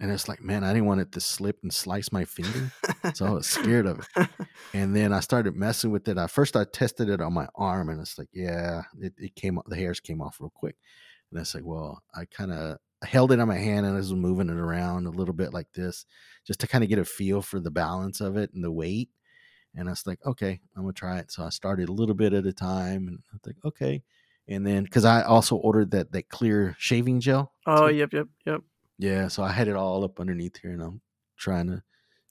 And 0.00 0.10
it's 0.10 0.26
like, 0.28 0.42
man, 0.42 0.64
I 0.64 0.72
didn't 0.72 0.86
want 0.86 1.02
it 1.02 1.12
to 1.12 1.20
slip 1.20 1.58
and 1.62 1.72
slice 1.72 2.10
my 2.10 2.24
finger, 2.24 2.72
so 3.14 3.26
I 3.26 3.30
was 3.30 3.46
scared 3.46 3.86
of 3.86 4.00
it. 4.16 4.28
And 4.74 4.94
then 4.94 5.12
I 5.12 5.20
started 5.20 5.54
messing 5.54 5.92
with 5.92 6.08
it. 6.08 6.18
I 6.18 6.26
first, 6.26 6.56
I 6.56 6.64
tested 6.64 7.08
it 7.08 7.20
on 7.20 7.32
my 7.32 7.46
arm, 7.54 7.88
and 7.90 8.00
it's 8.00 8.18
like, 8.18 8.28
yeah, 8.32 8.82
it, 9.00 9.12
it 9.18 9.36
came. 9.36 9.58
The 9.66 9.76
hairs 9.76 10.00
came 10.00 10.20
off 10.20 10.38
real 10.40 10.52
quick. 10.54 10.76
And 11.30 11.40
it's 11.40 11.54
like, 11.54 11.64
well, 11.64 12.02
I 12.14 12.24
kind 12.24 12.52
of 12.52 12.78
held 13.04 13.32
it 13.32 13.40
on 13.40 13.48
my 13.48 13.56
hand 13.56 13.86
and 13.86 13.94
I 13.94 13.98
was 13.98 14.12
moving 14.12 14.48
it 14.50 14.56
around 14.56 15.06
a 15.06 15.10
little 15.10 15.34
bit 15.34 15.52
like 15.52 15.72
this, 15.72 16.06
just 16.46 16.60
to 16.60 16.66
kind 16.66 16.84
of 16.84 16.90
get 16.90 16.98
a 16.98 17.04
feel 17.04 17.42
for 17.42 17.60
the 17.60 17.70
balance 17.70 18.20
of 18.20 18.36
it 18.36 18.52
and 18.52 18.62
the 18.64 18.72
weight. 18.72 19.10
And 19.74 19.88
I 19.88 19.92
was 19.92 20.06
like, 20.06 20.20
okay, 20.24 20.60
I'm 20.76 20.82
gonna 20.82 20.92
try 20.92 21.18
it. 21.18 21.32
So 21.32 21.44
I 21.44 21.48
started 21.48 21.88
a 21.88 21.92
little 21.92 22.14
bit 22.14 22.32
at 22.32 22.46
a 22.46 22.52
time, 22.52 23.08
and 23.08 23.18
I 23.34 23.38
think, 23.42 23.56
okay. 23.64 24.02
And 24.46 24.66
then, 24.66 24.84
because 24.84 25.04
I 25.04 25.22
also 25.22 25.56
ordered 25.56 25.90
that 25.92 26.12
that 26.12 26.28
clear 26.28 26.76
shaving 26.78 27.20
gel. 27.20 27.52
oh 27.66 27.88
too. 27.88 27.94
yep. 27.94 28.12
Yep. 28.12 28.28
Yep. 28.46 28.60
Yeah, 28.98 29.28
so 29.28 29.42
I 29.42 29.50
had 29.50 29.68
it 29.68 29.74
all 29.74 30.04
up 30.04 30.20
underneath 30.20 30.58
here, 30.60 30.72
and 30.72 30.82
I'm 30.82 31.00
trying 31.36 31.66
to. 31.68 31.82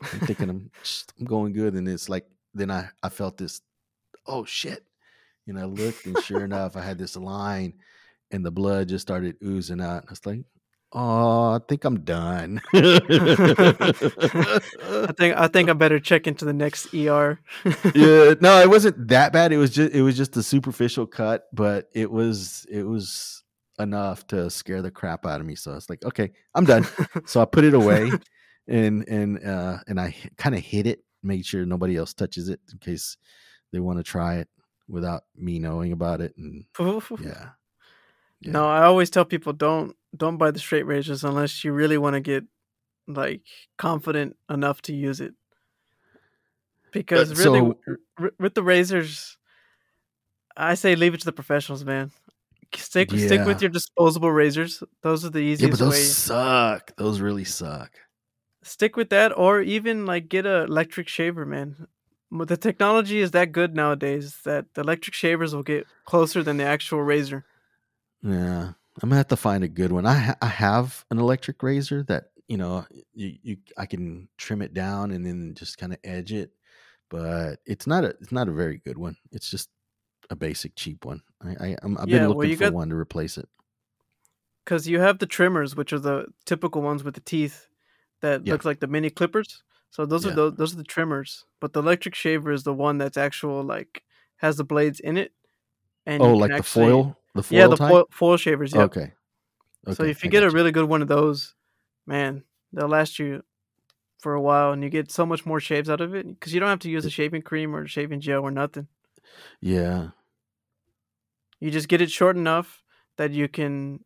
I'm 0.02 0.20
thinking 0.20 0.50
I'm 0.50 0.72
just, 0.84 1.14
I'm 1.20 1.26
going 1.26 1.54
good, 1.54 1.74
and 1.74 1.88
it's 1.88 2.08
like 2.08 2.26
then 2.54 2.72
I 2.72 2.90
I 3.02 3.10
felt 3.10 3.38
this, 3.38 3.62
oh 4.26 4.46
shit, 4.46 4.86
and 5.48 5.60
I 5.60 5.66
looked, 5.66 6.06
and 6.06 6.18
sure 6.24 6.46
enough, 6.46 6.78
I 6.78 6.82
had 6.82 6.98
this 6.98 7.18
line, 7.18 7.74
and 8.32 8.46
the 8.46 8.52
blood 8.52 8.90
just 8.90 9.02
started 9.02 9.36
oozing 9.44 9.82
out. 9.82 10.02
And 10.02 10.10
I 10.10 10.12
was 10.12 10.26
like, 10.26 10.46
oh, 10.94 11.54
I 11.54 11.60
think 11.68 11.84
I'm 11.84 12.02
done. 12.02 12.62
I 12.74 13.92
think 15.18 15.36
I 15.38 15.48
think 15.48 15.70
I 15.70 15.74
better 15.74 16.00
check 16.00 16.28
into 16.28 16.46
the 16.46 16.54
next 16.54 16.94
ER. 16.94 17.40
yeah, 17.96 18.34
no, 18.42 18.62
it 18.62 18.70
wasn't 18.70 19.08
that 19.10 19.34
bad. 19.34 19.52
It 19.52 19.58
was 19.58 19.72
just 19.72 19.94
it 19.94 20.02
was 20.02 20.16
just 20.16 20.38
a 20.38 20.44
superficial 20.44 21.08
cut, 21.08 21.46
but 21.52 21.90
it 21.94 22.12
was 22.12 22.66
it 22.72 22.84
was 22.84 23.44
enough 23.80 24.28
to 24.28 24.50
scare 24.50 24.82
the 24.82 24.92
crap 24.92 25.26
out 25.26 25.42
of 25.42 25.48
me. 25.48 25.56
So 25.56 25.72
I 25.72 25.76
was 25.76 25.90
like, 25.90 26.04
okay, 26.06 26.32
I'm 26.54 26.66
done. 26.66 26.88
so 27.26 27.42
I 27.42 27.46
put 27.46 27.64
it 27.64 27.74
away 27.74 28.12
and 28.68 29.08
and 29.08 29.44
uh 29.46 29.80
and 29.88 30.00
I 30.00 30.16
kind 30.38 30.56
of 30.56 30.62
hid 30.62 30.88
it, 30.88 31.04
made 31.22 31.46
sure 31.46 31.66
nobody 31.66 31.98
else 31.98 32.14
touches 32.14 32.50
it 32.50 32.60
in 32.72 32.78
case 32.80 33.18
they 33.72 33.80
want 33.80 33.98
to 33.98 34.04
try 34.04 34.36
it 34.36 34.48
without 34.88 35.24
me 35.36 35.60
knowing 35.60 35.92
about 35.92 36.22
it. 36.22 36.36
And 36.38 36.66
yeah. 36.80 37.50
Yeah. 38.42 38.52
No, 38.52 38.68
I 38.68 38.84
always 38.84 39.10
tell 39.10 39.24
people 39.24 39.54
don't 39.54 39.96
don't 40.16 40.38
buy 40.38 40.52
the 40.52 40.60
straight 40.60 40.86
razors 40.86 41.24
unless 41.24 41.64
you 41.64 41.74
really 41.74 41.98
want 41.98 42.14
to 42.16 42.20
get 42.22 42.44
like 43.08 43.42
confident 43.78 44.36
enough 44.50 44.82
to 44.84 44.94
use 44.94 45.20
it. 45.20 45.34
Because 46.92 47.38
really, 47.44 47.60
so- 47.60 47.78
r- 48.20 48.32
with 48.40 48.54
the 48.54 48.64
razors, 48.64 49.38
I 50.56 50.76
say 50.76 50.96
leave 50.96 51.14
it 51.14 51.20
to 51.22 51.26
the 51.26 51.32
professionals, 51.32 51.84
man. 51.84 52.12
Stick 52.76 53.12
stick 53.12 53.46
with 53.46 53.62
your 53.62 53.70
disposable 53.70 54.32
razors. 54.32 54.82
Those 55.02 55.26
are 55.26 55.30
the 55.30 55.42
Yeah, 55.42 55.54
easiest 55.54 55.72
but 55.72 55.80
those 55.80 55.92
way. 55.94 56.00
suck. 56.00 56.96
Those 56.98 57.20
really 57.20 57.44
suck. 57.44 57.92
Stick 58.64 58.96
with 58.96 59.10
that, 59.10 59.38
or 59.38 59.62
even 59.62 60.06
like 60.06 60.30
get 60.30 60.46
a 60.46 60.64
electric 60.64 61.08
shaver, 61.08 61.46
man. 61.46 61.88
The 62.32 62.58
technology 62.58 63.20
is 63.20 63.32
that 63.32 63.52
good 63.52 63.76
nowadays 63.76 64.40
that 64.46 64.74
the 64.74 64.82
electric 64.82 65.14
shavers 65.14 65.54
will 65.54 65.62
get 65.62 65.86
closer 66.06 66.42
than 66.42 66.58
the 66.58 66.64
actual 66.64 67.02
razor. 67.04 67.46
Yeah, 68.24 68.72
I'm 69.02 69.10
gonna 69.10 69.18
have 69.18 69.28
to 69.30 69.36
find 69.38 69.64
a 69.64 69.68
good 69.68 69.92
one. 69.92 70.06
I 70.06 70.14
ha- 70.14 70.38
I 70.42 70.48
have 70.48 71.04
an 71.10 71.18
electric 71.20 71.62
razor 71.64 72.04
that 72.04 72.26
you 72.48 72.58
know 72.58 72.86
you, 73.14 73.38
you 73.42 73.58
I 73.78 73.86
can 73.86 74.28
trim 74.38 74.62
it 74.62 74.74
down 74.74 75.12
and 75.12 75.26
then 75.26 75.54
just 75.56 75.78
kind 75.78 75.94
of 75.94 76.00
edge 76.04 76.32
it, 76.32 76.52
but 77.10 77.60
it's 77.66 77.88
not 77.88 78.04
a 78.04 78.10
it's 78.22 78.32
not 78.32 78.48
a 78.48 78.54
very 78.54 78.78
good 78.78 78.98
one. 78.98 79.16
It's 79.32 79.50
just 79.50 79.70
a 80.30 80.36
basic 80.36 80.76
cheap 80.76 81.06
one. 81.06 81.22
I, 81.42 81.68
I 81.70 81.78
I'm, 81.82 81.98
I've 81.98 82.08
Yeah, 82.08 82.20
been 82.20 82.28
looking 82.30 82.52
you 82.52 82.56
for 82.58 82.66
got- 82.66 82.74
one 82.74 82.90
to 82.90 82.96
replace 82.96 83.38
it. 83.38 83.50
because 84.64 84.88
you 84.88 85.00
have 85.00 85.20
the 85.20 85.26
trimmers, 85.26 85.76
which 85.76 85.92
are 85.92 86.00
the 86.00 86.28
typical 86.46 86.82
ones 86.82 87.04
with 87.04 87.16
the 87.16 87.22
teeth 87.22 87.68
that 88.22 88.46
Yeah. 88.46 88.54
look 88.54 88.64
like 88.66 88.80
the 88.80 88.88
mini 88.88 89.10
clippers. 89.10 89.64
So 89.90 90.06
those 90.06 90.24
Yeah. 90.26 90.32
are 90.32 90.36
those, 90.36 90.56
those 90.56 90.74
are 90.74 90.78
the 90.78 90.84
trimmers. 90.84 91.46
But 91.60 91.74
the 91.74 91.82
electric 91.82 92.16
shaver 92.16 92.52
is 92.52 92.64
the 92.64 92.74
one 92.74 92.98
that's 93.00 93.18
actual 93.18 93.64
like 93.64 94.04
has 94.38 94.58
the 94.58 94.64
blades 94.64 95.00
in 95.00 95.18
it. 95.18 95.34
And 96.06 96.22
Oh, 96.22 96.34
like 96.34 96.56
the 96.58 96.64
foil, 96.64 97.18
the 97.36 97.44
foil 97.44 97.58
Yeah, 97.60 97.68
the 97.68 97.76
type. 97.76 97.90
foil, 97.90 98.06
foil 98.12 98.38
shavers. 98.38 98.74
Yeah. 98.74 98.84
Okay. 98.84 99.14
so 99.92 100.04
if 100.04 100.24
you 100.24 100.30
I 100.30 100.32
get 100.32 100.44
a 100.44 100.48
got 100.48 100.54
really 100.54 100.72
good 100.72 100.90
one 100.90 101.02
of 101.02 101.08
those, 101.08 101.56
man, 102.06 102.44
they'll 102.72 102.88
last 102.88 103.20
you 103.20 103.44
for 104.20 104.34
a 104.34 104.42
while, 104.42 104.72
and 104.72 104.84
you 104.84 104.90
get 104.90 105.12
so 105.12 105.26
much 105.26 105.46
more 105.46 105.60
shaves 105.60 105.90
out 105.90 106.00
of 106.02 106.16
it 106.16 106.28
because 106.28 106.54
you 106.54 106.60
don't 106.60 106.70
have 106.70 106.80
to 106.80 106.90
use 106.90 107.06
a 107.06 107.10
shaving 107.10 107.42
cream 107.42 107.76
or 107.76 107.86
shaving 107.88 108.22
gel 108.22 108.42
or 108.44 108.52
nothing. 108.52 108.88
yeah, 109.60 110.10
You 111.60 111.72
just 111.72 111.88
get 111.90 112.02
it 112.02 112.12
short 112.12 112.36
enough 112.38 112.82
that 113.18 113.32
you 113.32 113.48
can 113.48 114.04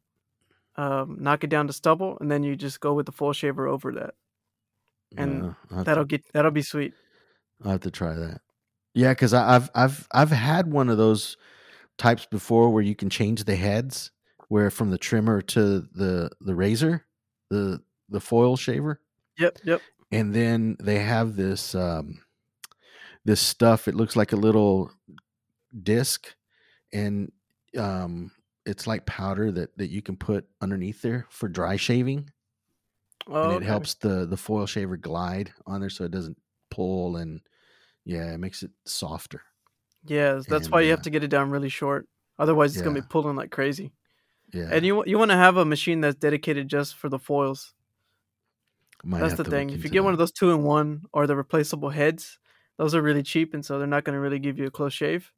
um, 0.75 1.17
knock 1.19 1.43
it 1.43 1.49
down 1.49 1.67
to 1.67 1.73
stubble, 1.73 2.17
and 2.19 2.31
then 2.31 2.43
you 2.43 2.55
just 2.55 2.79
go 2.79 2.93
with 2.93 3.05
the 3.05 3.11
full 3.11 3.33
shaver 3.33 3.67
over 3.67 3.91
that. 3.93 4.13
And 5.15 5.43
yeah, 5.43 5.53
I'll 5.71 5.77
to- 5.79 5.83
That'll 5.83 6.05
get 6.05 6.23
that'll 6.33 6.51
be 6.51 6.61
sweet. 6.61 6.93
I'll 7.63 7.71
have 7.71 7.81
to 7.81 7.91
try 7.91 8.13
that. 8.13 8.41
Yeah, 8.93 9.11
because 9.11 9.33
I've 9.33 9.69
I've 9.75 10.07
I've 10.11 10.31
had 10.31 10.71
one 10.71 10.89
of 10.89 10.97
those 10.97 11.37
types 11.97 12.25
before 12.25 12.71
where 12.71 12.83
you 12.83 12.95
can 12.95 13.09
change 13.09 13.43
the 13.45 13.55
heads, 13.55 14.11
where 14.49 14.69
from 14.71 14.91
the 14.91 14.97
trimmer 14.97 15.41
to 15.41 15.81
the 15.81 16.31
the 16.41 16.55
razor, 16.55 17.05
the 17.49 17.83
the 18.09 18.21
foil 18.21 18.57
shaver, 18.57 19.01
Yep, 19.37 19.59
yep. 19.63 19.83
and 20.11 20.33
then 20.33 20.77
they 20.79 20.99
have 20.99 21.35
this 21.35 21.75
um 21.75 22.19
this 23.25 23.41
stuff. 23.41 23.87
It 23.87 23.95
looks 23.95 24.15
like 24.15 24.31
a 24.31 24.35
little 24.37 24.91
disc, 25.83 26.35
and 26.93 27.31
um 27.77 28.31
it's 28.65 28.87
like 28.87 29.05
powder 29.05 29.51
that 29.51 29.77
that 29.77 29.89
you 29.89 30.01
can 30.03 30.17
put 30.17 30.47
underneath 30.61 31.01
there 31.03 31.27
for 31.31 31.49
dry 31.49 31.75
shaving, 31.77 32.31
Oh, 33.27 33.33
and 33.41 33.51
it 33.51 33.61
okay. 33.61 33.63
helps 33.63 33.95
the 33.95 34.25
the 34.25 34.37
foil 34.37 34.65
shaver 34.65 34.97
glide 34.97 35.53
on 35.65 35.81
there 35.81 35.89
so 35.89 36.05
it 36.05 36.11
doesn't 36.11 36.37
pull 36.69 37.17
and 37.17 37.41
yeah, 38.05 38.33
it 38.33 38.39
makes 38.39 38.63
it 38.63 38.71
softer. 38.85 39.41
Yeah, 40.09 40.41
that's 40.47 40.65
and, 40.65 40.71
why 40.71 40.81
you 40.81 40.87
uh, 40.87 40.95
have 40.95 41.03
to 41.03 41.09
get 41.09 41.23
it 41.23 41.29
down 41.29 41.49
really 41.49 41.69
short. 41.69 42.07
Otherwise, 42.39 42.75
it's 42.75 42.83
gonna 42.83 43.01
be 43.01 43.07
pulling 43.07 43.35
like 43.35 43.51
crazy. 43.51 43.93
Yeah, 44.53 44.69
And 44.71 44.85
you 44.85 45.03
you 45.05 45.17
want 45.17 45.31
to 45.31 45.37
have 45.37 45.57
a 45.57 45.65
machine 45.65 46.01
that's 46.01 46.15
dedicated 46.15 46.67
just 46.67 46.95
for 46.95 47.09
the 47.09 47.19
foils. 47.19 47.73
might 49.03 49.19
That's 49.19 49.35
the 49.35 49.43
thing. 49.43 49.71
If 49.71 49.83
you 49.83 49.89
get 49.89 50.03
one 50.03 50.13
of 50.13 50.19
those 50.19 50.31
two 50.31 50.51
in 50.51 50.63
one 50.63 51.03
or 51.11 51.27
the 51.27 51.35
replaceable 51.35 51.89
heads, 51.89 52.39
those 52.77 52.95
are 52.95 53.01
really 53.01 53.23
cheap, 53.23 53.53
and 53.53 53.65
so 53.65 53.77
they're 53.77 53.87
not 53.87 54.03
gonna 54.03 54.19
really 54.19 54.39
give 54.39 54.57
you 54.57 54.67
a 54.67 54.71
close 54.71 54.93
shave. 54.93 55.31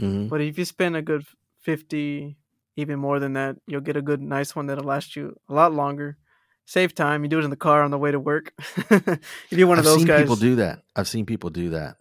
Mhm. 0.00 0.28
But 0.28 0.40
if 0.40 0.58
you 0.58 0.64
spend 0.64 0.96
a 0.96 1.02
good 1.02 1.24
fifty, 1.60 2.36
even 2.76 2.98
more 2.98 3.20
than 3.20 3.34
that, 3.34 3.56
you'll 3.66 3.80
get 3.80 3.96
a 3.96 4.02
good, 4.02 4.20
nice 4.20 4.54
one 4.56 4.66
that'll 4.66 4.84
last 4.84 5.16
you 5.16 5.36
a 5.48 5.54
lot 5.54 5.72
longer. 5.72 6.18
Save 6.64 6.94
time. 6.94 7.22
You 7.22 7.28
do 7.28 7.38
it 7.38 7.44
in 7.44 7.50
the 7.50 7.56
car 7.56 7.82
on 7.82 7.90
the 7.90 7.98
way 7.98 8.10
to 8.10 8.20
work. 8.20 8.52
if 8.90 9.18
you're 9.50 9.66
one 9.66 9.78
of 9.78 9.84
I've 9.84 9.90
those 9.90 9.98
seen 9.98 10.06
guys, 10.06 10.22
people 10.22 10.36
do 10.36 10.56
that. 10.56 10.82
I've 10.94 11.08
seen 11.08 11.26
people 11.26 11.50
do 11.50 11.70
that. 11.70 11.96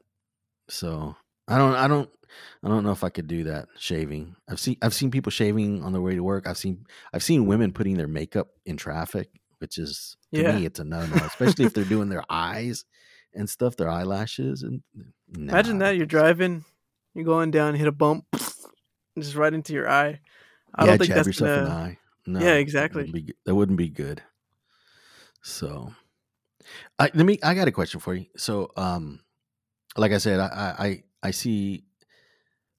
So 0.70 1.16
I 1.52 1.58
don't, 1.58 1.76
I 1.76 1.88
don't, 1.88 2.10
I 2.64 2.70
don't 2.70 2.84
know 2.84 2.92
if 2.92 3.04
I 3.04 3.10
could 3.10 3.28
do 3.28 3.44
that 3.46 3.68
shaving. 3.78 4.36
I've 4.48 4.60
seen, 4.60 4.78
I've 4.82 4.94
seen 4.94 5.12
people 5.12 5.32
shaving 5.32 5.84
on 5.84 5.92
their 5.92 6.02
way 6.02 6.16
to 6.16 6.24
work. 6.24 6.48
I've 6.48 6.58
seen, 6.58 6.86
I've 7.14 7.24
seen 7.24 7.46
women 7.46 7.74
putting 7.74 7.98
their 7.98 8.08
makeup 8.08 8.48
in 8.66 8.78
traffic, 8.78 9.30
which 9.60 9.78
is 9.78 10.16
to 10.34 10.42
Yeah. 10.42 10.56
me, 10.56 10.66
it's 10.66 10.80
a 10.80 10.84
no 10.84 11.06
no, 11.06 11.18
especially 11.18 11.66
if 11.66 11.74
they're 11.74 11.84
doing 11.84 12.10
their 12.10 12.24
eyes 12.30 12.86
and 13.36 13.50
stuff, 13.50 13.76
their 13.76 13.90
eyelashes 13.90 14.64
and. 14.64 14.82
nah, 15.28 15.52
imagine 15.54 15.78
that 15.80 15.98
you're 15.98 16.06
driving, 16.06 16.64
you're 17.14 17.26
going 17.26 17.52
down, 17.52 17.76
hit 17.76 17.88
a 17.88 17.92
bump, 17.92 18.26
just 19.20 19.36
right 19.36 19.54
into 19.54 19.74
your 19.74 19.90
eye. 19.90 20.20
I 20.74 20.86
yeah, 20.86 20.92
don't 20.92 20.98
think 21.00 21.08
jab 21.10 21.18
that's 21.18 21.28
yourself 21.28 21.50
gonna. 21.56 21.70
eye. 21.70 21.98
No, 22.26 22.40
Yeah, 22.40 22.46
that 22.54 22.60
exactly. 22.60 23.04
wouldn't 23.12 23.28
be. 23.28 23.34
That 23.46 23.56
wouldn't 23.56 23.78
be 23.78 23.90
good. 23.90 24.22
So, 25.42 25.92
I 27.00 27.10
let 27.14 27.26
me. 27.26 27.40
I 27.44 27.56
got 27.56 27.68
a 27.68 27.72
question 27.72 28.00
for 28.00 28.14
you. 28.14 28.28
So, 28.38 28.72
um, 28.78 29.20
like 29.98 30.12
I 30.12 30.18
said, 30.20 30.40
I 30.40 30.76
I 30.80 31.04
I, 31.24 31.28
I 31.30 31.32
see, 31.32 31.86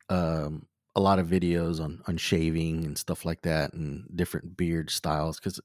um, 0.08 0.66
a 0.94 1.00
lot 1.00 1.18
of 1.18 1.26
videos 1.26 1.80
on 1.80 2.02
on 2.06 2.16
shaving 2.16 2.84
and 2.84 2.98
stuff 2.98 3.24
like 3.24 3.42
that, 3.42 3.72
and 3.72 4.04
different 4.14 4.56
beard 4.56 4.90
styles. 4.90 5.38
Because 5.38 5.60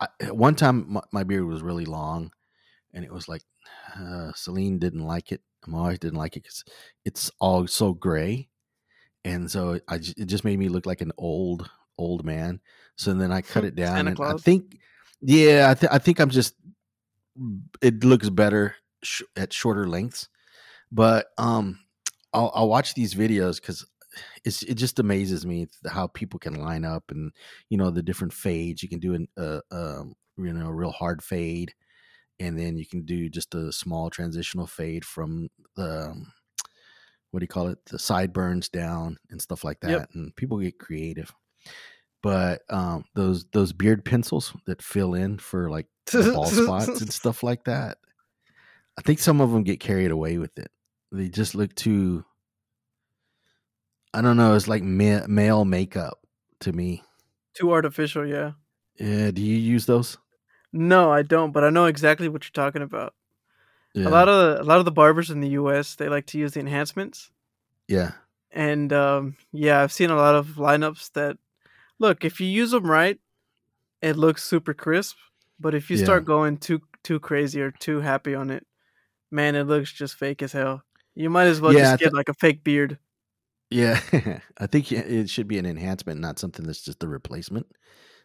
at 0.00 0.36
one 0.36 0.54
time 0.54 0.86
my, 0.88 1.02
my 1.12 1.24
beard 1.24 1.44
was 1.44 1.62
really 1.62 1.84
long, 1.84 2.32
and 2.94 3.04
it 3.04 3.12
was 3.12 3.28
like 3.28 3.42
uh, 3.96 4.32
Celine 4.34 4.78
didn't 4.78 5.06
like 5.06 5.32
it. 5.32 5.42
My 5.66 5.80
wife 5.80 6.00
didn't 6.00 6.18
like 6.18 6.36
it 6.36 6.44
because 6.44 6.64
it's 7.04 7.30
all 7.40 7.66
so 7.66 7.92
gray, 7.92 8.48
and 9.24 9.50
so 9.50 9.78
I 9.88 9.96
it 9.96 10.26
just 10.26 10.44
made 10.44 10.58
me 10.58 10.68
look 10.68 10.86
like 10.86 11.02
an 11.02 11.12
old 11.18 11.68
old 11.98 12.24
man. 12.24 12.60
So 12.96 13.12
then 13.12 13.32
I 13.32 13.42
cut 13.42 13.64
it 13.66 13.74
down, 13.74 14.08
and 14.08 14.18
I 14.20 14.34
think, 14.34 14.78
yeah, 15.20 15.68
I, 15.70 15.74
th- 15.74 15.92
I 15.92 15.98
think 15.98 16.20
I'm 16.20 16.30
just. 16.30 16.54
It 17.80 18.02
looks 18.02 18.28
better 18.28 18.74
sh- 19.02 19.22
at 19.36 19.52
shorter 19.52 19.86
lengths, 19.86 20.28
but 20.90 21.28
um, 21.38 21.78
I'll, 22.32 22.50
I'll 22.54 22.68
watch 22.68 22.94
these 22.94 23.14
videos 23.14 23.60
because 23.60 23.86
it's 24.44 24.62
it 24.62 24.74
just 24.74 24.98
amazes 24.98 25.46
me 25.46 25.68
how 25.88 26.06
people 26.08 26.38
can 26.38 26.54
line 26.54 26.84
up 26.84 27.10
and 27.10 27.32
you 27.68 27.78
know 27.78 27.90
the 27.90 28.02
different 28.02 28.32
fades. 28.32 28.82
You 28.82 28.88
can 28.88 28.98
do 29.00 29.14
an 29.14 29.28
uh, 29.36 29.60
um, 29.70 30.14
you 30.36 30.52
know 30.52 30.66
a 30.68 30.72
real 30.74 30.92
hard 30.92 31.22
fade, 31.22 31.74
and 32.40 32.58
then 32.58 32.76
you 32.78 32.86
can 32.86 33.04
do 33.04 33.28
just 33.28 33.54
a 33.54 33.72
small 33.72 34.10
transitional 34.10 34.66
fade 34.66 35.04
from 35.04 35.48
the 35.76 36.10
um, 36.10 36.32
what 37.30 37.40
do 37.40 37.44
you 37.44 37.48
call 37.48 37.68
it 37.68 37.84
the 37.86 37.98
sideburns 37.98 38.68
down 38.68 39.16
and 39.30 39.40
stuff 39.40 39.64
like 39.64 39.80
that 39.80 39.90
Yep. 39.90 40.10
and 40.14 40.36
people 40.36 40.58
get 40.58 40.78
creative 40.78 41.32
but 42.22 42.62
um 42.70 43.04
those 43.14 43.44
those 43.52 43.72
beard 43.72 44.04
pencils 44.04 44.52
that 44.66 44.82
fill 44.82 45.14
in 45.14 45.38
for 45.38 45.70
like 45.70 45.86
bald 46.34 46.48
spots 46.52 47.00
and 47.00 47.12
stuff 47.12 47.42
like 47.42 47.64
that 47.64 47.98
i 48.98 49.02
think 49.02 49.18
some 49.18 49.40
of 49.40 49.50
them 49.50 49.62
get 49.62 49.80
carried 49.80 50.10
away 50.10 50.38
with 50.38 50.58
it 50.58 50.70
they 51.12 51.28
just 51.28 51.54
look 51.54 51.74
too 51.74 52.24
i 54.14 54.20
don't 54.20 54.36
know 54.36 54.54
it's 54.54 54.68
like 54.68 54.82
ma- 54.82 55.26
male 55.26 55.64
makeup 55.64 56.18
to 56.60 56.72
me 56.72 57.02
Too 57.54 57.72
artificial, 57.72 58.26
yeah. 58.26 58.52
yeah 58.98 59.30
do 59.30 59.42
you 59.42 59.56
use 59.56 59.86
those 59.86 60.18
No, 60.72 61.10
I 61.10 61.22
don't, 61.22 61.52
but 61.52 61.64
I 61.64 61.70
know 61.70 61.86
exactly 61.86 62.28
what 62.28 62.44
you're 62.44 62.64
talking 62.64 62.82
about. 62.82 63.14
yeah 63.94 64.06
A 64.06 64.10
lot 64.10 64.28
of 64.28 64.60
a 64.60 64.62
lot 64.62 64.78
of 64.78 64.84
the 64.84 64.92
barbers 64.92 65.30
in 65.30 65.40
the 65.40 65.50
U.S. 65.60 65.96
they 65.96 66.08
like 66.08 66.26
to 66.26 66.38
use 66.38 66.52
the 66.52 66.60
enhancements, 66.60 67.30
yeah 67.88 68.12
and 68.52 68.92
um, 68.92 69.36
yeah, 69.52 69.80
I've 69.82 69.92
seen 69.92 70.10
a 70.10 70.16
lot 70.16 70.34
of 70.34 70.56
lineups 70.58 71.12
that 71.12 71.38
look 71.98 72.24
if 72.24 72.40
you 72.40 72.46
use 72.46 72.70
them 72.70 72.86
right, 72.90 73.18
it 74.02 74.16
looks 74.16 74.44
super 74.44 74.74
crisp. 74.74 75.16
But 75.58 75.74
if 75.74 75.90
you 75.90 75.96
Yeah. 75.96 76.04
start 76.04 76.24
going 76.24 76.58
too 76.58 76.80
too 77.02 77.18
crazy 77.20 77.60
or 77.60 77.70
too 77.72 78.00
happy 78.00 78.34
on 78.34 78.50
it, 78.50 78.66
man, 79.30 79.54
it 79.56 79.64
looks 79.66 79.92
just 79.92 80.14
fake 80.16 80.42
as 80.42 80.52
hell. 80.52 80.82
You 81.14 81.30
might 81.30 81.46
as 81.46 81.60
well 81.60 81.72
Yeah, 81.72 81.92
just 81.92 82.00
get 82.00 82.14
like 82.14 82.28
a 82.28 82.34
fake 82.34 82.64
beard. 82.64 82.98
Yeah, 83.70 84.00
I 84.58 84.66
think 84.66 84.90
it 84.90 85.30
should 85.30 85.48
be 85.48 85.58
an 85.58 85.66
enhancement, 85.66 86.20
not 86.20 86.38
something 86.38 86.66
that's 86.66 86.82
just 86.82 87.02
a 87.04 87.08
replacement. 87.08 87.66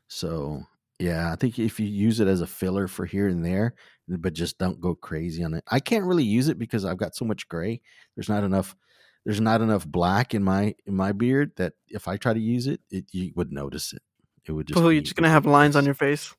So, 0.07 0.63
yeah, 0.99 1.31
I 1.31 1.36
think 1.36 1.59
if 1.59 1.79
you 1.79 1.88
use 1.88 2.19
it 2.19 2.27
as 2.27 2.41
a 2.41 2.47
filler 2.47 2.88
for 2.88 3.05
here 3.05 3.27
and 3.27 3.45
there, 3.45 3.75
but 4.07 4.33
just 4.33 4.57
don't 4.57 4.81
go 4.81 4.95
crazy 4.95 5.43
on 5.43 5.53
it. 5.53 5.63
I 5.69 5.79
can't 5.79 6.05
really 6.05 6.23
use 6.23 6.47
it 6.47 6.57
because 6.57 6.83
I've 6.83 6.97
got 6.97 7.15
so 7.15 7.25
much 7.25 7.47
gray. 7.47 7.81
There's 8.15 8.29
not 8.29 8.43
enough. 8.43 8.75
There's 9.23 9.41
not 9.41 9.61
enough 9.61 9.86
black 9.88 10.36
in 10.36 10.43
my 10.43 10.75
in 10.86 10.95
my 10.95 11.11
beard 11.11 11.51
that 11.57 11.73
if 11.88 12.07
I 12.07 12.17
try 12.17 12.33
to 12.33 12.39
use 12.39 12.67
it, 12.67 12.81
it 12.91 13.05
you 13.11 13.31
would 13.36 13.51
notice 13.51 13.93
it. 13.93 14.01
It 14.45 14.51
would 14.51 14.67
just. 14.67 14.79
oh, 14.79 14.89
you're 14.89 15.01
just 15.01 15.15
gonna 15.15 15.29
have 15.29 15.45
lines 15.45 15.75
on 15.75 15.86
your 15.86 15.95
face. 15.95 16.36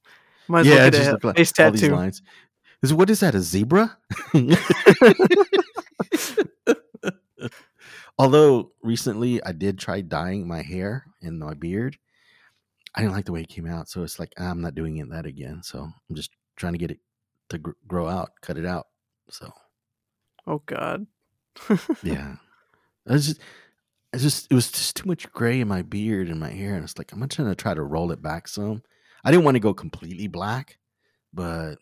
Might 0.48 0.60
as 0.60 0.66
yeah, 0.66 0.74
well 0.74 0.90
get 0.90 0.96
just 0.96 1.24
a 1.24 1.34
face 1.34 1.52
all 1.60 1.70
these 1.72 1.88
lines. 1.88 2.22
Is 2.82 2.94
what 2.94 3.10
is 3.10 3.20
that? 3.20 3.34
A 3.34 3.40
zebra? 3.40 3.96
Although 8.18 8.72
recently 8.82 9.42
I 9.42 9.52
did 9.52 9.78
try 9.78 10.00
dyeing 10.00 10.48
my 10.48 10.62
hair 10.62 11.04
and 11.22 11.38
my 11.38 11.54
beard, 11.54 11.96
I 12.94 13.02
didn't 13.02 13.14
like 13.14 13.26
the 13.26 13.32
way 13.32 13.42
it 13.42 13.48
came 13.48 13.66
out. 13.66 13.88
So 13.88 14.02
it's 14.02 14.18
like 14.18 14.32
ah, 14.38 14.50
I'm 14.50 14.60
not 14.60 14.74
doing 14.74 14.96
it 14.98 15.10
that 15.10 15.26
again. 15.26 15.62
So 15.62 15.80
I'm 15.80 16.16
just 16.16 16.30
trying 16.56 16.72
to 16.72 16.78
get 16.78 16.90
it 16.90 17.00
to 17.50 17.58
gr- 17.58 17.70
grow 17.86 18.08
out, 18.08 18.30
cut 18.40 18.58
it 18.58 18.66
out. 18.66 18.86
So 19.30 19.50
Oh 20.46 20.62
God. 20.66 21.06
yeah, 22.02 22.36
I 23.08 23.12
was 23.12 23.26
just, 23.26 23.40
it's 24.12 24.22
just 24.22 24.46
it 24.50 24.54
was 24.54 24.70
just 24.70 24.96
too 24.96 25.08
much 25.08 25.30
gray 25.32 25.60
in 25.60 25.68
my 25.68 25.82
beard 25.82 26.28
and 26.28 26.40
my 26.40 26.50
hair, 26.50 26.74
and 26.74 26.84
it's 26.84 26.98
like 26.98 27.12
I'm 27.12 27.26
trying 27.28 27.48
to 27.48 27.54
try 27.54 27.74
to 27.74 27.82
roll 27.82 28.12
it 28.12 28.22
back 28.22 28.48
some. 28.48 28.82
I 29.24 29.30
didn't 29.30 29.44
want 29.44 29.56
to 29.56 29.60
go 29.60 29.74
completely 29.74 30.28
black, 30.28 30.78
but 31.34 31.76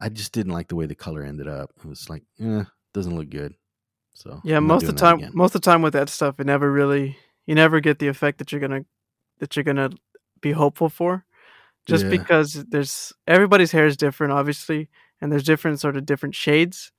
I 0.00 0.08
just 0.08 0.32
didn't 0.32 0.52
like 0.52 0.68
the 0.68 0.76
way 0.76 0.86
the 0.86 0.94
color 0.94 1.22
ended 1.22 1.48
up. 1.48 1.72
It 1.78 1.88
was 1.88 2.10
like, 2.10 2.22
eh, 2.40 2.64
doesn't 2.92 3.16
look 3.16 3.30
good. 3.30 3.54
So 4.14 4.40
Yeah, 4.44 4.60
most 4.60 4.84
of 4.84 4.94
the 4.94 5.00
time, 5.00 5.30
most 5.34 5.54
of 5.54 5.60
the 5.60 5.64
time 5.70 5.82
with 5.82 5.92
that 5.92 6.08
stuff, 6.08 6.40
it 6.40 6.46
never 6.46 6.70
really, 6.70 7.18
you 7.46 7.54
never 7.54 7.80
get 7.80 7.98
the 7.98 8.08
effect 8.08 8.38
that 8.38 8.50
you're 8.50 8.60
gonna, 8.60 8.84
that 9.38 9.56
you're 9.56 9.64
gonna 9.64 9.90
be 10.40 10.52
hopeful 10.52 10.88
for, 10.88 11.24
just 11.84 12.04
Yeah. 12.04 12.10
because 12.10 12.64
there's 12.68 13.12
everybody's 13.26 13.72
hair 13.72 13.86
is 13.86 13.96
different, 13.96 14.32
obviously, 14.32 14.88
and 15.20 15.30
there's 15.30 15.42
different 15.42 15.80
sort 15.80 15.96
of 15.96 16.06
different 16.06 16.34
shades, 16.34 16.92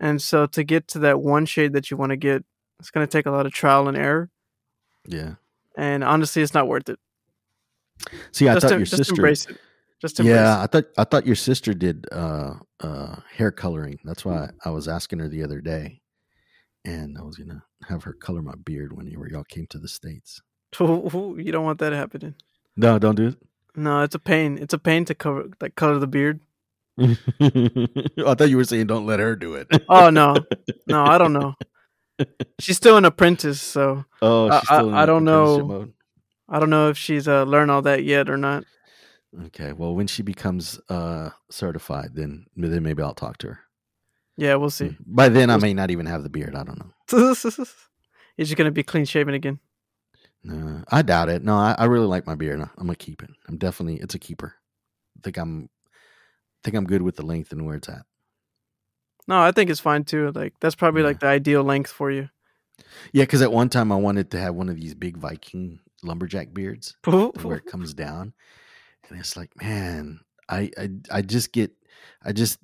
and 0.00 0.20
so 0.20 0.46
to 0.46 0.64
get 0.64 0.88
to 0.88 0.98
that 1.00 1.20
one 1.20 1.46
shade 1.46 1.72
that 1.74 1.90
you 1.90 1.96
want 1.96 2.10
to 2.10 2.16
get, 2.16 2.44
it's 2.80 2.90
gonna 2.90 3.06
take 3.06 3.26
a 3.26 3.30
lot 3.30 3.46
of 3.46 3.52
trial 3.52 3.86
and 3.88 3.96
error, 3.96 4.30
yeah. 5.06 5.34
and 5.76 6.02
honestly, 6.02 6.42
it's 6.42 6.54
not 6.54 6.66
worth 6.66 6.88
it. 6.88 6.98
See, 8.32 8.48
I 8.48 8.54
just 8.54 8.64
thought 8.64 8.72
to, 8.72 8.78
your 8.78 8.86
sister. 8.86 9.54
Just 10.02 10.20
embrace 10.20 10.34
Yeah. 10.36 10.60
I 10.60 10.66
thought 10.66 10.84
I 10.98 11.04
thought 11.04 11.24
your 11.26 11.36
sister 11.36 11.72
did 11.72 12.06
uh, 12.12 12.54
uh, 12.80 13.16
hair 13.34 13.50
coloring. 13.50 13.98
That's 14.04 14.24
why 14.24 14.48
Mm. 14.48 14.52
I 14.66 14.70
was 14.70 14.86
asking 14.88 15.20
her 15.20 15.28
the 15.28 15.42
other 15.44 15.60
day, 15.62 16.02
and 16.84 17.16
I 17.16 17.22
was 17.22 17.36
gonna 17.36 17.62
have 17.88 18.02
her 18.04 18.12
color 18.12 18.42
my 18.42 18.54
beard 18.64 18.92
when 18.94 19.06
you 19.06 19.18
were 19.18 19.28
y'all 19.30 19.44
came 19.44 19.66
to 19.68 19.78
the 19.78 19.88
states. 19.88 20.42
you 20.80 21.48
don't 21.52 21.64
want 21.64 21.78
that 21.78 21.92
happening. 21.94 22.34
No, 22.76 22.98
don't 22.98 23.14
do 23.14 23.28
it. 23.28 23.36
No, 23.76 24.02
it's 24.02 24.14
a 24.14 24.18
pain. 24.18 24.58
It's 24.58 24.74
a 24.74 24.78
pain 24.78 25.04
to 25.06 25.14
cover 25.14 25.48
like 25.60 25.76
color 25.76 25.98
the 25.98 26.06
beard. 26.06 26.40
I 27.00 28.34
thought 28.34 28.50
you 28.50 28.56
were 28.58 28.64
saying 28.64 28.86
don't 28.88 29.06
let 29.06 29.20
her 29.20 29.34
do 29.36 29.54
it. 29.54 29.68
Oh 29.88 30.10
no, 30.10 30.36
no, 30.86 31.04
I 31.04 31.16
don't 31.18 31.32
know. 31.32 31.54
She's 32.58 32.76
still 32.76 32.96
an 32.96 33.04
apprentice, 33.04 33.60
so 33.60 34.04
oh, 34.20 34.48
I- 34.50 34.58
she's 34.60 34.68
still 34.68 34.94
I- 34.94 35.02
I 35.02 35.06
don't 35.06 35.24
know. 35.24 35.64
mode. 35.66 35.92
I 36.48 36.58
don't 36.58 36.70
know 36.70 36.90
if 36.90 36.98
she's 36.98 37.26
uh, 37.28 37.44
learned 37.44 37.70
all 37.70 37.82
that 37.82 38.04
yet 38.04 38.28
or 38.28 38.36
not. 38.36 38.64
Okay, 39.46 39.72
well, 39.72 39.94
when 39.94 40.06
she 40.06 40.22
becomes 40.22 40.78
uh 40.88 41.30
certified, 41.50 42.10
then 42.14 42.46
then 42.56 42.82
maybe 42.82 43.02
I'll 43.02 43.14
talk 43.14 43.38
to 43.38 43.48
her. 43.48 43.60
Yeah, 44.36 44.54
we'll 44.56 44.70
see. 44.70 44.96
By 45.06 45.28
then, 45.28 45.50
I 45.50 45.56
may 45.58 45.74
not 45.74 45.90
even 45.90 46.06
have 46.06 46.22
the 46.22 46.28
beard. 46.30 46.54
I 46.54 46.64
don't 46.64 46.78
know. 46.78 47.34
Is 48.38 48.48
she 48.48 48.54
gonna 48.54 48.70
be 48.70 48.82
clean 48.82 49.04
shaven 49.04 49.34
again? 49.34 49.58
No, 50.44 50.82
I 50.90 51.02
doubt 51.02 51.28
it. 51.28 51.42
No, 51.44 51.54
I, 51.54 51.74
I 51.78 51.84
really 51.84 52.06
like 52.06 52.26
my 52.26 52.34
beard. 52.34 52.60
I'm 52.60 52.70
gonna 52.86 52.94
keep 52.96 53.22
it. 53.22 53.30
I'm 53.48 53.56
definitely 53.58 53.96
it's 54.00 54.14
a 54.14 54.18
keeper. 54.18 54.54
I 55.16 55.20
think 55.22 55.36
I'm 55.38 55.68
think 56.64 56.76
I'm 56.76 56.84
good 56.86 57.02
with 57.02 57.16
the 57.16 57.24
length 57.26 57.52
and 57.52 57.64
where 57.66 57.76
it's 57.76 57.88
at. 57.88 58.02
No, 59.28 59.40
I 59.40 59.52
think 59.52 59.70
it's 59.70 59.80
fine 59.80 60.04
too. 60.04 60.32
Like 60.34 60.54
that's 60.60 60.74
probably 60.74 61.02
Yeah. 61.02 61.08
like 61.08 61.20
the 61.20 61.28
ideal 61.28 61.62
length 61.62 61.90
for 61.90 62.10
you. 62.10 62.28
Yeah, 63.12 63.24
because 63.24 63.42
at 63.42 63.52
one 63.52 63.68
time 63.68 63.92
I 63.92 63.96
wanted 63.96 64.30
to 64.32 64.40
have 64.40 64.54
one 64.54 64.68
of 64.68 64.76
these 64.76 64.94
big 64.94 65.16
Viking 65.16 65.78
lumberjack 66.02 66.52
beards 66.52 66.96
where 67.04 67.56
it 67.58 67.66
comes 67.66 67.94
down, 67.94 68.32
and 69.10 69.18
it's 69.18 69.36
like, 69.36 69.50
man, 69.62 70.20
I 70.48 70.70
I, 70.78 70.90
I 71.10 71.22
just 71.22 71.52
get 71.52 71.72
I 72.24 72.32
just 72.32 72.58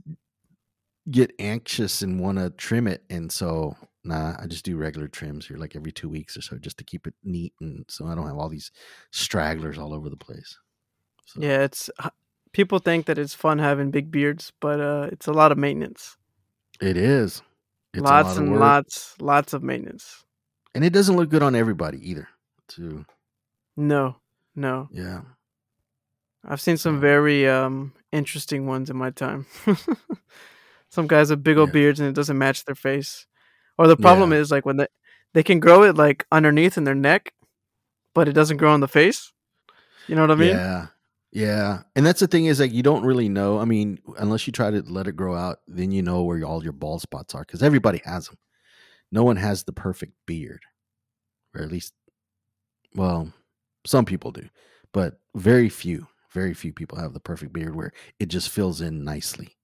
get 1.10 1.32
anxious 1.38 2.02
and 2.02 2.20
want 2.20 2.38
to 2.38 2.50
trim 2.50 2.86
it, 2.86 3.04
and 3.10 3.30
so 3.32 3.76
nah, 4.04 4.36
I 4.40 4.46
just 4.46 4.64
do 4.64 4.76
regular 4.76 5.08
trims 5.08 5.46
here, 5.46 5.56
like 5.58 5.76
every 5.76 5.92
two 5.92 6.08
weeks 6.08 6.36
or 6.36 6.42
so, 6.42 6.56
just 6.58 6.78
to 6.78 6.84
keep 6.84 7.06
it 7.06 7.14
neat, 7.24 7.52
and 7.60 7.84
so 7.88 8.06
I 8.06 8.14
don't 8.14 8.26
have 8.26 8.36
all 8.38 8.48
these 8.48 8.70
stragglers 9.10 9.78
all 9.78 9.92
over 9.94 10.08
the 10.08 10.16
place. 10.16 10.56
So, 11.26 11.40
Yeah, 11.42 11.62
it's 11.62 11.90
people 12.52 12.78
think 12.78 13.06
that 13.06 13.18
it's 13.18 13.34
fun 13.34 13.58
having 13.58 13.90
big 13.90 14.10
beards, 14.10 14.52
but 14.60 14.80
uh, 14.80 15.08
it's 15.12 15.26
a 15.26 15.32
lot 15.32 15.52
of 15.52 15.58
maintenance. 15.58 16.16
it 16.80 16.96
is. 16.96 17.42
It's 17.94 18.02
lots 18.02 18.28
lot 18.28 18.38
and 18.38 18.58
lots, 18.60 19.14
lots 19.20 19.52
of 19.54 19.62
maintenance. 19.62 20.24
and 20.74 20.84
it 20.84 20.92
doesn't 20.92 21.16
look 21.16 21.30
good 21.30 21.42
on 21.42 21.54
everybody 21.54 21.98
either. 22.10 22.28
Too, 22.68 23.04
No, 23.76 24.16
no. 24.54 24.88
yeah. 24.92 25.22
I've 26.48 26.60
seen 26.60 26.76
some 26.78 26.98
very 27.00 27.46
um 27.46 27.92
interesting 28.10 28.66
ones 28.66 28.88
in 28.90 28.96
my 28.96 29.10
time. 29.10 29.46
some 30.90 31.06
guys 31.06 31.28
have 31.28 31.42
big 31.42 31.58
old 31.58 31.68
Yeah. 31.68 31.72
beards 31.74 32.00
and 32.00 32.08
it 32.08 32.14
doesn't 32.14 32.38
match 32.38 32.64
their 32.64 32.74
face. 32.74 33.26
Or 33.76 33.86
the 33.86 33.96
problem 33.96 34.32
Yeah. 34.32 34.38
is 34.38 34.50
like 34.50 34.64
when 34.66 34.78
they 34.78 34.86
they 35.34 35.42
can 35.42 35.60
grow 35.60 35.82
it 35.82 35.94
like 35.96 36.26
underneath 36.32 36.78
in 36.78 36.84
their 36.84 36.94
neck, 36.94 37.34
but 38.14 38.28
it 38.28 38.32
doesn't 38.32 38.56
grow 38.56 38.72
on 38.72 38.80
the 38.80 38.88
face. 38.88 39.32
You 40.08 40.14
know 40.16 40.22
what 40.22 40.30
I 40.30 40.36
mean? 40.36 40.56
Yeah. 40.56 40.86
Yeah. 41.30 41.82
And 41.94 42.06
that's 42.06 42.20
the 42.20 42.26
thing 42.26 42.46
is 42.46 42.58
like 42.60 42.72
you 42.72 42.82
don't 42.82 43.04
really 43.04 43.28
know. 43.28 43.58
I 43.58 43.66
mean, 43.66 43.98
unless 44.18 44.46
you 44.46 44.52
try 44.52 44.70
to 44.70 44.80
let 44.82 45.06
it 45.06 45.16
grow 45.16 45.34
out, 45.34 45.58
then 45.68 45.92
you 45.92 46.00
know 46.02 46.22
where 46.22 46.42
all 46.44 46.64
your 46.64 46.72
bald 46.72 47.02
spots 47.02 47.34
are 47.34 47.42
because 47.42 47.62
everybody 47.62 48.00
has 48.06 48.28
them. 48.28 48.38
No 49.12 49.22
one 49.22 49.36
has 49.36 49.64
the 49.64 49.72
perfect 49.72 50.12
beard. 50.26 50.62
Or 51.54 51.62
at 51.62 51.70
least 51.70 51.92
well, 52.94 53.30
some 53.86 54.06
people 54.06 54.30
do, 54.32 54.48
but 54.92 55.20
very 55.34 55.68
few, 55.68 56.06
very 56.30 56.54
few 56.54 56.72
people 56.72 56.98
have 56.98 57.12
the 57.14 57.20
perfect 57.20 57.52
beard 57.52 57.74
where 57.74 57.92
it 58.18 58.26
just 58.26 58.48
fills 58.50 58.80
in 58.80 59.04
nicely. 59.04 59.56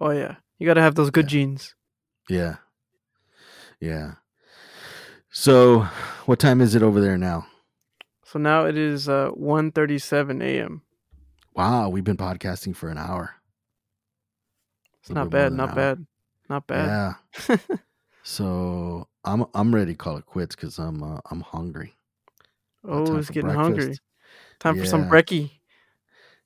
Oh 0.00 0.10
yeah. 0.10 0.36
You 0.58 0.66
gotta 0.66 0.82
have 0.82 0.94
those 0.94 1.10
good 1.10 1.26
Yeah. 1.26 1.30
genes. 1.30 1.74
Yeah. 2.28 2.56
Yeah. 3.80 4.14
So, 5.30 5.82
what 6.24 6.38
time 6.38 6.60
is 6.60 6.74
it 6.74 6.82
over 6.82 7.00
there 7.00 7.18
now? 7.18 7.46
So 8.24 8.38
now 8.38 8.64
it 8.64 8.76
is 8.76 9.08
uh 9.08 9.30
1.37 9.32 10.42
a.m. 10.42 10.82
Wow, 11.54 11.88
we've 11.90 12.04
been 12.04 12.16
podcasting 12.16 12.74
for 12.74 12.88
an 12.88 12.98
hour. 12.98 13.34
It's 15.00 15.10
not 15.10 15.26
little 15.26 15.30
bit 15.30 15.36
more 15.38 15.50
bad, 15.50 15.52
not 15.56 15.68
hour. 15.70 15.74
bad. 15.74 16.06
Not 16.48 16.66
bad. 16.66 17.16
Yeah. 17.48 17.56
So 18.28 19.06
I'm 19.24 19.44
I'm 19.54 19.72
ready 19.72 19.92
to 19.92 19.96
call 19.96 20.16
it 20.16 20.26
quits 20.26 20.56
because 20.56 20.78
I'm 20.80 21.00
uh, 21.00 21.20
I'm 21.30 21.42
hungry. 21.42 21.94
oh, 22.84 23.16
it's 23.18 23.30
getting 23.30 23.50
hungry. 23.50 23.94
Time 24.60 24.78
for 24.78 24.86
some 24.86 25.08
brekkie. 25.08 25.50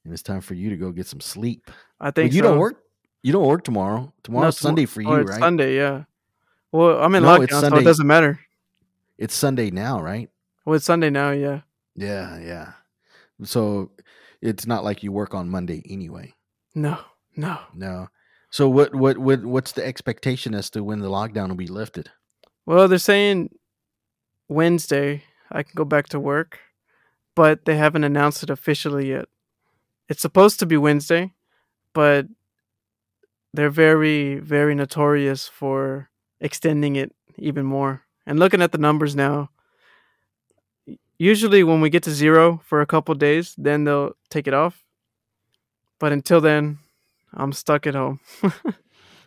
and 0.04 0.12
it's 0.12 0.22
time 0.22 0.40
for 0.40 0.54
you 0.54 0.70
to 0.70 0.76
go 0.76 0.90
get 0.92 1.06
some 1.06 1.20
sleep. 1.20 1.70
I 2.00 2.10
think 2.10 2.32
you 2.32 2.38
so. 2.42 2.48
don't 2.48 2.58
work. 2.58 2.82
You 3.22 3.32
don't 3.32 3.46
work 3.46 3.64
tomorrow. 3.64 4.00
No, 4.00 4.12
Tomorrow's 4.22 4.58
tomo- 4.58 4.68
Sunday 4.70 4.86
for 4.86 5.00
oh, 5.00 5.02
you, 5.02 5.10
oh, 5.10 5.16
it's 5.20 5.30
right? 5.30 5.40
Sunday, 5.40 5.76
yeah. 5.76 6.04
Well, 6.72 7.02
I'm 7.02 7.14
in 7.14 7.22
No, 7.22 7.38
lockdown, 7.38 7.50
so 7.50 7.60
Sunday. 7.60 7.80
it 7.80 7.84
doesn't 7.84 8.06
matter. 8.06 8.40
It's 9.18 9.34
Sunday 9.34 9.70
now, 9.70 10.00
right? 10.00 10.30
Well, 10.64 10.76
it's 10.76 10.86
Sunday 10.86 11.10
now, 11.10 11.30
yeah. 11.32 11.60
Yeah, 11.94 12.38
yeah. 12.40 12.72
So 13.44 13.90
it's 14.40 14.66
not 14.66 14.84
like 14.84 15.02
you 15.02 15.12
work 15.12 15.34
on 15.34 15.50
Monday 15.50 15.82
anyway. 15.88 16.32
No, 16.74 16.98
no. 17.36 17.58
No. 17.74 18.08
So 18.50 18.68
what 18.68 18.94
what 18.94 19.18
what 19.18 19.44
what's 19.44 19.72
the 19.72 19.84
expectation 19.84 20.54
as 20.54 20.70
to 20.70 20.82
when 20.82 21.00
the 21.00 21.08
lockdown 21.10 21.48
will 21.48 21.56
be 21.56 21.66
lifted? 21.66 22.10
Well, 22.66 22.88
they're 22.88 22.98
saying 22.98 23.50
Wednesday 24.48 25.24
I 25.50 25.62
can 25.62 25.72
go 25.74 25.84
back 25.84 26.08
to 26.10 26.20
work, 26.20 26.58
but 27.34 27.64
they 27.64 27.76
haven't 27.76 28.04
announced 28.04 28.42
it 28.42 28.50
officially 28.50 29.08
yet. 29.10 29.26
It's 30.08 30.20
supposed 30.22 30.58
to 30.60 30.66
be 30.66 30.76
Wednesday, 30.76 31.32
but 31.94 32.26
they're 33.54 33.70
very, 33.70 34.36
very 34.38 34.74
notorious 34.74 35.46
for 35.48 36.08
extending 36.40 36.96
it 36.96 37.14
even 37.38 37.64
more. 37.64 38.02
And 38.26 38.38
looking 38.38 38.62
at 38.62 38.72
the 38.72 38.78
numbers 38.78 39.14
now, 39.16 39.50
usually 41.18 41.62
when 41.62 41.80
we 41.80 41.90
get 41.90 42.02
to 42.04 42.10
zero 42.10 42.60
for 42.64 42.80
a 42.80 42.86
couple 42.86 43.14
days, 43.14 43.54
then 43.58 43.84
they'll 43.84 44.16
take 44.30 44.46
it 44.46 44.54
off. 44.54 44.84
But 45.98 46.12
until 46.12 46.40
then, 46.40 46.78
I'm 47.34 47.52
stuck 47.52 47.86
at 47.86 47.94
home. 47.94 48.20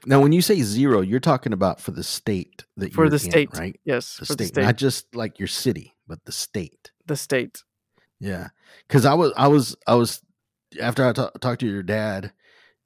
Now, 0.05 0.19
when 0.19 0.33
you 0.33 0.41
say 0.41 0.61
zero, 0.63 0.99
you're 0.99 1.21
talking 1.21 1.53
about 1.53 1.79
for 1.79 1.91
the 1.91 2.03
state 2.03 2.65
that 2.75 2.93
For 2.93 3.03
you're 3.05 3.09
the 3.09 3.15
in, 3.25 3.31
state. 3.31 3.49
right? 3.57 3.79
yes, 3.85 4.17
The 4.17 4.25
for 4.25 4.33
state, 4.33 4.37
the 4.39 4.45
state. 4.47 4.61
not 4.63 4.75
just 4.75 5.15
like 5.15 5.39
your 5.39 5.47
city, 5.47 5.93
but 6.09 6.19
the 6.25 6.33
state. 6.33 6.91
the 7.05 7.15
state. 7.15 7.63
Yeah, 8.23 8.47
because 8.87 9.05
I 9.05 9.15
was, 9.15 9.33
I 9.35 9.49
was, 9.49 9.75
I 9.85 9.95
was 9.95 10.21
after 10.81 11.05
I 11.05 11.11
talked 11.11 11.59
to 11.59 11.67
your 11.67 11.83
dad. 11.83 12.31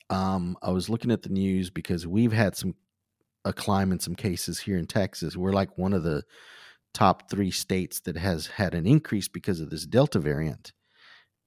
Um, 0.09 0.57
I 0.63 0.71
was 0.71 0.89
looking 0.89 1.11
at 1.11 1.21
the 1.21 1.29
news 1.29 1.69
because 1.69 2.07
we've 2.07 2.31
had 2.31 2.55
some 2.55 2.73
a 3.45 3.53
climb 3.53 3.91
in 3.91 3.99
some 3.99 4.15
cases 4.15 4.61
here 4.61 4.77
in 4.77 4.87
Texas. 4.87 5.37
We're 5.37 5.53
like 5.53 5.77
one 5.77 5.93
of 5.93 6.01
the 6.01 6.23
top 6.91 7.29
three 7.29 7.51
states 7.51 7.99
that 8.01 8.17
has 8.17 8.47
had 8.47 8.73
an 8.73 8.87
increase 8.87 9.27
because 9.27 9.59
of 9.59 9.69
this 9.69 9.85
Delta 9.85 10.17
variant, 10.17 10.73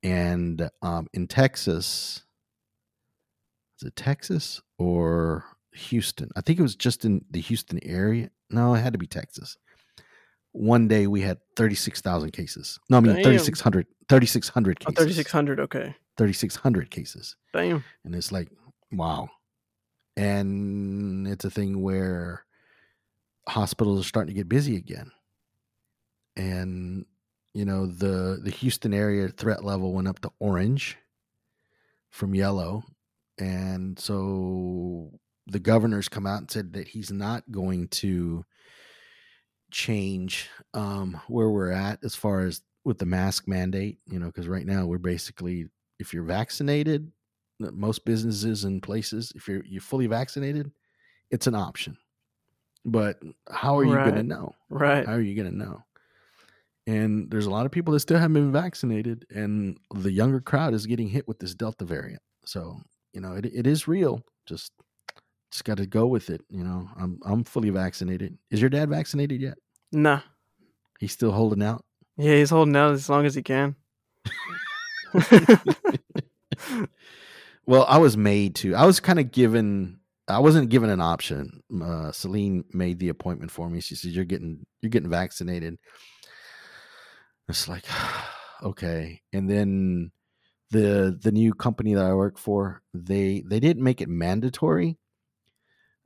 and 0.04 0.70
um, 0.82 1.08
in 1.12 1.26
Texas, 1.26 2.22
is 3.80 3.88
it 3.88 3.96
Texas 3.96 4.62
or 4.78 5.46
Houston? 5.74 6.30
I 6.36 6.42
think 6.42 6.60
it 6.60 6.62
was 6.62 6.76
just 6.76 7.04
in 7.04 7.24
the 7.28 7.40
Houston 7.40 7.80
area. 7.82 8.30
No, 8.50 8.74
it 8.74 8.82
had 8.82 8.92
to 8.92 9.00
be 9.00 9.08
Texas. 9.08 9.56
One 10.52 10.88
day 10.88 11.06
we 11.06 11.20
had 11.20 11.38
36,000 11.56 12.32
cases. 12.32 12.78
No, 12.88 12.96
I 12.96 13.00
mean 13.00 13.14
Damn. 13.14 13.24
3,600 13.24 13.86
3,600 14.08 14.78
Oh, 14.86 14.90
cases. 14.90 15.04
3600, 15.04 15.60
okay. 15.60 15.94
3,600 16.16 16.90
cases. 16.90 17.36
Damn. 17.52 17.84
And 18.04 18.14
it's 18.14 18.32
like, 18.32 18.48
wow. 18.90 19.28
And 20.16 21.28
it's 21.28 21.44
a 21.44 21.50
thing 21.50 21.80
where 21.82 22.44
hospitals 23.48 24.00
are 24.00 24.08
starting 24.08 24.34
to 24.34 24.38
get 24.38 24.48
busy 24.48 24.76
again. 24.76 25.12
And 26.36 27.06
you 27.54 27.64
know, 27.64 27.86
the 27.86 28.40
the 28.42 28.50
Houston 28.50 28.92
area 28.94 29.28
threat 29.28 29.64
level 29.64 29.92
went 29.92 30.08
up 30.08 30.20
to 30.20 30.30
orange 30.38 30.96
from 32.10 32.34
yellow. 32.34 32.84
And 33.38 33.98
so 33.98 35.10
the 35.46 35.58
governor's 35.58 36.08
come 36.08 36.26
out 36.26 36.38
and 36.38 36.50
said 36.50 36.72
that 36.74 36.88
he's 36.88 37.10
not 37.10 37.50
going 37.50 37.88
to 37.88 38.44
change 39.70 40.48
um, 40.74 41.20
where 41.28 41.50
we're 41.50 41.70
at 41.70 42.04
as 42.04 42.14
far 42.14 42.40
as 42.40 42.62
with 42.84 42.98
the 42.98 43.06
mask 43.06 43.46
mandate, 43.46 43.98
you 44.06 44.18
know, 44.18 44.26
because 44.26 44.48
right 44.48 44.66
now 44.66 44.86
we're 44.86 44.98
basically, 44.98 45.66
if 45.98 46.14
you're 46.14 46.24
vaccinated, 46.24 47.10
uh, 47.62 47.70
most 47.72 48.04
businesses 48.04 48.64
and 48.64 48.82
places, 48.82 49.32
if 49.34 49.46
you're 49.48 49.64
you're 49.64 49.82
fully 49.82 50.06
vaccinated, 50.06 50.70
it's 51.30 51.46
an 51.46 51.54
option. 51.54 51.96
But 52.84 53.22
how 53.50 53.78
are 53.78 53.84
you 53.84 53.94
going 53.94 54.14
to 54.14 54.22
know? 54.22 54.54
Right. 54.70 55.06
How 55.06 55.12
are 55.12 55.20
you 55.20 55.34
going 55.34 55.50
to 55.50 55.56
know? 55.56 55.82
And 56.86 57.30
there's 57.30 57.46
a 57.46 57.50
lot 57.50 57.66
of 57.66 57.72
people 57.72 57.92
that 57.92 58.00
still 58.00 58.18
haven't 58.18 58.32
been 58.32 58.52
vaccinated, 58.52 59.26
and 59.30 59.78
the 59.94 60.10
younger 60.10 60.40
crowd 60.40 60.72
is 60.72 60.86
getting 60.86 61.08
hit 61.08 61.28
with 61.28 61.38
this 61.38 61.54
Delta 61.54 61.84
variant. 61.84 62.22
So 62.44 62.80
you 63.12 63.20
know, 63.20 63.34
it 63.34 63.44
it 63.46 63.66
is 63.66 63.86
real. 63.86 64.24
Just 64.46 64.72
just 65.50 65.64
got 65.64 65.78
to 65.78 65.86
go 65.86 66.06
with 66.06 66.30
it. 66.30 66.42
You 66.48 66.64
know, 66.64 66.88
I'm 66.96 67.18
I'm 67.24 67.44
fully 67.44 67.70
vaccinated. 67.70 68.38
Is 68.50 68.60
your 68.60 68.70
dad 68.70 68.88
vaccinated 68.90 69.40
yet? 69.40 69.58
Nah. 69.92 70.20
He's 70.98 71.12
still 71.12 71.32
holding 71.32 71.62
out. 71.62 71.84
Yeah, 72.16 72.34
he's 72.36 72.50
holding 72.50 72.76
out 72.76 72.92
as 72.92 73.08
long 73.08 73.24
as 73.26 73.34
he 73.34 73.42
can. 73.42 73.74
Well, 77.70 77.86
I 77.88 77.98
was 77.98 78.16
made 78.16 78.56
to. 78.56 78.74
I 78.74 78.84
was 78.84 78.98
kind 78.98 79.20
of 79.20 79.30
given. 79.30 80.00
I 80.26 80.40
wasn't 80.40 80.70
given 80.70 80.90
an 80.90 81.00
option. 81.00 81.62
Uh, 81.80 82.10
Celine 82.10 82.64
made 82.72 82.98
the 82.98 83.10
appointment 83.10 83.52
for 83.52 83.70
me. 83.70 83.80
She 83.80 83.94
said, 83.94 84.10
"You're 84.10 84.24
getting, 84.24 84.66
you're 84.80 84.90
getting 84.90 85.08
vaccinated." 85.08 85.78
It's 87.48 87.68
like, 87.68 87.84
okay. 88.64 89.20
And 89.32 89.48
then 89.48 90.10
the 90.72 91.16
the 91.22 91.30
new 91.30 91.54
company 91.54 91.94
that 91.94 92.04
I 92.04 92.12
work 92.12 92.38
for, 92.38 92.82
they 92.92 93.44
they 93.46 93.60
didn't 93.60 93.84
make 93.84 94.00
it 94.00 94.08
mandatory, 94.08 94.98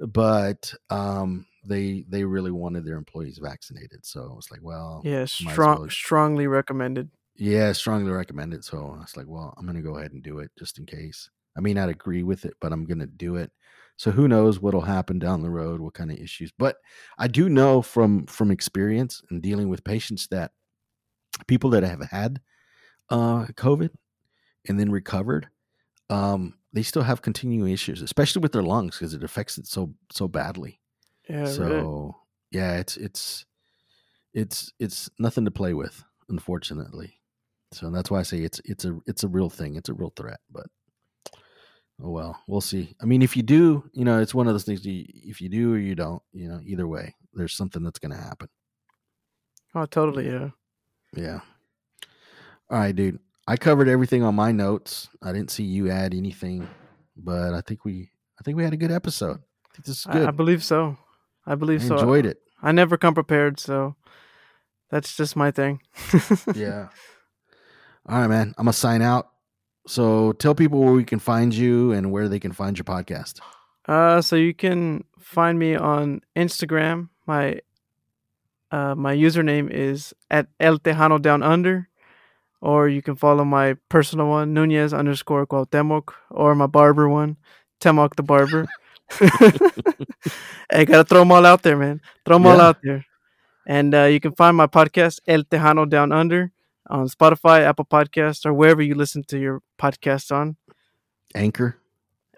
but 0.09 0.73
um 0.91 1.47
they 1.67 2.05
they 2.09 2.25
really 2.25 2.51
wanted 2.51 2.85
their 2.85 2.97
employees 2.97 3.39
vaccinated. 3.39 4.05
So 4.05 4.35
it's 4.39 4.51
like, 4.51 4.61
well, 4.63 5.01
Yeah, 5.05 5.25
strong, 5.25 5.81
well. 5.81 5.91
strongly 5.91 6.47
recommended. 6.47 7.11
yeah, 7.37 7.73
strongly 7.73 8.13
recommended. 8.13 8.65
So 8.65 8.79
I 8.97 9.01
was 9.01 9.17
like, 9.17 9.27
well, 9.29 9.55
I'm 9.57 9.67
gonna 9.67 9.83
go 9.83 9.97
ahead 9.99 10.13
and 10.13 10.23
do 10.23 10.39
it 10.41 10.51
just 10.59 10.79
in 10.79 10.87
case. 10.87 11.31
I 11.57 11.61
may 11.61 11.73
not 11.75 11.89
agree 11.89 12.23
with 12.23 12.45
it, 12.45 12.55
but 12.61 12.73
I'm 12.73 12.85
gonna 12.85 13.07
do 13.07 13.37
it. 13.37 13.51
So 13.97 14.11
who 14.11 14.27
knows 14.29 14.61
what'll 14.61 14.81
happen 14.81 15.19
down 15.21 15.41
the 15.43 15.51
road, 15.51 15.81
what 15.81 15.95
kind 15.95 16.11
of 16.11 16.19
issues. 16.19 16.53
But 16.59 16.77
I 17.17 17.29
do 17.29 17.49
know 17.49 17.81
from 17.81 18.27
from 18.27 18.51
experience 18.51 19.23
and 19.31 19.41
dealing 19.43 19.69
with 19.69 19.85
patients 19.85 20.27
that 20.29 20.53
people 21.47 21.71
that 21.71 21.83
have 21.83 22.03
had 22.11 22.41
uh 23.11 23.47
COVID 23.47 23.91
and 24.69 24.81
then 24.81 24.91
recovered, 24.91 25.49
um, 26.11 26.55
they 26.75 26.83
still 26.83 27.03
have 27.03 27.23
continuing 27.23 27.73
issues, 27.73 28.03
especially 28.03 28.43
with 28.43 28.53
their 28.53 28.63
lungs 28.63 28.99
because 28.99 29.15
it 29.15 29.23
affects 29.23 29.57
it 29.57 29.67
so 29.67 29.95
so 30.13 30.29
badly. 30.29 30.81
Yeah, 31.29 31.43
right. 31.43 31.49
so 31.49 32.17
yeah, 32.51 32.77
it's 32.77 32.97
it's 32.97 33.47
it's 34.35 34.73
it's 34.81 35.09
nothing 35.19 35.45
to 35.45 35.51
play 35.53 35.73
with, 35.73 36.05
unfortunately. 36.29 37.15
So 37.73 37.91
that's 37.91 38.11
why 38.11 38.19
I 38.19 38.23
say 38.25 38.39
it's 38.39 38.61
it's 38.65 38.85
a 38.85 38.99
it's 39.07 39.23
a 39.23 39.29
real 39.29 39.49
thing. 39.49 39.77
It's 39.77 39.89
a 39.89 39.95
real 39.95 40.13
threat. 40.17 40.41
But 40.51 40.67
oh 42.03 42.11
well, 42.11 42.43
we'll 42.49 42.61
see. 42.61 42.97
I 43.01 43.07
mean, 43.07 43.23
if 43.23 43.37
you 43.37 43.45
do, 43.45 43.89
you 43.93 44.05
know, 44.05 44.21
it's 44.21 44.35
one 44.35 44.49
of 44.49 44.55
those 44.55 44.65
things. 44.65 44.85
You, 44.85 45.05
if 45.09 45.41
you 45.41 45.49
do 45.49 45.75
or 45.75 45.79
you 45.79 45.95
don't, 45.95 46.23
you 46.33 46.49
know, 46.49 46.61
either 46.65 46.89
way, 46.89 47.15
there's 47.33 47.55
something 47.55 47.85
that's 47.85 48.01
going 48.01 48.13
to 48.13 48.23
happen. 48.23 48.49
Oh, 49.77 49.87
totally. 49.87 50.27
Yeah. 50.27 50.51
Yeah. 51.17 51.41
All 52.71 52.79
right, 52.79 52.95
dude. 52.95 53.21
I 53.47 53.57
covered 53.57 53.89
everything 53.89 54.23
on 54.23 54.35
my 54.35 54.53
notes. 54.53 55.09
I 55.23 55.33
didn't 55.33 55.51
see 55.51 55.65
you 55.65 55.91
add 55.91 56.15
anything, 56.15 56.69
but 57.17 57.55
I 57.55 57.61
think 57.61 57.85
we 57.85 58.11
I 58.39 58.43
think 58.43 58.57
we 58.57 58.65
had 58.65 58.73
a 58.73 58.79
good 58.79 58.93
episode. 58.93 59.39
I 59.39 59.75
think 59.75 59.85
this 59.87 59.99
is 59.99 60.07
good. 60.07 60.27
I 60.27 60.31
believe 60.31 60.65
so. 60.65 60.97
I 61.47 61.53
I 61.53 61.55
believe 61.55 61.83
so. 61.83 61.95
enjoyed 61.95 62.27
it. 62.27 62.39
I 62.63 62.73
never 62.73 62.97
come 62.97 63.15
prepared, 63.15 63.61
so 63.61 63.97
that's 64.91 65.17
just 65.17 65.37
my 65.37 65.51
thing. 65.51 65.81
Yeah. 66.55 66.89
All 68.07 68.19
right, 68.19 68.29
man. 68.29 68.55
I'm 68.59 68.65
gonna 68.65 68.73
sign 68.73 69.03
out. 69.03 69.31
So 69.87 70.33
tell 70.33 70.55
people 70.55 70.81
where 70.81 70.93
we 70.93 71.05
can 71.05 71.19
find 71.19 71.55
you 71.55 71.93
and 71.93 72.11
where 72.13 72.29
they 72.29 72.39
can 72.39 72.53
find 72.53 72.77
your 72.79 72.85
podcast. 72.85 73.41
Uh, 73.87 74.21
so 74.23 74.37
you 74.37 74.55
can 74.55 75.05
find 75.19 75.59
me 75.59 75.75
on 75.75 76.21
Instagram. 76.37 77.09
My 77.27 77.61
uh, 78.71 78.95
my 78.95 79.15
username 79.15 79.71
is 79.71 80.15
at 80.31 80.49
El 80.59 80.79
Tejano 80.79 81.21
Down 81.21 81.43
Under, 81.43 81.89
or 82.65 82.89
you 82.89 83.03
can 83.03 83.15
follow 83.15 83.45
my 83.45 83.77
personal 83.91 84.29
one, 84.29 84.55
Nunez 84.55 84.95
underscore 84.95 85.47
Cuauhtemoc, 85.47 86.15
or 86.31 86.55
my 86.55 86.67
barber 86.67 87.09
one, 87.09 87.37
Temoc 87.81 88.17
the 88.17 88.23
Barber. 88.23 88.67
hey, 90.71 90.85
gotta 90.87 91.05
throw 91.05 91.21
them 91.21 91.33
all 91.33 91.45
out 91.45 91.63
there, 91.63 91.77
man. 91.77 92.01
Throw 92.25 92.37
them 92.37 92.47
all 92.47 92.61
out 92.61 92.79
there. 92.83 93.05
And 93.67 93.95
uh, 93.95 94.05
you 94.05 94.19
can 94.21 94.33
find 94.33 94.57
my 94.57 94.67
podcast, 94.67 95.21
El 95.27 95.45
Tejano 95.45 95.89
Down 95.89 96.11
Under, 96.13 96.53
on 96.89 97.09
Spotify, 97.09 97.61
Apple 97.63 97.85
Podcasts, 97.87 98.45
or 98.47 98.53
wherever 98.55 98.83
you 98.83 98.95
listen 98.95 99.25
to 99.25 99.39
your 99.39 99.61
podcasts 99.79 100.33
on. 100.35 100.57
Anchor. 101.35 101.77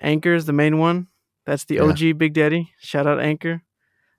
Anchor 0.00 0.34
is 0.34 0.46
the 0.46 0.52
main 0.52 0.78
one. 0.78 1.06
That's 1.44 1.64
the 1.64 1.76
Yeah. 1.76 1.82
OG 1.82 2.18
Big 2.18 2.32
Daddy. 2.34 2.72
Shout 2.80 3.06
out 3.06 3.20
Anchor. 3.20 3.62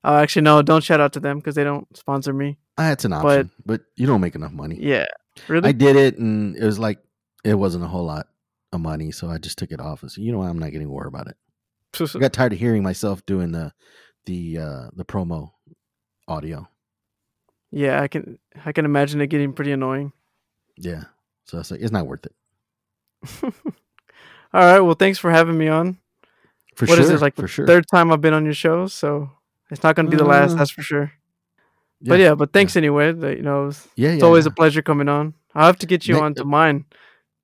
Oh, 0.03 0.15
actually, 0.15 0.43
no, 0.43 0.61
don't 0.61 0.83
shout 0.83 1.01
out 1.01 1.11
to 1.13 1.19
them 1.19 1.37
because 1.39 1.55
they 1.55 1.63
don't 1.65 1.85
sponsor 1.97 2.31
me. 2.33 2.57
Ah, 2.77 2.91
it's 2.91 3.03
an 3.05 3.11
But- 3.11 3.25
option, 3.25 3.51
but, 3.65 3.81
you 3.95 4.07
don't 4.07 4.21
make 4.21 4.35
enough 4.35 4.53
money. 4.53 4.77
Yeah, 4.79 5.05
really. 5.47 5.69
I 5.69 5.71
did 5.71 5.95
it, 5.95 6.17
and 6.17 6.55
it 6.55 6.63
was 6.65 6.79
like 6.79 6.99
it 7.43 7.55
wasn't 7.55 7.83
a 7.83 7.87
whole 7.87 8.05
lot 8.05 8.27
of 8.73 8.81
money, 8.81 9.11
so 9.11 9.29
I 9.29 9.37
just 9.37 9.57
took 9.57 9.71
it 9.71 9.79
off. 9.79 10.03
I 10.03 10.07
said, 10.07 10.23
you 10.23 10.31
know 10.31 10.39
what? 10.39 10.49
I'm 10.49 10.59
not 10.59 10.71
getting 10.71 10.89
worried 10.89 11.07
about 11.07 11.27
it. 11.27 11.37
I 12.15 12.19
got 12.19 12.33
tired 12.33 12.53
of 12.53 12.59
hearing 12.59 12.83
myself 12.83 13.25
doing 13.25 13.51
the 13.51 13.73
the 14.25 14.57
uh, 14.57 14.89
the 14.93 15.05
promo 15.05 15.51
audio. 16.27 16.67
yeah, 17.71 18.01
I 18.01 18.07
can. 18.07 18.37
I 18.65 18.71
can 18.71 18.85
imagine 18.85 19.21
it 19.21 19.27
getting 19.27 19.53
pretty 19.53 19.71
annoying. 19.71 20.11
Yeah, 20.77 21.05
so 21.45 21.57
I 21.57 21.61
was 21.61 21.71
like, 21.71 21.81
it's 21.81 21.91
not 21.91 22.05
worth 22.07 22.25
it 22.25 22.33
All 23.43 24.61
right. 24.61 24.79
Well, 24.79 24.93
thanks 24.95 25.17
for 25.19 25.31
having 25.31 25.57
me 25.57 25.67
on. 25.67 25.97
for 26.75 26.85
What 26.85 26.95
sure. 26.95 27.03
is 27.03 27.09
it 27.09 27.21
like 27.21 27.35
for 27.35 27.43
the 27.43 27.47
sure. 27.47 27.65
third 27.67 27.85
time 27.87 28.11
I've 28.11 28.21
been 28.21 28.33
on 28.33 28.45
your 28.45 28.53
show, 28.53 28.87
so 28.87 29.31
it's 29.71 29.83
not 29.83 29.95
going 29.95 30.05
to 30.05 30.09
be 30.11 30.17
the 30.17 30.23
last. 30.25 30.51
Uh, 30.51 30.55
That's 30.55 30.69
for 30.71 30.81
sure. 30.83 31.11
But 32.01 32.19
yeah, 32.19 32.35
but 32.35 32.53
thanks 32.53 32.75
anyway. 32.75 33.11
That, 33.11 33.37
you 33.37 33.43
know, 33.43 33.67
it's, 33.67 33.87
yeah, 33.95 34.09
it's 34.09 34.19
yeah, 34.19 34.25
always 34.25 34.45
yeah. 34.45 34.51
a 34.51 34.53
pleasure 34.53 34.81
coming 34.81 35.09
on. 35.09 35.33
I'll 35.55 35.65
have 35.65 35.79
to 35.79 35.87
get 35.87 36.07
you 36.07 36.15
Ne- 36.15 36.21
on 36.21 36.35
to 36.35 36.45
mine. 36.45 36.85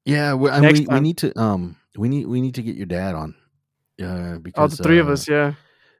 Yeah, 0.05 0.34
we, 0.35 0.51
we, 0.51 0.85
we 0.88 0.99
need 0.99 1.17
to 1.19 1.39
um 1.39 1.77
we 1.97 2.09
need 2.09 2.27
we 2.27 2.41
need 2.41 2.55
to 2.55 2.61
get 2.61 2.75
your 2.75 2.85
dad 2.85 3.15
on. 3.15 3.35
Uh, 4.01 4.38
because 4.39 4.59
All 4.59 4.67
the 4.67 4.84
three 4.84 4.99
of 4.99 5.09
uh, 5.09 5.13
us. 5.13 5.27
Yeah. 5.27 5.53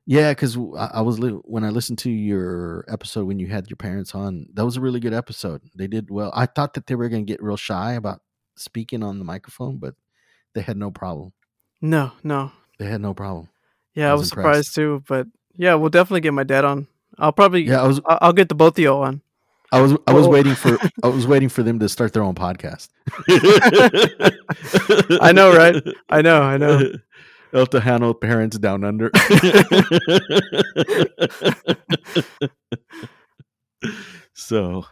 Yeah, 0.06 0.32
because 0.32 0.58
I, 0.58 0.90
I 0.96 1.02
was 1.02 1.18
li- 1.20 1.40
when 1.44 1.64
I 1.64 1.70
listened 1.70 2.00
to 2.00 2.10
your 2.10 2.84
episode 2.90 3.26
when 3.26 3.40
you 3.40 3.48
had 3.48 3.70
your 3.70 3.78
parents 3.78 4.14
on. 4.14 4.48
That 4.54 4.66
was 4.66 4.76
a 4.76 4.82
really 4.82 5.00
good 5.00 5.14
episode. 5.14 5.62
They 5.76 5.88
did 5.88 6.12
well. 6.12 6.32
I 6.36 6.46
thought 6.46 6.74
that 6.74 6.88
they 6.88 6.96
were 6.96 7.08
going 7.08 7.26
to 7.26 7.32
get 7.32 7.42
real 7.42 7.56
shy 7.56 7.94
about 7.94 8.20
speaking 8.58 9.02
on 9.02 9.18
the 9.18 9.26
microphone, 9.26 9.78
but 9.78 9.96
they 10.54 10.62
had 10.62 10.76
no 10.76 10.92
problem. 10.92 11.32
No, 11.82 12.12
no. 12.22 12.52
They 12.80 12.86
had 12.86 13.02
no 13.02 13.14
problem. 13.14 13.50
Yeah, 13.96 14.08
I 14.08 14.12
I 14.12 14.14
was 14.14 14.22
was 14.22 14.30
surprised 14.30 14.76
too. 14.76 15.04
But 15.08 15.28
yeah, 15.56 15.76
we'll 15.76 15.90
definitely 15.90 16.22
get 16.22 16.34
my 16.34 16.44
dad 16.44 16.66
on. 16.66 16.88
I'll 17.18 17.32
probably. 17.32 17.64
Yeah, 17.64 17.84
I 17.84 17.88
was 17.88 18.02
I'll, 18.06 18.34
get 18.34 18.50
the 18.50 18.56
both 18.56 18.74
of 18.78 18.80
you 18.80 18.94
on. 18.94 19.22
I 19.72 19.82
was 19.82 19.94
I 20.08 20.14
was 20.14 20.24
Well- 20.24 20.32
waiting 20.32 20.56
for 20.56 20.78
I 21.04 21.08
was 21.08 21.28
waiting 21.28 21.50
for 21.50 21.64
them 21.64 21.80
to 21.80 21.90
start 21.90 22.14
their 22.14 22.24
own 22.24 22.36
podcast. 22.36 22.90
I 25.22 25.32
know, 25.32 25.56
right? 25.56 25.76
I 26.10 26.22
know, 26.22 26.42
I 26.42 26.58
know. 26.58 26.82
El 27.54 27.68
Tejano 27.68 28.20
parents 28.20 28.58
down 28.58 28.84
under. 28.84 29.12
so, 34.34 34.86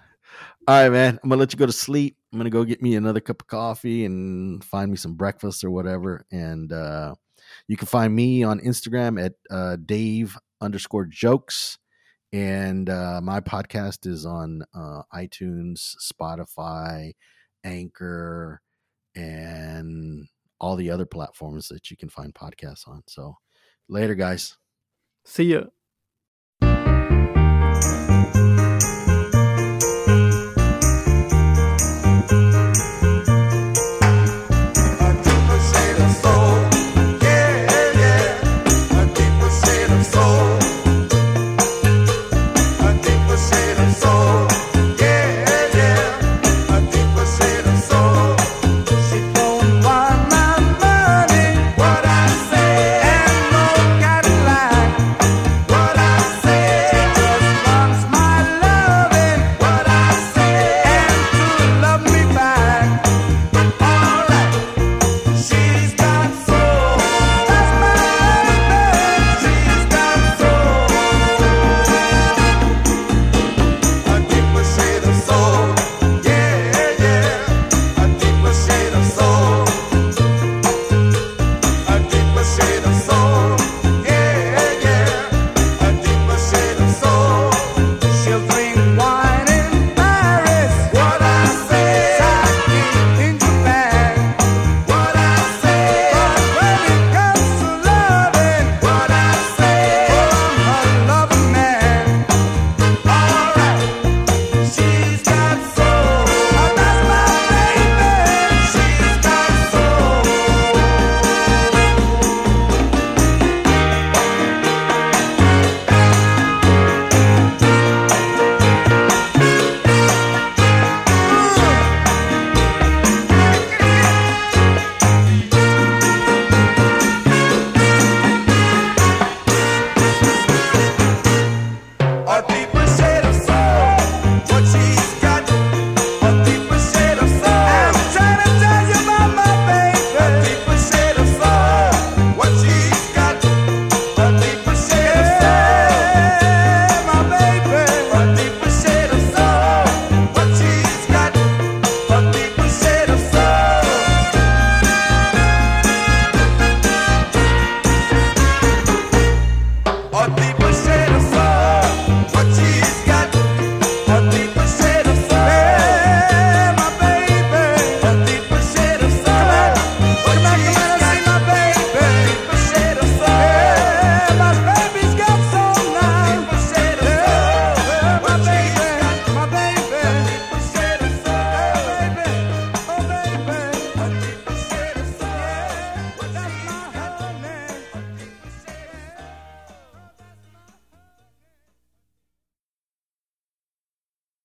all 0.68 0.68
right, 0.68 0.90
man. 0.90 1.20
I'm 1.24 1.30
gonna 1.30 1.40
let 1.40 1.54
you 1.54 1.60
go 1.60 1.66
to 1.66 1.72
sleep. 1.72 2.18
I'm 2.32 2.40
gonna 2.40 2.50
go 2.50 2.64
get 2.64 2.82
me 2.82 2.96
another 2.96 3.20
cup 3.20 3.42
of 3.42 3.48
coffee 3.48 4.06
and 4.06 4.64
find 4.64 4.92
me 4.92 4.98
some 4.98 5.16
breakfast 5.16 5.64
or 5.64 5.72
whatever. 5.72 6.26
And 6.32 6.72
uh, 6.72 7.16
you 7.68 7.78
can 7.78 7.88
find 7.88 8.16
me 8.16 8.44
on 8.44 8.60
Instagram 8.60 9.24
at 9.24 9.34
uh, 9.50 9.78
Dave 9.84 10.38
underscore 10.62 11.06
jokes. 11.06 11.78
And 12.34 12.90
uh, 12.90 13.20
my 13.22 13.42
podcast 13.42 14.08
is 14.08 14.26
on 14.26 14.64
uh, 14.74 15.02
iTunes, 15.14 15.96
Spotify, 16.02 17.12
Anchor, 17.64 18.62
and 19.16 20.28
all 20.60 20.76
the 20.76 20.92
other 20.92 21.06
platforms 21.06 21.68
that 21.68 21.92
you 21.92 21.98
can 21.98 22.10
find 22.10 22.34
podcasts 22.34 22.88
on. 22.88 23.04
So 23.08 23.36
later, 23.90 24.16
guys. 24.16 24.58
See 25.26 25.46
you. 25.46 25.72